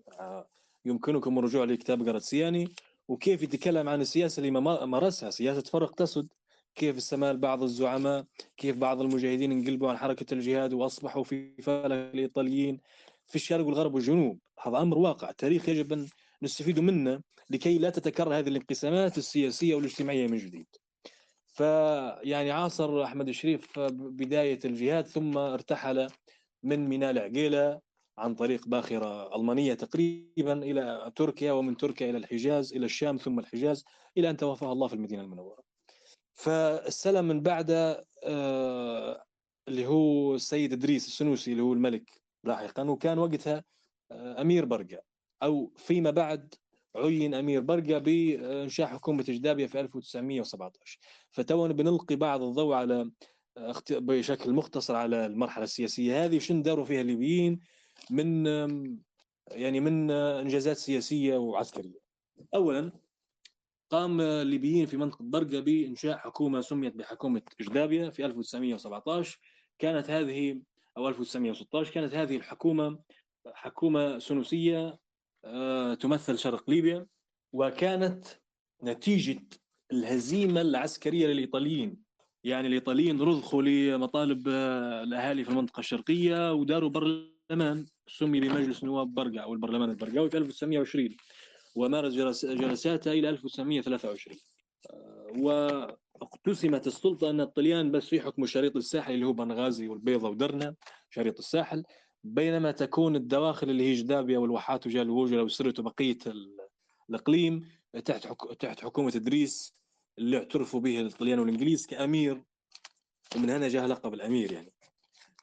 يمكنكم 0.85 1.39
الرجوع 1.39 1.63
لكتاب 1.63 2.05
جراتسياني 2.05 2.67
وكيف 3.07 3.43
يتكلم 3.43 3.89
عن 3.89 4.01
السياسة 4.01 4.39
اللي 4.39 4.51
مارسها؟ 4.85 5.29
سياسة 5.29 5.61
فرق 5.61 5.91
تسد. 5.95 6.27
كيف 6.75 6.97
استمال 6.97 7.37
بعض 7.37 7.63
الزعماء؟ 7.63 8.25
كيف 8.57 8.77
بعض 8.77 9.01
المجاهدين 9.01 9.51
انقلبوا 9.51 9.89
عن 9.89 9.97
حركة 9.97 10.33
الجهاد 10.33 10.73
وأصبحوا 10.73 11.23
في 11.23 11.61
فلك 11.61 12.11
الإيطاليين؟ 12.13 12.79
في 13.27 13.35
الشرق 13.35 13.65
والغرب 13.65 13.95
والجنوب. 13.95 14.39
هذا 14.63 14.77
أمر 14.77 14.97
واقع. 14.97 15.31
تاريخ 15.31 15.69
يجب 15.69 15.93
أن 15.93 16.07
نستفيد 16.41 16.79
منه 16.79 17.21
لكي 17.49 17.77
لا 17.77 17.89
تتكرر 17.89 18.37
هذه 18.37 18.47
الانقسامات 18.47 19.17
السياسية 19.17 19.75
والاجتماعية 19.75 20.27
من 20.27 20.37
جديد. 20.37 20.67
فيعني 21.45 22.51
عاصر 22.51 23.03
أحمد 23.03 23.27
الشريف 23.27 23.79
بداية 23.89 24.59
الجهاد 24.65 25.07
ثم 25.07 25.37
ارتحل 25.37 26.07
من 26.63 26.89
ميناء 26.89 27.11
العقيلة. 27.11 27.86
عن 28.17 28.35
طريق 28.35 28.67
باخرة 28.67 29.35
ألمانية 29.35 29.73
تقريبا 29.73 30.53
إلى 30.53 31.11
تركيا 31.15 31.51
ومن 31.51 31.77
تركيا 31.77 32.09
إلى 32.09 32.17
الحجاز 32.17 32.73
إلى 32.73 32.85
الشام 32.85 33.17
ثم 33.17 33.39
الحجاز 33.39 33.85
إلى 34.17 34.29
أن 34.29 34.37
توفاه 34.37 34.71
الله 34.71 34.87
في 34.87 34.93
المدينة 34.93 35.21
المنورة. 35.21 35.63
فاستلم 36.35 37.27
من 37.27 37.41
بعده 37.41 38.07
آه، 38.23 39.23
اللي 39.67 39.87
هو 39.87 40.35
السيد 40.35 40.73
إدريس 40.73 41.07
السنوسي 41.07 41.51
اللي 41.51 41.63
هو 41.63 41.73
الملك 41.73 42.21
لاحقا 42.43 42.83
وكان 42.83 43.19
وقتها 43.19 43.63
آه، 44.11 44.41
أمير 44.41 44.65
برقه 44.65 45.01
أو 45.43 45.73
فيما 45.75 46.11
بعد 46.11 46.53
عين 46.95 47.33
أمير 47.33 47.61
برقه 47.61 47.97
بإنشاء 47.97 48.87
حكومة 48.87 49.23
جدابيه 49.27 49.65
في 49.65 49.79
1917 49.79 50.99
فتونا 51.31 51.73
بنلقي 51.73 52.15
بعض 52.15 52.41
الضوء 52.41 52.75
على 52.75 53.11
آه، 53.57 53.73
بشكل 53.89 54.53
مختصر 54.53 54.95
على 54.95 55.25
المرحلة 55.25 55.63
السياسية 55.63 56.25
هذه 56.25 56.39
شن 56.39 56.61
داروا 56.61 56.85
فيها 56.85 57.01
الليبيين 57.01 57.59
من 58.09 58.45
يعني 59.51 59.79
من 59.79 60.11
إنجازات 60.11 60.77
سياسية 60.77 61.37
وعسكرية. 61.37 61.99
اولا 62.55 62.91
قام 63.89 64.21
الليبيين 64.21 64.85
في 64.85 64.97
منطقة 64.97 65.23
برقة 65.23 65.59
بإنشاء 65.59 66.17
حكومة 66.17 66.61
سميت 66.61 66.95
بحكومة 66.95 67.41
إجدابيا 67.61 68.09
في 68.09 68.25
1917 68.25 69.39
كانت 69.79 70.09
هذه 70.09 70.61
أو 70.97 71.07
1916 71.09 71.93
كانت 71.93 72.13
هذه 72.13 72.35
الحكومة 72.35 72.99
حكومة 73.53 74.19
سنوسية 74.19 74.97
آه، 75.45 75.93
تمثل 75.93 76.37
شرق 76.37 76.69
ليبيا 76.69 77.05
وكانت 77.53 78.25
نتيجة 78.83 79.39
الهزيمة 79.91 80.61
العسكرية 80.61 81.27
للإيطاليين. 81.27 82.07
يعني 82.43 82.67
الإيطاليين 82.67 83.21
رضخوا 83.21 83.61
لمطالب 83.61 84.47
آه، 84.47 85.03
الأهالي 85.03 85.43
في 85.43 85.49
المنطقة 85.49 85.79
الشرقية 85.79 86.53
وداروا 86.53 86.89
بر 86.89 87.36
برلمان 87.49 87.85
سمي 88.07 88.39
بمجلس 88.39 88.83
نواب 88.83 89.13
برقع 89.13 89.43
أو 89.43 89.53
البرلمان 89.53 89.89
البرقاوي 89.89 90.29
في 90.29 90.37
1920 90.37 91.17
ومارس 91.75 92.13
جلساته 92.43 93.11
إلى 93.11 93.29
1923 93.29 94.37
واقتسمت 95.37 96.87
السلطة 96.87 97.29
أن 97.29 97.41
الطليان 97.41 97.91
بس 97.91 98.07
في 98.07 98.21
حكم 98.21 98.45
شريط 98.45 98.75
الساحل 98.75 99.13
اللي 99.13 99.25
هو 99.25 99.33
بنغازي 99.33 99.87
والبيضة 99.87 100.29
ودرنا 100.29 100.75
شريط 101.09 101.39
الساحل 101.39 101.83
بينما 102.23 102.71
تكون 102.71 103.15
الدواخل 103.15 103.69
اللي 103.69 103.83
هي 103.83 103.93
جدابيا 103.93 104.39
والواحات 104.39 104.87
وجال 104.87 105.09
ووجل 105.09 105.39
وسرت 105.39 105.79
وبقية 105.79 106.17
الإقليم 107.09 107.69
تحت 108.05 108.27
تحت 108.59 108.79
حكومة 108.79 109.11
إدريس 109.15 109.73
اللي 110.17 110.37
اعترفوا 110.37 110.79
به 110.79 111.01
الطليان 111.01 111.39
والإنجليز 111.39 111.85
كأمير 111.85 112.43
ومن 113.35 113.49
هنا 113.49 113.67
جاء 113.67 113.85
لقب 113.85 114.13
الأمير 114.13 114.51
يعني. 114.51 114.73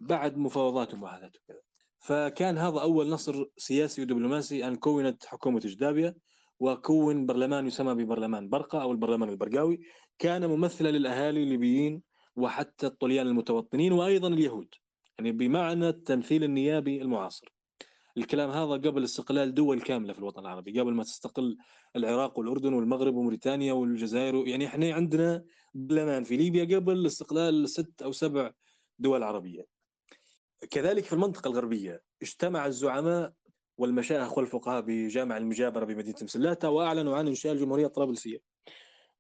بعد 0.01 0.37
مفاوضات 0.37 0.95
ومعاهدات 0.95 1.37
وكذا 1.37 1.64
فكان 2.05 2.59
هذا 2.59 2.81
أول 2.81 3.09
نصر 3.09 3.45
سياسي 3.57 4.03
ودبلوماسي 4.03 4.67
أن 4.69 4.77
كونت 4.77 5.27
حكومة 5.27 5.61
جدابيا 5.65 6.15
وكون 6.61 7.27
برلمان 7.27 7.67
يسمى 7.67 7.95
ببرلمان 7.95 8.49
برقة 8.49 8.83
أو 8.83 8.93
البرلمان 8.93 9.29
البرقاوي. 9.29 9.81
كان 10.19 10.47
ممثلا 10.47 10.89
للأهالي 10.89 11.43
الليبيين 11.43 12.03
وحتى 12.37 12.87
الطليان 12.87 13.27
المتوطنين 13.27 13.93
وأيضا 13.93 14.29
اليهود 14.29 14.69
يعني 15.19 15.33
بمعنى 15.33 15.89
التمثيل 15.89 16.45
النيابي 16.45 17.03
المعاصر. 17.03 17.55
الكلام 18.17 18.51
هذا 18.51 18.73
قبل 18.73 19.05
استقلال 19.05 19.55
دول 19.55 19.81
كاملة 19.81 20.13
في 20.13 20.19
الوطن 20.19 20.41
العربي 20.41 20.81
قبل 20.81 20.93
ما 20.93 21.03
تستقل 21.03 21.57
العراق 21.97 22.39
والأردن 22.39 22.73
والمغرب 22.75 23.15
وموريتانيا 23.15 23.73
والجزائر 23.73 24.49
يعني 24.49 24.67
إحنا 24.67 24.95
عندنا 24.95 25.45
برلمان 25.75 26.25
في 26.25 26.37
ليبيا 26.37 26.77
قبل 26.77 27.07
استقلال 27.07 27.69
ست 27.69 28.03
أو 28.03 28.13
سبع 28.13 28.51
دول 28.99 29.23
عربية. 29.23 29.74
كذلك 30.71 31.05
في 31.05 31.13
المنطقة 31.13 31.49
الغربية 31.49 32.03
اجتمع 32.23 32.67
الزعماء 32.67 33.33
والمشايخ 33.79 34.39
والفقهاء 34.39 34.81
بجامع 34.81 35.37
المجابرة 35.37 35.85
بمدينة 35.85 36.17
مسلاتة 36.23 36.71
وأعلنوا 36.71 37.17
عن 37.17 37.29
إنشاء 37.29 37.53
الجمهورية 37.53 37.87
الطرابلسية 37.87 38.39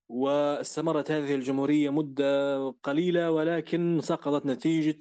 واستمرت 0.08 1.10
هذه 1.10 1.34
الجمهورية 1.34 1.90
مدة 1.90 2.70
قليلة 2.70 3.30
ولكن 3.30 4.00
سقطت 4.02 4.46
نتيجة 4.46 4.98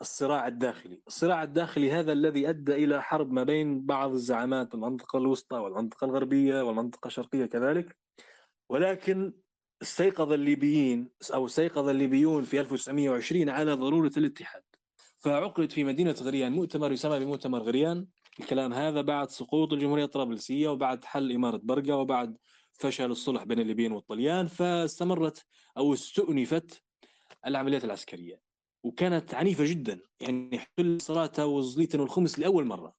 الصراع 0.00 0.46
الداخلي. 0.46 1.02
الصراع 1.06 1.42
الداخلي 1.42 1.92
هذا 1.92 2.12
الذي 2.12 2.48
أدى 2.48 2.74
إلى 2.74 3.02
حرب 3.02 3.32
ما 3.32 3.42
بين 3.42 3.86
بعض 3.86 4.12
الزعامات 4.12 4.74
المنطقة 4.74 5.16
الوسطى 5.18 5.56
والمنطقة 5.56 6.04
الغربية 6.04 6.62
والمنطقة 6.62 7.06
الشرقية 7.08 7.46
كذلك. 7.46 7.96
ولكن 8.68 9.32
استيقظ 9.82 10.32
الليبيين 10.32 11.10
أو 11.34 11.46
استيقظ 11.46 11.88
الليبيون 11.88 12.44
في 12.44 12.60
1920 12.60 13.48
على 13.48 13.72
ضرورة 13.72 14.12
الاتحاد. 14.16 14.62
فعقد 15.18 15.72
في 15.72 15.84
مدينة 15.84 16.16
غريان. 16.22 16.52
مؤتمر 16.52 16.92
يسمى 16.92 17.18
بمؤتمر 17.18 17.62
غريان. 17.62 18.06
الكلام 18.40 18.72
هذا 18.72 19.00
بعد 19.00 19.30
سقوط 19.30 19.72
الجمهورية 19.72 20.04
الطرابلسية 20.04 20.68
وبعد 20.68 21.04
حل 21.04 21.32
إمارة 21.32 21.60
برقة 21.62 21.96
وبعد 21.96 22.36
فشل 22.72 23.10
الصلح 23.10 23.44
بين 23.44 23.60
الليبيين 23.60 23.92
والطليان 23.92 24.46
فاستمرت 24.46 25.44
أو 25.78 25.92
استؤنفت 25.94 26.82
العمليات 27.46 27.84
العسكرية. 27.84 28.40
وكانت 28.82 29.34
عنيفة 29.34 29.64
جدا. 29.64 30.00
يعني 30.20 30.58
حل 30.58 31.00
صلاة 31.00 31.46
وزليتن 31.46 32.00
والخمس 32.00 32.38
لأول 32.38 32.64
مرة. 32.64 32.94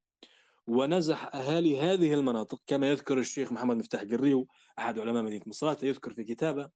ونزح 0.68 1.36
أهالي 1.36 1.80
هذه 1.80 2.14
المناطق. 2.14 2.62
كما 2.68 2.90
يذكر 2.90 3.20
الشيخ 3.20 3.52
محمد 3.52 3.78
مفتاح 3.78 4.02
قريو 4.02 4.48
أحد 4.80 5.00
علماء 5.00 5.24
مدينة 5.24 5.44
مصراتة 5.46 5.86
يذكر 5.86 6.14
في 6.14 6.24
كتابه 6.24 6.70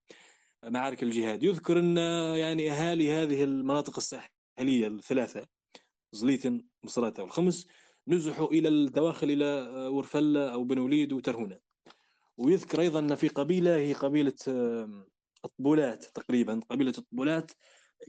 معارك 0.64 1.04
الجهاد. 1.04 1.44
يذكر 1.44 1.80
أن 1.80 1.98
يعني 2.38 2.72
أهالي 2.72 3.12
هذه 3.12 3.44
المناطق 3.44 3.98
الساحلية 3.98 4.41
الثلاثة 4.62 5.48
زليتن 6.12 6.66
مصراتة 6.84 7.24
والخمس 7.24 7.68
نزحوا 8.08 8.48
إلى 8.48 8.70
الدواخل 8.70 9.30
إلى 9.32 9.46
ورفلة 9.88 10.54
أو 10.54 10.64
بن 10.64 10.80
وليد 10.80 11.14
وترهونة 11.14 11.60
ويذكر 12.38 12.82
أيضا 12.82 13.00
أن 13.00 13.16
في 13.16 13.28
قبيلة 13.28 13.76
هي 13.76 13.94
قبيلة 13.94 14.34
الطبولات 15.46 16.04
تقريبا 16.04 16.62
قبيلة 16.70 16.94
الطبولات 16.98 17.52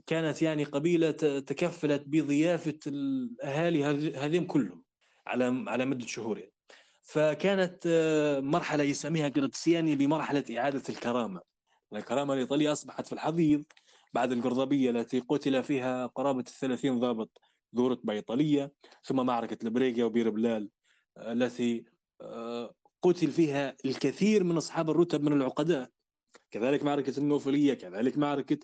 كانت 0.06 0.42
يعني 0.42 0.64
قبيلة 0.64 1.10
تكفلت 1.40 2.02
بضيافة 2.06 2.78
الأهالي 2.86 3.84
هذين 4.16 4.46
كلهم 4.46 4.84
على 5.26 5.64
على 5.68 5.84
مدة 5.84 6.06
شهور 6.06 6.38
يعني. 6.38 6.52
فكانت 7.02 7.86
مرحلة 8.42 8.84
يسميها 8.84 9.28
قرطسياني 9.28 9.96
بمرحلة 9.96 10.44
إعادة 10.58 10.82
الكرامة 10.88 11.40
الكرامة 11.92 12.34
الإيطالية 12.34 12.72
أصبحت 12.72 13.06
في 13.06 13.12
الحضيض 13.12 13.64
بعد 14.12 14.32
القرضبية 14.32 14.90
التي 14.90 15.20
قتل 15.20 15.62
فيها 15.62 16.06
قرابة 16.06 16.40
الثلاثين 16.40 17.00
ضابط 17.00 17.40
ذو 17.76 17.88
رتبة 17.88 18.12
إيطالية 18.12 18.72
ثم 19.04 19.26
معركة 19.26 19.58
البريغا 19.64 20.04
وبير 20.04 20.30
بلال 20.30 20.70
التي 21.18 21.84
آه، 22.20 22.74
قتل 23.02 23.30
فيها 23.30 23.76
الكثير 23.84 24.44
من 24.44 24.56
أصحاب 24.56 24.90
الرتب 24.90 25.22
من 25.22 25.32
العقداء. 25.32 25.90
كذلك 26.50 26.82
معركة 26.82 27.18
النوفلية 27.18 27.74
كذلك 27.74 28.18
معركة 28.18 28.58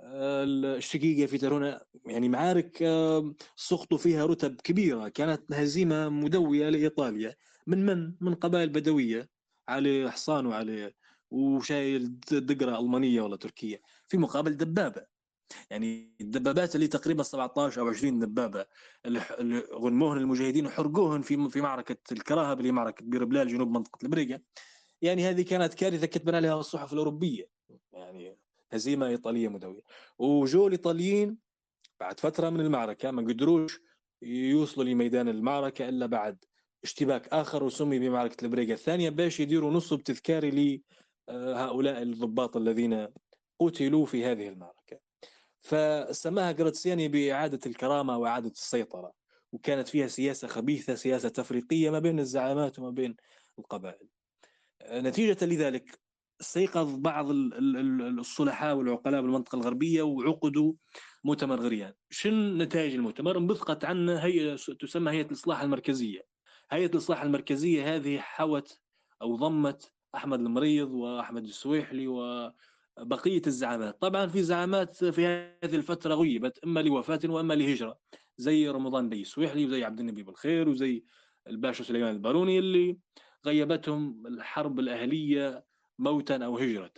آه، 0.00 0.44
الشقيقة 0.44 1.26
في 1.26 1.38
ترونا 1.38 1.84
يعني 2.06 2.28
معارك 2.28 2.82
آه، 2.82 3.34
سقطوا 3.56 3.98
فيها 3.98 4.26
رتب 4.26 4.60
كبيرة 4.60 5.08
كانت 5.08 5.52
هزيمة 5.52 6.08
مدوية 6.08 6.68
لإيطاليا. 6.68 7.34
من 7.66 7.86
من؟ 7.86 8.14
من 8.20 8.34
قبائل 8.34 8.68
بدوية 8.68 9.28
على 9.68 10.10
حصان 10.12 10.46
وعلى 10.46 10.92
وشايل 11.30 12.20
دقرة 12.20 12.78
ألمانية 12.78 13.22
ولا 13.22 13.36
تركية. 13.36 13.80
في 14.10 14.18
مقابل 14.18 14.56
دبابة. 14.56 15.06
يعني 15.70 16.14
الدبابات 16.20 16.74
اللي 16.74 16.86
تقريبا 16.86 17.22
17 17.22 17.80
أو 17.80 17.88
20 17.88 18.18
دبابة 18.18 18.66
اللي 19.06 19.20
غنموهن 19.72 20.18
المجاهدين 20.18 20.66
وحرقوهن 20.66 21.22
في 21.22 21.48
في 21.48 21.60
معركة 21.60 21.96
الكراهب 22.12 22.60
اللي 22.60 22.72
معركة 22.72 23.04
بير 23.04 23.24
بلال 23.24 23.48
جنوب 23.48 23.70
منطقة 23.70 23.98
البريقه 24.02 24.40
يعني 25.02 25.28
هذه 25.28 25.42
كانت 25.42 25.74
كارثة 25.74 26.06
كتبنا 26.06 26.36
عليها 26.36 26.60
الصحف 26.60 26.92
الأوروبية. 26.92 27.48
يعني 27.92 28.36
هزيمة 28.72 29.06
إيطالية 29.06 29.48
مدوية. 29.48 29.82
وجو 30.18 30.66
الإيطاليين 30.66 31.38
بعد 32.00 32.20
فترة 32.20 32.50
من 32.50 32.60
المعركة 32.60 33.10
ما 33.10 33.22
قدروش 33.22 33.80
يوصلوا 34.22 34.86
لميدان 34.86 35.28
المعركة 35.28 35.88
إلا 35.88 36.06
بعد 36.06 36.44
اشتباك 36.84 37.28
آخر 37.28 37.64
وسمي 37.64 37.98
بمعركة 37.98 38.44
البريقه 38.44 38.72
الثانية 38.72 39.10
باش 39.10 39.40
يديروا 39.40 39.72
نصب 39.72 40.02
تذكاري 40.02 40.82
لهؤلاء 41.28 42.02
الضباط 42.02 42.56
الذين 42.56 43.08
قتلوا 43.60 44.06
في 44.06 44.24
هذه 44.24 44.48
المعركة. 44.48 45.00
فسماها 45.60 46.52
جراتسياني 46.52 47.08
بإعادة 47.08 47.60
الكرامة 47.66 48.18
وإعادة 48.18 48.50
السيطرة 48.50 49.12
وكانت 49.52 49.88
فيها 49.88 50.06
سياسة 50.06 50.48
خبيثة 50.48 50.94
سياسة 50.94 51.28
تفريقية 51.28 51.90
ما 51.90 51.98
بين 51.98 52.18
الزعامات 52.18 52.78
وما 52.78 52.90
بين 52.90 53.16
القبائل. 53.58 54.08
نتيجة 54.92 55.44
لذلك 55.44 56.00
استيقظ 56.40 56.96
بعض 56.96 57.26
الصلحاء 57.30 58.76
والعقلاء 58.76 59.22
بالمنطقة 59.22 59.56
الغربية 59.56 60.02
وعقدوا 60.02 60.72
مؤتمر 61.24 61.60
غريان. 61.60 61.92
شن 62.10 62.58
نتائج 62.58 62.94
المؤتمر؟ 62.94 63.38
انبثقت 63.38 63.84
عنه 63.84 64.18
هيئة 64.18 64.56
تسمى 64.56 65.10
هيئة 65.10 65.26
الإصلاح 65.26 65.62
المركزية. 65.62 66.20
هيئة 66.70 66.86
الإصلاح 66.86 67.22
المركزية 67.22 67.96
هذه 67.96 68.18
حوت 68.18 68.80
أو 69.22 69.36
ضمت 69.36 69.92
أحمد 70.14 70.40
المريض 70.40 70.90
وأحمد 70.90 71.44
السويحلي 71.44 72.08
و 72.08 72.50
بقية 72.98 73.42
الزعامات. 73.46 74.00
طبعا 74.02 74.26
في 74.26 74.42
زعامات 74.42 75.04
في 75.04 75.26
هذه 75.26 75.76
الفترة 75.76 76.14
غيبت 76.14 76.58
إما 76.64 76.80
لوفاة 76.80 77.20
وإما 77.24 77.54
لهجرة 77.54 77.98
زي 78.38 78.68
رمضان 78.68 79.08
بي 79.08 79.24
سويحلي 79.24 79.64
وزي 79.64 79.84
عبد 79.84 80.00
النبي 80.00 80.22
بالخير 80.22 80.68
وزي 80.68 81.04
الباشا 81.46 81.84
سليمان 81.84 82.14
الباروني 82.14 82.58
اللي 82.58 82.98
غيبتهم 83.46 84.26
الحرب 84.26 84.80
الأهلية 84.80 85.64
موتا 85.98 86.36
أو 86.44 86.58
هجرة. 86.58 86.92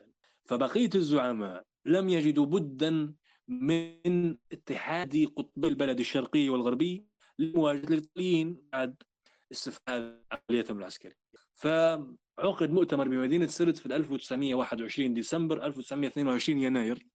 فبقية 0.44 0.90
الزعماء 0.94 1.64
لم 1.86 2.09
يجدوا 2.09 2.47
بدا 2.47 3.14
من 3.48 4.36
اتحاد 4.52 5.28
قطبي 5.36 5.69
البلد 5.69 6.01
الشرقي 6.01 6.48
والغربي 6.48 7.06
لمواجهة 7.39 7.89
الايطاليين 7.89 8.62
بعد 8.73 9.02
استفاد 9.52 10.23
عملياتهم 10.32 10.78
العسكريه 10.78 11.16
ف 11.55 11.66
عقد 12.39 12.71
مؤتمر 12.71 13.09
بمدينة 13.09 13.47
سرت 13.47 13.79
في 13.79 13.87
1921 13.87 15.15
ديسمبر 15.15 15.67
1922 15.67 16.59
يناير. 16.59 17.07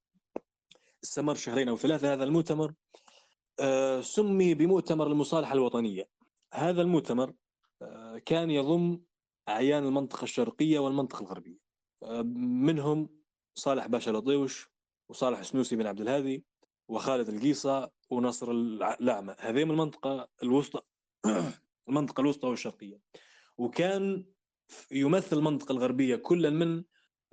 استمر 1.03 1.35
شهرين 1.35 1.69
أو 1.69 1.77
ثلاثة 1.77 2.13
هذا 2.13 2.23
المؤتمر. 2.23 2.73
آه، 3.59 4.01
سمي 4.01 4.53
بمؤتمر 4.53 5.07
المصالحة 5.07 5.53
الوطنية. 5.53 6.09
هذا 6.53 6.81
المؤتمر 6.81 7.33
آه، 7.81 8.17
كان 8.17 8.51
يضم 8.51 9.01
أعيان 9.49 9.85
المنطقة 9.85 10.23
الشرقية 10.23 10.79
والمنطقة 10.79 11.21
الغربية. 11.21 11.57
آه، 12.03 12.21
منهم 12.61 13.09
صالح 13.55 13.87
باشا 13.87 14.11
لطيوش 14.11 14.69
وصالح 15.09 15.41
سنوسي 15.41 15.75
بن 15.75 15.87
عبد 15.87 16.01
الهادي 16.01 16.43
وخالد 16.87 17.29
القيصة 17.29 17.91
ونصر 18.09 18.51
الأعمى. 18.51 19.35
هذه 19.39 19.63
من 19.63 19.71
المنطقة 19.71 20.27
الوسطى 20.43 20.81
المنطقة 21.89 22.21
الوسطى 22.21 22.47
والشرقية. 22.47 22.99
وكان 23.57 24.25
يمثل 24.91 25.37
المنطقة 25.37 25.71
الغربية 25.71 26.15
كلا 26.15 26.49
من 26.49 26.83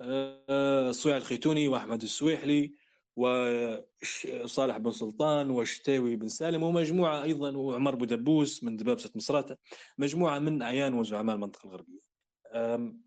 آه، 0.01 0.91
صويع 0.91 1.17
الخيتوني 1.17 1.67
وأحمد 1.67 2.03
السويحلي 2.03 2.73
وصالح 3.15 4.77
بن 4.77 4.91
سلطان 4.91 5.49
وشتاوي 5.49 6.15
بن 6.15 6.27
سالم 6.27 6.63
ومجموعة 6.63 7.23
أيضا 7.23 7.57
وعمر 7.57 7.95
بودبوس 7.95 8.63
من 8.63 8.77
دبابسة 8.77 9.11
مصراتة 9.15 9.57
مجموعة 9.97 10.39
من 10.39 10.61
أعيان 10.61 10.93
وزعماء 10.93 11.35
المنطقة 11.35 11.65
الغربية. 11.67 11.99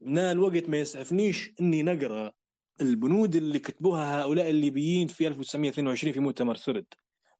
نال 0.01 0.33
الوقت 0.33 0.69
ما 0.69 0.77
يسعفنيش 0.77 1.53
أني 1.61 1.83
نقرأ 1.83 2.33
البنود 2.81 3.37
اللي 3.37 3.59
كتبوها 3.59 4.23
هؤلاء 4.23 4.51
الليبيين 4.51 5.09
في 5.09 5.29
1922 5.29 6.13
في 6.13 6.21
مؤتمر 6.21 6.57
سرد. 6.57 6.87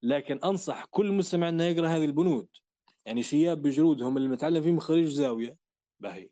لكن 0.03 0.39
أنصح 0.45 0.85
كل 0.85 1.13
مستمع 1.13 1.49
أنه 1.49 1.65
يقرأ 1.65 1.89
هذه 1.89 2.05
البنود. 2.05 2.49
يعني 3.07 3.23
شياب 3.23 3.63
بجرودهم 3.63 4.17
اللي 4.17 4.29
متعلم 4.29 4.63
فيهم 4.63 4.79
خريج 4.79 5.09
زاوية. 5.09 5.57
باهي. 6.01 6.29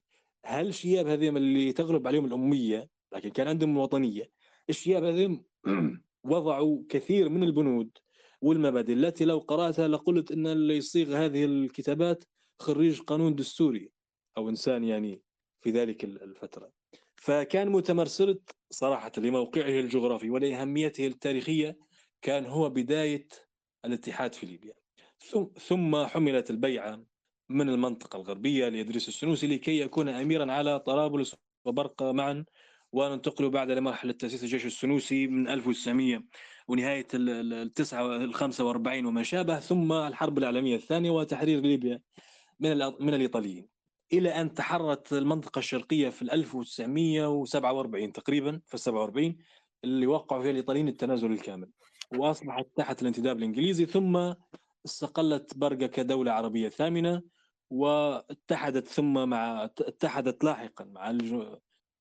هل 0.46 0.74
شياب 0.74 1.06
هذين 1.06 1.36
اللي 1.36 1.72
تغلب 1.72 2.06
عليهم 2.06 2.24
الأمية 2.24 2.88
لكن 3.12 3.30
كان 3.30 3.48
عندهم 3.48 3.76
وطنية 3.76 4.30
الشياب 4.70 5.04
هذين 5.04 5.44
وضعوا 6.24 6.82
كثير 6.88 7.28
من 7.28 7.42
البنود 7.42 7.98
والمبادئ 8.40 8.92
التي 8.92 9.24
لو 9.24 9.38
قرأتها 9.38 9.88
لقلت 9.88 10.32
أن 10.32 10.46
اللي 10.46 10.76
يصيغ 10.76 11.16
هذه 11.16 11.44
الكتابات 11.44 12.24
خريج 12.58 13.00
قانون 13.00 13.34
دستوري 13.34 13.90
أو 14.36 14.48
إنسان 14.48 14.84
يعني 14.84 15.22
في 15.60 15.70
ذلك 15.70 16.04
الفترة. 16.04 16.72
فكان 17.16 17.68
مؤتمر 17.68 18.06
سرت 18.06 18.56
صراحة 18.70 19.12
لموقعه 19.18 19.80
الجغرافي 19.80 20.30
ولأهميته 20.30 21.06
التاريخية 21.06 21.78
كان 22.22 22.46
هو 22.46 22.70
بداية 22.70 23.28
الاتحاد 23.84 24.34
في 24.34 24.46
ليبيا. 24.46 24.74
ثم 25.58 26.06
حملت 26.06 26.50
البيعة 26.50 27.04
من 27.48 27.68
المنطقة 27.68 28.16
الغربية 28.16 28.68
لإدريس 28.68 29.08
السنوسي 29.08 29.46
لكي 29.46 29.80
يكون 29.80 30.08
أميرا 30.08 30.52
على 30.52 30.80
طرابلس 30.80 31.36
وبرقة 31.64 32.12
معا 32.12 32.44
وننتقل 32.92 33.50
بعد 33.50 33.70
لمرحلة 33.70 34.12
تأسيس 34.12 34.42
الجيش 34.42 34.66
السنوسي 34.66 35.26
من 35.26 35.48
1900 35.48 36.22
ونهاية 36.68 37.06
ال 37.14 38.34
45 38.34 39.06
وما 39.06 39.22
شابه 39.22 39.60
ثم 39.60 39.92
الحرب 39.92 40.38
العالمية 40.38 40.76
الثانية 40.76 41.10
وتحرير 41.10 41.60
ليبيا 41.60 42.00
من 42.60 42.78
من 43.00 43.14
الإيطاليين. 43.14 43.68
إلى 44.12 44.28
أن 44.28 44.54
تحررت 44.54 45.12
المنطقة 45.12 45.58
الشرقية 45.58 46.08
في 46.08 46.22
1947 46.22 48.12
تقريبا 48.12 48.60
في 48.66 48.78
47 48.78 49.36
اللي 49.84 50.06
وقعوا 50.06 50.42
فيها 50.42 50.50
الإيطاليين 50.50 50.88
التنازل 50.88 51.32
الكامل. 51.32 51.70
وأصبحت 52.16 52.66
تحت 52.76 53.02
الانتداب 53.02 53.38
الإنجليزي 53.38 53.86
ثم 53.86 54.32
استقلت 54.86 55.56
برقة 55.56 55.86
كدولة 55.86 56.32
عربية 56.32 56.68
ثامنة 56.68 57.22
واتحدت 57.70 58.86
ثم 58.86 59.28
مع 59.28 59.64
اتحدت 59.64 60.44
لاحقا 60.44 60.84
مع 60.84 61.18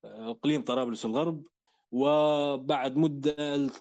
اقليم 0.06 0.62
طرابلس 0.62 1.06
الغرب 1.06 1.48
وبعد 1.92 2.98
مدة 2.98 3.36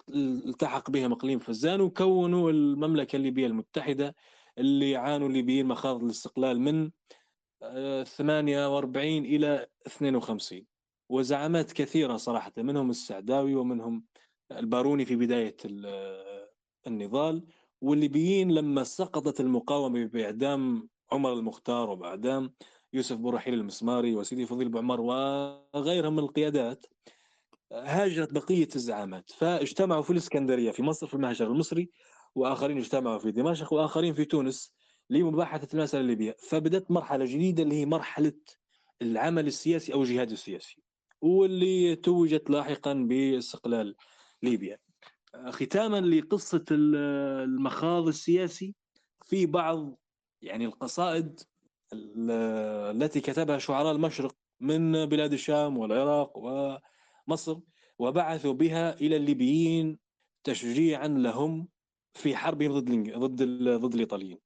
التحق 0.09 0.89
بهم 0.89 1.11
اقليم 1.11 1.39
فزان 1.39 1.81
وكونوا 1.81 2.51
المملكة 2.51 3.15
الليبية 3.15 3.47
المتحدة 3.47 4.15
اللي 4.57 4.95
عانوا 4.95 5.27
الليبيين 5.27 5.65
مخاض 5.65 6.03
الاستقلال 6.03 6.61
من 6.61 6.91
48 8.03 9.23
آه، 9.23 9.27
إلى 9.27 9.67
52 9.87 10.65
وزعامات 11.09 11.71
كثيرة 11.71 12.17
صراحة 12.17 12.51
منهم 12.57 12.89
السعداوي 12.89 13.55
ومنهم 13.55 14.05
الباروني 14.51 15.05
في 15.05 15.15
بداية 15.15 15.55
آه، 15.85 16.49
النضال. 16.87 17.45
والليبيين 17.81 18.51
لما 18.51 18.83
سقطت 18.83 19.39
المقاومة 19.39 20.05
بإعدام 20.05 20.89
عمر 21.11 21.33
المختار 21.33 21.89
وباعدام 21.89 22.53
يوسف 22.93 23.15
بن 23.15 23.29
رحيل 23.29 23.53
المسماري 23.53 24.15
وسيدي 24.15 24.45
فضيل 24.45 24.69
بوعمر 24.69 25.01
وغيرهم 25.01 26.13
من 26.13 26.19
القيادات 26.19 26.85
هاجرت 27.71 28.33
بقية 28.33 28.69
الزعامات. 28.75 29.31
فاجتمعوا 29.31 30.01
في 30.01 30.09
الإسكندرية 30.09 30.71
في 30.71 30.83
مصر 30.83 31.07
في 31.07 31.13
المهجر 31.13 31.47
المصري 31.47 31.89
وآخرين 32.35 32.77
اجتمعوا 32.77 33.19
في 33.19 33.31
دمشق 33.31 33.73
وآخرين 33.73 34.13
في 34.13 34.25
تونس 34.25 34.73
لمباحثة 35.09 35.67
المسألة 35.77 36.01
الليبية. 36.01 36.35
فبدأت 36.49 36.91
مرحلة 36.91 37.25
جديدة 37.25 37.63
اللي 37.63 37.75
هي 37.75 37.85
مرحلة 37.85 38.33
العمل 39.01 39.47
السياسي 39.47 39.93
أو 39.93 40.01
الجهاد 40.01 40.31
السياسي 40.31 40.77
واللي 41.21 41.95
توجت 41.95 42.49
لاحقا 42.49 42.93
باستقلال 42.93 43.95
ليبيا. 44.43 44.77
ختاما 45.49 46.01
لقصة 46.01 46.65
المخاض 46.71 48.07
السياسي 48.07 48.75
في 49.25 49.45
بعض 49.45 49.99
يعني 50.41 50.65
القصائد 50.65 51.39
التي 51.93 53.21
كتبها 53.21 53.57
شعراء 53.57 53.91
المشرق 53.91 54.35
من 54.59 55.05
بلاد 55.05 55.33
الشام 55.33 55.77
والعراق 55.77 56.37
ومصر 56.37 57.59
وبعثوا 57.99 58.53
بها 58.53 58.93
إلى 58.93 59.15
الليبيين 59.15 59.99
تشجيعا 60.43 61.07
لهم 61.07 61.67
في 62.13 62.35
حربهم 62.35 62.79
ضد 62.79 63.17
ضد 63.17 63.43
ضد 63.69 63.93
الإيطاليين. 63.93 64.37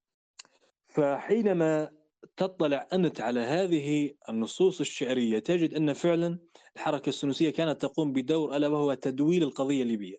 فحينما 0.88 1.92
تطلع 2.38 2.88
أنت 2.94 3.22
على 3.22 3.40
هذه 3.40 4.12
النصوص 4.30 4.80
الشعرية 4.80 5.40
تجد 5.40 5.74
أن 5.74 5.94
فعلا 5.94 6.40
الحركة 6.76 7.10
السنوسية 7.10 7.50
كانت 7.50 7.82
تقوم 7.82 8.14
بدور 8.14 8.56
ألا 8.56 8.68
وهو 8.68 8.94
تدويل 8.94 9.44
القضية 9.44 9.84
الليبية 9.84 10.18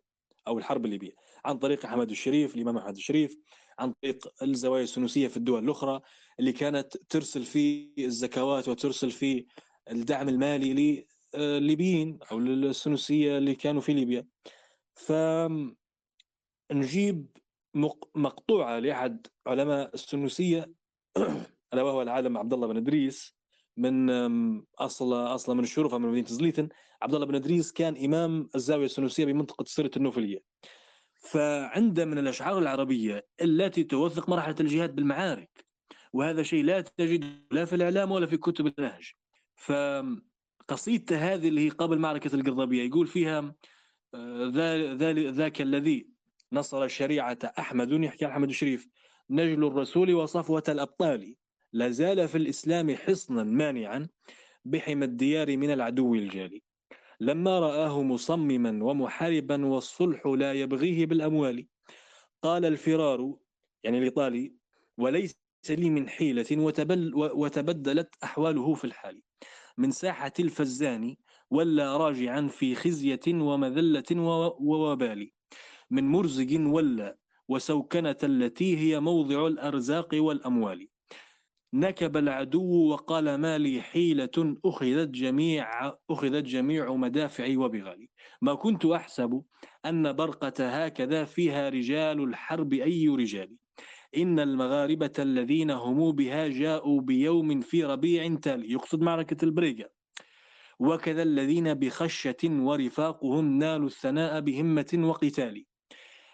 أو 0.49 0.59
الحرب 0.59 0.85
الليبية 0.85 1.13
عن 1.45 1.59
طريق 1.59 1.85
أحمد 1.87 2.11
الشريف 2.11 2.55
الإمام 2.55 2.77
أحمد 2.77 2.97
الشريف 2.97 3.37
عن 3.81 3.93
طريق 4.03 4.43
الزوايا 4.43 4.83
السنوسية 4.83 5.29
في 5.29 5.37
الدول 5.37 5.65
الأخرى 5.65 6.01
اللي 6.41 6.53
كانت 6.53 6.97
ترسل 6.97 7.45
في 7.45 7.93
الزكوات 7.99 8.69
وترسل 8.69 9.11
في 9.11 9.47
الدعم 9.91 10.29
المالي 10.29 11.07
لليبيين 11.35 12.19
أو 12.33 12.39
للسنوسية 12.39 13.39
اللي 13.39 13.55
كانوا 13.55 13.81
في 13.81 13.93
ليبيا. 13.93 14.27
ف 14.95 15.13
نجيب 16.73 17.27
مقطوعة 18.15 18.79
لأحد 18.79 19.27
علماء 19.47 19.95
السنوسية 19.95 20.73
ألا 21.75 21.83
وهو 21.83 22.03
العالم 22.03 22.39
عبد 22.39 22.53
الله 22.53 22.67
بن 22.67 22.77
إدريس 22.77 23.37
من 23.77 24.11
اصل 24.79 25.13
أصلا 25.15 25.55
من 25.55 25.65
الشرفه 25.65 25.99
من 25.99 26.09
مدينة 26.09 26.27
زليتن 26.27 26.69
عبد 27.03 27.15
الله 27.15 27.27
بن 27.27 27.35
إدريس 27.35 27.73
كان 27.73 28.05
إمام 28.05 28.51
الزاوية 28.55 28.85
السنوسية 28.85 29.25
بمنطقة 29.25 29.65
سيرة 29.65 29.91
النوفلية. 29.97 30.39
فعنده 31.21 32.05
من 32.05 32.19
الأشعار 32.19 32.59
العربية 32.59 33.27
التي 33.43 33.85
توثق 33.85 34.29
مرحلة 34.29 34.55
الجهاد 34.61 34.95
بالمعارك 34.95 35.65
وهذا 36.13 36.43
شيء 36.43 36.65
لا 36.65 36.81
تجده 36.81 37.29
لا 37.51 37.65
في 37.65 37.77
الإعلام 37.77 38.11
ولا 38.11 38.27
في 38.27 38.37
كتب 38.37 38.67
النهج. 38.79 39.13
فقصيدته 39.55 41.35
هذه 41.35 41.49
اللي 41.49 41.67
هي 41.67 41.69
قبل 41.69 41.99
معركة 41.99 42.35
القرضبيه 42.35 42.83
يقول 42.83 43.07
فيها 43.07 43.55
آه، 44.15 44.93
ذاك 45.31 45.61
الذي 45.61 46.09
نصر 46.53 46.85
الشريعة 46.85 47.39
أحمد 47.59 47.93
يحكي 47.93 48.25
عن 48.25 48.31
أحمد 48.31 48.49
الشريف 48.49 48.89
نجل 49.31 49.65
الرسول 49.65 50.15
وصفوة 50.15 50.65
الأبطال. 50.69 51.35
لا 51.73 51.91
زال 51.91 52.29
في 52.29 52.39
الإسلام 52.39 52.97
حصنا 52.97 53.43
مانعا 53.43 54.09
بحمى 54.65 55.05
الديار 55.05 55.57
من 55.57 55.71
العدو 55.71 56.15
الجالي. 56.15 56.63
لما 57.21 57.59
رآه 57.61 58.03
مصمما 58.03 58.85
ومحاربا 58.85 59.67
والصلح 59.67 60.27
لا 60.27 60.53
يبغيه 60.53 61.07
بالأموال. 61.07 61.67
قال 62.43 62.65
الفرار 62.65 63.37
يعني 63.85 63.99
الإيطالي 63.99 64.55
وليس 64.99 65.37
لي 65.71 65.91
من 65.91 66.09
حيلة 66.09 66.47
وتبل 66.53 67.13
وتبدلت 67.15 68.15
أحواله 68.25 68.75
في 68.75 68.85
الحال. 68.85 69.23
من 69.79 69.91
ساحة 69.91 70.33
الفزان 70.41 71.17
ولا 71.51 71.97
راجعا 71.97 72.49
في 72.49 72.75
خزية 72.75 73.21
ومذلة 73.29 74.23
ووبال. 74.61 75.31
من 75.91 76.05
مرزق 76.05 76.61
ولا 76.61 77.19
وسوكنة 77.49 78.17
التي 78.23 78.77
هي 78.79 79.01
موضع 79.01 79.47
الأرزاق 79.47 80.09
والأموال. 80.15 80.89
نكب 81.75 82.17
العدو 82.17 82.89
وقال 82.89 83.35
ما 83.35 83.59
لي 83.59 83.83
حيلة 83.83 84.57
أخذت 84.65 85.09
جميع 85.09 85.93
أخذت 86.11 86.45
جميع 86.45 86.95
مدافعي 86.95 87.57
وبغالي. 87.57 88.09
ما 88.43 88.55
كنت 88.55 88.87
أحسب 88.87 89.43
أن 89.87 90.13
برقة 90.13 90.85
هكذا 90.85 91.25
فيها 91.25 91.69
رجال 91.69 92.23
الحرب 92.25 92.73
أي 92.73 93.09
رجال. 93.09 93.57
إن 94.17 94.41
المغاربة 94.41 95.13
الذين 95.19 95.71
هم 95.71 96.13
بها 96.13 96.49
جاءوا 96.49 97.01
بيوم 97.01 97.61
في 97.61 97.85
ربيع 97.85 98.35
تالي. 98.35 98.73
يقصد 98.73 99.01
معركة 99.01 99.45
البريغا 99.45 99.89
وكذا 100.79 101.23
الذين 101.23 101.75
بخشة 101.75 102.37
ورفاقهم 102.45 103.59
نالوا 103.59 103.87
الثناء 103.87 104.41
بهمة 104.41 104.99
وقتال. 104.99 105.65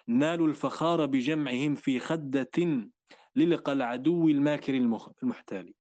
نالوا 0.09 0.49
الفخار 0.49 1.07
بجمعهم 1.07 1.75
في 1.75 1.99
خدة 1.99 2.51
للقى 3.37 3.73
العدو 3.73 4.29
الماكر 4.29 4.75
المحتال 5.23 5.73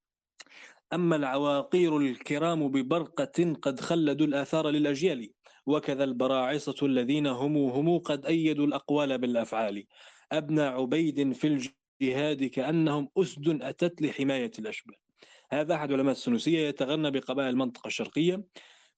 أما 0.93 1.15
العواقير 1.15 1.97
الكرام 1.97 2.67
ببرقة 2.67 3.53
قد 3.61 3.79
خلدوا 3.79 4.27
الآثار 4.27 4.69
للأجيال 4.69 5.29
وكذا 5.65 6.03
البراعصة 6.03 6.75
الذين 6.83 7.27
هم 7.27 7.57
هم 7.57 7.97
قد 7.97 8.25
أيدوا 8.25 8.65
الأقوال 8.65 9.17
بالأفعال. 9.17 9.85
أبنى 10.31 10.61
عبيد 10.61 11.31
في 11.31 11.71
الجهاد 12.01 12.43
كأنهم 12.43 13.09
أسد 13.17 13.61
أتت 13.61 14.01
لحماية 14.01 14.51
الأشبال. 14.59 14.95
هذا 15.51 15.75
أحد 15.75 15.91
علماء 15.91 16.11
السنوسية 16.11 16.67
يتغنى 16.67 17.11
بقبائل 17.11 17.49
المنطقة 17.49 17.87
الشرقية 17.87 18.43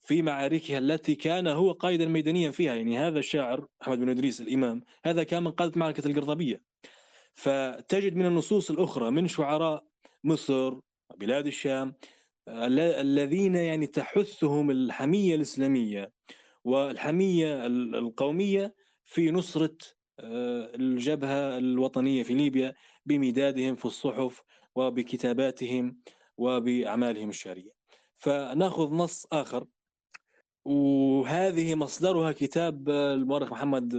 في 0.04 0.22
معاركها 0.22 0.78
التي 0.78 1.16
كان 1.16 1.48
هو 1.48 1.72
قائدا 1.72 2.06
ميدانيا 2.06 2.52
فيها. 2.52 2.76
يعني 2.76 2.98
هذا 3.00 3.20
الشاعر 3.20 3.68
أحمد 3.82 4.00
بن 4.00 4.10
إدريس 4.10 4.42
الإمام 4.42 4.82
هذا 5.06 5.24
كان 5.24 5.44
من 5.44 5.52
قادة 5.52 5.80
معركة 5.80 6.08
القرطبية. 6.08 6.62
فتجد 7.38 8.16
من 8.16 8.26
النصوص 8.26 8.72
الأخرى 8.72 9.12
من 9.12 9.28
شعراء 9.28 9.84
مصر 10.24 10.80
بلاد 11.18 11.48
الشام 11.48 11.94
الذين 12.48 13.56
يعني 13.56 13.88
تحثهم 13.88 14.72
الحمية 14.72 15.36
الإسلامية 15.36 16.12
والحمية 16.64 17.66
القومية 17.66 18.76
في 19.06 19.32
نصرة 19.32 19.78
آه، 20.20 20.76
الجبهة 20.76 21.58
الوطنية 21.58 22.24
في 22.24 22.34
ليبيا 22.34 22.76
بمدادهم 23.06 23.76
في 23.76 23.86
الصحف 23.86 24.44
وبكتاباتهم 24.76 26.02
وبأعمالهم 26.38 27.30
الشعرية. 27.30 27.72
فنأخذ 28.18 28.94
نص 28.94 29.28
آخر. 29.32 29.66
وهذه 30.66 31.76
مصدرها 31.76 32.32
كتاب 32.32 32.90
المؤرخ 32.90 33.52
محمد 33.52 33.90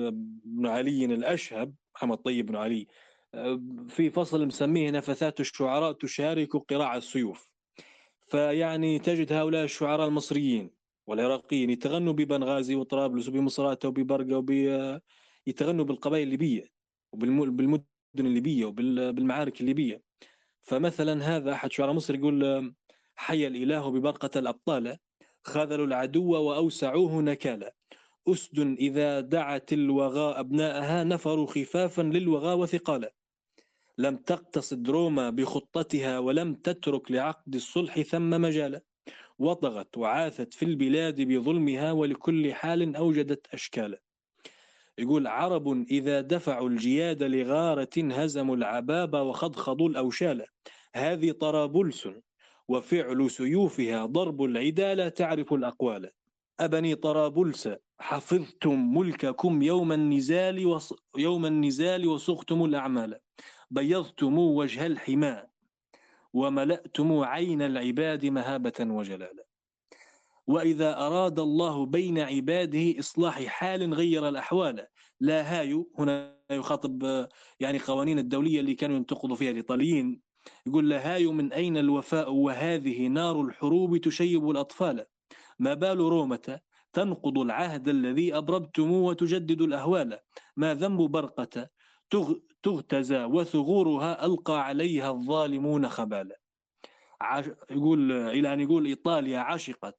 بن 0.44 0.66
علي 0.66 1.04
الأشهب 1.04 1.74
محمد 1.94 2.18
طيب 2.18 2.46
بن 2.46 2.56
علي. 2.56 2.80
آه، 2.80 3.07
في 3.88 4.10
فصل 4.10 4.46
مسميه 4.46 4.90
نفثات 4.90 5.40
الشعراء 5.40 5.92
تشارك 5.92 6.56
قراع 6.56 6.96
السيوف. 6.96 7.48
فيعني 8.28 8.98
تجد 8.98 9.32
هؤلاء 9.32 9.64
الشعراء 9.64 10.08
المصريين 10.08 10.70
والعراقيين 11.06 11.70
يتغنوا 11.70 12.12
ببنغازي 12.12 12.74
وطرابلس 12.74 13.28
وبمصراتة 13.28 13.88
وببرقة 13.88 14.36
وب 14.36 14.50
يتغنوا 15.46 15.84
بالقبائل 15.84 16.22
الليبية 16.22 16.70
وبالمدن 17.12 17.84
الليبية 18.18 18.64
وبالمعارك 18.64 19.60
الليبية. 19.60 20.02
فمثلا 20.62 21.36
هذا 21.36 21.52
أحد 21.52 21.72
شعراء 21.72 21.94
مصر 21.94 22.14
يقول 22.14 22.72
حي 23.16 23.46
الإله 23.46 23.90
ببرقة 23.90 24.38
الأبطال 24.38 24.96
خذلوا 25.42 25.86
العدو 25.86 26.30
وأوسعوه 26.30 27.22
نكالا. 27.22 27.74
أسد 28.28 28.58
إذا 28.58 29.20
دعت 29.20 29.72
الوغى 29.72 30.40
أبناءها 30.40 31.04
نفروا 31.04 31.46
خفافا 31.46 32.02
للوغى 32.02 32.54
وثقالا. 32.54 33.12
لم 33.98 34.16
تقتصد 34.16 34.90
روما 34.90 35.30
بخطتها 35.30 36.18
ولم 36.18 36.54
تترك 36.54 37.10
لعقد 37.10 37.54
الصلح 37.54 38.00
ثم 38.00 38.30
مجالا 38.30 38.80
وطغت 39.38 39.98
وعاثت 39.98 40.54
في 40.54 40.64
البلاد 40.64 41.20
بظلمها 41.20 41.92
ولكل 41.92 42.54
حال 42.54 42.96
أوجدت 42.96 43.46
أشكالا. 43.52 44.00
يقول 44.98 45.26
عرب 45.26 45.86
إذا 45.90 46.20
دفعوا 46.20 46.68
الجياد 46.68 47.22
لغارة 47.22 47.88
هزموا 47.96 48.56
العباب 48.56 49.14
وخضخضوا 49.14 49.88
الأوشال. 49.88 50.44
هذه 50.94 51.30
طرابلس 51.30 52.08
وفعل 52.68 53.30
سيوفها 53.30 54.06
ضرب 54.06 54.42
العدا 54.44 54.94
لا 54.94 55.08
تعرف 55.08 55.52
الأقوال. 55.52 56.10
أبني 56.60 56.94
طرابلس 56.94 57.68
حفظتم 57.98 58.98
ملككم 58.98 59.62
يوم 59.62 59.92
النزال 59.92 60.66
وص... 60.66 60.92
يوم 61.16 61.46
النزال 61.46 62.08
وصغتم 62.08 62.64
الأعمال. 62.64 63.18
بيضتم 63.70 64.38
وجه 64.38 64.86
الحماء 64.86 65.50
وملأتم 66.32 67.20
عين 67.20 67.62
العباد 67.62 68.26
مهابة 68.26 68.74
وجلالا. 68.80 69.44
وإذا 70.46 71.06
أراد 71.06 71.38
الله 71.38 71.86
بين 71.86 72.18
عباده 72.18 72.98
إصلاح 72.98 73.42
حال 73.42 73.94
غير 73.94 74.28
الأحوال 74.28 74.86
لا 75.20 75.42
هايو 75.42 75.90
هنا 75.98 76.38
يخاطب 76.50 77.26
يعني 77.60 77.78
قوانين 77.78 78.18
الدولية 78.18 78.60
اللي 78.60 78.74
كانوا 78.74 78.96
ينتقضوا 78.96 79.36
فيها 79.36 79.50
الإيطاليين. 79.50 80.20
يقول 80.66 80.88
لا 80.88 81.14
هايو 81.14 81.32
من 81.32 81.52
أين 81.52 81.76
الوفاء 81.76 82.32
وهذه 82.32 83.06
نار 83.06 83.40
الحروب 83.40 83.96
تشيب 83.96 84.50
الأطفال؟ 84.50 85.06
ما 85.58 85.74
بال 85.74 85.98
رومة 85.98 86.60
تنقض 86.92 87.38
العهد 87.38 87.88
الذي 87.88 88.36
أبربتم 88.36 88.92
وتجدد 88.92 89.62
الأهوال. 89.62 90.18
ما 90.56 90.74
ذنب 90.74 91.00
برقة 91.00 91.68
تغتزى 92.62 93.24
وثغورها 93.24 94.26
ألقى 94.26 94.64
عليها 94.64 95.10
الظالمون 95.10 95.88
خبالا. 95.88 96.40
يقول 97.70 98.12
إلى 98.12 98.52
أن 98.52 98.60
يقول 98.60 98.86
إيطاليا 98.86 99.38
عشقت 99.38 99.98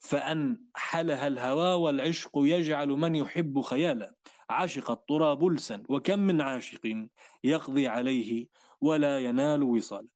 فأن 0.00 0.62
حلها 0.74 1.26
الهوى 1.26 1.72
والعشق 1.72 2.30
يجعل 2.36 2.88
من 2.88 3.14
يحب 3.14 3.60
خيالا. 3.60 4.14
عشقت 4.50 5.08
طرابلسا 5.08 5.82
وكم 5.88 6.18
من 6.18 6.40
عاشق 6.40 7.06
يقضي 7.44 7.88
عليه 7.88 8.46
ولا 8.80 9.20
ينال 9.20 9.62
وصالا. 9.62 10.08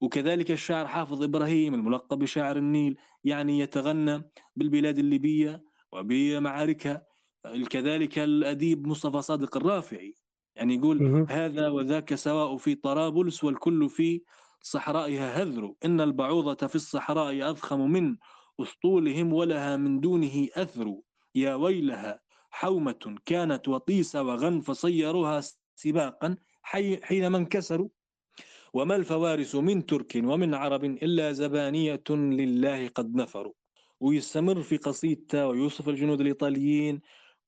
وكذلك 0.00 0.50
الشاعر 0.50 0.86
حافظ 0.86 1.22
إبراهيم 1.22 1.74
الملقب 1.74 2.18
بشاعر 2.18 2.56
النيل 2.56 2.96
يعني 3.24 3.58
يتغنى 3.58 4.30
بالبلاد 4.56 4.98
الليبية 4.98 5.62
وبمعاركها. 5.92 7.06
كذلك 7.70 8.18
الأديب 8.18 8.86
مصطفى 8.86 9.22
صادق 9.22 9.56
الرافعي 9.56 10.14
يعني 10.60 10.74
يقول 10.74 11.26
هذا 11.30 11.68
وذاك 11.68 12.14
سواء 12.14 12.56
في 12.56 12.74
طرابلس 12.74 13.44
والكل 13.44 13.88
في 13.88 14.22
صحرائها 14.62 15.42
هذر. 15.42 15.74
إن 15.84 16.00
البعوضة 16.00 16.66
في 16.66 16.74
الصحراء 16.76 17.50
أضخم 17.50 17.90
من 17.90 18.16
أسطولهم 18.60 19.32
ولها 19.32 19.76
من 19.76 20.00
دونه 20.00 20.48
أثر. 20.54 20.96
يا 21.34 21.54
ويلها 21.54 22.20
حومة 22.50 23.16
كانت 23.26 23.68
وطيسة 23.68 24.22
وغن 24.22 24.60
فصيروها 24.60 25.40
سباقا 25.74 26.36
حينما 27.02 27.38
انكسروا. 27.38 27.88
وما 28.72 28.96
الفوارس 28.96 29.54
من 29.54 29.86
ترك 29.86 30.12
ومن 30.24 30.54
عرب 30.54 30.84
إلا 30.84 31.32
زبانية 31.32 32.04
لله 32.10 32.88
قد 32.88 33.14
نفروا. 33.14 33.52
ويستمر 34.00 34.62
في 34.62 34.76
قصيدته 34.76 35.46
ويوصف 35.48 35.88
الجنود 35.88 36.20
الإيطاليين 36.20 37.00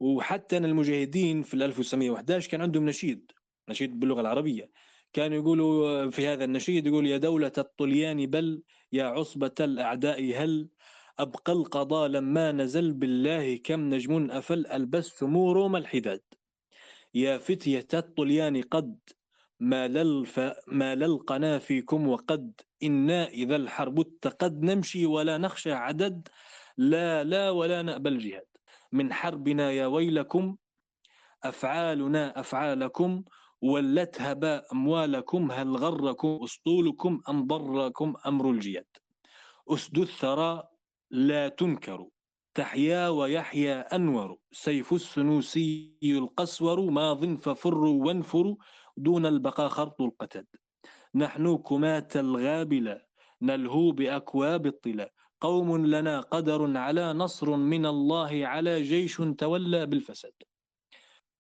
وحتى 0.03 0.57
المجاهدين 0.57 1.43
في 1.43 1.55
1911 1.55 2.51
كان 2.51 2.61
عندهم 2.61 2.87
نشيد 2.87 3.33
نشيد 3.69 4.01
باللغة 4.01 4.21
العربية. 4.21 4.71
كانوا 5.13 5.37
يقولوا 5.37 6.11
في 6.11 6.29
هذا 6.29 6.45
النشيد 6.45 6.87
يقول 6.87 7.07
يا 7.07 7.17
دولة 7.17 7.53
الطليان 7.59 8.27
بل 8.27 8.63
يا 8.93 9.05
عصبة 9.05 9.55
الأعداء 9.61 10.35
هل 10.37 10.69
أبقى 11.19 11.53
القضاء 11.53 12.09
لما 12.09 12.53
نزل 12.53 12.93
بالله 12.93 13.57
كم 13.57 13.95
نجم 13.95 14.31
أفل 14.31 14.67
ألبس 14.67 15.23
روم 15.23 15.77
الحداد. 15.77 16.23
يا 17.15 17.39
فتية 17.39 17.89
الطليان 17.95 18.63
قد 18.63 18.99
ما 19.61 19.89
للف 19.89 20.41
ما 20.67 20.95
للقنا 20.95 21.59
فيكم 21.59 22.09
وقد 22.09 22.61
إنا 22.83 23.29
إذا 23.29 23.57
الحرب 23.57 24.01
اتقد 24.01 24.63
نمشي 24.63 25.07
ولا 25.07 25.39
نخشى 25.39 25.73
عدد 25.73 26.29
لا 26.77 27.25
لا 27.25 27.51
ولا 27.51 27.83
نأبى 27.83 28.09
الجهاد. 28.09 28.52
من 28.93 29.13
حربنا 29.13 29.71
يا 29.71 29.87
ويلكم 29.87 30.57
أفعالنا 31.45 32.41
أفعالكم 32.41 33.23
ولت 33.63 34.21
هباء 34.21 34.73
أموالكم 34.73 35.53
هل 35.53 35.77
غركم 35.77 36.39
أسطولكم 36.45 37.21
أم 37.29 37.47
ضركم 37.47 38.15
أمر 38.27 38.51
الجياد. 38.51 38.87
أسد 39.69 39.99
الثرى 39.99 40.63
لا 41.11 41.49
تنكر 41.49 42.07
تحيا 42.55 43.09
ويحيا 43.09 43.97
أنور 43.97 44.37
سيف 44.53 44.93
السنوسي 44.93 45.97
القسور 46.03 46.91
ماض 46.91 47.25
ففروا 47.25 48.07
وانفروا 48.07 48.57
دون 48.97 49.27
البقاء 49.27 49.69
خرط 49.69 50.01
القتد. 50.01 50.47
نحن 51.15 51.57
كمات 51.57 52.17
الغابلة 52.17 53.01
نلهو 53.43 53.91
بأكواب 53.91 54.67
الطلا 54.67 55.13
قوم 55.43 55.87
لنا 55.87 56.21
قدر 56.21 56.79
على 56.79 57.13
نصر 57.13 57.57
من 57.57 57.87
الله 57.87 58.47
على 58.47 58.83
جيش 58.83 59.17
تولى 59.39 59.87
بالفساد. 59.87 60.33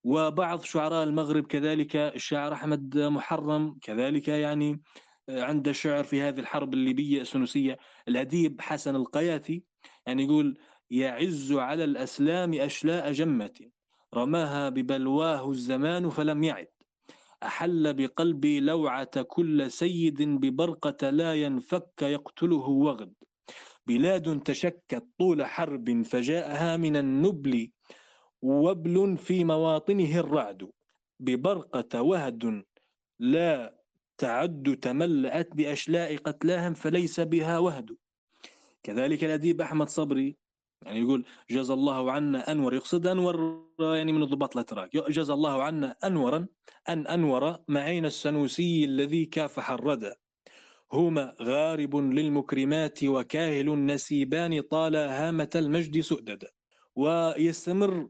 وبعض 0.04 0.62
شعراء 0.62 1.04
المغرب 1.04 1.46
كذلك 1.46 1.96
الشاعر 1.96 2.52
أحمد 2.52 2.98
محرم 2.98 3.78
كذلك 3.82 4.28
يعني 4.28 4.82
عند 5.28 5.68
الشعر 5.68 6.04
في 6.04 6.22
هذه 6.22 6.40
الحرب 6.40 6.74
الليبية 6.74 7.20
السنوسية 7.20 7.78
الأديب 8.08 8.60
حسن 8.60 8.96
القياتي 8.96 9.62
يعني 10.06 10.24
يقول 10.24 10.58
يعز 10.90 11.52
على 11.52 11.84
الأسلام 11.84 12.54
أشلاء 12.54 13.12
جمة 13.12 13.60
رماها 14.14 14.68
ببلواه 14.68 15.50
الزمان 15.50 16.10
فلم 16.10 16.44
يعد. 16.44 16.68
أحل 17.42 17.94
بقلبي 17.94 18.60
لوعة 18.60 19.22
كل 19.22 19.70
سيد 19.70 20.22
ببرقة 20.22 21.10
لا 21.10 21.34
ينفك 21.34 22.02
يقتله 22.02 22.68
وغد. 22.68 23.14
بلاد 23.86 24.42
تشكت 24.42 25.04
طول 25.18 25.46
حرب 25.46 26.02
فجاءها 26.02 26.76
من 26.76 26.96
النبل 26.96 27.70
وبل 28.42 29.16
في 29.16 29.44
مواطنه 29.44 30.18
الرعد. 30.20 30.70
ببرقة 31.20 32.02
وهد 32.02 32.64
لا 33.18 33.74
تعد 34.18 34.78
تملأت 34.82 35.56
بأشلاء 35.56 36.16
قتلاهم 36.16 36.74
فليس 36.74 37.20
بها 37.20 37.58
وهد. 37.58 37.96
كذلك 38.82 39.24
الأديب 39.24 39.60
أحمد 39.60 39.88
صبري 39.88 40.36
يعني 40.82 41.00
يقول 41.00 41.24
جزى 41.50 41.72
الله 41.72 42.12
عنا 42.12 42.52
أنور 42.52 42.74
يقصد 42.74 43.06
أنور 43.06 43.66
يعني 43.80 44.12
من 44.12 44.22
الضباط 44.22 44.56
الأتراك 44.56 44.96
جزى 44.96 45.32
الله 45.32 45.62
عنا 45.62 45.96
أنورا 46.04 46.46
أن 46.88 47.06
أنور 47.06 47.58
معين 47.68 48.04
السنوسي 48.04 48.84
الذي 48.84 49.26
كافح 49.26 49.70
الردى 49.70 50.12
هما 50.92 51.34
غارب 51.42 51.96
للمكرمات 51.96 53.04
وكاهل 53.04 53.68
النسيبان 53.68 54.60
طال 54.60 54.96
هامة 54.96 55.50
المجد 55.54 56.00
سؤددا. 56.00 56.48
ويستمر 56.96 58.08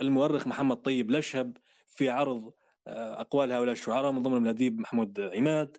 المؤرخ 0.00 0.46
محمد 0.46 0.76
طيب 0.76 1.10
لشهب 1.10 1.56
في 1.86 2.08
عرض 2.08 2.52
آه، 2.86 3.20
أقوال 3.20 3.52
هؤلاء 3.52 3.72
الشعراء 3.72 4.12
من 4.12 4.22
ضمن 4.22 4.42
الأديب 4.42 4.80
محمود 4.80 5.20
عماد 5.20 5.76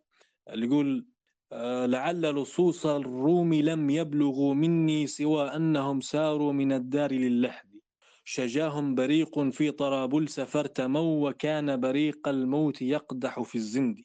اللي 0.50 0.66
يقول 0.66 1.08
آه، 1.52 1.86
لعل 1.86 2.22
لصوص 2.22 2.86
الروم 2.86 3.54
لم 3.54 3.90
يبلغوا 3.90 4.54
مني 4.54 5.08
سوى 5.08 5.48
أنهم 5.56 6.02
ساروا 6.02 6.54
من 6.54 6.72
الدار 6.72 7.12
للحد. 7.12 7.76
شجاهم 8.24 8.96
بريق 8.96 9.40
في 9.40 9.72
طرابلس 9.72 10.40
فارتموا 10.40 11.30
وكان 11.30 11.80
بريق 11.80 12.28
الموت 12.28 12.82
يقدح 12.82 13.42
في 13.42 13.56
الزند. 13.56 14.02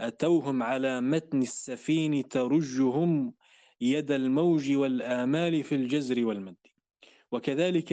أتوهم 0.00 0.62
على 0.62 1.00
متن 1.00 1.42
السفين 1.42 2.28
ترجهم 2.28 3.34
يد 3.80 4.12
الموج 4.12 4.72
والآمال 4.72 5.64
في 5.64 5.74
الجزر 5.74 6.26
والمد. 6.26 6.56
وكذلك 7.32 7.92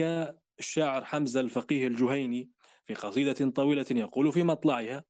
الشاعر 0.58 1.04
حمزة 1.04 1.40
الفقيه 1.40 1.86
الجهيني 1.86 2.50
في 2.86 2.94
قصيدة 2.94 3.50
طويلة 3.50 3.86
يقول 3.90 4.32
في 4.32 4.42
مطلعها 4.42 5.04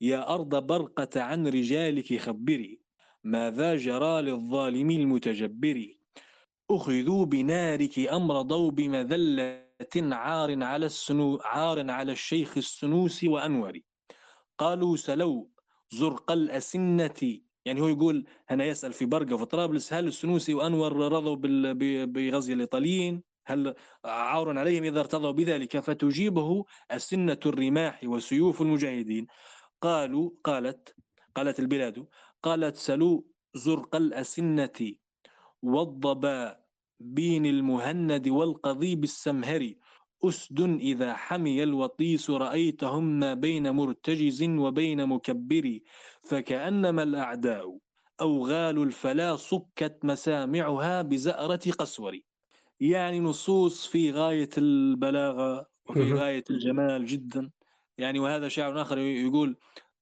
يا 0.00 0.34
أرض 0.34 0.66
برقة 0.66 1.22
عن 1.22 1.46
رجالك 1.46 2.16
خبري 2.20 2.80
ماذا 3.24 3.76
جرى 3.76 4.22
للظالم 4.22 4.90
المتجبر 4.90 5.94
أخذوا 6.70 7.24
بنارك 7.24 7.98
أمرضوا 7.98 8.70
بمذلة 8.70 9.64
عار 9.96 10.64
على 10.64 10.86
السنو 10.86 11.36
عار 11.44 11.90
على 11.90 12.12
الشيخ 12.12 12.56
السنوسي 12.56 13.28
وأنوري. 13.28 13.84
قالوا 14.58 14.96
سلوا 14.96 15.44
زرق 15.90 16.30
الأسنة 16.32 17.38
يعني 17.64 17.80
هو 17.80 17.88
يقول 17.88 18.24
هنا 18.48 18.64
يسأل 18.64 18.92
في 18.92 19.04
برقة 19.06 19.36
في 19.36 19.44
طرابلس 19.44 19.92
هل 19.92 20.06
السنوسي 20.06 20.54
وأنور 20.54 20.96
رضوا 21.12 21.36
بغزي 22.04 22.52
الإيطاليين؟ 22.52 23.22
هل 23.46 23.74
عار 24.04 24.58
عليهم 24.58 24.84
إذا 24.84 25.00
ارتضوا 25.00 25.30
بذلك؟ 25.30 25.78
فتجيبه 25.78 26.64
أسنة 26.90 27.38
الرماح 27.46 28.00
وسيوف 28.04 28.62
المجاهدين. 28.62 29.26
قالوا 29.82 30.30
قالت 30.44 30.94
قالت 31.34 31.60
البلاد 31.60 32.06
قالت 32.42 32.76
سلوا 32.76 33.22
زرق 33.54 33.96
الأسنة 33.96 34.94
والضبا 35.62 36.64
بين 37.00 37.46
المهند 37.46 38.28
والقضيب 38.28 39.04
السمهري 39.04 39.78
أسد 40.28 40.60
إذا 40.60 41.14
حمي 41.14 41.62
الوطيس 41.62 42.30
رأيتهم 42.30 43.04
ما 43.20 43.34
بين 43.34 43.70
مرتجز 43.70 44.42
وبين 44.42 45.06
مكبر 45.06 45.78
فكأنما 46.22 47.02
الأعداء 47.02 47.78
أوغال 48.20 48.82
الفلا 48.82 49.36
صكت 49.36 49.98
مسامعها 50.04 51.02
بزأرة 51.02 51.60
قسور. 51.78 52.18
يعني 52.80 53.20
نصوص 53.20 53.86
في 53.86 54.12
غاية 54.12 54.50
البلاغة 54.58 55.66
وفي 55.88 56.12
غاية 56.12 56.44
الجمال 56.50 57.06
جدا. 57.06 57.50
يعني 57.98 58.18
وهذا 58.18 58.48
شاعر 58.48 58.82
آخر 58.82 58.98
يقول 58.98 59.56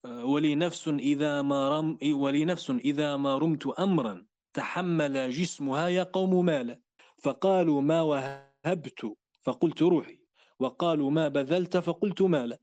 ولي 0.05 0.55
نفس 0.55 0.89
إذا 0.89 1.43
ما 1.43 1.79
رم 1.79 1.99
ولي 2.13 2.45
نفس 2.45 2.71
إذا 2.71 3.17
ما 3.17 3.39
رمت 3.39 3.67
أمرا 3.67 4.27
تحمل 4.55 5.31
جسمها 5.31 5.89
يا 5.89 6.03
قوم 6.03 6.45
مالا. 6.45 6.81
فقالوا 7.19 7.81
ما 7.83 8.03
وهبت 8.03 9.17
فقلت 9.43 9.83
روحي 9.83 10.19
وقالوا 10.59 11.11
ما 11.11 11.29
بذلت 11.29 11.77
فقلت 11.77 12.23
مالا 12.23 12.59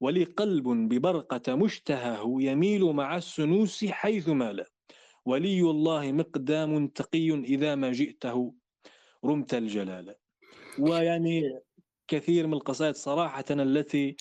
ولي 0.00 0.24
قلب 0.24 0.68
ببرقة 0.68 1.54
مشتهاه 1.54 2.36
يميل 2.38 2.84
مع 2.84 3.16
السنوس 3.16 3.84
حيث 3.84 4.28
مال 4.28 4.64
ولي 5.24 5.60
الله 5.60 6.12
مقدام 6.12 6.86
تقي 6.86 7.30
إذا 7.30 7.74
ما 7.74 7.92
جئته. 7.92 8.54
رمت 9.24 9.54
الجلال. 9.54 10.14
ويعني 10.78 11.60
كثير 12.08 12.46
من 12.46 12.54
القصائد 12.54 12.94
صراحة 12.94 13.44
التي 13.50 14.16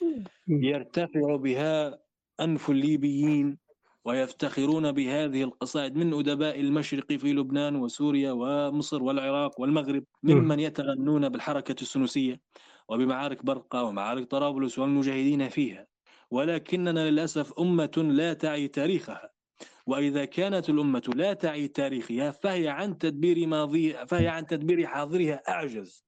يرتفع 0.48 1.36
بها 1.36 2.00
أنف 2.40 2.70
الليبيين 2.70 3.58
ويفتخرون 4.06 4.92
بهذه 4.92 5.44
القصائد 5.44 5.96
من 5.96 6.14
أدباء 6.14 6.60
المشرق 6.60 7.14
في 7.14 7.34
لبنان 7.34 7.76
وسوريا 7.76 8.32
ومصر 8.32 9.04
والعراق 9.04 9.62
والمغرب 9.62 10.04
ممن 10.24 10.60
يتغنون 10.60 11.30
بالحركة 11.30 11.76
السنوسية 11.82 12.42
وبمعارك 12.90 13.46
برقة 13.46 13.84
ومعارك 13.84 14.32
طرابلس 14.32 14.80
والمجاهدين 14.80 15.50
فيها. 15.50 15.88
ولكننا 16.32 17.10
للأسف 17.10 17.54
أمة 17.60 17.92
لا 17.98 18.34
تعي 18.34 18.68
تاريخها. 18.68 19.30
وإذا 19.88 20.26
كانت 20.26 20.70
الأمة 20.70 21.14
لا 21.16 21.34
تعي 21.34 21.68
تاريخها 21.68 22.32
فهي 22.32 22.68
عن 22.68 22.98
تدبير 22.98 23.48
ماضي 23.48 24.06
فهي 24.08 24.28
عن 24.28 24.48
تدبير 24.48 24.88
حاضرها 24.88 25.42
أعجز. 25.50 26.06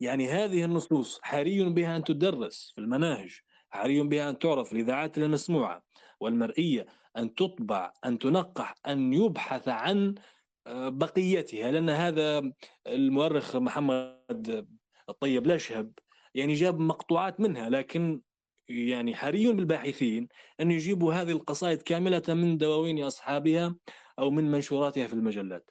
يعني 0.00 0.28
هذه 0.28 0.64
النصوص 0.64 1.20
حري 1.22 1.64
بها 1.64 1.96
أن 1.96 2.04
تدرس 2.04 2.72
في 2.74 2.80
المناهج 2.80 3.40
حري 3.70 4.02
بها 4.02 4.30
أن 4.30 4.38
تعرف 4.38 4.72
الإذاعات 4.72 5.18
المسموعة 5.18 5.84
والمرئية 6.20 6.86
أن 7.16 7.34
تطبع 7.34 7.92
أن 8.04 8.18
تنقح 8.18 8.74
أن 8.86 9.12
يبحث 9.12 9.68
عن 9.68 10.14
آه، 10.66 10.88
بقيتها 10.88 11.70
لأن 11.70 11.90
هذا 11.90 12.52
المؤرخ 12.86 13.56
محمد 13.56 14.66
الطيب 15.08 15.46
الأشهب 15.46 15.92
يعني 16.34 16.54
جاب 16.54 16.78
مقطوعات 16.78 17.40
منها 17.40 17.68
لكن 17.68 18.20
يعني 18.68 19.14
حري 19.14 19.52
بالباحثين 19.52 20.28
أن 20.60 20.70
يجيبوا 20.70 21.14
هذه 21.14 21.30
القصائد 21.30 21.82
كاملة 21.82 22.22
من 22.28 22.58
دواوين 22.58 23.04
أصحابها 23.04 23.76
أو 24.18 24.30
من 24.30 24.50
منشوراتها 24.50 25.06
في 25.06 25.12
المجلات. 25.14 25.70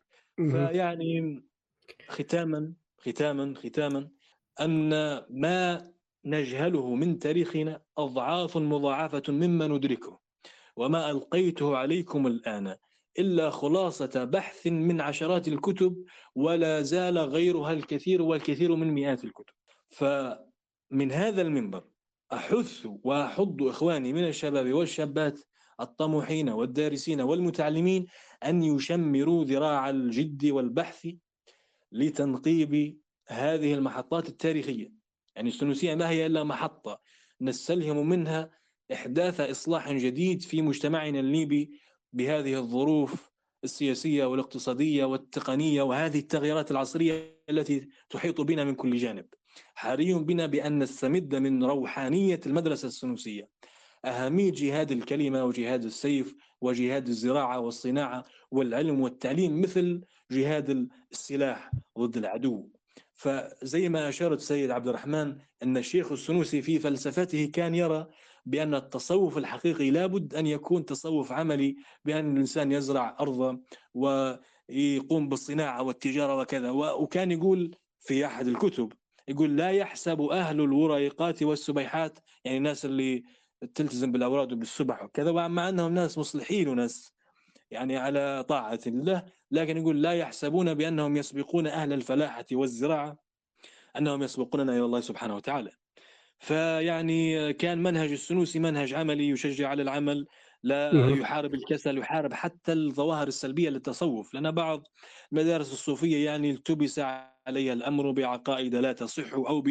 فيعني 0.52 1.44
ختاما 2.10 2.74
ختاما 2.98 3.54
ختاما 3.58 4.10
أن 4.62 4.90
ما 5.30 5.92
نجهله 6.26 6.96
من 6.96 7.20
تاريخنا 7.20 7.82
أضعاف 7.98 8.58
مضاعفة 8.58 9.24
مما 9.30 9.68
ندركه. 9.68 10.23
وما 10.76 11.12
ألقيته 11.12 11.78
عليكم 11.78 12.28
الآن 12.28 12.76
إلا 13.20 13.50
خلاصة 13.50 14.24
بحث 14.24 14.68
من 14.68 15.02
عشرات 15.02 15.48
الكتب 15.48 16.04
ولا 16.36 16.82
زال 16.82 17.18
غيرها 17.18 17.74
الكثير 17.74 18.22
والكثير 18.22 18.76
من 18.76 18.94
مئات 18.94 19.24
الكتب 19.24 19.54
فمن 19.90 21.12
هذا 21.12 21.42
المنبر 21.42 21.84
أحث 22.34 22.88
وأحض 23.04 23.64
إخواني 23.64 24.14
من 24.14 24.28
الشباب 24.28 24.74
والشابات 24.74 25.40
الطموحين 25.80 26.50
والدارسين 26.50 27.22
والمتعلمين 27.22 28.06
أن 28.46 28.64
يشمروا 28.64 29.46
ذراع 29.46 29.90
الجد 29.90 30.46
والبحث 30.46 31.08
لتنقيب 31.92 32.98
هذه 33.28 33.74
المحطات 33.74 34.30
التاريخية. 34.30 34.94
يعني 35.36 35.50
السنوسية 35.50 35.96
ما 35.96 36.10
هي 36.10 36.26
إلا 36.26 36.44
محطة 36.44 37.02
نستلهم 37.42 38.10
منها 38.10 38.50
إحداث 38.92 39.40
إصلاح 39.40 39.92
جديد 39.92 40.42
في 40.42 40.62
مجتمعنا 40.62 41.20
الليبي 41.20 41.72
بهذه 42.14 42.56
الظروف 42.60 43.32
السياسية 43.64 44.26
والاقتصادية 44.26 45.06
والتقنية 45.06 45.82
وهذه 45.82 46.20
التغييرات 46.20 46.72
العصرية 46.72 47.44
التي 47.50 47.88
تحيط 48.10 48.42
بنا 48.42 48.64
من 48.64 48.76
كل 48.76 48.98
جانب. 48.98 49.26
حري 49.76 50.14
بنا 50.14 50.46
بأن 50.46 50.80
نستمد 50.80 51.36
من 51.36 51.64
روحانية 51.64 52.40
المدرسة 52.46 52.88
السنوسية. 52.88 53.50
أهمية 54.06 54.52
جهاد 54.52 54.92
الكلمة 54.92 55.46
وجهاد 55.46 55.84
السيف 55.84 56.36
وجهاد 56.62 57.08
الزراعة 57.08 57.60
والصناعة 57.60 58.24
والعلم 58.52 59.02
والتعليم 59.02 59.62
مثل 59.62 60.02
جهاد 60.32 60.88
السلاح 61.12 61.72
ضد 62.00 62.18
العدو. 62.18 62.70
فزي 63.14 63.90
ما 63.90 64.10
أشارت 64.10 64.38
السيد 64.38 64.72
عبد 64.72 64.88
الرحمن 64.88 65.38
أن 65.64 65.78
الشيخ 65.78 66.12
السنوسي 66.12 66.62
في 66.62 66.80
فلسفته 66.80 67.46
كان 67.54 67.76
يرى 67.76 68.08
بأن 68.46 68.76
التصوف 68.76 69.38
الحقيقي 69.38 69.92
لابد 69.92 70.36
أن 70.36 70.48
يكون 70.48 70.86
تصوف 70.86 71.32
عملي 71.32 71.76
بأن 72.06 72.32
الإنسان 72.34 72.72
يزرع 72.72 73.18
أرضه 73.20 73.60
ويقوم 73.94 75.30
بالصناعة 75.30 75.84
والتجارة 75.84 76.38
وكذا. 76.38 76.72
وكان 76.72 77.32
يقول 77.32 77.76
في 78.00 78.26
أحد 78.26 78.48
الكتب 78.48 78.94
يقول 79.28 79.58
لا 79.58 79.72
يحسب 79.72 80.22
أهل 80.22 80.62
الوريقات 80.62 81.44
والسبيحات 81.44 82.20
يعني 82.46 82.58
الناس 82.58 82.86
اللي 82.86 83.24
تلتزم 83.76 84.12
بالأوراد 84.12 84.54
وبالسبح 84.54 85.04
وكذا 85.04 85.32
مع 85.32 85.70
أنهم 85.70 85.94
ناس 85.94 86.18
مصلحين 86.18 86.68
وناس 86.68 87.14
يعني 87.72 87.98
على 87.98 88.46
طاعة 88.50 88.80
الله 88.88 89.26
لكن 89.52 89.78
يقول 89.78 90.02
لا 90.02 90.14
يحسبون 90.14 90.74
بأنهم 90.74 91.18
يسبقون 91.18 91.68
أهل 91.68 91.94
الفلاحة 91.94 92.46
والزراعة 92.52 93.18
أنهم 93.98 94.24
يسبقوننا 94.24 94.72
إلى 94.72 94.86
الله 94.86 95.00
سبحانه 95.00 95.36
وتعالى. 95.36 95.72
فيعني 96.44 97.54
كان 97.54 97.84
منهج 97.84 98.12
السنوسي 98.12 98.60
منهج 98.60 98.94
عملي 98.94 99.30
يشجع 99.30 99.70
على 99.70 99.82
العمل 99.82 100.26
لا 100.64 101.10
يحارب 101.10 101.54
الكسل 101.54 101.98
يحارب 101.98 102.34
حتى 102.34 102.74
الظواهر 102.74 103.28
السلبية 103.28 103.70
للتصوف. 103.70 104.34
لأن 104.34 104.52
بعض 104.52 104.84
المدارس 105.32 105.74
الصوفية 105.74 106.26
يعني 106.26 106.52
التبس 106.52 107.00
عليها 107.00 107.74
الأمر 107.74 108.12
بعقائد 108.12 108.76
لا 108.76 108.94
تصح 108.94 109.34
أو 109.34 109.64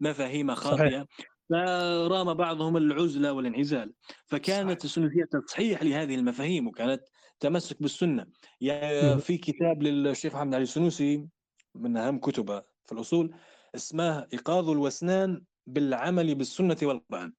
بمفاهيم 0.00 0.54
خاطئة 0.54 1.06
فرام 1.50 2.34
بعضهم 2.34 2.76
العزله 2.76 3.32
والانعزال. 3.32 3.92
فكانت 4.26 4.84
السنوسية 4.84 5.24
تصحيح 5.24 5.82
لهذه 5.82 6.14
المفاهيم 6.14 6.68
وكانت 6.68 7.02
تمسك 7.40 7.82
بالسنة. 7.82 8.26
يعني 8.60 9.18
في 9.18 9.36
كتاب 9.36 9.82
للشيخ 9.82 10.34
محمد 10.34 10.54
علي 10.54 10.62
السنوسي 10.62 11.26
من 11.74 11.96
أهم 11.96 12.18
كتبه 12.18 12.62
في 12.86 12.92
الأصول 12.92 13.34
اسمه 13.74 14.26
إيقاظ 14.32 14.70
الوسنان 14.70 15.42
بالعمل 15.68 16.34
بالسنة 16.34 16.76
والقرآن. 16.82 17.32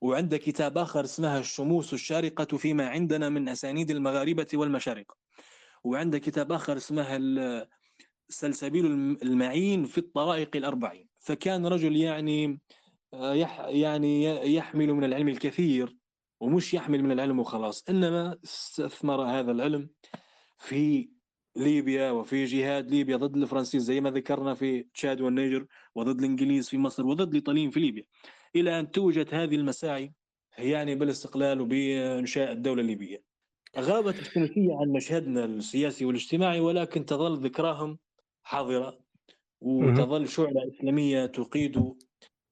وعنده 0.00 0.36
كتاب 0.36 0.78
آخر 0.78 1.04
اسمه 1.04 1.38
الشموس 1.38 1.94
الشارقة 1.94 2.56
فيما 2.56 2.88
عندنا 2.88 3.28
من 3.28 3.48
أسانيد 3.48 3.90
المغاربة 3.90 4.46
والمشارقه 4.54 5.16
وعنده 5.84 6.18
كتاب 6.18 6.52
آخر 6.52 6.76
اسمه 6.76 7.66
سلسبيل 8.28 8.86
المعين 9.22 9.84
في 9.84 9.98
الطرائق 9.98 10.56
الأربعين. 10.56 11.08
فكان 11.18 11.66
رجل 11.66 11.96
يعني 11.96 12.60
آه، 13.14 13.34
يح 13.34 13.60
يعني 13.60 14.24
يحمل 14.54 14.92
من 14.92 15.04
العلم 15.04 15.28
الكثير 15.28 15.96
ومش 16.40 16.74
يحمل 16.74 17.02
من 17.02 17.12
العلم 17.12 17.38
وخلاص. 17.38 17.84
إنما 17.88 18.38
استثمر 18.44 19.22
هذا 19.22 19.52
العلم 19.52 19.90
في 20.58 21.10
ليبيا 21.56 22.10
وفي 22.10 22.44
جهاد 22.44 22.90
ليبيا 22.90 23.16
ضد 23.16 23.36
الفرنسيس 23.36 23.82
زي 23.82 24.00
ما 24.00 24.10
ذكرنا 24.10 24.54
في 24.54 24.82
تشاد 24.94 25.20
والنيجر 25.20 25.66
وضد 25.94 26.18
الإنجليز 26.18 26.68
في 26.68 26.78
مصر 26.78 27.06
وضد 27.06 27.28
الإيطاليين 27.28 27.70
في 27.70 27.80
ليبيا. 27.80 28.04
إلى 28.56 28.80
أن 28.80 28.90
توجت 28.90 29.34
هذه 29.34 29.54
المساعي 29.54 30.12
يعني 30.58 30.94
بالاستقلال 30.94 31.60
وبإنشاء 31.60 32.52
الدولة 32.52 32.82
الليبية. 32.82 33.22
غابت 33.78 34.18
التونسية 34.18 34.76
عن 34.80 34.88
مشهدنا 34.88 35.44
السياسي 35.44 36.04
والاجتماعي 36.04 36.60
ولكن 36.60 37.04
تظل 37.04 37.44
ذكراهم 37.44 37.98
حاضرة 38.42 38.98
وتظل 39.60 40.28
شعلة 40.28 40.68
إسلامية 40.68 41.26
تقيد 41.26 41.94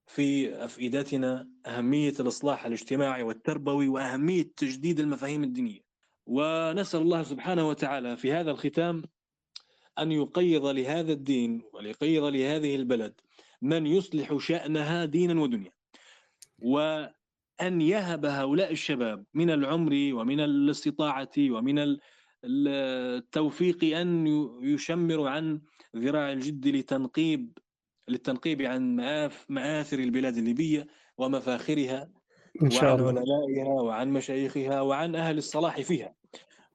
في 0.06 0.54
أفئدتنا 0.64 1.48
أهمية 1.66 2.14
الإصلاح 2.20 2.66
الاجتماعي 2.66 3.22
والتربوي 3.22 3.88
وأهمية 3.88 4.42
تجديد 4.56 5.00
المفاهيم 5.00 5.44
الدينية. 5.44 5.89
ونسأل 6.26 7.00
الله 7.00 7.22
سبحانه 7.22 7.68
وتعالى 7.68 8.16
في 8.16 8.32
هذا 8.32 8.50
الختام 8.50 9.02
أن 9.98 10.12
يقيض 10.12 10.66
لهذا 10.66 11.12
الدين 11.12 11.62
وليقيض 11.72 12.24
لهذه 12.24 12.76
البلد 12.76 13.20
من 13.62 13.86
يصلح 13.86 14.36
شأنها 14.38 15.04
دينا 15.04 15.40
ودنيا. 15.40 15.72
وأن 16.58 17.80
يهب 17.80 18.24
هؤلاء 18.26 18.72
الشباب 18.72 19.24
من 19.34 19.50
العمر 19.50 20.10
ومن 20.12 20.40
الاستطاعة 20.40 21.32
ومن 21.38 21.96
التوفيق 22.44 23.96
أن 23.96 24.26
يشمروا 24.62 25.30
عن 25.30 25.60
ذراع 25.96 26.32
الجد 26.32 26.68
لتنقيب 26.68 27.58
للتنقيب 28.08 28.62
عن 28.62 28.96
مآثر 29.48 29.98
البلاد 29.98 30.36
الليبية 30.36 30.86
ومفاخرها 31.18 32.08
إن 32.62 32.70
شاء 32.70 33.02
وعن 33.02 33.18
الله. 33.18 33.20
علمائها 33.20 33.80
وعن 33.82 34.10
مشايخها 34.12 34.80
وعن 34.80 35.14
أهل 35.14 35.38
الصلاح 35.38 35.80
فيها 35.80 36.14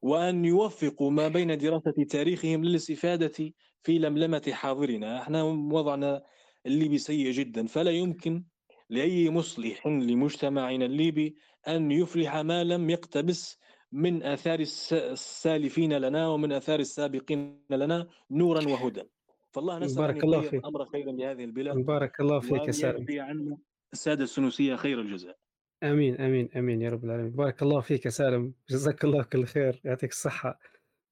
وأن 0.02 0.46
يوفقوا 0.46 1.12
ما 1.12 1.28
بين 1.28 1.58
دراسة 1.58 2.04
تاريخهم 2.10 2.66
للاستفادة 2.66 3.54
في 3.84 4.00
لملمة 4.00 4.52
حاضرنا. 4.52 5.22
إحنا 5.22 5.44
وضعنا 5.44 6.24
الليبي 6.66 6.98
سيء 6.98 7.32
جدا 7.32 7.68
فلا 7.68 7.92
يمكن 7.92 8.44
لأي 8.90 9.30
مصلح 9.30 9.88
لمجتمعنا 9.88 10.86
الليبي 10.86 11.36
أن 11.68 11.92
يفلح 11.92 12.36
ما 12.36 12.64
لم 12.64 12.90
يقتبس 12.90 13.60
من 13.92 14.24
آثار 14.24 14.60
السالفين 14.60 15.94
لنا 15.94 16.28
ومن 16.28 16.52
آثار 16.52 16.80
السابقين 16.80 17.60
لنا 17.70 18.08
نورا 18.32 18.68
وهدى. 18.68 19.04
فالله 19.52 19.80
نسأل 19.80 19.98
بارك 19.98 20.24
الله 20.24 20.42
فيك. 20.42 20.66
أمر 20.66 20.86
خيرا 20.86 21.12
لهذه 21.12 21.44
البلاد 21.44 21.78
بارك 21.78 22.20
الله 22.20 22.40
فيك 22.40 22.68
يا 22.68 22.72
سالم 22.72 23.06
عنا 23.10 23.58
السادة 23.94 24.24
السنوسية 24.24 24.76
خير 24.76 25.02
الجزاء. 25.02 25.38
آمين 25.84 26.22
آمين 26.22 26.50
آمين 26.56 26.82
يا 26.82 26.90
رب 26.90 27.06
العالمين. 27.06 27.32
بارك 27.32 27.62
الله 27.62 27.82
فيك 27.82 28.06
يا 28.06 28.10
سالم. 28.10 28.54
جزاك 28.70 29.04
الله 29.04 29.24
كل 29.24 29.46
خير 29.46 29.82
يعطيك 29.84 30.12
الصحة. 30.12 30.60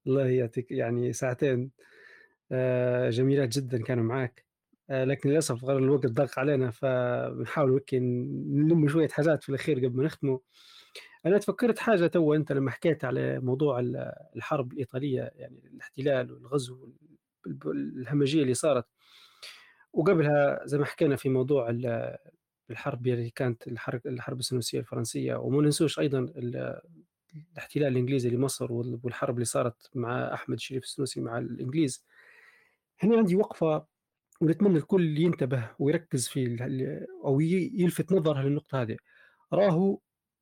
الله 0.06 0.26
يعطيك 0.26 0.70
يعني 0.70 1.12
ساعتين. 1.12 1.70
آه، 2.52 3.10
جميلات 3.10 3.48
جدا 3.58 3.82
كانوا 3.82 4.04
معاك. 4.04 4.44
آه، 4.90 5.04
لكن 5.04 5.30
للأسف 5.30 5.64
غير 5.64 5.78
الوقت 5.78 6.06
ضاق 6.06 6.38
علينا 6.38 6.70
فبنحاول 6.70 7.70
وكي 7.70 7.98
نلم 7.98 8.88
شوية 8.88 9.08
حاجات 9.08 9.42
في 9.42 9.48
الأخير 9.48 9.78
قبل 9.78 9.96
ما 9.96 10.04
نختموا 10.04 10.38
أنا 11.26 11.38
تفكرت 11.38 11.78
حاجة 11.78 12.06
تو 12.06 12.34
أنت 12.34 12.52
لما 12.52 12.70
حكيت 12.70 13.04
على 13.04 13.40
موضوع 13.40 13.80
الحرب 14.36 14.72
الإيطالية 14.72 15.30
يعني 15.36 15.70
الاحتلال 15.74 16.32
والغزو 16.32 16.92
الهمجية 17.66 18.42
اللي 18.42 18.54
صارت. 18.54 18.86
وقبلها 19.92 20.60
زي 20.66 20.78
ما 20.78 20.84
حكينا 20.84 21.16
في 21.16 21.28
موضوع 21.28 21.70
الحرب 22.70 23.06
اللي 23.06 23.30
كانت 23.30 23.68
الحرب 23.68 24.00
الحرب 24.06 24.38
السنوسيه 24.38 24.78
الفرنسية 24.78 25.34
وما 25.36 25.62
ننسوش 25.62 25.98
أيضا 25.98 26.18
الاحتلال 27.54 27.92
الإنجليزي 27.92 28.30
لمصر 28.30 28.72
والحرب 28.72 29.34
اللي 29.34 29.44
صارت 29.44 29.90
مع 29.94 30.34
أحمد 30.34 30.56
الشريف 30.56 30.84
السنوسي 30.84 31.20
مع 31.20 31.38
الإنجليز. 31.38 32.04
هنا 33.00 33.16
عندي 33.16 33.36
وقفة 33.36 33.86
ونتمنى 34.40 34.78
الكل 34.78 35.18
ينتبه 35.18 35.70
ويركز 35.78 36.28
في 36.28 36.58
أو 37.24 37.40
يلفت 37.40 38.12
نظره 38.12 38.42
للنقطة 38.42 38.82
هذه. 38.82 38.96
راهو 39.52 39.98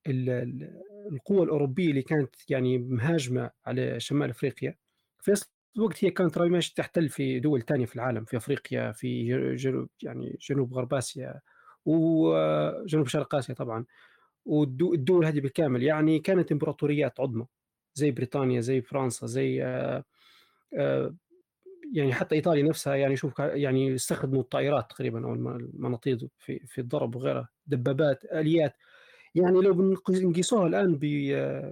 القوى 0.06 1.42
الأوروبية 1.44 1.90
اللي 1.90 2.02
كانت 2.02 2.50
يعني 2.50 2.78
مهاجمة 2.78 3.50
على 3.66 4.00
شمال 4.00 4.30
أفريقيا 4.30 4.76
في 5.22 5.34
الوقت 5.76 6.04
هي 6.04 6.10
كانت 6.10 6.38
ماشي 6.38 6.74
تحتل 6.74 7.08
في 7.08 7.40
دول 7.40 7.62
تانية 7.62 7.86
في 7.86 7.96
العالم 7.96 8.24
في 8.24 8.36
أفريقيا 8.36 8.92
في 8.92 9.24
جنوب 9.56 9.88
يعني 10.02 10.38
جنوب 10.40 10.74
غرب 10.74 10.94
آسيا. 10.94 11.40
وجنوب 11.84 13.06
شرق 13.06 13.34
آسيا 13.34 13.54
طبعا. 13.54 13.84
والدول 14.44 15.24
هذه 15.24 15.40
بالكامل 15.40 15.82
يعني 15.82 16.18
كانت 16.18 16.52
إمبراطوريات 16.52 17.20
عظمى 17.20 17.46
زي 17.94 18.10
بريطانيا 18.10 18.60
زي 18.60 18.80
فرنسا 18.82 19.26
زي 19.26 19.64
آه، 19.64 20.04
آه، 20.78 21.14
يعني 21.92 22.14
حتى 22.14 22.34
إيطاليا 22.34 22.62
نفسها 22.62 22.94
يعني 22.94 23.16
شوف 23.16 23.38
يعني 23.38 23.94
استخدموا 23.94 24.42
الطائرات 24.42 24.90
تقريبا 24.90 25.24
أو 25.26 25.34
المناطيد 25.34 26.28
في 26.38 26.58
في 26.66 26.80
الضرب 26.80 27.16
وغيرها 27.16 27.48
دبابات 27.66 28.24
آليات. 28.24 28.76
يعني 29.34 29.60
لو 29.60 29.96
نقيسوها 30.08 30.66
الآن 30.66 30.98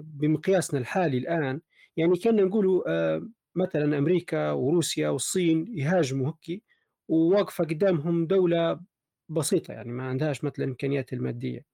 بمقياسنا 0.03 0.81
الحالي 0.81 1.19
الآن 1.19 1.61
يعني 1.97 2.17
كنا 2.17 2.43
نقولوا 2.43 2.83
آه، 2.87 3.29
مثلا 3.55 3.99
أمريكا 3.99 4.51
وروسيا 4.51 5.09
والصين 5.09 5.67
يهاجموا 5.79 6.31
هكي 6.31 6.63
وواقفة 7.09 7.65
قدامهم 7.65 8.27
دولة 8.27 8.81
بسيطة 9.31 9.73
يعني 9.73 9.93
ما 9.93 10.09
عندهاش 10.09 10.45
مثلا 10.45 10.65
الإمكانيات 10.65 11.13
المادية. 11.13 11.65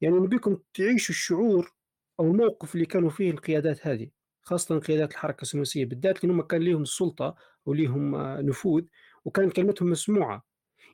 يعني 0.00 0.16
نبيكم 0.16 0.58
تعيشوا 0.74 1.14
الشعور 1.14 1.72
أو 2.20 2.24
الموقف 2.26 2.74
اللي 2.74 2.86
كانوا 2.86 3.10
فيه 3.10 3.30
القيادات 3.30 3.86
هذه 3.86 4.08
خاصة 4.42 4.78
قيادات 4.78 5.12
الحركة 5.12 5.42
السنوسية 5.42 5.84
بالذات 5.84 6.24
لأنهم 6.24 6.42
كان 6.42 6.62
لهم 6.62 6.82
السلطة 6.82 7.34
وليهم 7.66 8.14
آه، 8.14 8.40
نفوذ 8.42 8.84
وكان 9.24 9.50
كلمتهم 9.50 9.90
مسموعة. 9.90 10.44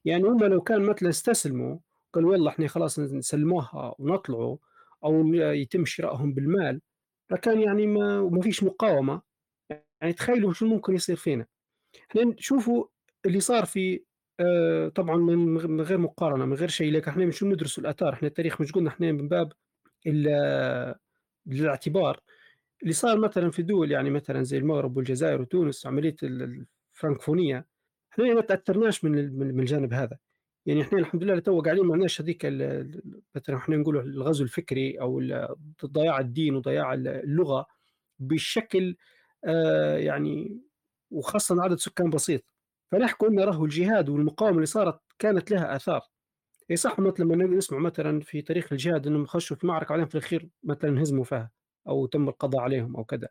يعني 0.04 0.24
هم 0.24 0.44
لو 0.44 0.60
كان 0.62 0.82
مثلا 0.82 1.08
استسلموا 1.08 1.78
قالوا 2.14 2.34
يلا 2.34 2.50
إحنا 2.50 2.68
خلاص 2.68 2.98
نسلموها 2.98 3.94
ونطلعوا 3.98 4.56
أو 5.04 5.34
يتم 5.34 5.84
شرائهم 5.84 6.34
بالمال 6.34 6.80
لكان 7.30 7.60
يعني 7.60 7.86
ما 7.86 8.22
ما 8.22 8.40
فيش 8.42 8.64
مقاومة. 8.64 9.22
يعني 10.00 10.12
تخيلوا 10.12 10.52
شو 10.52 10.66
ممكن 10.66 10.94
يصير 10.94 11.16
فينا. 11.16 11.46
إحنا 12.10 12.24
نشوفوا 12.24 12.86
اللي 13.26 13.40
صار 13.40 13.66
في 13.66 14.04
آه 14.40 14.88
طبعا 14.88 15.16
من 15.16 15.80
غير 15.80 15.98
مقارنة 15.98 16.44
من 16.44 16.54
غير 16.54 16.68
شيء 16.68 16.92
لكن 16.92 17.10
إحنا 17.10 17.26
مش 17.26 17.42
ندرسوا 17.42 17.82
الآثار. 17.82 18.12
إحنا 18.12 18.28
التاريخ 18.28 18.60
مش 18.60 18.72
قلنا 18.72 18.90
إحنا 18.90 19.12
من 19.12 19.28
باب 19.28 19.52
الاعتبار 21.48 22.20
اللي 22.82 22.92
صار 22.92 23.18
مثلا 23.18 23.50
في 23.50 23.62
دول 23.62 23.90
يعني 23.92 24.10
مثلا 24.10 24.42
زي 24.42 24.58
المغرب 24.58 24.96
والجزائر 24.96 25.40
وتونس 25.40 25.86
عملية 25.86 26.16
الفرنكفونية 26.22 27.66
إحنا 28.12 28.34
ما 28.34 28.40
تأثرناش 28.40 29.04
من 29.04 29.38
من 29.38 29.60
الجانب 29.60 29.92
هذا. 29.94 30.18
يعني 30.66 30.82
إحنا 30.82 30.98
الحمد 30.98 31.24
لله 31.24 31.38
تو 31.40 31.60
قاعدين 31.62 31.84
ما 31.84 31.92
عندناش 31.94 32.20
هذيك 32.20 32.46
مثلا 33.36 33.56
إحنا 33.56 33.76
نقول 33.76 33.98
الغزو 33.98 34.44
الفكري 34.44 35.00
أو 35.00 35.20
ضياع 35.86 36.20
الدين 36.20 36.54
وضياع 36.56 36.94
اللغة 36.94 37.66
بشكل 38.18 38.96
آه 39.44 39.96
يعني 39.98 40.60
وخاصة 41.10 41.62
عدد 41.62 41.76
سكان 41.78 42.10
بسيط. 42.10 42.51
فنحكوا 42.92 43.28
إن 43.28 43.40
راهو 43.40 43.64
الجهاد 43.64 44.08
والمقاومة 44.08 44.56
اللي 44.56 44.66
صارت 44.66 45.00
كانت 45.18 45.50
لها 45.50 45.76
آثار. 45.76 46.00
إي 46.70 46.76
صح 46.76 46.98
مثلا 46.98 47.24
لما 47.24 47.56
نسمع 47.56 47.78
مثلا 47.78 48.20
في 48.20 48.42
تاريخ 48.42 48.72
الجهاد 48.72 49.06
إنهم 49.06 49.26
خشوا 49.26 49.56
في 49.56 49.66
معركة 49.66 49.88
بعدين 49.88 50.06
في 50.06 50.14
الأخير 50.14 50.48
مثلا 50.62 51.02
هزموا 51.02 51.24
فيها 51.24 51.50
أو 51.88 52.06
تم 52.06 52.28
القضاء 52.28 52.62
عليهم 52.62 52.96
أو 52.96 53.04
كذا. 53.04 53.28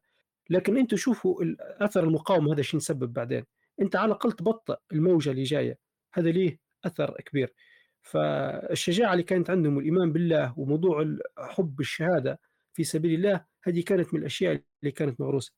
لكن 0.49 0.77
أنتم 0.77 0.97
شوفوا 0.97 1.35
أثر 1.59 2.03
المقاومة 2.03 2.53
هذا 2.53 2.61
شو 2.61 2.77
نسبب 2.77 3.13
بعدين؟ 3.13 3.45
أنت 3.81 3.95
على 3.95 4.05
الأقل 4.05 4.31
تبطئ 4.31 4.75
الموجة 4.93 5.31
اللي 5.31 5.43
جاية. 5.43 5.77
هذا 6.13 6.29
ليه 6.29 6.59
أثر 6.85 7.15
كبير. 7.25 7.53
فالشجاعة 8.01 9.13
اللي 9.13 9.23
كانت 9.23 9.49
عندهم 9.49 9.77
والإيمان 9.77 10.11
بالله 10.13 10.53
وموضوع 10.59 11.17
حب 11.37 11.79
الشهادة 11.79 12.39
في 12.73 12.83
سبيل 12.83 13.13
الله 13.13 13.45
هذه 13.63 13.83
كانت 13.83 14.13
من 14.13 14.19
الأشياء 14.19 14.61
اللي 14.81 14.91
كانت 14.91 15.21
مغروسة. 15.21 15.53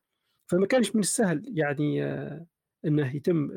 فما 0.47 0.67
كانش 0.67 0.95
من 0.95 1.01
السهل 1.01 1.43
يعني 1.47 2.03
آه، 2.03 2.45
إنه 2.85 3.15
يتم 3.15 3.51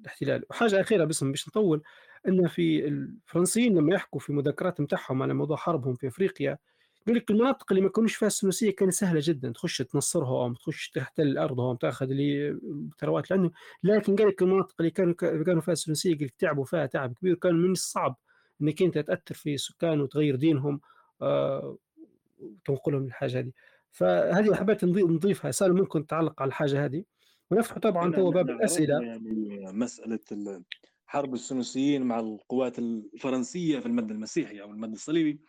الاحتلال. 0.00 0.44
وحاجة 0.50 0.80
أخيرة 0.80 1.04
بس 1.04 1.22
مش 1.22 1.48
نطول 1.48 1.82
ان 2.28 2.46
في 2.48 2.88
الفرنسيين 2.88 3.78
لما 3.78 3.94
يحكوا 3.94 4.20
في 4.20 4.32
مذكرات 4.32 4.80
بتاعهم 4.80 5.22
على 5.22 5.34
موضوع 5.34 5.56
حربهم 5.56 5.94
في 5.94 6.08
أفريقيا 6.08 6.58
يقول 7.06 7.16
لك 7.18 7.30
المناطق 7.30 7.66
اللي 7.72 7.80
ما 7.80 7.86
يكونوش 7.86 8.14
فيها 8.16 8.26
السنوسيه 8.26 8.76
كانت 8.76 8.92
سهلة 8.92 9.20
جدا 9.24 9.50
تخش 9.52 9.78
تنصرهم 9.78 10.54
تخش 10.54 10.90
تحتل 10.90 11.38
أرضهم 11.38 11.76
تأخذ 11.76 12.10
اللي 12.10 12.50
الثروات 12.50 13.32
اللي 13.32 13.42
عندهم 13.42 13.52
لكن 13.84 14.16
قال 14.16 14.28
لك 14.28 14.42
المناطق 14.42 14.74
اللي 14.80 14.90
كانوا 14.90 15.14
كانوا 15.14 15.60
فيها 15.60 15.72
السنوسيه 15.72 16.18
قال 16.18 16.36
تعبوا 16.36 16.64
فيها 16.64 16.86
تعب 16.86 17.14
كبير 17.14 17.34
كان 17.34 17.54
من 17.54 17.72
الصعب 17.72 18.16
إنك 18.62 18.82
أنت 18.82 18.98
تأثر 18.98 19.34
في 19.34 19.56
سكان 19.56 20.00
وتغير 20.00 20.36
دينهم 20.36 20.80
آه 21.22 21.76
وتنقلهم 22.38 23.04
للحاجة 23.04 23.38
هذه. 23.38 23.52
فهذه 23.90 24.54
حبيت 24.54 24.84
نضيفها. 24.84 25.50
سالم 25.50 25.76
ممكن 25.76 26.06
تعلق 26.06 26.42
على 26.42 26.48
الحاجة 26.48 26.84
هذه؟ 26.84 27.04
ونفتح 27.50 27.78
طبعا 27.78 28.12
تو 28.12 28.30
باب 28.30 28.50
الأسئلة. 28.50 29.00
يعني 29.02 29.72
مسألة 29.72 30.62
حرب 31.06 31.34
السنوسيين 31.34 32.02
مع 32.02 32.20
القوات 32.20 32.78
الفرنسية 32.78 33.78
في 33.78 33.86
المد 33.86 34.10
المسيحي 34.10 34.60
أو 34.60 34.70
المد 34.70 34.92
الصليبي. 34.92 35.40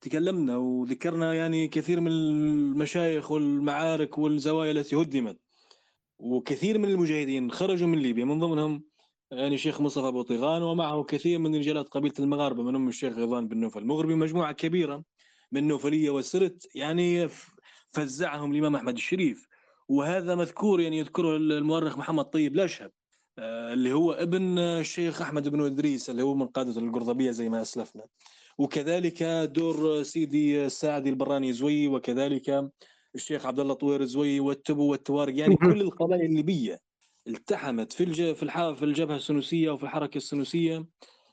تكلمنا 0.00 0.56
وذكرنا 0.56 1.34
يعني 1.34 1.68
كثير 1.68 2.00
من 2.00 2.10
المشايخ 2.10 3.30
والمعارك 3.30 4.18
والزوايا 4.18 4.70
التي 4.70 4.96
هدمت. 4.96 5.38
وكثير 6.18 6.78
من 6.78 6.88
المجاهدين 6.88 7.50
خرجوا 7.50 7.88
من 7.88 7.98
ليبيا. 7.98 8.24
من 8.24 8.38
ضمنهم 8.38 8.84
يعني 9.30 9.58
شيخ 9.58 9.80
مصطفى 9.80 10.10
بوطيغان 10.10 10.62
ومعه 10.62 11.04
كثير 11.04 11.38
من 11.38 11.54
رجالات 11.54 11.88
قبيلة 11.88 12.14
المغاربة 12.18 12.62
منهم 12.62 12.88
الشيخ 12.88 13.12
غضان 13.18 13.48
بن 13.48 13.58
نوفل. 13.58 13.78
المغربي 13.78 14.14
مجموعة 14.14 14.52
كبيرة 14.52 15.04
من 15.52 15.62
النوفليه 15.62 16.10
والسرت 16.10 16.68
يعني 16.74 17.28
فزعهم 17.92 18.52
الإمام 18.52 18.76
أحمد 18.76 18.94
الشريف. 18.94 19.48
وهذا 19.88 20.34
مذكور 20.34 20.80
يعني 20.80 20.98
يذكره 20.98 21.36
المؤرخ 21.36 21.98
محمد 21.98 22.24
طيب 22.24 22.54
الأشهب 22.54 22.90
آه، 23.38 23.72
اللي 23.72 23.92
هو 23.92 24.12
ابن 24.12 24.58
الشيخ 24.58 25.22
أحمد 25.22 25.48
بن 25.48 25.64
إدريس 25.64 26.10
اللي 26.10 26.22
هو 26.22 26.34
من 26.34 26.46
قادة 26.46 26.80
القرضبيه 26.80 27.30
زي 27.30 27.48
ما 27.48 27.62
أسلفنا. 27.62 28.06
وكذلك 28.58 29.22
دور 29.54 30.02
سيدي 30.02 30.66
الساعدي 30.66 31.10
البراني 31.10 31.52
زوي 31.52 31.88
وكذلك 31.88 32.70
الشيخ 33.14 33.46
عبد 33.46 33.60
الله 33.60 33.74
طوير 33.74 34.04
زوي 34.04 34.40
والتبو 34.40 34.90
والتوارق 34.90 35.38
يعني 35.38 35.56
كل 35.56 35.80
القبائل 35.80 36.24
الليبيه 36.24 36.80
التحمت 37.26 37.92
في 37.92 38.34
في 38.34 38.74
في 38.74 38.84
الجبهة 38.84 39.16
السنوسية 39.16 39.70
وفي 39.70 39.82
الحركة 39.82 40.16
السنوسية 40.16 40.86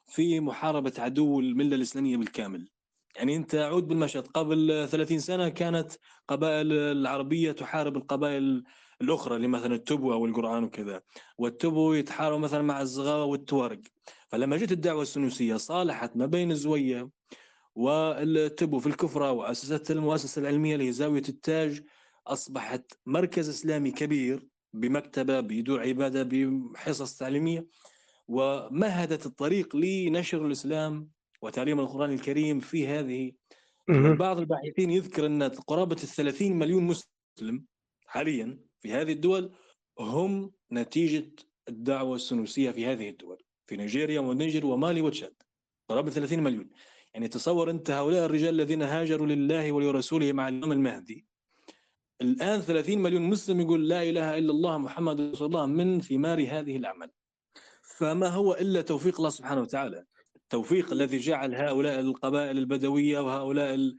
في 0.08 0.40
محاربة 0.40 0.94
عدو 0.98 1.40
الملة 1.40 1.76
الإسلامية 1.76 2.18
بالكامل. 2.18 2.70
يعني 3.15 3.35
أنت 3.35 3.56
عود 3.56 3.88
بالمشهد 3.88 4.27
قبل 4.27 4.88
30 4.91 5.19
سنة 5.19 5.49
كانت 5.49 5.91
قبائل 6.27 6.73
العربية 6.73 7.52
تحارب 7.52 7.98
القبائل 7.98 8.64
الأخرى 9.02 9.35
اللي 9.35 9.48
مثلا 9.48 9.76
التبوه 9.76 10.15
والقران 10.15 10.64
وكذا. 10.64 11.02
والتبو 11.38 11.94
يتحارب 11.94 12.40
مثلا 12.40 12.61
مع 12.61 12.81
الزغاوة 12.81 13.26
والتوارق. 13.26 13.81
فلما 14.27 14.57
جت 14.57 14.72
الدعوة 14.72 15.02
السنوسية 15.02 15.56
صالحت 15.56 16.18
ما 16.18 16.26
بين 16.26 16.56
زويه 16.56 17.10
والتبو 17.76 18.80
في 18.80 18.88
الكفرة 18.88 19.31
وأسست 19.31 19.91
المؤسسة 19.91 20.41
العلمية 20.41 20.73
اللي 20.73 20.88
هي 20.88 20.91
زاوية 20.91 21.23
التاج 21.30 21.84
أصبحت 22.27 22.94
مركز 23.06 23.49
إسلامي 23.49 23.91
كبير 23.91 24.48
بمكتبة 24.73 25.40
بدور 25.40 25.81
عبادة 25.81 26.27
بحصص 26.31 27.18
تعليمية 27.18 27.68
ومهدت 28.27 29.26
الطريق 29.26 29.76
لنشر 29.76 30.45
الإسلام 30.45 31.10
وتعليم 31.44 31.80
القرآن 31.80 32.14
الكريم 32.14 32.60
في 32.60 32.88
هذه. 32.88 33.32
بعض 34.15 34.40
الباحثين 34.40 34.90
يذكر 34.90 35.26
أن 35.26 35.44
قرابة 35.44 35.95
الثلاثين 35.95 36.60
مليون 36.60 36.84
مسلم 36.84 37.65
حاليا 38.06 38.60
في 38.80 38.94
هذه 38.94 39.11
الدول 39.11 39.52
هم 39.99 40.52
نتيجة 40.72 41.32
الدعوة 41.70 42.15
السنوسية 42.15 42.72
في 42.72 42.86
هذه 42.86 43.10
الدول 43.10 43.44
في 43.68 43.78
نيجيريا 43.78 44.20
ونيجر 44.20 44.65
ومالي 44.65 45.02
وتشاد. 45.02 45.34
قرابة 45.90 46.11
30 46.11 46.40
مليون. 46.44 46.70
يعني 47.14 47.28
تصور 47.28 47.70
أنت 47.70 47.91
هؤلاء 47.91 48.26
الرجال 48.26 48.49
الذين 48.49 48.82
هاجروا 48.82 49.28
لله 49.28 49.72
ولرسوله 49.72 50.32
مع 50.34 50.48
الإمام 50.48 50.72
المهدي. 50.72 51.26
الآن 52.22 52.61
30 52.61 52.99
مليون 52.99 53.22
مسلم 53.22 53.61
يقول 53.61 53.90
لا 53.90 54.03
إله 54.03 54.38
إلا 54.38 54.52
الله 54.52 54.78
محمد 54.78 55.22
رسول 55.22 55.48
الله 55.48 55.65
من 55.65 56.02
ثمار 56.02 56.40
هذه 56.41 56.78
الأعمال 56.78 57.11
فما 57.98 58.28
هو 58.28 58.53
إلا 58.53 58.82
توفيق 58.82 59.15
الله 59.18 59.30
سبحانه 59.30 59.61
وتعالى؟ 59.61 60.06
التوفيق 60.44 60.91
الذي 60.91 61.18
جعل 61.18 61.56
هؤلاء 61.56 61.99
القبائل 61.99 62.57
البدوية 62.57 63.20
وهؤلاء 63.20 63.94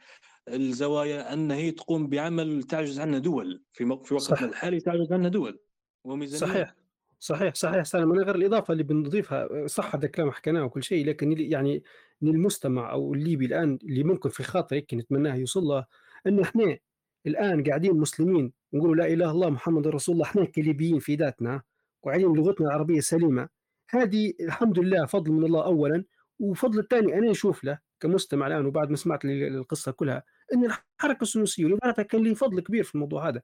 الزوايا 0.49 1.33
أن 1.33 1.51
هي 1.51 1.71
تقوم 1.71 2.07
بعمل 2.07 2.63
تعجز 2.63 3.01
عنه 3.01 3.19
دول 3.19 3.63
في 3.73 3.99
في 4.05 4.15
وقتنا 4.15 4.49
الحالي 4.49 4.81
تعجز 4.81 5.13
عنه 5.13 5.29
دول 5.29 5.59
وميزانية. 6.05 6.53
صحيح. 6.53 6.75
صحيح 7.21 7.55
صحيح. 7.55 7.83
سلام 7.83 8.09
من 8.09 8.19
غير 8.19 8.35
الإضافة 8.35 8.73
اللي 8.73 8.83
بنضيفها 8.83 9.67
صح 9.67 9.95
هذا 9.95 10.07
الكلام 10.07 10.31
حكيناه 10.31 10.65
وكل 10.65 10.83
شيء 10.83 11.07
لكن 11.07 11.41
يعني 11.41 11.83
للمستمع 12.23 12.93
أو 12.93 13.15
الليبي 13.15 13.47
الآن 13.47 13.79
اللي 13.85 14.05
ممكن 14.05 14.29
في 14.29 14.43
خاطر 14.43 14.77
هيك 14.77 14.95
نتمناه 14.95 15.35
يوصل 15.35 15.63
له 15.63 15.85
إن 16.27 16.41
إحنا 16.41 16.79
الآن 17.27 17.65
قاعدين 17.65 17.97
مسلمين 17.97 18.53
نقولوا 18.73 18.95
لا 18.95 19.05
إله 19.07 19.13
إلا 19.15 19.31
الله 19.31 19.51
محمد 19.51 19.87
رسول 19.89 20.15
الله 20.15 20.25
إحنا 20.27 20.45
كليبيين 20.45 20.99
في 20.99 21.15
ذاتنا 21.15 21.63
وقاعدين 22.03 22.35
لغتنا 22.35 22.67
العربية 22.67 23.01
سليمة 23.01 23.49
هذه 23.91 24.33
الحمد 24.41 24.79
لله 24.79 25.07
فضل 25.07 25.33
من 25.33 25.45
الله 25.45 25.65
اولا 25.65 26.05
وفضل 26.39 26.79
الثاني 26.79 27.19
أنا 27.19 27.31
نشوف 27.31 27.65
له 27.65 27.79
كمستمع 28.01 28.47
الآن 28.47 28.67
وبعد 28.67 28.91
ما 28.91 28.97
سمعت 28.97 29.25
القصة 29.25 29.93
كلها 29.93 30.23
ان 30.55 30.65
الحركه 30.65 31.23
السنوسية. 31.23 31.65
والامارات 31.65 32.01
كان 32.01 32.23
لي 32.23 32.35
فضل 32.35 32.61
كبير 32.61 32.85
في 32.85 32.95
الموضوع 32.95 33.29
هذا. 33.29 33.43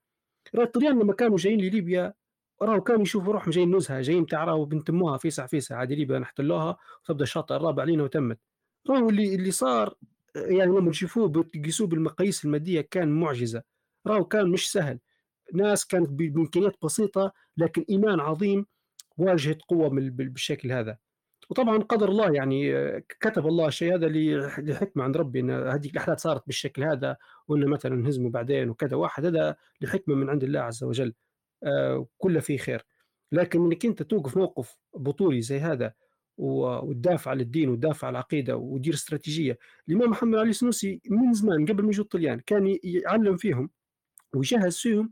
الطليان 0.58 0.98
لما 0.98 1.12
كانوا 1.12 1.36
جايين 1.36 1.60
لليبيا 1.60 2.14
راهو 2.62 2.80
كانوا 2.80 3.02
يشوفوا 3.02 3.32
روحهم 3.32 3.50
جايين 3.50 3.76
نزهة 3.76 4.00
جايين 4.00 4.26
تاع 4.26 4.44
راهو 4.44 4.64
بنتموها 4.64 5.18
فيسع 5.18 5.46
فيسع 5.46 5.76
عادي 5.76 5.94
ليبيا 5.94 6.18
نحتلوها 6.18 6.76
وتبدأ 7.04 7.22
الشاطئ 7.22 7.56
الرابع 7.56 7.82
علينا 7.82 8.02
وتمت. 8.02 8.38
راهو 8.90 9.10
اللي 9.10 9.34
اللي 9.34 9.50
صار 9.50 9.94
يعني 10.36 10.70
لما 10.70 10.90
تشوفوه 10.90 11.28
بتقيسوه 11.28 11.86
بالمقاييس 11.86 12.44
المادية 12.44 12.80
كان 12.80 13.08
معجزة. 13.20 13.62
راهو 14.06 14.24
كان 14.24 14.50
مش 14.50 14.72
سهل. 14.72 14.98
ناس 15.54 15.86
كانت 15.86 16.08
بإمكانيات 16.10 16.76
بسيطة 16.84 17.32
لكن 17.56 17.84
إيمان 17.90 18.20
عظيم 18.20 18.66
واجهت 19.18 19.62
قوة 19.62 19.88
بالشكل 19.88 20.72
هذا. 20.72 20.98
وطبعا 21.50 21.78
قدر 21.78 22.08
الله 22.08 22.32
يعني 22.34 22.72
كتب 23.00 23.46
الله 23.46 23.66
الشيء 23.66 23.94
هذا 23.94 24.08
لحكمة 24.58 25.04
عند 25.04 25.16
ربي 25.16 25.40
إن 25.40 25.50
هذه 25.50 25.86
الأحداث 25.90 26.20
صارت 26.20 26.46
بالشكل 26.46 26.84
هذا 26.84 27.16
وإن 27.48 27.66
مثلا 27.66 27.94
انهزموا 27.94 28.30
بعدين 28.30 28.70
وكذا 28.70 28.96
واحد 28.96 29.24
هذا 29.24 29.56
لحكمة 29.80 30.14
من 30.14 30.30
عند 30.30 30.44
الله 30.44 30.60
عز 30.60 30.84
وجل 30.84 31.14
آه 31.64 32.06
كله 32.18 32.40
فيه 32.40 32.58
خير. 32.58 32.86
لكن 33.32 33.64
إنك 33.64 33.86
أنت 33.86 34.02
توقف 34.02 34.36
موقف 34.36 34.78
بطولي 34.94 35.40
زي 35.42 35.58
هذا 35.58 35.92
وتدافع 36.38 37.30
عن 37.30 37.40
الدين 37.40 37.68
وتدافع 37.68 38.06
عن 38.06 38.12
العقيدة 38.12 38.56
ودير 38.56 38.94
استراتيجية. 38.94 39.58
الإمام 39.88 40.10
محمد 40.10 40.38
علي 40.38 40.50
السنوسي 40.50 41.00
من 41.10 41.32
زمان 41.32 41.66
قبل 41.66 41.82
ما 41.82 41.88
يجوا 41.88 42.04
الطليان 42.04 42.40
كان 42.40 42.78
يعلم 42.84 43.36
فيهم 43.36 43.70
ويجهز 44.34 44.76
فيهم 44.76 45.10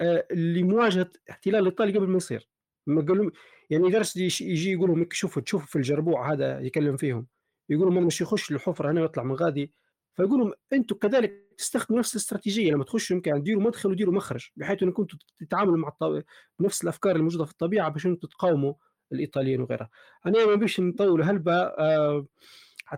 آه 0.00 0.26
لمواجهة 0.32 1.10
احتلال 1.30 1.60
الايطالي 1.60 1.98
قبل 1.98 2.08
ما 2.08 2.16
يصير. 2.16 2.48
ما 2.86 3.02
قالوا 3.02 3.30
يعني 3.70 3.90
درس 3.90 4.16
يجي 4.16 4.72
يقول 4.72 4.90
لهم 4.90 5.08
شوفوا 5.12 5.42
تشوفوا 5.42 5.66
في 5.66 5.76
الجربوع 5.76 6.32
هذا 6.32 6.60
يكلم 6.60 6.96
فيهم 6.96 7.26
يقولوا 7.68 7.92
ما 7.92 8.00
مش 8.00 8.20
يخش 8.20 8.50
الحفرة 8.52 8.90
هنا 8.90 9.00
ويطلع 9.00 9.22
من 9.22 9.34
غادي 9.34 9.72
فيقول 10.14 10.40
لهم 10.40 10.52
أنتم 10.72 10.96
كذلك 10.96 11.46
تستخدموا 11.58 11.98
نفس 11.98 12.16
الاستراتيجية 12.16 12.72
لما 12.72 12.84
تخشوا 12.84 13.16
يمكن 13.16 13.42
ديروا 13.42 13.62
مدخل 13.62 13.90
وديروا 13.90 14.14
مخرج 14.14 14.48
بحيث 14.56 14.82
إنكم 14.82 15.02
كنتوا 15.02 15.18
تتعاملوا 15.38 15.76
مع. 15.76 16.22
نفس 16.60 16.84
الأفكار 16.84 17.16
الموجوده 17.16 17.44
في 17.44 17.52
الطبيعة 17.52 17.88
باش 17.88 18.06
أنتم 18.06 18.28
تقاوموا 18.28 18.74
الإيطاليين 19.12 19.60
وغيرها. 19.60 19.90
أنا 20.26 20.46
ما 20.46 20.54
بيش 20.54 20.80
نطول 20.80 21.22
هلبا 21.22 21.74
آه 21.78 22.26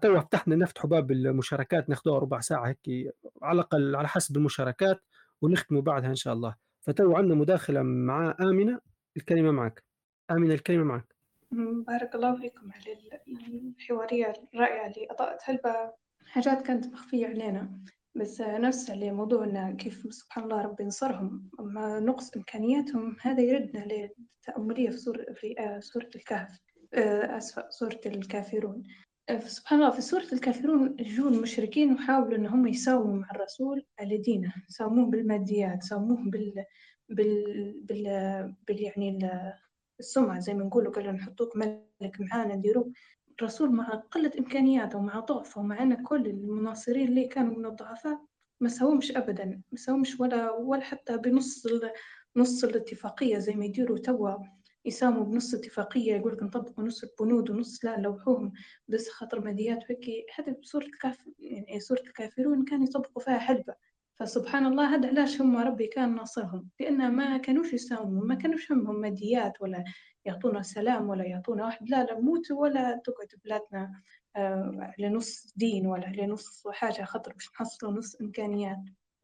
فتحنا 0.02 0.56
نفتحوا 0.56 0.90
باب 0.90 1.10
المشاركات 1.10 1.88
ناخذوها 1.88 2.18
ربع 2.18 2.40
ساعة 2.40 2.68
هيك 2.68 3.14
على 3.42 3.54
الأقل 3.54 3.96
على 3.96 4.08
حسب 4.08 4.36
المشاركات 4.36 5.00
ونختموا 5.42 5.82
بعدها 5.82 6.10
إن 6.10 6.14
شاء 6.14 6.34
الله. 6.34 6.54
فتو 6.80 7.16
عندنا 7.16 7.34
مداخلة 7.34 7.82
مع 7.82 8.36
آمنة 8.40 8.80
الكلمة 9.16 9.50
معك. 9.50 9.87
آمنة 10.30 10.54
الكلمة 10.54 10.84
معك. 10.84 11.14
بارك 11.86 12.14
الله 12.14 12.36
فيكم 12.40 12.70
على 12.72 13.20
الحوارية 13.78 14.32
الرائعة 14.54 14.86
اللي 14.86 15.06
أضاءت 15.10 15.38
هلبا 15.44 15.92
حاجات 16.26 16.62
كانت 16.62 16.86
مخفية 16.86 17.26
علينا 17.26 17.78
بس 18.14 18.40
نفس 18.40 18.90
على 18.90 19.12
موضوعنا 19.12 19.72
كيف 19.72 20.06
سبحان 20.10 20.44
الله 20.44 20.62
ربي 20.62 20.82
ينصرهم. 20.84 21.50
مع 21.58 21.98
نقص 21.98 22.36
إمكانياتهم 22.36 23.16
هذا 23.20 23.40
يردنا 23.40 23.84
للتأملية 23.84 24.90
في 24.90 24.96
سورة 24.96 25.26
في 25.34 25.60
آه، 25.60 25.80
سورة 25.80 26.10
الكهف. 26.16 26.60
آه، 26.94 27.36
أسفة 27.36 27.70
سورة 27.70 28.00
الكافرون. 28.06 28.82
آه، 29.28 29.38
سبحان 29.38 29.78
الله 29.78 29.90
في 29.90 30.00
سورة 30.00 30.26
الكافرون 30.32 30.96
جو 30.96 31.28
المشركين 31.28 31.92
وحاولوا 31.92 32.38
إن 32.38 32.46
هم 32.46 32.66
يساوموا 32.66 33.16
مع 33.16 33.30
الرسول 33.30 33.84
على 34.00 34.16
دينه. 34.16 34.52
ساوموه 34.68 35.10
بالماديات 35.10 35.82
ساوموه 35.82 36.30
بال 36.30 36.64
بال 37.08 37.74
بال, 37.88 38.04
بال 38.68 38.82
يعني 38.82 39.18
السمعة 40.00 40.38
زي 40.38 40.54
ما 40.54 40.64
نقولوا 40.64 40.92
قالوا 40.92 41.12
نحطوك 41.12 41.56
ملك 41.56 42.20
معانا 42.20 42.54
نديروه 42.54 42.92
الرسول 43.38 43.72
مع 43.72 43.88
قلة 43.90 44.32
إمكانياته 44.38 44.98
ومع 44.98 45.20
ضعفه 45.20 45.60
ومع 45.60 45.82
أن 45.82 46.02
كل 46.02 46.26
المناصرين 46.26 47.08
اللي 47.08 47.28
كانوا 47.28 47.56
من 47.56 47.66
الضعفاء 47.66 48.20
ما 48.60 48.68
ساومش 48.68 49.16
أبدا 49.16 49.44
ما 49.72 49.78
ساومش 49.78 50.20
ولا 50.20 50.50
ولا 50.50 50.82
حتى 50.82 51.16
بنص 51.16 51.66
نص 52.36 52.64
الاتفاقية 52.64 53.38
زي 53.38 53.54
ما 53.54 53.64
يديروا 53.64 53.98
توا. 53.98 54.34
يساوموا 54.84 55.24
بنص 55.24 55.54
اتفاقية 55.54 56.14
يقول 56.14 56.32
لك 56.32 56.42
نطبقوا 56.42 56.84
نص 56.84 57.04
البنود 57.04 57.50
ونص 57.50 57.84
لا 57.84 57.98
نلوحوهم 57.98 58.52
بس 58.88 59.08
خاطر 59.08 59.40
ماديات 59.40 59.78
وهيك 59.90 60.26
هذا 60.38 60.52
بصورة 60.52 60.84
الكاف 60.84 61.18
يعني 61.38 61.80
سورة 61.80 62.00
الكافرون 62.00 62.64
كانوا 62.64 62.84
يطبقوا 62.84 63.22
فيها 63.22 63.38
حلبة. 63.38 63.74
فسبحان 64.20 64.66
الله 64.66 64.94
هذا 64.94 65.08
علاش 65.08 65.40
هم 65.40 65.56
ربي 65.56 65.86
كان 65.86 66.14
ناصرهم؟ 66.14 66.68
لأن 66.80 67.12
ما 67.12 67.36
كانوش 67.38 67.72
يساوموا 67.72 68.24
ما 68.24 68.34
كانوش 68.34 68.72
همهم 68.72 69.00
ماديات 69.00 69.52
ولا 69.60 69.84
يعطونا 70.24 70.62
سلام 70.62 71.08
ولا 71.08 71.24
يعطونا 71.24 71.64
واحد 71.64 71.90
لا 71.90 72.04
لا 72.04 72.20
موت 72.20 72.50
ولا 72.50 73.00
تقعد 73.04 73.28
بلادنا 73.44 74.02
آه 74.36 74.92
على 74.98 75.08
نص 75.08 75.52
دين 75.56 75.86
ولا 75.86 76.06
على 76.06 76.26
نص 76.26 76.66
حاجة 76.70 77.04
خاطر 77.04 77.32
باش 77.32 77.48
نحصلوا 77.54 77.92
نص 77.92 78.20
إمكانيات. 78.20 78.78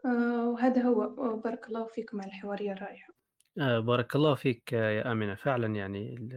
آه 0.07 0.49
وهذا 0.49 0.83
هو. 0.83 1.37
بارك 1.37 1.69
الله 1.69 1.87
فيكم 1.87 2.21
على 2.21 2.29
الحوارية 2.29 2.73
الرائعة 2.73 3.09
آه، 3.59 3.79
بارك 3.79 4.17
الله 4.17 4.35
فيك 4.35 4.73
يا 4.73 5.13
آمنة. 5.13 5.35
فعلا 5.35 5.67
يعني 5.75 6.29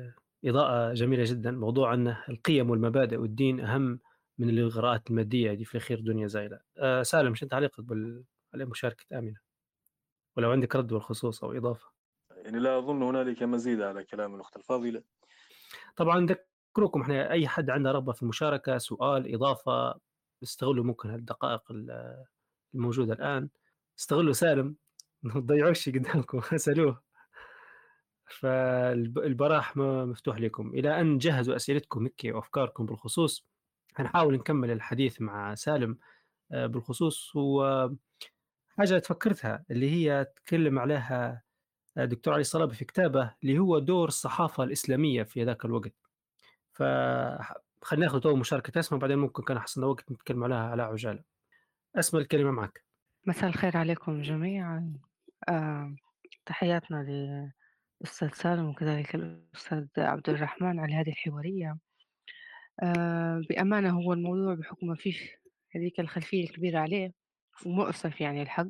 الإضاءة 0.43 0.93
جميلة 0.93 1.23
جدا. 1.23 1.51
موضوع 1.51 1.93
أن 1.93 2.15
القيم 2.29 2.69
والمبادئ 2.69 3.17
والدين 3.17 3.59
أهم 3.59 3.99
من 4.37 4.49
الإغراءات 4.49 5.09
المادية 5.09 5.53
دي 5.53 5.65
في 5.65 5.79
خير 5.79 5.99
دنيا 5.99 6.27
زايلة 6.27 6.59
آه 6.77 7.03
سالم 7.03 7.35
شو 7.35 7.47
تعليقك 7.47 7.81
بال... 7.81 8.23
على 8.57 8.65
مشاركة 8.65 9.19
آمنة 9.19 9.39
ولو 10.37 10.51
عندك 10.51 10.75
رد 10.75 10.87
بالخصوص 10.87 11.43
أو 11.43 11.51
إضافة. 11.57 11.87
يعني 12.37 12.59
لا 12.59 12.77
أظن 12.77 13.03
هنالك 13.03 13.43
مزيد 13.43 13.81
على 13.81 14.03
كلام 14.03 14.35
الأخت 14.35 14.57
الفاضلة. 14.57 15.03
طبعا 15.95 16.25
ذكركم 16.25 17.01
إحنا 17.01 17.31
أي 17.31 17.47
حد 17.47 17.69
عنده 17.69 17.91
رغبة 17.91 18.13
في 18.13 18.23
المشاركة 18.23 18.77
سؤال 18.77 19.33
إضافة 19.35 19.99
استغلوا 20.43 20.83
ممكن 20.83 21.09
هالدقائق 21.09 21.63
الموجودة 22.75 23.13
الآن. 23.13 23.49
استغلوا 23.99 24.33
سالم 24.33 24.75
ما 25.23 25.33
تضيعوش 25.33 25.89
قدامكم 25.95 26.41
اسألوه 26.55 27.01
فالبراح 28.25 29.77
مفتوح 29.77 30.37
لكم. 30.39 30.69
إلى 30.69 31.01
أن 31.01 31.17
جهزوا 31.17 31.55
أسئلتكم 31.55 32.03
هيك 32.03 32.35
وأفكاركم 32.35 32.85
بالخصوص 32.85 33.47
هنحاول 33.95 34.33
نكمل 34.33 34.71
الحديث 34.71 35.21
مع 35.21 35.55
سالم 35.55 35.97
آه، 36.51 36.65
بالخصوص. 36.65 37.31
وحاجة 38.77 38.99
تفكرتها 38.99 39.65
اللي 39.71 39.91
هي 39.91 40.25
تكلم 40.35 40.79
عليها 40.79 41.41
آه، 41.97 42.05
دكتور 42.05 42.33
علي 42.33 42.41
الصلابي 42.41 42.75
في 42.75 42.85
كتابه 42.85 43.33
اللي 43.43 43.59
هو 43.59 43.79
دور 43.79 44.07
الصحافة 44.07 44.63
الإسلامية 44.63 45.23
في 45.23 45.43
ذاك 45.43 45.65
الوقت. 45.65 45.93
فخلينا 46.73 48.05
ناخذ 48.05 48.19
تو 48.19 48.35
مشاركة 48.35 48.79
أسماء 48.79 49.01
بعدين 49.01 49.17
ممكن 49.17 49.43
كان 49.43 49.57
أحسن 49.57 49.83
وقت 49.83 50.11
نتكلم 50.11 50.43
عليها 50.43 50.57
على 50.57 50.83
عجالة. 50.83 51.23
أسماء 51.95 52.23
الكلمة 52.23 52.51
معك. 52.51 52.83
مساء 53.25 53.49
الخير 53.49 53.77
عليكم 53.77 54.21
جميعا. 54.21 54.93
آه، 55.49 55.95
تحياتنا 56.45 57.05
الأستاذ 58.01 58.29
سالم 58.33 58.69
وكذلك 58.69 59.15
الأستاذ 59.15 59.87
عبد 59.97 60.29
الرحمن 60.29 60.79
على 60.79 60.93
هذه 60.93 61.09
الحوارية. 61.09 61.77
آه 62.83 63.41
بأمانة 63.49 63.89
هو 63.89 64.13
الموضوع 64.13 64.53
بحكم 64.53 64.87
ما 64.87 64.95
فيش 64.95 65.31
هذيك 65.75 65.99
الخلفية 65.99 66.43
الكبيرة 66.43 66.79
عليه. 66.79 67.16
ومؤسف 67.65 68.21
يعني 68.21 68.41
الحق 68.41 68.67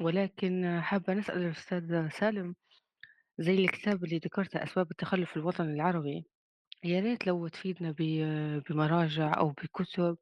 ولكن 0.00 0.80
حابة 0.82 1.14
نسأل 1.14 1.42
الأستاذ 1.42 2.08
سالم 2.08 2.54
زي 3.38 3.54
الكتاب 3.54 4.04
اللي 4.04 4.18
ذكرته 4.18 4.62
أسباب 4.62 4.90
التخلف 4.90 5.36
الوطني 5.36 5.72
العربي 5.74 6.24
يا 6.84 7.00
ريت 7.00 7.26
لو 7.26 7.48
تفيدنا 7.48 7.94
بمراجع 8.68 9.38
أو 9.38 9.48
بكتب 9.50 10.16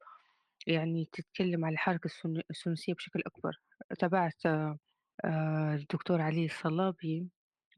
يعني 0.66 1.08
تتكلم 1.12 1.64
عن 1.64 1.72
الحركة 1.72 2.10
السنوسية 2.50 2.94
بشكل 2.94 3.22
أكبر. 3.26 3.52
تابعت 3.98 4.46
آه، 4.46 5.74
الدكتور 5.74 6.20
علي 6.20 6.44
الصلابي 6.44 7.28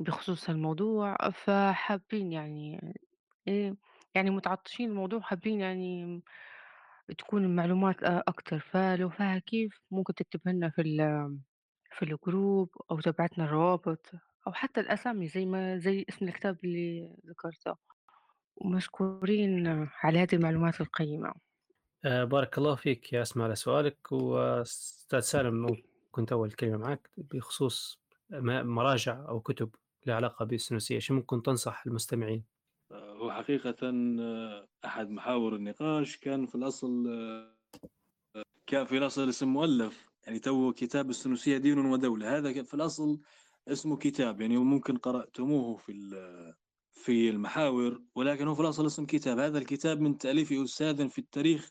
بخصوص 0.01 0.49
الموضوع 0.51 1.17
فحابين 1.31 2.33
يعني 2.33 2.93
إيه 3.49 3.77
يعني 4.15 4.31
متعطشين 4.31 4.91
الموضوع 4.91 5.21
حابين 5.21 5.61
يعني 5.61 6.23
تكون 7.19 7.45
المعلومات 7.45 7.97
أكتر. 8.03 8.59
فلو 8.59 9.11
فيها 9.11 9.39
كيف 9.39 9.81
ممكن 9.91 10.15
تكتبها 10.15 10.53
لنا 10.53 10.71
في 10.71 10.83
في 11.99 12.05
الجروب 12.05 12.71
أو 12.91 13.01
تبعتنا 13.01 13.45
الروابط 13.45 14.07
أو 14.47 14.53
حتى 14.53 14.81
الأسامي 14.81 15.29
زي 15.29 15.47
ما 15.47 15.79
زي 15.79 16.05
اسم 16.09 16.29
الكتاب 16.29 16.59
اللي 16.65 17.17
ذكرته. 17.27 17.77
ومشكورين 18.57 19.67
على 20.03 20.19
هذه 20.19 20.35
المعلومات 20.35 20.81
القيمة. 20.81 21.35
آه 22.05 22.25
بارك 22.25 22.59
الله 22.59 22.75
فيك 22.75 23.13
يا 23.13 23.23
أسماء 23.23 23.47
على 23.47 23.55
سؤالك. 23.55 24.13
وأستاذ 24.13 25.21
سالم 25.21 25.77
كنت 26.11 26.33
أول 26.33 26.53
كلمة 26.53 26.77
معك 26.77 27.11
بخصوص 27.17 28.03
مراجع 28.31 29.29
أو 29.29 29.41
كتب 29.41 29.75
لها 30.07 30.17
علاقة 30.17 30.45
بالسنوسية 30.45 30.99
شو 30.99 31.15
ممكن 31.15 31.43
تنصح 31.43 31.87
المستمعين؟ 31.87 32.45
هو 32.93 33.33
حقيقة 33.33 33.77
أحد 34.85 35.11
محاور 35.11 35.57
النقاش 35.57 36.17
كان 36.17 36.47
في 36.47 36.55
الأصل 36.55 37.09
كان 38.67 38.85
في 38.85 38.99
الأصل 38.99 39.29
اسم 39.29 39.49
مؤلف. 39.49 40.09
يعني 40.27 40.39
تو 40.39 40.73
كتاب 40.73 41.11
السنوسية 41.11 41.59
دين 41.59 41.79
ودولة. 41.79 42.39
هذا 42.39 42.63
في 42.63 42.75
الأصل 42.75 43.21
اسمه 43.69 43.97
كتاب. 43.97 44.41
يعني 44.41 44.57
ممكن 44.57 44.97
قرأتموه 44.97 45.77
في 45.77 45.93
في 46.93 47.31
المحاور 47.31 48.03
ولكن 48.15 48.49
هو 48.49 48.55
في 48.55 48.61
الأصل 48.61 48.87
اسم 48.87 49.07
كتاب. 49.07 49.39
هذا 49.39 49.59
الكتاب 49.59 50.01
من 50.01 50.19
تأليف 50.19 50.53
أستاذ 50.53 51.09
في 51.09 51.19
التاريخ 51.19 51.71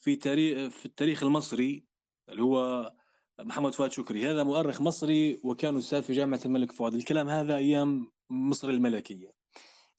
في 0.00 0.16
تاريخ 0.16 0.70
في 0.70 0.86
التاريخ 0.86 1.22
المصري 1.22 1.84
اللي 2.28 2.42
هو 2.42 2.92
محمد 3.40 3.74
فؤاد 3.74 3.92
شكري. 3.92 4.30
هذا 4.30 4.42
مؤرخ 4.42 4.80
مصري 4.80 5.40
وكان 5.42 5.76
أستاذ 5.76 6.02
في 6.02 6.12
جامعة 6.12 6.40
الملك 6.44 6.72
فؤاد. 6.72 6.94
الكلام 6.94 7.28
هذا 7.28 7.56
أيام 7.56 8.12
مصر 8.30 8.70
الملكية. 8.70 9.41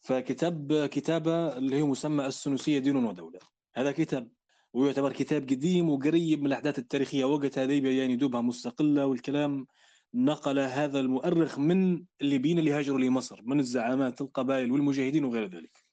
فكتاب 0.03 0.85
كتابة 0.85 1.57
اللي 1.57 1.75
هي 1.75 1.83
مسمى 1.83 2.25
السنوسية 2.25 2.79
دين 2.79 2.95
ودولة. 2.95 3.39
هذا 3.75 3.91
كتاب 3.91 4.29
ويعتبر 4.73 5.13
كتاب 5.13 5.43
قديم 5.43 5.89
وقريب 5.89 6.39
من 6.39 6.47
الأحداث 6.47 6.79
التاريخية. 6.79 7.25
وقت 7.25 7.57
هذه 7.57 7.87
يعني 7.87 8.15
دوبها 8.15 8.41
مستقلة 8.41 9.05
والكلام 9.05 9.67
نقل 10.13 10.59
هذا 10.59 10.99
المؤرخ 10.99 11.59
من 11.59 12.05
الليبيين 12.21 12.59
اللي 12.59 12.71
هاجروا 12.71 12.99
لمصر 12.99 13.41
من 13.41 13.59
الزعامات 13.59 14.21
القبائل 14.21 14.71
والمجاهدين 14.71 15.25
وغير 15.25 15.47
ذلك. 15.47 15.83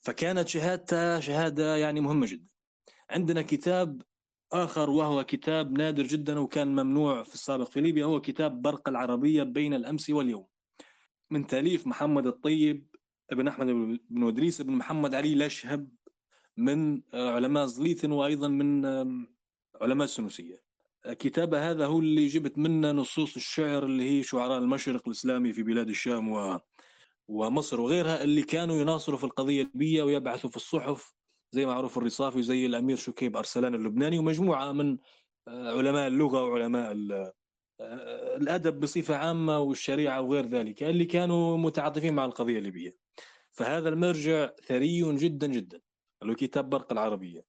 فكانت 0.00 0.48
شهادته 0.48 1.20
شهادة 1.20 1.76
يعني 1.76 2.00
مهمة 2.00 2.26
جدا. 2.26 2.48
عندنا 3.10 3.42
كتاب 3.42 4.02
آخر 4.52 4.90
وهو 4.90 5.24
كتاب 5.24 5.78
نادر 5.78 6.02
جدا 6.02 6.38
وكان 6.38 6.68
ممنوع 6.68 7.22
في 7.22 7.34
السابق 7.34 7.70
في 7.70 7.80
ليبيا. 7.80 8.04
هو 8.04 8.20
كتاب 8.20 8.62
برق 8.62 8.88
العربية 8.88 9.42
بين 9.42 9.74
الأمس 9.74 10.10
واليوم. 10.10 10.46
من 11.30 11.46
تأليف 11.46 11.86
محمد 11.86 12.26
الطيب 12.26 12.93
ابن 13.30 13.48
أحمد 13.48 13.66
بن 14.10 14.26
إدريس 14.28 14.62
بن 14.62 14.72
محمد 14.72 15.14
علي 15.14 15.34
لاشهب 15.34 15.88
من 16.56 17.02
علماء 17.14 17.66
زليثن 17.66 18.12
وأيضا 18.12 18.48
من 18.48 18.86
علماء 19.80 20.04
السنوسية. 20.04 20.64
كتاب 21.12 21.54
هذا 21.54 21.86
هو 21.86 21.98
اللي 21.98 22.26
جبت 22.26 22.58
منه 22.58 22.92
نصوص 22.92 23.36
الشعر 23.36 23.84
اللي 23.84 24.10
هي 24.10 24.22
شعراء 24.22 24.58
المشرق 24.58 25.02
الإسلامي 25.06 25.52
في 25.52 25.62
بلاد 25.62 25.88
الشام 25.88 26.28
و... 26.28 26.60
ومصر 27.28 27.80
وغيرها 27.80 28.24
اللي 28.24 28.42
كانوا 28.42 28.76
يناصروا 28.76 29.18
في 29.18 29.24
القضية 29.24 29.62
الليبية 29.62 30.02
ويبعثوا 30.02 30.50
في 30.50 30.56
الصحف 30.56 31.14
زي 31.52 31.66
معروف 31.66 31.98
الرصافي 31.98 32.38
وزي 32.38 32.66
الأمير 32.66 32.96
شكيب 32.96 33.36
أرسلان 33.36 33.74
اللبناني 33.74 34.18
ومجموعة 34.18 34.72
من 34.72 34.98
آه، 35.48 35.78
علماء 35.78 36.06
اللغة 36.06 36.44
وعلماء 36.44 36.92
آه، 36.92 38.36
الأدب 38.36 38.80
بصفة 38.80 39.16
عامة 39.16 39.58
والشريعة 39.58 40.20
وغير 40.20 40.46
ذلك 40.46 40.82
اللي 40.82 41.04
كانوا 41.04 41.56
متعاطفين 41.56 42.14
مع 42.14 42.24
القضية 42.24 42.58
الليبية 42.58 42.96
فهذا 43.54 43.88
المرجع 43.88 44.50
ثري 44.66 45.16
جدا 45.16 45.46
جدا. 45.46 45.80
له 46.22 46.34
كتاب 46.34 46.70
برق 46.70 46.92
العربية. 46.92 47.44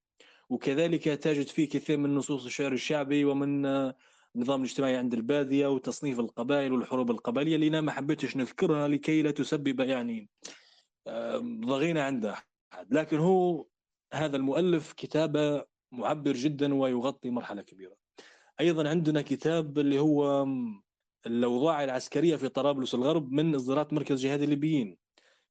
وكذلك 0.50 1.04
تجد 1.04 1.48
فيه 1.48 1.70
كثير 1.70 1.98
من 1.98 2.16
نصوص 2.16 2.46
الشعر 2.46 2.74
الشعبي 2.74 3.26
ومن 3.26 3.66
آه، 3.66 3.96
النظام 4.36 4.60
الاجتماعي 4.62 4.96
عند 4.96 5.14
البادية 5.14 5.68
وتصنيف 5.68 6.20
القبائل 6.20 6.74
والحروب 6.74 7.12
القبلية 7.12 7.56
اللي 7.56 7.68
أنا 7.68 7.82
ما 7.82 7.92
حبيتش 7.92 8.38
نذكرها 8.38 8.88
لكي 8.88 9.22
لا 9.22 9.32
تسبب 9.32 9.80
يعني 9.80 10.30
ضغينة 11.66 12.02
عند 12.02 12.26
أحد. 12.26 12.46
لكن 12.90 13.18
هو 13.18 13.66
هذا 14.14 14.38
المؤلف 14.38 14.94
كتابة 14.94 15.66
معبر 15.92 16.34
جدا 16.34 16.74
ويغطي 16.74 17.30
مرحلة 17.30 17.62
كبيرة. 17.62 17.96
أيضا 18.60 18.90
عندنا 18.90 19.22
كتاب 19.22 19.80
اللي 19.80 20.00
هو 20.00 20.48
الأوضاع 21.26 21.84
العسكرية 21.84 22.36
في 22.36 22.50
طرابلس 22.50 22.96
الغرب 22.96 23.32
من 23.32 23.56
إصدارات 23.56 23.94
مركز 23.94 24.26
جهاد 24.26 24.42
الليبيين. 24.42 25.05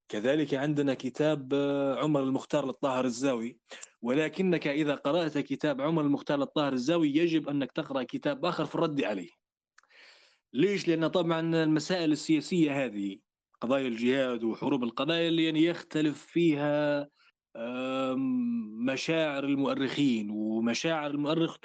كذلك 0.09 0.55
عندنا 0.55 0.94
كتاب 0.94 1.55
عمر 1.98 2.22
المختار 2.22 2.66
للطاهر 2.66 3.05
الزاوي. 3.05 3.59
ولكنك 4.02 4.66
إذا 4.66 4.94
قرأت 4.94 5.39
كتاب 5.39 5.81
عمر 5.81 6.02
المختار 6.02 6.39
للطاهر 6.39 6.72
الزاوي 6.72 7.16
يجب 7.16 7.48
أنك 7.48 7.72
تقرأ 7.72 8.02
كتاب 8.02 8.44
آخر 8.44 8.64
في 8.66 8.74
الرد 8.74 9.05
عليه. 9.05 9.31
ليش؟ 10.52 10.89
لأن 10.89 11.06
طبعا 11.06 11.40
المسائل 11.40 12.12
السياسية 12.12 12.85
هذه 12.85 13.18
قضايا 13.60 13.89
الجهاد 13.89 14.44
وحروب 14.44 14.85
القبائل 14.85 15.40
يعني 15.40 15.64
يختلف 15.64 16.26
فيها 16.26 17.09
مشاعر 18.86 19.44
المؤرخين. 19.44 20.31
ومشاعر 20.31 21.10
المؤرخ 21.10 21.56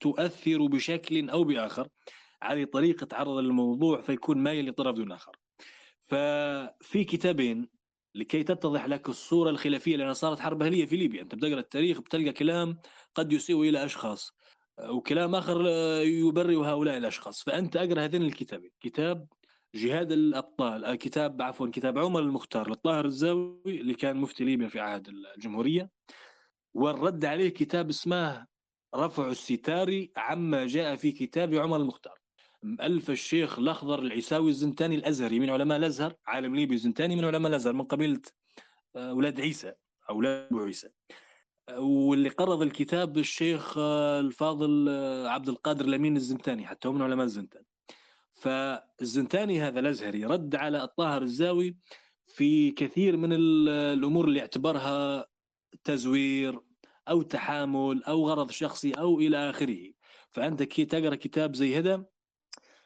تؤثر 0.00 0.66
بشكل 0.66 1.30
أو 1.30 1.44
بآخر 1.44 1.88
على 2.42 2.64
طريقة 2.64 3.08
عرض 3.12 3.38
الموضوع 3.38 4.00
فيكون 4.00 4.38
مايل 4.38 4.68
لطرف 4.68 4.96
دون 4.96 5.12
آخر. 5.12 5.36
ففي 6.06 7.04
كتابين 7.04 7.77
لكي 8.18 8.42
تتضح 8.42 8.86
لك 8.86 9.08
الصورة 9.08 9.50
الخلافية 9.50 9.96
لأن 9.96 10.12
صارت 10.12 10.40
حرب 10.40 10.62
أهلية 10.62 10.86
في 10.86 10.96
ليبيا. 10.96 11.22
أنت 11.22 11.34
بتقرأ 11.34 11.60
التاريخ 11.60 12.00
بتلقى 12.00 12.32
كلام 12.32 12.78
قد 13.14 13.32
يسيء 13.32 13.62
إلى 13.62 13.84
أشخاص 13.84 14.32
وكلام 14.88 15.34
آخر 15.34 15.66
يبرئ 16.02 16.56
هؤلاء 16.56 16.96
الأشخاص. 16.96 17.42
فأنت 17.42 17.76
أقرأ 17.76 18.04
هذين 18.04 18.22
الكتابين. 18.22 18.70
كتاب 18.80 19.26
جهاد 19.74 20.12
الأبطال 20.12 20.94
كتاب 20.94 21.42
عفوا 21.42 21.68
كتاب 21.72 21.98
عمر 21.98 22.20
المختار 22.20 22.68
للطاهر 22.68 23.04
الزاوي 23.04 23.60
اللي 23.66 23.94
كان 23.94 24.16
مفتي 24.16 24.44
ليبيا 24.44 24.68
في 24.68 24.80
عهد 24.80 25.08
الجمهورية. 25.36 25.90
والرد 26.74 27.24
عليه 27.24 27.48
كتاب 27.48 27.88
اسمه 27.88 28.46
رفع 28.94 29.28
الستار 29.28 30.06
عما 30.16 30.66
جاء 30.66 30.96
في 30.96 31.12
كتاب 31.12 31.54
عمر 31.54 31.76
المختار. 31.76 32.17
مؤلف 32.62 33.10
الشيخ 33.10 33.58
الأخضر 33.58 33.98
العيساوي 33.98 34.50
الزنتاني 34.50 34.94
الأزهري 34.94 35.40
من 35.40 35.50
علماء 35.50 35.78
الأزهر 35.78 36.14
عالم 36.26 36.56
ليبي 36.56 36.74
الزنتاني 36.74 37.16
من 37.16 37.24
علماء 37.24 37.50
الأزهر 37.50 37.72
من 37.72 37.82
قبيلة 37.82 38.20
آه، 38.96 39.10
أولاد 39.10 39.40
عيسى 39.40 39.72
أولاد 40.10 40.46
أبو 40.46 40.60
عيسى. 40.60 40.88
واللي 41.78 42.28
قرض 42.28 42.62
الكتاب 42.62 43.18
الشيخ 43.18 43.78
آه، 43.78 44.20
الفاضل 44.20 44.86
آه، 44.88 45.28
عبد 45.28 45.48
القادر 45.48 45.84
الأمين 45.84 46.16
الزنتاني 46.16 46.66
حتى 46.66 46.88
هو 46.88 46.92
من 46.92 47.02
علماء 47.02 47.24
الزنتان. 47.24 47.62
فالزنتاني 48.34 49.60
هذا 49.60 49.80
الأزهري 49.80 50.24
رد 50.24 50.54
على 50.54 50.82
الطاهر 50.82 51.22
الزاوي 51.22 51.76
في 52.26 52.70
كثير 52.70 53.16
من 53.16 53.32
الأمور 53.32 54.24
اللي 54.24 54.40
اعتبرها 54.40 55.26
تزوير 55.84 56.60
أو 57.08 57.22
تحامل 57.22 58.04
أو 58.04 58.28
غرض 58.28 58.50
شخصي 58.50 58.92
أو 58.92 59.20
إلى 59.20 59.50
آخره. 59.50 59.92
فأنت 60.30 60.62
كي 60.62 60.84
تقرأ 60.84 61.14
كتاب 61.14 61.56
زي 61.56 61.78
هذا 61.78 62.04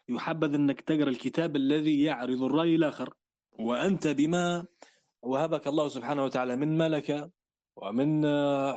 يحبذ 0.08 0.54
أنك 0.54 0.80
تقرأ 0.80 1.08
الكتاب 1.08 1.56
الذي 1.56 2.02
يعرض 2.02 2.42
الرأي 2.42 2.74
الآخر. 2.74 3.14
وأنت 3.58 4.06
بما 4.06 4.66
وهبك 5.22 5.66
الله 5.66 5.88
سبحانه 5.88 6.24
وتعالى 6.24 6.56
من 6.56 6.78
ملكه 6.78 7.30
ومن 7.76 8.26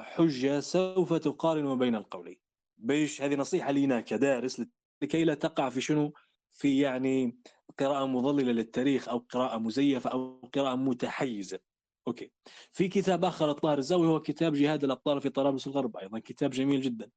حجة 0.03 0.60
سوف 0.60 1.14
تقارن 1.14 1.77
بين 1.77 1.95
القولين 1.95 2.38
بيش 2.77 3.22
هذه 3.22 3.35
نصيحة 3.35 3.72
لنا 3.72 4.02
كدارس 4.02 4.61
لكي 5.02 5.23
لا 5.23 5.34
تقع 5.34 5.69
في 5.69 5.81
شنو؟ 5.81 6.14
في 6.53 6.80
يعني 6.80 7.38
قراءة 7.80 8.06
مضللة 8.06 8.52
للتاريخ 8.52 9.10
أو 9.10 9.18
قراءة 9.18 9.57
مزيفة 9.57 10.10
أو 10.10 10.49
قراءة 10.53 10.76
متحيزة. 10.76 11.60
أوكي. 12.07 12.31
في 12.72 12.88
كتاب 12.88 13.26
آخر 13.26 13.52
الطاهر 13.52 13.77
الزاوي 13.77 14.07
هو 14.07 14.19
كتاب 14.19 14.53
جهاد 14.53 14.84
الأبطال 14.84 15.22
في 15.22 15.30
طرابلس 15.30 15.68
الغرب 15.68 15.97
أيضا 15.97 16.19
كتاب 16.19 16.49
جميل 16.49 16.81
جدا. 16.81 17.10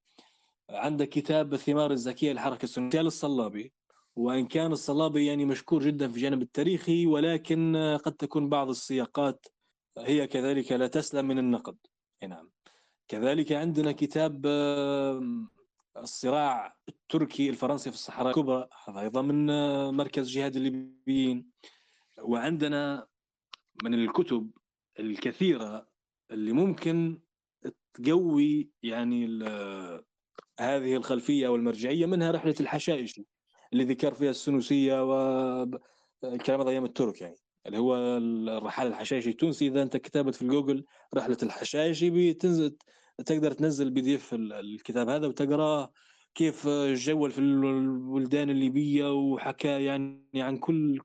عندك 0.70 1.08
كتاب 1.08 1.54
الثمار 1.54 1.90
الزكية 1.90 2.32
للحركة 2.32 2.64
السنية 2.64 3.00
للصلابي. 3.00 3.72
وإن 4.18 4.46
كان 4.46 4.72
الصلابي 4.72 5.26
يعني 5.26 5.44
مشكور 5.44 5.82
جدا 5.82 6.08
في 6.08 6.16
الجانب 6.16 6.42
التاريخي 6.42 7.06
ولكن 7.06 7.76
قد 8.04 8.12
تكون 8.12 8.48
بعض 8.48 8.68
السياقات 8.68 9.46
هي 9.98 10.26
كذلك 10.26 10.72
لا 10.72 10.86
تسلم 10.86 11.28
من 11.28 11.38
النقد. 11.38 11.76
نعم. 12.28 12.50
كذلك 13.08 13.52
عندنا 13.52 13.92
كتاب 13.92 14.46
الصراع 15.96 16.76
التركي 16.88 17.50
الفرنسي 17.50 17.90
في 17.90 17.96
الصحراء 17.96 18.28
الكبرى 18.28 18.68
هذا 18.88 19.00
أيضا 19.00 19.22
من 19.22 19.46
مركز 19.94 20.30
جهاد 20.30 20.56
الليبيين. 20.56 21.50
وعندنا 22.22 23.06
من 23.84 23.94
الكتب 23.94 24.50
الكثيرة 24.98 25.88
اللي 26.30 26.52
ممكن 26.52 27.20
تقوي 27.94 28.70
يعني 28.82 29.26
هذه 30.60 30.96
الخلفية 30.96 31.48
والمرجعية 31.48 32.06
منها 32.06 32.30
رحلة 32.30 32.54
الحشائش. 32.60 33.20
اللي 33.72 33.84
ذكر 33.84 34.14
فيها 34.14 34.30
السنوسية 34.30 35.04
وكلام 36.22 36.68
أيام 36.68 36.84
الترك 36.84 37.20
يعني. 37.20 37.36
اللي 37.66 37.78
هو 37.78 37.96
الرحال 37.96 38.86
الحشائشي 38.86 39.30
التونسي 39.30 39.66
إذا 39.66 39.82
أنت 39.82 39.96
كتبت 39.96 40.34
في 40.34 40.42
الجوجل 40.42 40.84
رحلة 41.14 41.36
الحشائشي 41.42 42.10
بتنزل 42.32 42.76
تقدر 43.26 43.52
تنزل 43.52 43.90
PDF 43.90 44.34
الكتاب 44.34 45.08
هذا 45.08 45.26
وتقراه 45.26 45.92
كيف 46.34 46.68
جول 46.92 47.30
في 47.30 47.38
البلدان 47.38 48.50
الليبية 48.50 49.12
وحكى 49.14 49.84
يعني 49.84 50.22
عن 50.34 50.58
كل 50.58 51.00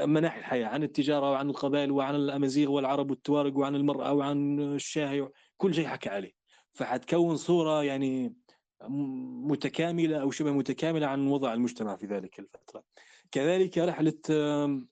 مناحي 0.00 0.38
الحياة 0.38 0.66
عن 0.66 0.82
التجارة 0.82 1.30
وعن 1.30 1.50
القبائل 1.50 1.90
وعن 1.90 2.14
الأمازيغ 2.14 2.70
والعرب 2.70 3.10
والتوارق 3.10 3.56
وعن 3.56 3.74
المرأة 3.74 4.12
وعن 4.12 4.60
الشاهي 4.60 5.28
كل 5.56 5.74
شيء 5.74 5.86
حكى 5.86 6.08
عليه. 6.08 6.32
فحتكون 6.72 7.36
صورة 7.36 7.82
يعني 7.84 8.34
متكاملة 8.82 10.16
أو 10.16 10.30
شبه 10.30 10.52
متكاملة 10.52 11.06
عن 11.06 11.26
وضع 11.26 11.54
المجتمع 11.54 11.96
في 11.96 12.06
ذلك 12.06 12.38
الفترة. 12.38 12.84
كذلك 13.30 13.78
رحلة 13.78 14.14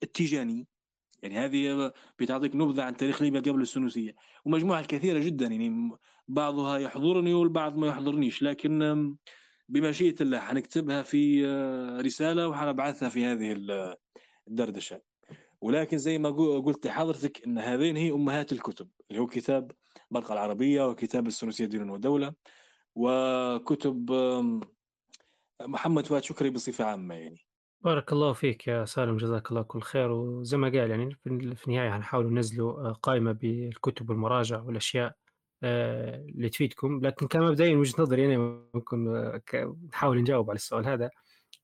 التيجاني. 0.02 0.66
يعني 1.22 1.38
هذه 1.38 1.92
بتعطيك 2.18 2.56
نبذة 2.56 2.82
عن 2.82 2.96
تاريخ 2.96 3.22
ليبيا 3.22 3.40
قبل 3.40 3.62
السنوسية. 3.62 4.14
ومجموعة 4.44 4.86
كثيرة 4.86 5.18
جدا 5.18 5.46
يعني 5.46 5.90
بعضها 6.28 6.78
يحضرني 6.78 7.34
والبعض 7.34 7.76
ما 7.76 7.86
يحضرنيش. 7.86 8.42
لكن 8.42 9.16
بمشيئه 9.68 10.14
الله 10.20 10.38
حنكتبها 10.38 11.02
في 11.02 11.46
آه، 11.46 12.00
رسالة 12.00 12.48
وحنبعثها 12.48 13.08
في 13.08 13.24
هذه 13.24 13.56
الدردشة. 14.48 15.00
ولكن 15.60 15.98
زي 15.98 16.18
ما 16.18 16.30
قلت 16.60 16.86
لحضرتك 16.86 17.44
إن 17.46 17.58
هذين 17.58 17.96
هي 17.96 18.10
أمهات 18.10 18.52
الكتب 18.52 18.88
اللي 19.10 19.22
هو 19.22 19.26
كتاب 19.26 19.70
برقه 20.10 20.32
العربية 20.32 20.88
وكتاب 20.88 21.26
السنوسية 21.26 21.64
دين 21.64 21.90
ودوله 21.90 22.34
وكتب 22.94 24.10
محمد 25.66 26.06
فؤاد 26.06 26.22
شكري 26.22 26.50
بصفة 26.50 26.84
عامة 26.84 27.14
يعني. 27.14 27.46
بارك 27.80 28.12
الله 28.12 28.32
فيك 28.32 28.66
يا 28.68 28.84
سالم 28.84 29.16
جزاك 29.16 29.50
الله 29.50 29.62
كل 29.62 29.80
خير. 29.80 30.10
وزي 30.10 30.56
ما 30.56 30.68
قال 30.68 30.90
يعني 30.90 31.16
في 31.24 31.68
النهاية 31.68 31.96
هنحاول 31.96 32.32
ننزلوا 32.32 32.88
آه، 32.88 32.92
قائمة 32.92 33.32
بالكتب 33.32 34.10
والمراجع 34.10 34.60
والأشياء 34.62 35.16
آه، 35.62 36.16
اللي 36.16 36.48
تفيدكم. 36.48 37.00
لكن 37.00 37.26
كان 37.26 37.42
مبدئيا 37.42 37.76
وجهة 37.76 38.02
نظري 38.02 38.26
أنا 38.26 38.62
ممكن 38.74 39.16
آه، 39.16 39.76
نحاول 39.88 40.20
نجاوب 40.20 40.50
على 40.50 40.56
السؤال 40.56 40.86
هذا. 40.86 41.10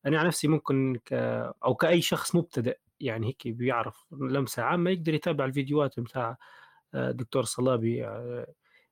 أنا 0.06 0.18
عن 0.18 0.26
نفسي 0.26 0.48
ممكن 0.48 1.00
ك... 1.04 1.12
أو 1.64 1.74
كأي 1.74 2.00
شخص 2.00 2.34
مبتدئ 2.34 2.78
يعني 3.00 3.26
هيك 3.26 3.48
بيعرف 3.48 4.04
لمسة 4.12 4.62
عامة 4.62 4.90
يقدر 4.90 5.14
يتابع 5.14 5.44
الفيديوهات 5.44 6.00
بتاع 6.00 6.36
الدكتور 6.94 7.44
صلابي 7.44 8.06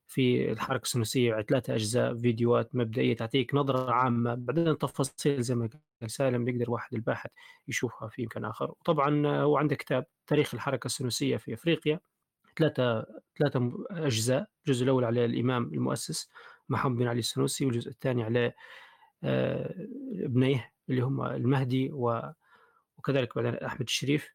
في 0.08 0.52
الحركة 0.52 0.82
السنوسية 0.82 1.42
ثلاثة 1.42 1.74
أجزاء 1.74 2.14
فيديوهات 2.18 2.74
مبدئية 2.74 3.16
تعطيك 3.16 3.54
نظرة 3.54 3.92
عامة 3.92 4.34
بعدين 4.34 4.68
التفاصيل 4.68 5.42
زي 5.42 5.54
ما 5.54 5.68
قال 6.00 6.10
سالم 6.10 6.44
بيقدر 6.44 6.70
واحد 6.70 6.94
الباحث 6.94 7.30
يشوفها 7.68 8.08
في 8.08 8.24
مكان 8.26 8.44
آخر. 8.44 8.70
وطبعا 8.70 9.26
هو 9.26 9.56
عنده 9.56 9.76
كتاب 9.76 10.06
تاريخ 10.26 10.54
الحركة 10.54 10.86
السنوسية 10.86 11.36
في 11.36 11.54
أفريقيا. 11.54 12.00
ثلاثة 12.58 13.06
ثلاثة 13.38 13.72
أجزاء 13.90 14.48
الجزء 14.66 14.84
الأول 14.84 15.04
على 15.04 15.24
الإمام 15.24 15.64
المؤسس 15.74 16.30
محمد 16.68 16.96
بن 16.96 17.06
علي 17.06 17.18
السنوسي 17.18 17.66
والجزء 17.66 17.90
الثاني 17.90 18.24
على 18.24 18.52
آه، 19.24 19.74
ابنيه 20.12 20.72
اللي 20.90 21.00
هم 21.02 21.22
المهدي 21.22 21.90
وكذلك 21.92 23.36
بعدين 23.36 23.54
أحمد 23.54 23.82
الشريف 23.82 24.30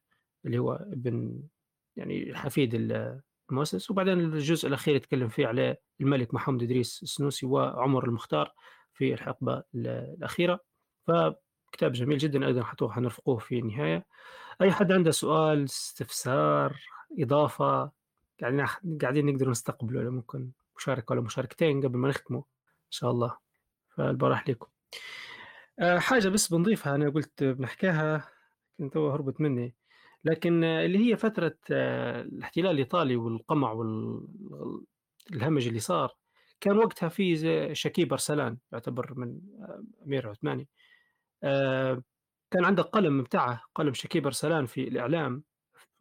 اللي 0.46 0.60
هو 0.60 0.74
ابن 0.74 1.44
يعني 1.96 2.36
حفيد 2.36 2.76
المؤسس 3.52 3.92
وبعدين 3.92 4.20
الجزء 4.20 4.68
الأخير 4.68 4.96
يتكلم 4.96 5.28
فيه 5.28 5.48
على 5.48 5.78
الملك 6.02 6.34
محمد 6.34 6.64
إدريس 6.64 7.04
السنوسي 7.04 7.46
وعمر 7.46 8.06
المختار 8.06 8.54
في 8.94 9.14
الحقبة 9.14 9.64
الأخيرة. 9.76 10.60
فكتاب 11.08 11.92
جميل 11.92 12.18
جدا 12.18 12.64
حتوه 12.64 12.92
حنرفقوه 12.92 13.38
في 13.38 13.60
النهاية. 13.60 14.06
أي 14.62 14.72
حد 14.72 14.92
عنده 14.92 15.12
سؤال 15.12 15.64
استفسار 15.64 16.80
إضافة 17.20 17.92
يعني 18.40 18.66
قاعدين 19.02 19.26
نقدر 19.26 19.50
نستقبله 19.50 20.00
ولا 20.00 20.10
ممكن 20.10 20.52
مشاركة 20.78 21.12
ولا 21.12 21.22
مشاركتين 21.22 21.82
قبل 21.82 21.98
ما 21.98 22.10
نختمه 22.10 22.38
إن 22.38 22.92
شاء 22.92 23.12
الله. 23.12 23.38
فالبارح 23.90 24.50
لكم. 24.50 24.68
أه 25.80 26.00
حاجة 26.00 26.30
بس 26.30 26.54
بنضيفها 26.54 26.96
أنا 26.96 27.10
قلت 27.10 27.44
بنحكيها 27.44 28.30
كنت 28.78 28.98
هربت 28.98 29.42
مني. 29.42 29.76
لكن 30.26 30.64
اللي 30.64 31.00
هي 31.12 31.18
فترة 31.18 31.58
آه، 31.72 32.22
الاحتلال 32.22 32.72
الإيطالي 32.72 33.16
والقمع 33.16 33.72
والهمج 33.72 35.68
اللي 35.68 35.80
صار 35.80 36.16
كان 36.62 36.78
وقتها 36.78 37.10
في 37.10 37.76
شكيب 37.76 38.14
أرسلان 38.14 38.58
يعتبر 38.72 39.14
من 39.18 39.40
آه، 39.60 39.84
أمير 40.08 40.30
عثماني 40.30 40.68
آه، 41.44 42.04
كان 42.52 42.66
عنده 42.66 42.84
قلم 42.84 43.24
بتاعه 43.24 43.62
قلم 43.76 43.94
شكيب 43.94 44.26
أرسلان 44.26 44.66
في 44.66 44.88
الإعلام 44.88 45.44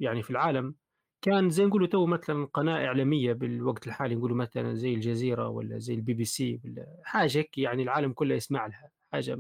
يعني 0.01 0.23
في 0.23 0.31
العالم 0.31 0.75
كان 1.23 1.51
زي 1.51 1.65
نقولوا 1.67 1.87
تو 1.87 2.07
مثلا 2.07 2.47
قناة 2.47 2.87
إعلامية 2.87 3.33
بالوقت 3.33 3.87
الحالي 3.87 4.15
نقولوا 4.15 4.37
مثلا 4.37 4.75
زي 4.75 4.95
الجزيرة 4.95 5.49
ولا 5.49 5.79
زي 5.79 5.95
البي 5.95 6.15
بي 6.15 6.25
سي 6.25 6.61
ولا 6.65 7.01
حاجة 7.05 7.47
يعني 7.57 7.83
العالم 7.83 8.13
كله 8.13 8.35
يسمع 8.35 8.67
لها 8.67 8.91
حاجة 9.13 9.39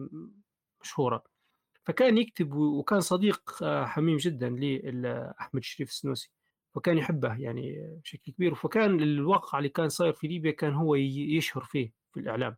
مشهورة. 0.82 1.24
فكان 1.86 2.18
يكتب 2.18 2.52
وكان 2.54 3.00
صديق 3.00 3.62
آه، 3.62 3.84
حميم 3.86 4.16
جدا 4.16 4.48
لأحمد 4.50 5.60
الشريف 5.60 5.88
السنوسي 5.90 6.30
وكان 6.74 6.98
يحبه 6.98 7.36
يعني 7.40 7.96
بشكل 8.04 8.32
كبير. 8.32 8.54
فكان 8.54 9.00
الواقع 9.00 9.58
اللي 9.58 9.68
كان 9.68 9.88
صاير 9.88 10.12
في 10.12 10.28
ليبيا 10.28 10.50
كان 10.52 10.74
هو 10.74 10.94
يشهر 10.94 11.64
فيه 11.64 11.92
في 12.12 12.20
الإعلام. 12.20 12.56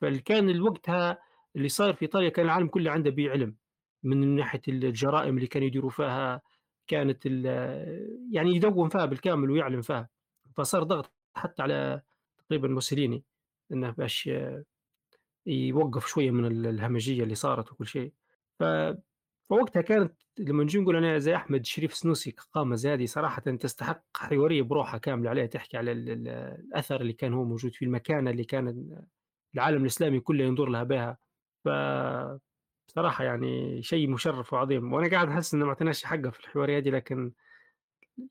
فكان 0.00 0.50
الوقتها 0.50 1.18
اللي 1.56 1.68
صاير 1.68 1.94
في 1.94 2.02
إيطاليا 2.02 2.28
كان 2.28 2.46
العالم 2.46 2.68
كله 2.68 2.90
عنده 2.90 3.10
به 3.10 3.30
علم. 3.30 3.56
من 4.02 4.36
ناحية 4.36 4.62
الجرائم 4.68 5.36
اللي 5.36 5.46
كانوا 5.46 5.66
يديروا 5.68 5.90
فيها 5.90 6.42
كانت 6.86 7.26
يعني 8.32 8.56
يدون 8.56 8.88
فيها 8.88 9.06
بالكامل 9.06 9.50
ويعلن 9.50 9.80
فيها. 9.80 10.08
فصار 10.56 10.82
ضغط 10.82 11.12
حتى 11.34 11.62
على 11.62 12.02
تقريبا 12.38 12.68
موسوليني 12.68 13.24
إنه 13.72 13.90
باش 13.90 14.30
يوقف 15.46 16.06
شوية 16.06 16.30
من 16.30 16.66
الهمجية 16.66 17.22
اللي 17.22 17.34
صارت 17.34 17.72
وكل 17.72 17.86
شيء. 17.86 18.12
ف 18.62 18.64
فوقتها 19.50 19.82
كانت 19.82 20.14
لما 20.38 20.64
نجي 20.64 20.78
نقول 20.78 20.96
أنا 20.96 21.18
زي 21.18 21.36
أحمد 21.36 21.66
شريف 21.66 21.94
سنوسي 21.94 22.34
قامه 22.52 22.76
زي 22.76 22.92
هذه 22.94 23.06
صراحة 23.06 23.42
تستحق 23.42 24.02
حواريه 24.16 24.62
بروحها 24.62 24.98
كاملة 24.98 25.30
عليها 25.30 25.46
تحكي 25.46 25.76
على 25.76 25.92
الأثر 25.92 27.00
اللي 27.00 27.12
كان 27.12 27.34
هو 27.34 27.44
موجود 27.44 27.74
فيه 27.74 27.86
المكانة 27.86 28.30
اللي 28.30 28.44
كان 28.44 28.96
العالم 29.54 29.82
الإسلامي 29.82 30.20
كله 30.20 30.44
ينظر 30.44 30.68
لها 30.68 30.82
بها. 30.82 31.18
ف 31.64 31.68
بصراحه 32.88 33.24
يعني 33.24 33.82
شيء 33.82 34.08
مشرف 34.10 34.52
وعظيم. 34.52 34.92
وأنا 34.92 35.10
قاعد 35.10 35.28
أحس 35.28 35.54
إنه 35.54 35.64
ما 35.64 35.70
اعطيناش 35.70 36.04
حقه 36.04 36.30
في 36.30 36.40
الحواريه 36.40 36.78
دي 36.78 36.90
لكن 36.90 37.32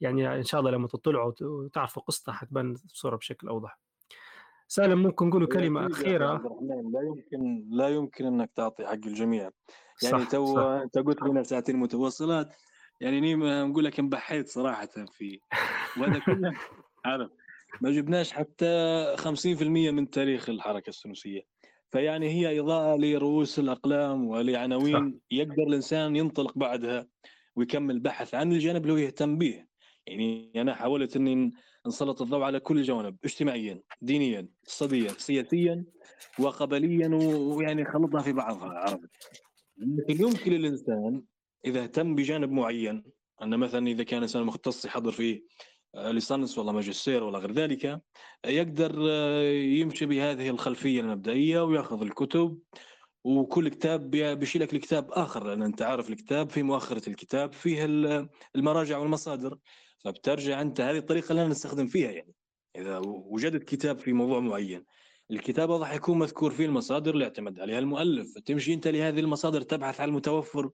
يعني 0.02 0.36
إن 0.36 0.44
شاء 0.44 0.60
الله 0.60 0.72
لما 0.72 0.88
تطلعوا 0.88 1.34
وتعرفوا 1.42 2.04
قصتها 2.04 2.34
حتبان 2.34 2.74
بصوره 2.74 3.16
بشكل 3.16 3.48
أوضح. 3.48 3.80
سالم 4.72 5.04
ممكن 5.04 5.28
نقول 5.28 5.46
كلمة 5.46 5.88
أخيرة؟ 5.88 6.60
لا 6.62 7.02
يمكن 7.02 7.68
لا 7.70 7.88
يمكن 7.88 8.26
إنك 8.26 8.52
تعطي 8.56 8.86
حق 8.86 8.94
الجميع. 8.94 9.50
يعني 10.04 10.26
تو 10.26 10.60
أنت 10.60 10.98
قلت 10.98 11.22
لنا 11.24 11.44
ساعتين 11.44 11.76
متواصلات 11.78 12.56
يعني 13.02 13.36
نقول 13.36 13.86
لك 13.86 14.00
انبحيت 14.00 14.48
صراحة 14.48 14.90
في 15.12 15.40
وهذا 15.98 16.20
كله. 16.20 16.54
عارف 17.06 17.32
ما 17.82 17.92
جبناش 17.92 18.32
حتى 18.32 19.16
50% 19.18 19.64
من 19.64 20.10
تاريخ 20.10 20.50
الحركة 20.50 20.90
السنوسيه 20.90 21.42
فيعني 21.90 22.30
هي 22.30 22.60
إضاءة 22.60 22.98
لرؤوس 22.98 23.60
الأقلام 23.60 24.28
ولعناوين 24.28 25.20
يقدر 25.32 25.64
الإنسان 25.64 26.16
ينطلق 26.16 26.58
بعدها 26.58 27.08
ويكمل 27.56 28.00
بحث 28.00 28.34
عن 28.34 28.52
الجانب 28.52 28.82
اللي 28.82 28.94
هو 28.94 28.98
يهتم 28.98 29.38
به. 29.38 29.66
يعني 30.08 30.52
أنا 30.56 30.76
حاولت 30.76 31.16
إني 31.16 31.52
نسلط 31.88 32.22
الضوء 32.22 32.42
على 32.44 32.60
كل 32.60 32.78
الجوانب 32.78 33.18
اجتماعيا 33.24 33.82
دينيا 34.02 34.48
اقتصاديا 34.62 35.10
سياسيا 35.18 35.86
وقبليا 36.40 37.08
ويعني 37.56 37.86
خلطها 37.86 38.22
في 38.22 38.34
بعضها 38.34 38.70
عرفت؟ 38.70 39.10
لكن 39.78 40.24
يمكن 40.24 40.52
للانسان 40.52 41.24
إذا 41.66 41.84
اهتم 41.84 42.16
بجانب 42.16 42.52
معين 42.52 43.04
أن 43.42 43.60
مثلا 43.60 43.88
إذا 43.88 44.04
كان 44.04 44.22
إنسان 44.22 44.44
مختص 44.44 44.86
يحضر 44.86 45.12
فيه 45.12 45.44
ليسانس 45.96 46.58
ولا 46.58 46.72
ماجستير 46.72 47.24
ولا 47.24 47.40
غير 47.40 47.52
ذلك 47.52 48.02
يقدر 48.46 49.02
يمشي 49.52 50.06
بهذه 50.06 50.50
الخلفية 50.50 51.02
المبدئية 51.02 51.62
ويأخذ 51.62 52.02
الكتب 52.02 52.60
وكل 53.24 53.70
كتاب 53.70 54.12
بيشيل 54.12 54.62
لك 54.62 54.74
الكتاب 54.74 55.12
آخر 55.12 55.48
لأن 55.48 55.64
أنت 55.64 55.82
عارف 55.82 56.10
الكتاب 56.10 56.50
في 56.50 56.64
مؤخرة 56.64 57.10
الكتاب 57.10 57.54
فيه 57.54 57.86
المراجع 58.56 58.98
والمصادر. 58.98 59.58
فبترجع 60.04 60.62
أنت 60.62 60.82
هذه 60.82 60.98
الطريقة 60.98 61.32
اللي 61.32 61.42
أنا 61.42 61.50
نستخدم 61.50 61.88
فيها 61.88 62.12
يعني. 62.12 62.34
إذا 62.76 63.02
وجدت 63.06 63.64
كتاب 63.64 64.00
في 64.00 64.14
موضوع 64.14 64.40
معين 64.40 64.86
الكتاب 65.32 65.72
راح 65.72 65.94
يكون 65.94 66.20
مذكور 66.20 66.52
فيه 66.52 66.66
المصادر 66.66 67.14
اللي 67.14 67.24
اعتمد 67.24 67.60
عليها 67.60 67.80
المؤلف 67.80 68.40
تمشي 68.40 68.74
أنت 68.74 68.88
لهذه 68.88 69.20
المصادر 69.20 69.62
تبحث 69.62 70.02
عن 70.02 70.10
المتوفر 70.10 70.70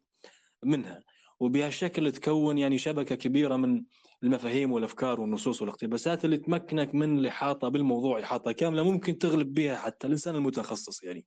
منها. 0.64 1.04
وبهالشكل 1.40 2.12
تكون 2.12 2.58
يعني 2.58 2.78
شبكة 2.78 3.16
كبيرة 3.16 3.56
من 3.56 3.84
المفاهيم 4.24 4.72
والأفكار 4.72 5.22
والنصوص 5.22 5.62
والاقتباسات 5.62 6.26
اللي 6.26 6.38
تمكنك 6.38 6.96
من 6.96 7.20
الإحاطة 7.20 7.68
بالموضوع 7.68 8.20
إحاطة 8.20 8.52
كاملة 8.52 8.84
ممكن 8.84 9.18
تغلب 9.18 9.54
بها 9.54 9.76
حتى 9.76 10.08
الإنسان 10.08 10.36
المتخصص 10.36 11.04
يعني. 11.04 11.26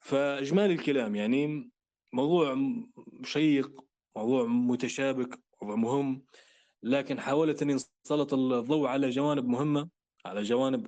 فإجمالي 0.00 0.74
الكلام 0.74 1.14
يعني 1.16 1.70
موضوع 2.12 2.56
شيق 3.24 3.84
موضوع 4.16 4.46
متشابك 4.46 5.40
موضوع 5.62 5.76
مهم. 5.76 6.24
لكن 6.82 7.20
حاولت 7.20 7.62
أني 7.62 7.76
اسلط 8.06 8.34
الضوء 8.34 8.88
على 8.88 9.10
جوانب 9.10 9.48
مهمة 9.48 9.88
على 10.24 10.42
جوانب 10.42 10.86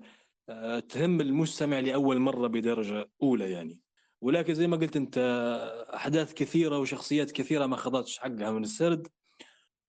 آه، 0.49 0.79
تهم 0.79 1.21
المستمع 1.21 1.81
لأول 1.81 2.19
مرة 2.19 2.47
بدرجة 2.47 3.11
أولى 3.23 3.51
يعني. 3.51 3.81
ولكن 4.21 4.55
زي 4.55 4.67
ما 4.67 4.77
قلت 4.77 4.97
أنت 4.97 5.19
أحداث 5.95 6.35
كثيرة 6.35 6.79
وشخصيات 6.79 7.31
كثيرة 7.31 7.67
ما 7.67 7.75
أخذتش 7.75 8.19
حقها 8.19 8.51
من 8.51 8.63
السرد 8.63 9.09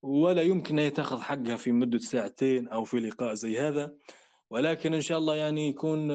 ولا 0.02 0.42
يمكن 0.42 0.80
أن 0.80 0.94
تاخذ 0.94 1.22
حقها 1.22 1.56
في 1.56 1.72
مدة 1.72 2.00
ساعتين 2.00 2.68
أو 2.68 2.84
في 2.84 3.00
لقاء 3.00 3.34
زي 3.34 3.60
هذا. 3.60 3.96
ولكن 4.50 4.94
إن 4.94 5.02
شاء 5.02 5.18
الله 5.18 5.36
يعني 5.36 5.70
يكون 5.70 6.08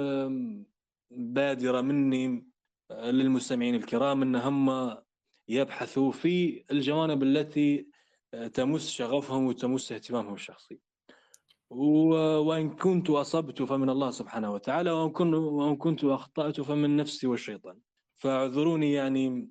بادرة 1.10 1.80
مني 1.80 2.48
آه، 2.90 3.10
للمستمعين 3.10 3.74
الكرام 3.74 4.22
أن 4.22 4.36
هم 4.36 4.96
يبحثوا 5.48 6.12
في 6.12 6.64
الجوانب 6.70 7.22
التي 7.22 7.88
تمس 8.54 8.90
شغفهم 8.90 9.46
وتمس 9.46 9.92
اهتمامهم 9.92 10.34
الشخصي. 10.34 10.78
وإن 11.70 12.70
كنت 12.70 13.10
أصبت 13.10 13.62
فمن 13.62 13.90
الله 13.90 14.10
سبحانه 14.10 14.52
وتعالى 14.52 14.90
وإن 14.90 15.76
كنت, 15.76 16.04
أخطأت 16.04 16.60
فمن 16.60 16.96
نفسي 16.96 17.26
والشيطان. 17.26 17.78
فاعذروني 18.16 18.92
يعني 18.92 19.50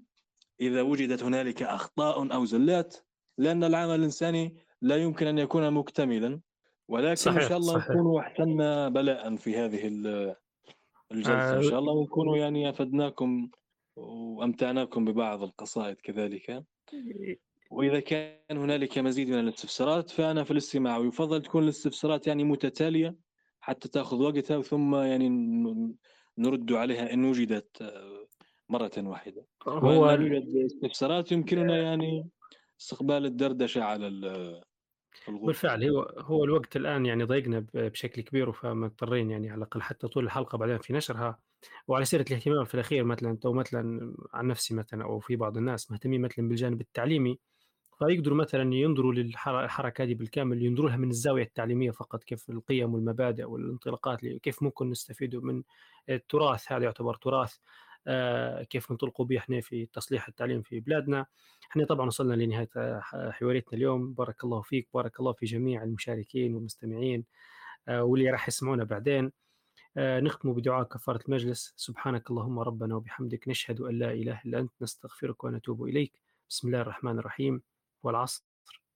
إذا 0.61 0.81
وجدت 0.81 1.23
هنالك 1.23 1.63
أخطاء 1.63 2.33
أو 2.33 2.45
زلات 2.45 2.97
لأن 3.37 3.63
العمل 3.63 3.95
الإنساني 3.95 4.55
لا 4.81 4.95
يمكن 4.95 5.27
أن 5.27 5.37
يكون 5.37 5.71
مكتملا. 5.71 6.39
ولكن 6.87 7.15
صحيح 7.15 7.43
إن 7.43 7.49
شاء 7.49 7.57
الله 7.57 7.73
صحيح. 7.73 7.89
نكون 7.89 8.19
أحسننا 8.19 8.89
بلاء 8.89 9.35
في 9.35 9.57
هذه 9.57 9.87
الجلسة. 11.11 11.53
آه 11.53 11.57
إن 11.57 11.63
شاء 11.63 11.79
الله 11.79 11.93
ونكون 11.93 12.37
يعني 12.37 12.69
أفدناكم 12.69 13.49
وأمتعناكم 13.95 15.05
ببعض 15.05 15.43
القصائد 15.43 15.95
كذلك. 15.95 16.63
وإذا 17.71 17.99
كان 17.99 18.57
هنالك 18.57 18.97
مزيد 18.97 19.29
من 19.29 19.39
الاستفسارات 19.39 20.09
فأنا 20.09 20.43
في 20.43 20.51
الاستماع. 20.51 20.97
ويفضل 20.97 21.41
تكون 21.41 21.63
الاستفسارات 21.63 22.27
يعني 22.27 22.43
متتالية 22.43 23.15
حتى 23.59 23.89
تأخذ 23.89 24.17
وقتها 24.17 24.61
ثم 24.61 24.95
يعني 24.95 25.29
نرد 26.37 26.73
عليها 26.73 27.13
إن 27.13 27.25
وجدت 27.25 27.81
آه، 27.81 28.27
مرة 28.69 28.91
واحدة. 28.97 29.45
هو 29.67 30.11
يوجد 30.11 30.65
استفسارات 30.65 31.31
يمكننا 31.31 31.77
يعني 31.77 32.29
استقبال 32.81 33.25
الدردشة 33.25 33.83
على 33.83 34.07
الغرفة. 34.07 35.45
بالفعل 35.45 35.83
هو 35.83 36.01
هو 36.01 36.43
الوقت 36.43 36.75
الآن 36.75 37.05
يعني 37.05 37.23
ضيقنا 37.23 37.65
بشكل 37.73 38.21
كبير 38.21 38.51
فمضطرين 38.51 39.31
يعني 39.31 39.49
على 39.49 39.57
الأقل 39.57 39.81
حتى 39.81 40.07
طول 40.07 40.25
الحلقة 40.25 40.57
بعدين 40.57 40.77
في 40.77 40.93
نشرها. 40.93 41.39
وعلى 41.87 42.05
سيرة 42.05 42.25
الاهتمام 42.29 42.65
في 42.65 42.73
الأخير 42.73 43.03
مثلا 43.03 43.37
تو 43.37 43.53
مثلا 43.53 44.13
عن 44.33 44.47
نفسي 44.47 44.75
مثلا 44.75 45.03
أو 45.03 45.19
في 45.19 45.35
بعض 45.35 45.57
الناس 45.57 45.91
مهتمين 45.91 46.21
مثلا 46.21 46.47
بالجانب 46.47 46.81
التعليمي. 46.81 47.39
فيقدروا 47.99 48.37
مثلا 48.37 48.73
ينظروا 48.73 49.13
للحركه 49.13 50.03
هذه 50.03 50.13
بالكامل 50.13 50.63
ينظروا 50.63 50.89
لها 50.89 50.97
من 50.97 51.09
الزاوية 51.09 51.43
التعليمية 51.43 51.91
فقط 51.91 52.23
كيف 52.23 52.49
القيم 52.49 52.93
والمبادئ 52.93 53.43
والانطلاقات 53.43 54.25
كيف 54.25 54.63
ممكن 54.63 54.89
نستفيدوا 54.89 55.41
من 55.41 55.63
التراث 56.09 56.71
هذا 56.71 56.83
يعتبر 56.83 57.15
تراث 57.15 57.57
آه، 58.07 58.63
كيف 58.63 58.91
ننطلقوا 58.91 59.25
به 59.25 59.37
إحنا 59.37 59.61
في 59.61 59.85
تصليح 59.85 60.27
التعليم 60.27 60.61
في 60.61 60.79
بلادنا. 60.79 61.25
إحنا 61.71 61.85
طبعا 61.85 62.07
وصلنا 62.07 62.33
لنهاية 62.33 62.69
حواريتنا 63.31 63.73
اليوم. 63.73 64.13
بارك 64.13 64.43
الله 64.43 64.61
فيك 64.61 64.89
بارك 64.93 65.19
الله 65.19 65.33
في 65.33 65.45
جميع 65.45 65.83
المشاركين 65.83 66.55
والمستمعين 66.55 67.25
آه، 67.87 68.03
واللي 68.03 68.29
راح 68.31 68.47
يسمعونا 68.47 68.83
بعدين. 68.83 69.31
آه، 69.97 70.19
نختم 70.19 70.53
بدعاء 70.53 70.83
كفارة 70.83 71.21
المجلس. 71.27 71.73
سبحانك 71.77 72.31
اللهم 72.31 72.59
ربنا 72.59 72.95
وبحمدك 72.95 73.47
نشهد 73.47 73.81
أن 73.81 73.99
لا 73.99 74.11
إله 74.13 74.41
إلا 74.45 74.59
أنت 74.59 74.71
نستغفرك 74.81 75.43
ونتوب 75.43 75.83
إليك. 75.83 76.21
بسم 76.49 76.67
الله 76.67 76.81
الرحمن 76.81 77.19
الرحيم. 77.19 77.61
والعصر. 78.03 78.45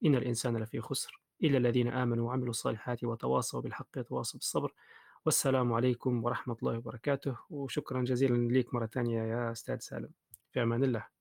إن 0.06 0.16
الإنسان 0.16 0.58
لفي 0.58 0.82
خسر 0.82 1.22
إلا 1.44 1.58
الذين 1.58 1.88
آمنوا 1.88 2.28
وعملوا 2.28 2.50
الصالحات 2.50 3.04
وتواصوا 3.04 3.62
بالحق 3.62 3.98
وتواصوا 3.98 4.40
بالصبر. 4.40 4.74
والسلام 5.26 5.74
عليكم 5.74 6.24
ورحمة 6.24 6.58
الله 6.64 6.78
وبركاته 6.78 7.38
وشكرا 7.50 8.04
جزيلا 8.04 8.60
لك 8.60 8.74
مرة 8.74 8.86
ثانية 8.86 9.24
يا 9.24 9.52
أستاذ 9.52 9.80
سالم. 9.80 10.10
في 10.52 10.64
أمان 10.64 10.84
الله. 10.84 11.21